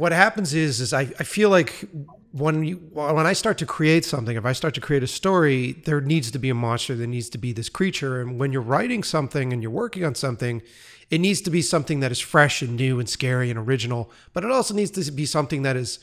what 0.00 0.12
happens 0.12 0.54
is 0.54 0.80
is 0.80 0.94
I, 0.94 1.02
I 1.02 1.24
feel 1.24 1.50
like 1.50 1.84
when 2.32 2.64
you 2.64 2.76
when 2.94 3.26
I 3.26 3.34
start 3.34 3.58
to 3.58 3.66
create 3.66 4.06
something, 4.06 4.34
if 4.34 4.46
I 4.46 4.52
start 4.54 4.72
to 4.76 4.80
create 4.80 5.02
a 5.02 5.06
story, 5.06 5.72
there 5.84 6.00
needs 6.00 6.30
to 6.30 6.38
be 6.38 6.48
a 6.48 6.54
monster, 6.54 6.94
there 6.94 7.06
needs 7.06 7.28
to 7.28 7.38
be 7.38 7.52
this 7.52 7.68
creature. 7.68 8.22
And 8.22 8.38
when 8.40 8.50
you're 8.50 8.62
writing 8.62 9.02
something 9.02 9.52
and 9.52 9.60
you're 9.60 9.70
working 9.70 10.06
on 10.06 10.14
something, 10.14 10.62
it 11.10 11.18
needs 11.18 11.42
to 11.42 11.50
be 11.50 11.60
something 11.60 12.00
that 12.00 12.10
is 12.10 12.18
fresh 12.18 12.62
and 12.62 12.76
new 12.76 12.98
and 12.98 13.10
scary 13.10 13.50
and 13.50 13.58
original. 13.58 14.10
But 14.32 14.42
it 14.42 14.50
also 14.50 14.72
needs 14.72 14.90
to 14.92 15.12
be 15.12 15.26
something 15.26 15.64
that 15.64 15.76
is 15.76 15.98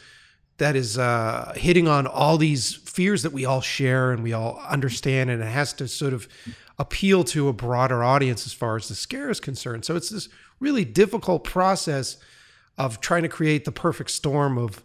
that 0.59 0.75
is 0.75 0.99
uh, 0.99 1.53
hitting 1.55 1.87
on 1.87 2.05
all 2.05 2.37
these 2.37 2.75
fears 2.75 3.23
that 3.23 3.33
we 3.33 3.45
all 3.45 3.61
share 3.61 4.11
and 4.11 4.21
we 4.21 4.31
all 4.31 4.63
understand, 4.69 5.31
and 5.31 5.41
it 5.41 5.47
has 5.47 5.73
to 5.73 5.87
sort 5.87 6.13
of 6.13 6.27
appeal 6.77 7.23
to 7.23 7.47
a 7.47 7.53
broader 7.53 8.03
audience 8.03 8.45
as 8.45 8.53
far 8.53 8.75
as 8.75 8.89
the 8.89 8.95
scare 8.95 9.31
is 9.31 9.39
concerned. 9.39 9.85
So 9.85 9.95
it's 9.95 10.11
this 10.11 10.29
really 10.59 10.85
difficult 10.85 11.43
process 11.43 12.17
of 12.77 13.01
trying 13.01 13.23
to 13.23 13.29
create 13.29 13.65
the 13.65 13.71
perfect 13.71 14.11
storm 14.11 14.57
of 14.57 14.83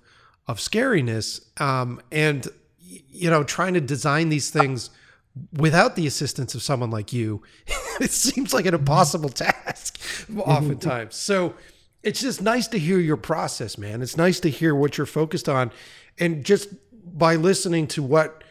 of 0.49 0.59
scariness 0.59 1.41
um, 1.61 2.01
and 2.11 2.49
you 2.81 3.31
know 3.31 3.45
trying 3.45 3.75
to 3.75 3.81
design 3.81 4.29
these 4.29 4.51
things 4.51 4.91
without 5.55 5.97
the 5.97 6.07
assistance 6.07 6.55
of 6.55 6.63
someone 6.63 6.91
like 6.91 7.13
you 7.13 7.43
it 8.01 8.11
seems 8.11 8.53
like 8.53 8.67
an 8.67 8.75
impossible 8.75 9.29
task 9.29 10.01
oftentimes. 10.37 11.17
So 11.17 11.55
it's 12.03 12.21
just 12.21 12.43
nice 12.43 12.69
to 12.69 12.79
hear 12.79 12.99
your 12.99 13.17
process 13.17 13.79
man. 13.79 14.03
It's 14.03 14.17
nice 14.17 14.41
to 14.41 14.51
hear 14.51 14.75
what 14.75 14.99
you're 14.99 15.07
focused 15.07 15.49
on. 15.49 15.71
And 16.19 16.45
just 16.45 16.69
by 17.17 17.37
listening 17.37 17.87
to 17.89 18.03
what 18.03 18.45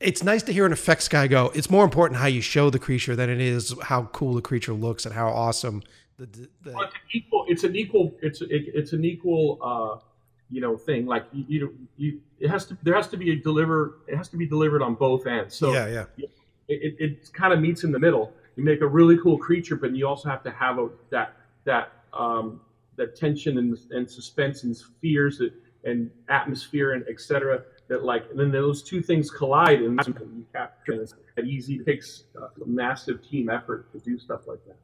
it's 0.00 0.24
nice 0.24 0.42
to 0.42 0.52
hear 0.52 0.66
an 0.66 0.72
effects 0.72 1.08
guy 1.08 1.28
go 1.28 1.50
it's 1.54 1.70
more 1.70 1.84
important 1.84 2.18
how 2.18 2.26
you 2.26 2.40
show 2.40 2.70
the 2.70 2.78
creature 2.78 3.14
than 3.14 3.30
it 3.30 3.40
is 3.40 3.74
how 3.82 4.02
cool 4.12 4.34
the 4.34 4.42
creature 4.42 4.72
looks 4.72 5.06
and 5.06 5.14
how 5.14 5.28
awesome 5.28 5.82
the, 6.26 6.48
the 6.62 6.72
well, 6.72 6.84
it's 6.84 6.94
an 6.94 7.00
equal 7.12 7.44
it's 7.48 7.64
an 7.64 7.76
equal 7.76 8.14
it's 8.22 8.40
it, 8.42 8.48
it's 8.50 8.92
an 8.92 9.04
equal 9.04 9.58
uh 9.62 10.04
you 10.50 10.60
know 10.60 10.76
thing 10.76 11.06
like 11.06 11.24
you, 11.32 11.44
you 11.48 11.78
you 11.96 12.20
it 12.40 12.48
has 12.48 12.66
to 12.66 12.76
there 12.82 12.94
has 12.94 13.08
to 13.08 13.16
be 13.16 13.32
a 13.32 13.36
deliver 13.36 13.98
it 14.06 14.16
has 14.16 14.28
to 14.28 14.36
be 14.36 14.46
delivered 14.46 14.82
on 14.82 14.94
both 14.94 15.26
ends 15.26 15.54
so 15.54 15.72
yeah 15.72 15.86
yeah 15.88 16.26
it, 16.68 16.82
it, 16.82 16.94
it 16.98 17.32
kind 17.32 17.52
of 17.52 17.60
meets 17.60 17.84
in 17.84 17.92
the 17.92 17.98
middle 17.98 18.32
you 18.56 18.64
make 18.64 18.80
a 18.80 18.86
really 18.86 19.18
cool 19.18 19.38
creature 19.38 19.76
but 19.76 19.94
you 19.94 20.06
also 20.06 20.28
have 20.28 20.42
to 20.42 20.50
have 20.50 20.78
a, 20.78 20.88
that 21.10 21.34
that 21.64 21.92
um 22.12 22.60
that 22.96 23.16
tension 23.16 23.56
and, 23.58 23.78
and 23.90 24.10
suspense 24.10 24.64
and 24.64 24.76
fears 25.00 25.38
that, 25.38 25.52
and 25.84 26.10
atmosphere 26.28 26.92
and 26.92 27.06
etc 27.08 27.62
that 27.92 28.04
like, 28.04 28.24
and 28.30 28.38
then 28.38 28.50
those 28.50 28.82
two 28.82 29.02
things 29.02 29.30
collide 29.30 29.82
and 29.82 30.00
you 30.06 30.46
capture 30.52 30.98
this. 30.98 31.14
It 31.36 31.46
easy 31.46 31.78
takes 31.78 32.24
a 32.36 32.66
massive 32.66 33.26
team 33.28 33.50
effort 33.50 33.92
to 33.92 33.98
do 33.98 34.18
stuff 34.18 34.46
like 34.46 34.64
that. 34.66 34.76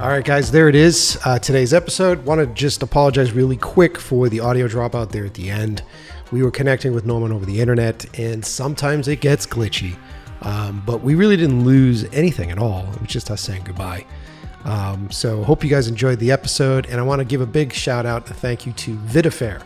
All 0.00 0.08
right, 0.08 0.24
guys, 0.24 0.50
there 0.50 0.70
it 0.70 0.74
is. 0.74 1.18
Uh, 1.26 1.38
today's 1.38 1.74
episode. 1.74 2.24
Want 2.24 2.40
to 2.40 2.46
just 2.54 2.82
apologize 2.82 3.32
really 3.32 3.58
quick 3.58 3.98
for 3.98 4.30
the 4.30 4.40
audio 4.40 4.66
dropout 4.66 5.12
there 5.12 5.26
at 5.26 5.34
the 5.34 5.50
end. 5.50 5.82
We 6.32 6.42
were 6.42 6.50
connecting 6.50 6.94
with 6.94 7.04
Norman 7.04 7.32
over 7.32 7.44
the 7.44 7.60
internet, 7.60 8.06
and 8.18 8.42
sometimes 8.42 9.08
it 9.08 9.20
gets 9.20 9.46
glitchy. 9.46 9.98
Um, 10.40 10.82
but 10.86 11.02
we 11.02 11.16
really 11.16 11.36
didn't 11.36 11.66
lose 11.66 12.04
anything 12.14 12.50
at 12.50 12.58
all. 12.58 12.90
It 12.94 13.00
was 13.02 13.10
just 13.10 13.30
us 13.30 13.42
saying 13.42 13.64
goodbye. 13.64 14.06
Um, 14.64 15.10
so, 15.10 15.44
hope 15.44 15.62
you 15.62 15.68
guys 15.68 15.86
enjoyed 15.86 16.18
the 16.18 16.30
episode, 16.30 16.86
and 16.86 16.98
I 16.98 17.02
want 17.02 17.18
to 17.18 17.26
give 17.26 17.42
a 17.42 17.46
big 17.46 17.70
shout 17.70 18.06
out, 18.06 18.30
a 18.30 18.32
thank 18.32 18.64
you 18.64 18.72
to 18.72 18.96
Vidafair. 18.96 19.60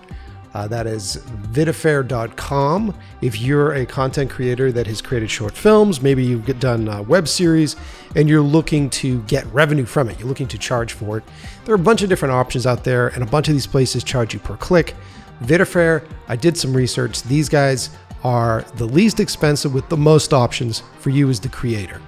Uh, 0.55 0.69
that 0.69 0.87
is 0.87 1.17
vidafair.com. 1.51 2.95
If 3.21 3.41
you're 3.41 3.73
a 3.73 3.85
content 3.85 4.31
creator 4.31 4.71
that 4.71 4.87
has 4.87 5.03
created 5.03 5.29
short 5.29 5.57
films, 5.57 6.01
maybe 6.01 6.25
you've 6.25 6.61
done 6.61 6.87
a 6.87 7.03
web 7.03 7.27
series, 7.27 7.75
and 8.15 8.29
you're 8.29 8.41
looking 8.41 8.89
to 8.91 9.21
get 9.23 9.45
revenue 9.53 9.85
from 9.85 10.09
it, 10.09 10.19
you're 10.19 10.29
looking 10.29 10.47
to 10.49 10.59
charge 10.59 10.93
for 10.93 11.19
it. 11.19 11.25
There 11.65 11.73
are 11.73 11.77
a 11.77 11.83
bunch 11.83 12.03
of 12.03 12.09
different 12.09 12.33
options 12.35 12.67
out 12.67 12.85
there, 12.85 13.09
and 13.09 13.23
a 13.25 13.27
bunch 13.27 13.49
of 13.49 13.55
these 13.55 13.67
places 13.67 14.05
charge 14.05 14.33
you 14.33 14.39
per 14.39 14.57
click. 14.57 14.95
Vidafair, 15.43 16.07
I 16.29 16.37
did 16.37 16.57
some 16.57 16.73
research. 16.73 17.23
These 17.25 17.49
guys 17.49 17.91
are 18.23 18.63
the 18.77 18.87
least 18.87 19.19
expensive 19.19 19.75
with 19.75 19.89
the 19.89 19.97
most 19.97 20.33
options 20.33 20.85
for 21.01 21.11
you 21.11 21.29
as 21.29 21.41
the 21.41 21.49
creator, 21.49 22.01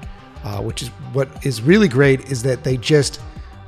uh, 0.44 0.62
which 0.62 0.82
is 0.82 0.89
what 1.12 1.28
is 1.44 1.62
really 1.62 1.89
great 1.89 2.31
is 2.31 2.44
that 2.44 2.62
they 2.62 2.77
just 2.77 3.20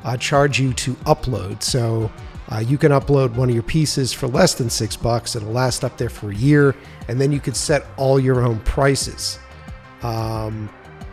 uh, 0.05 0.17
charge 0.17 0.61
you 0.61 0.73
to 0.73 0.95
upload. 0.95 1.63
So 1.63 2.11
uh, 2.51 2.59
you 2.59 2.79
can 2.79 2.93
upload 2.93 3.35
one 3.35 3.49
of 3.49 3.55
your 3.55 3.63
pieces 3.63 4.13
for 4.13 4.27
less 4.27 4.55
than 4.55 4.71
six 4.71 4.97
bucks. 4.97 5.37
It'll 5.37 5.53
last 5.53 5.85
up 5.85 5.99
there 5.99 6.09
for 6.09 6.31
a 6.31 6.35
year, 6.35 6.75
and 7.09 7.21
then 7.21 7.31
you 7.31 7.41
can 7.41 7.55
set 7.55 7.85
all 7.97 8.19
your 8.19 8.41
own 8.41 8.61
prices. 8.61 9.39
Um, 10.03 10.71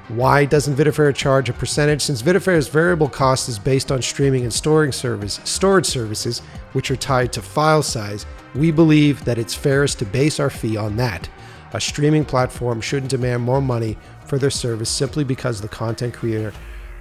why 0.10 0.46
doesn't 0.46 0.76
Vidafair 0.76 1.14
charge 1.16 1.50
a 1.50 1.54
percentage? 1.54 2.02
Since 2.04 2.22
Vidafair's 2.22 2.68
variable 2.68 3.10
cost 3.10 3.50
is 3.50 3.58
based 3.58 3.92
on 3.92 4.02
streaming 4.02 4.44
and 4.44 4.54
storing 4.54 4.92
service, 4.92 5.40
storage 5.44 5.88
services, 5.88 6.40
which 6.74 6.92
are 6.92 6.96
tied 6.96 7.34
to 7.34 7.42
file 7.42 7.82
size, 7.82 8.26
we 8.54 8.72
believe 8.72 9.26
that 9.26 9.40
it's 9.40 9.56
fairest 9.56 10.00
to 10.00 10.06
base 10.06 10.40
our 10.40 10.52
fee 10.52 10.78
on 10.78 10.96
that. 10.98 11.28
A 11.74 11.82
streaming 11.82 12.24
platform 12.24 12.80
shouldn't 12.80 13.10
demand 13.10 13.44
more 13.44 13.62
money 13.62 13.98
for 14.28 14.38
their 14.38 14.52
service 14.52 14.90
simply 14.90 15.24
because 15.24 15.60
the 15.60 15.68
content 15.68 16.14
creator 16.14 16.54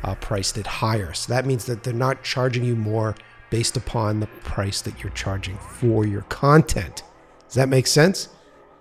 uh, 0.03 0.15
priced 0.17 0.57
it 0.59 0.67
higher. 0.67 1.13
So 1.13 1.33
that 1.33 1.47
means 1.47 1.67
that 1.67 1.83
they're 1.83 1.93
not 1.93 2.23
charging 2.25 2.65
you 2.65 2.75
more 2.75 3.15
based 3.55 3.77
upon 3.77 4.19
the 4.19 4.27
price 4.43 4.81
that 4.81 5.01
you're 5.01 5.13
charging 5.13 5.57
for 5.59 6.05
your 6.05 6.23
content. 6.23 7.05
Does 7.47 7.55
that 7.55 7.69
make 7.69 7.87
sense? 7.87 8.29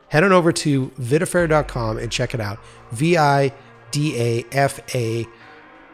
Head 0.08 0.24
on 0.24 0.32
over 0.32 0.52
to 0.52 0.88
vidafair.com 1.00 2.00
and 2.00 2.12
check 2.12 2.34
it 2.34 2.42
out. 2.42 2.58
V 2.92 3.16
I 3.16 3.54
D 3.92 4.20
A 4.20 4.44
F 4.52 4.80
A 4.96 5.28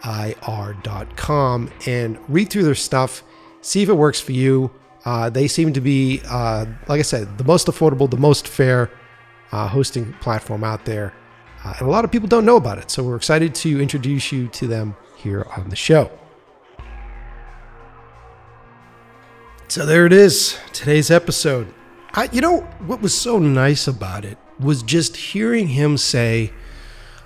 I 0.02 0.34
R.com 0.44 1.70
and 1.86 2.18
read 2.30 2.50
through 2.50 2.64
their 2.64 2.74
stuff, 2.74 3.22
see 3.60 3.84
if 3.84 3.90
it 3.90 3.96
works 3.96 4.22
for 4.22 4.32
you. 4.32 4.72
Uh, 5.04 5.30
they 5.30 5.50
seem 5.50 5.74
to 5.74 5.82
be, 5.82 6.22
uh, 6.30 6.66
like 6.88 7.00
I 7.00 7.02
said, 7.02 7.38
the 7.38 7.44
most 7.44 7.68
affordable, 7.68 8.10
the 8.10 8.16
most 8.16 8.48
fair 8.48 8.90
uh, 9.52 9.68
hosting 9.68 10.14
platform 10.22 10.64
out 10.64 10.86
there. 10.86 11.14
Uh, 11.66 11.74
and 11.80 11.86
a 11.86 11.92
lot 11.92 12.06
of 12.06 12.14
people 12.14 12.30
don't 12.30 12.46
know 12.46 12.56
about 12.56 12.78
it. 12.78 12.90
So 12.90 13.04
we're 13.04 13.18
excited 13.18 13.54
to 13.56 13.82
introduce 13.82 14.32
you 14.32 14.48
to 14.48 14.68
them 14.68 14.96
here 15.18 15.46
on 15.58 15.68
the 15.68 15.76
show. 15.76 16.10
So 19.70 19.86
there 19.86 20.08
it 20.08 20.14
is, 20.14 20.58
today's 20.74 21.12
episode. 21.12 21.72
I, 22.16 22.28
you 22.32 22.42
know, 22.42 22.62
what 22.88 23.04
was 23.04 23.16
so 23.16 23.38
nice 23.38 23.88
about 23.88 24.26
it 24.26 24.40
was 24.60 24.82
just 24.82 25.16
hearing 25.16 25.68
him 25.68 25.96
say 25.96 26.52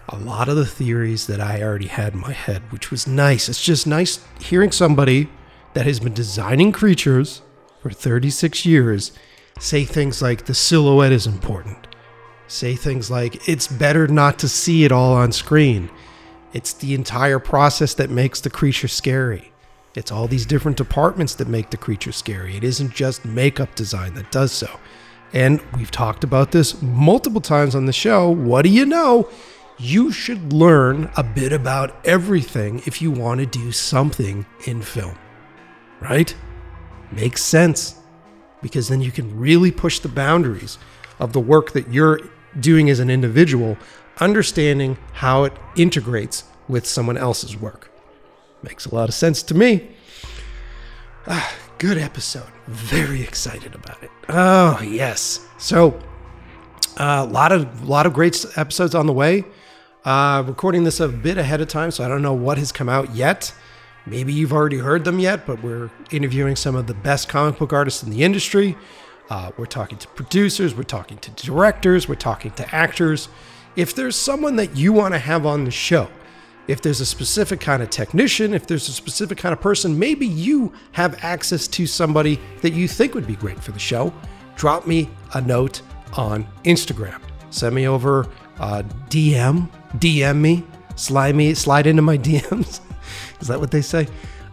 a 0.09 0.17
lot 0.17 0.49
of 0.49 0.57
the 0.57 0.65
theories 0.65 1.27
that 1.27 1.39
I 1.39 1.63
already 1.63 1.87
had 1.87 2.15
in 2.15 2.19
my 2.19 2.33
head, 2.33 2.61
which 2.69 2.91
was 2.91 3.07
nice. 3.07 3.47
It's 3.47 3.63
just 3.63 3.87
nice 3.87 4.19
hearing 4.41 4.73
somebody 4.73 5.29
that 5.73 5.85
has 5.85 6.01
been 6.01 6.13
designing 6.13 6.73
creatures 6.73 7.43
for 7.81 7.91
36 7.91 8.65
years 8.65 9.13
say 9.57 9.85
things 9.85 10.21
like 10.21 10.43
the 10.43 10.53
silhouette 10.53 11.13
is 11.13 11.25
important. 11.25 11.87
Say 12.49 12.75
things 12.75 13.09
like 13.09 13.47
it's 13.47 13.67
better 13.67 14.05
not 14.05 14.37
to 14.39 14.49
see 14.49 14.83
it 14.83 14.91
all 14.91 15.13
on 15.13 15.31
screen. 15.31 15.89
It's 16.51 16.73
the 16.73 16.93
entire 16.93 17.39
process 17.39 17.93
that 17.93 18.09
makes 18.09 18.41
the 18.41 18.49
creature 18.49 18.89
scary. 18.89 19.52
It's 19.95 20.11
all 20.11 20.27
these 20.27 20.45
different 20.45 20.77
departments 20.77 21.35
that 21.35 21.47
make 21.47 21.69
the 21.69 21.77
creature 21.77 22.11
scary. 22.11 22.57
It 22.57 22.63
isn't 22.63 22.93
just 22.93 23.25
makeup 23.25 23.75
design 23.75 24.15
that 24.15 24.31
does 24.31 24.51
so. 24.51 24.79
And 25.33 25.61
we've 25.75 25.91
talked 25.91 26.23
about 26.23 26.51
this 26.51 26.81
multiple 26.81 27.41
times 27.41 27.75
on 27.75 27.85
the 27.85 27.93
show. 27.93 28.29
What 28.29 28.63
do 28.63 28.69
you 28.69 28.85
know? 28.85 29.29
You 29.77 30.11
should 30.11 30.53
learn 30.53 31.11
a 31.15 31.23
bit 31.23 31.51
about 31.51 31.95
everything 32.05 32.81
if 32.85 33.01
you 33.01 33.11
want 33.11 33.39
to 33.39 33.45
do 33.45 33.71
something 33.71 34.45
in 34.65 34.81
film, 34.81 35.17
right? 35.99 36.35
Makes 37.11 37.43
sense 37.43 37.99
because 38.61 38.87
then 38.87 39.01
you 39.01 39.11
can 39.11 39.37
really 39.37 39.71
push 39.71 39.99
the 39.99 40.07
boundaries 40.07 40.77
of 41.19 41.33
the 41.33 41.39
work 41.39 41.73
that 41.73 41.91
you're 41.91 42.19
doing 42.59 42.89
as 42.89 42.99
an 42.99 43.09
individual, 43.09 43.77
understanding 44.19 44.97
how 45.13 45.43
it 45.43 45.53
integrates 45.75 46.45
with 46.67 46.85
someone 46.85 47.17
else's 47.17 47.57
work. 47.57 47.92
Makes 48.63 48.85
a 48.85 48.95
lot 48.95 49.09
of 49.09 49.15
sense 49.15 49.43
to 49.43 49.53
me. 49.53 49.89
Ah, 51.27 51.53
good 51.77 51.97
episode. 51.97 52.47
Very 52.67 53.21
excited 53.21 53.75
about 53.75 54.01
it. 54.01 54.09
Oh 54.29 54.81
yes. 54.81 55.45
So 55.57 55.99
a 56.97 57.03
uh, 57.03 57.25
lot 57.25 57.51
of 57.51 57.87
lot 57.87 58.05
of 58.05 58.13
great 58.13 58.45
episodes 58.55 58.95
on 58.95 59.05
the 59.05 59.13
way. 59.13 59.43
Uh, 60.05 60.43
recording 60.45 60.85
this 60.85 60.99
a 60.99 61.09
bit 61.09 61.37
ahead 61.37 61.59
of 61.59 61.67
time, 61.67 61.91
so 61.91 62.05
I 62.05 62.07
don't 62.07 62.21
know 62.21 62.33
what 62.33 62.57
has 62.57 62.71
come 62.71 62.87
out 62.87 63.13
yet. 63.13 63.53
Maybe 64.05 64.33
you've 64.33 64.51
already 64.51 64.79
heard 64.79 65.05
them 65.05 65.19
yet, 65.19 65.45
but 65.45 65.61
we're 65.63 65.89
interviewing 66.11 66.55
some 66.55 66.75
of 66.75 66.87
the 66.87 66.93
best 66.93 67.29
comic 67.29 67.57
book 67.57 67.71
artists 67.71 68.03
in 68.03 68.09
the 68.09 68.23
industry. 68.23 68.77
Uh, 69.29 69.51
we're 69.57 69.65
talking 69.65 69.97
to 69.97 70.07
producers, 70.09 70.75
we're 70.75 70.83
talking 70.83 71.17
to 71.19 71.31
directors, 71.31 72.07
we're 72.07 72.15
talking 72.15 72.51
to 72.51 72.75
actors. 72.75 73.29
If 73.75 73.95
there's 73.95 74.17
someone 74.17 74.57
that 74.57 74.75
you 74.75 74.91
want 74.91 75.13
to 75.13 75.19
have 75.19 75.45
on 75.45 75.63
the 75.63 75.71
show 75.71 76.09
if 76.67 76.81
there's 76.81 77.01
a 77.01 77.05
specific 77.05 77.59
kind 77.59 77.83
of 77.83 77.89
technician, 77.89 78.53
if 78.53 78.67
there's 78.67 78.87
a 78.87 78.93
specific 78.93 79.37
kind 79.37 79.53
of 79.53 79.59
person, 79.59 79.97
maybe 79.97 80.25
you 80.25 80.71
have 80.93 81.21
access 81.23 81.67
to 81.67 81.85
somebody 81.85 82.39
that 82.61 82.73
you 82.73 82.87
think 82.87 83.13
would 83.13 83.27
be 83.27 83.35
great 83.35 83.61
for 83.61 83.71
the 83.71 83.79
show, 83.79 84.13
drop 84.55 84.87
me 84.87 85.09
a 85.33 85.41
note 85.41 85.81
on 86.13 86.47
Instagram. 86.63 87.21
Send 87.49 87.75
me 87.75 87.87
over 87.87 88.27
uh, 88.59 88.83
DM, 89.09 89.69
DM 89.97 90.37
me, 90.37 90.63
slide 90.95 91.35
me, 91.35 91.53
slide 91.53 91.87
into 91.87 92.01
my 92.01 92.17
DMs. 92.19 92.79
Is 93.41 93.47
that 93.47 93.59
what 93.59 93.71
they 93.71 93.81
say? 93.81 94.07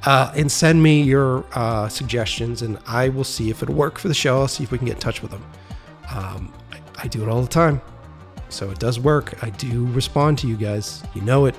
Uh, 0.04 0.32
and 0.34 0.50
send 0.50 0.82
me 0.82 1.02
your 1.02 1.44
uh, 1.52 1.86
suggestions, 1.88 2.62
and 2.62 2.78
I 2.86 3.10
will 3.10 3.24
see 3.24 3.50
if 3.50 3.62
it'll 3.62 3.74
work 3.74 3.98
for 3.98 4.08
the 4.08 4.14
show. 4.14 4.40
I'll 4.40 4.48
see 4.48 4.64
if 4.64 4.72
we 4.72 4.78
can 4.78 4.86
get 4.86 4.96
in 4.96 5.00
touch 5.00 5.22
with 5.22 5.30
them. 5.30 5.44
Um, 6.14 6.52
I, 6.72 6.78
I 7.04 7.06
do 7.06 7.22
it 7.22 7.28
all 7.28 7.42
the 7.42 7.48
time, 7.48 7.82
so 8.48 8.70
it 8.70 8.78
does 8.78 8.98
work. 8.98 9.42
I 9.44 9.50
do 9.50 9.86
respond 9.88 10.38
to 10.38 10.48
you 10.48 10.56
guys. 10.56 11.02
You 11.14 11.20
know 11.20 11.44
it. 11.44 11.54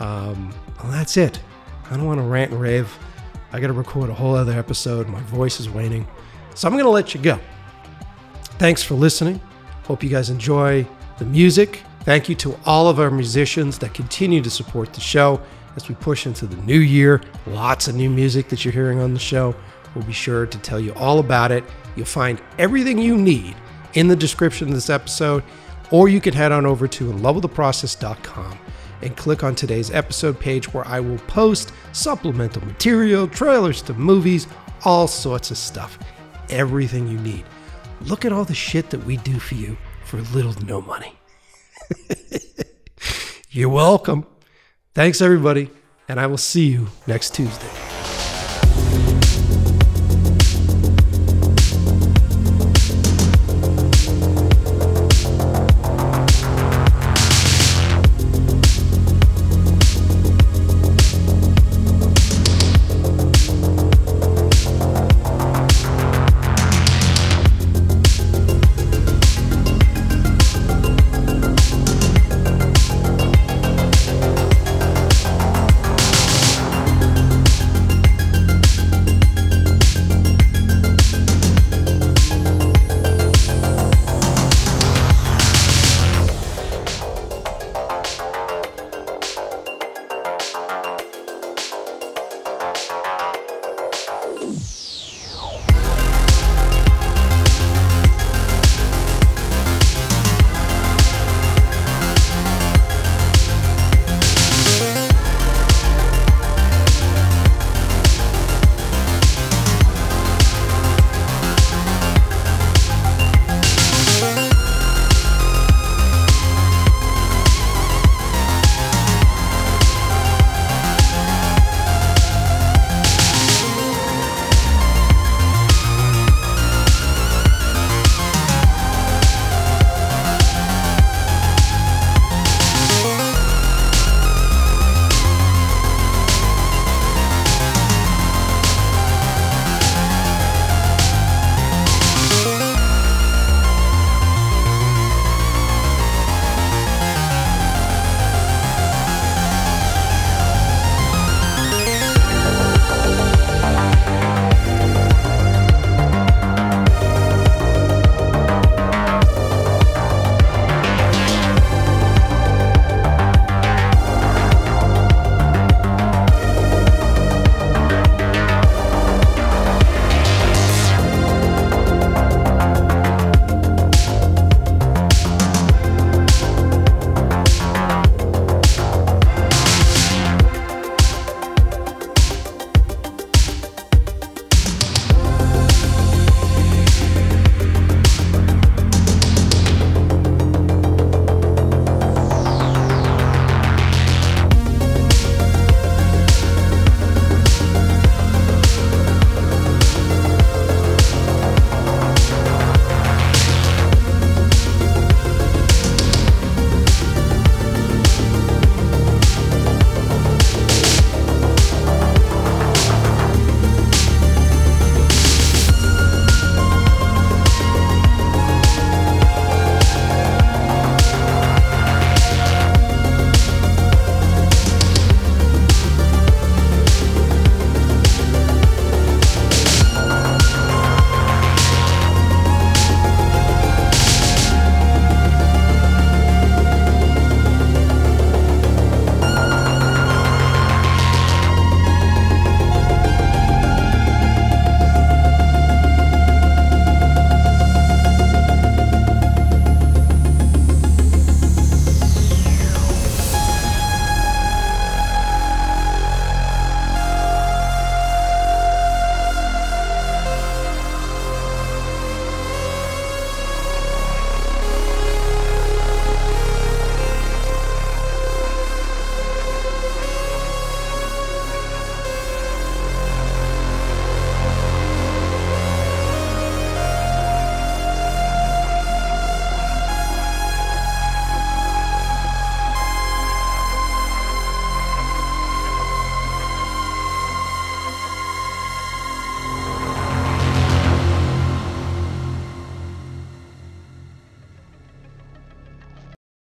Um, 0.00 0.54
well, 0.82 0.92
that's 0.92 1.16
it. 1.16 1.40
I 1.90 1.96
don't 1.96 2.06
want 2.06 2.18
to 2.18 2.24
rant 2.24 2.52
and 2.52 2.60
rave. 2.60 2.92
I 3.52 3.60
got 3.60 3.68
to 3.68 3.72
record 3.72 4.10
a 4.10 4.14
whole 4.14 4.34
other 4.34 4.52
episode. 4.52 5.08
My 5.08 5.20
voice 5.22 5.60
is 5.60 5.70
waning. 5.70 6.06
So 6.54 6.66
I'm 6.66 6.74
going 6.74 6.84
to 6.84 6.90
let 6.90 7.14
you 7.14 7.20
go. 7.20 7.38
Thanks 8.58 8.82
for 8.82 8.94
listening. 8.94 9.40
Hope 9.84 10.02
you 10.02 10.08
guys 10.08 10.30
enjoy 10.30 10.86
the 11.18 11.24
music. 11.24 11.82
Thank 12.00 12.28
you 12.28 12.34
to 12.36 12.58
all 12.66 12.88
of 12.88 13.00
our 13.00 13.10
musicians 13.10 13.78
that 13.78 13.94
continue 13.94 14.42
to 14.42 14.50
support 14.50 14.92
the 14.92 15.00
show 15.00 15.40
as 15.76 15.88
we 15.88 15.94
push 15.94 16.26
into 16.26 16.46
the 16.46 16.56
new 16.62 16.78
year. 16.78 17.20
Lots 17.46 17.88
of 17.88 17.94
new 17.94 18.10
music 18.10 18.48
that 18.48 18.64
you're 18.64 18.72
hearing 18.72 19.00
on 19.00 19.12
the 19.12 19.20
show. 19.20 19.54
We'll 19.94 20.04
be 20.04 20.12
sure 20.12 20.46
to 20.46 20.58
tell 20.58 20.80
you 20.80 20.92
all 20.94 21.18
about 21.18 21.52
it. 21.52 21.64
You'll 21.96 22.06
find 22.06 22.40
everything 22.58 22.98
you 22.98 23.16
need 23.16 23.54
in 23.94 24.08
the 24.08 24.16
description 24.16 24.68
of 24.68 24.74
this 24.74 24.90
episode, 24.90 25.44
or 25.90 26.08
you 26.08 26.20
can 26.20 26.34
head 26.34 26.50
on 26.50 26.66
over 26.66 26.88
to 26.88 27.12
inlovewiththeprocess.com 27.12 28.58
and 29.04 29.16
click 29.16 29.44
on 29.44 29.54
today's 29.54 29.90
episode 29.90 30.40
page 30.40 30.72
where 30.72 30.86
I 30.86 30.98
will 30.98 31.18
post 31.18 31.72
supplemental 31.92 32.64
material, 32.64 33.28
trailers 33.28 33.82
to 33.82 33.94
movies, 33.94 34.46
all 34.84 35.06
sorts 35.06 35.50
of 35.50 35.58
stuff. 35.58 35.98
Everything 36.50 37.06
you 37.06 37.18
need. 37.18 37.44
Look 38.00 38.24
at 38.24 38.32
all 38.32 38.44
the 38.44 38.54
shit 38.54 38.90
that 38.90 39.04
we 39.04 39.16
do 39.18 39.38
for 39.38 39.54
you 39.54 39.76
for 40.04 40.20
little 40.34 40.52
to 40.52 40.64
no 40.64 40.80
money. 40.80 41.14
You're 43.50 43.68
welcome. 43.68 44.26
Thanks, 44.94 45.20
everybody, 45.20 45.70
and 46.08 46.18
I 46.18 46.26
will 46.26 46.38
see 46.38 46.66
you 46.66 46.88
next 47.06 47.34
Tuesday. 47.34 47.93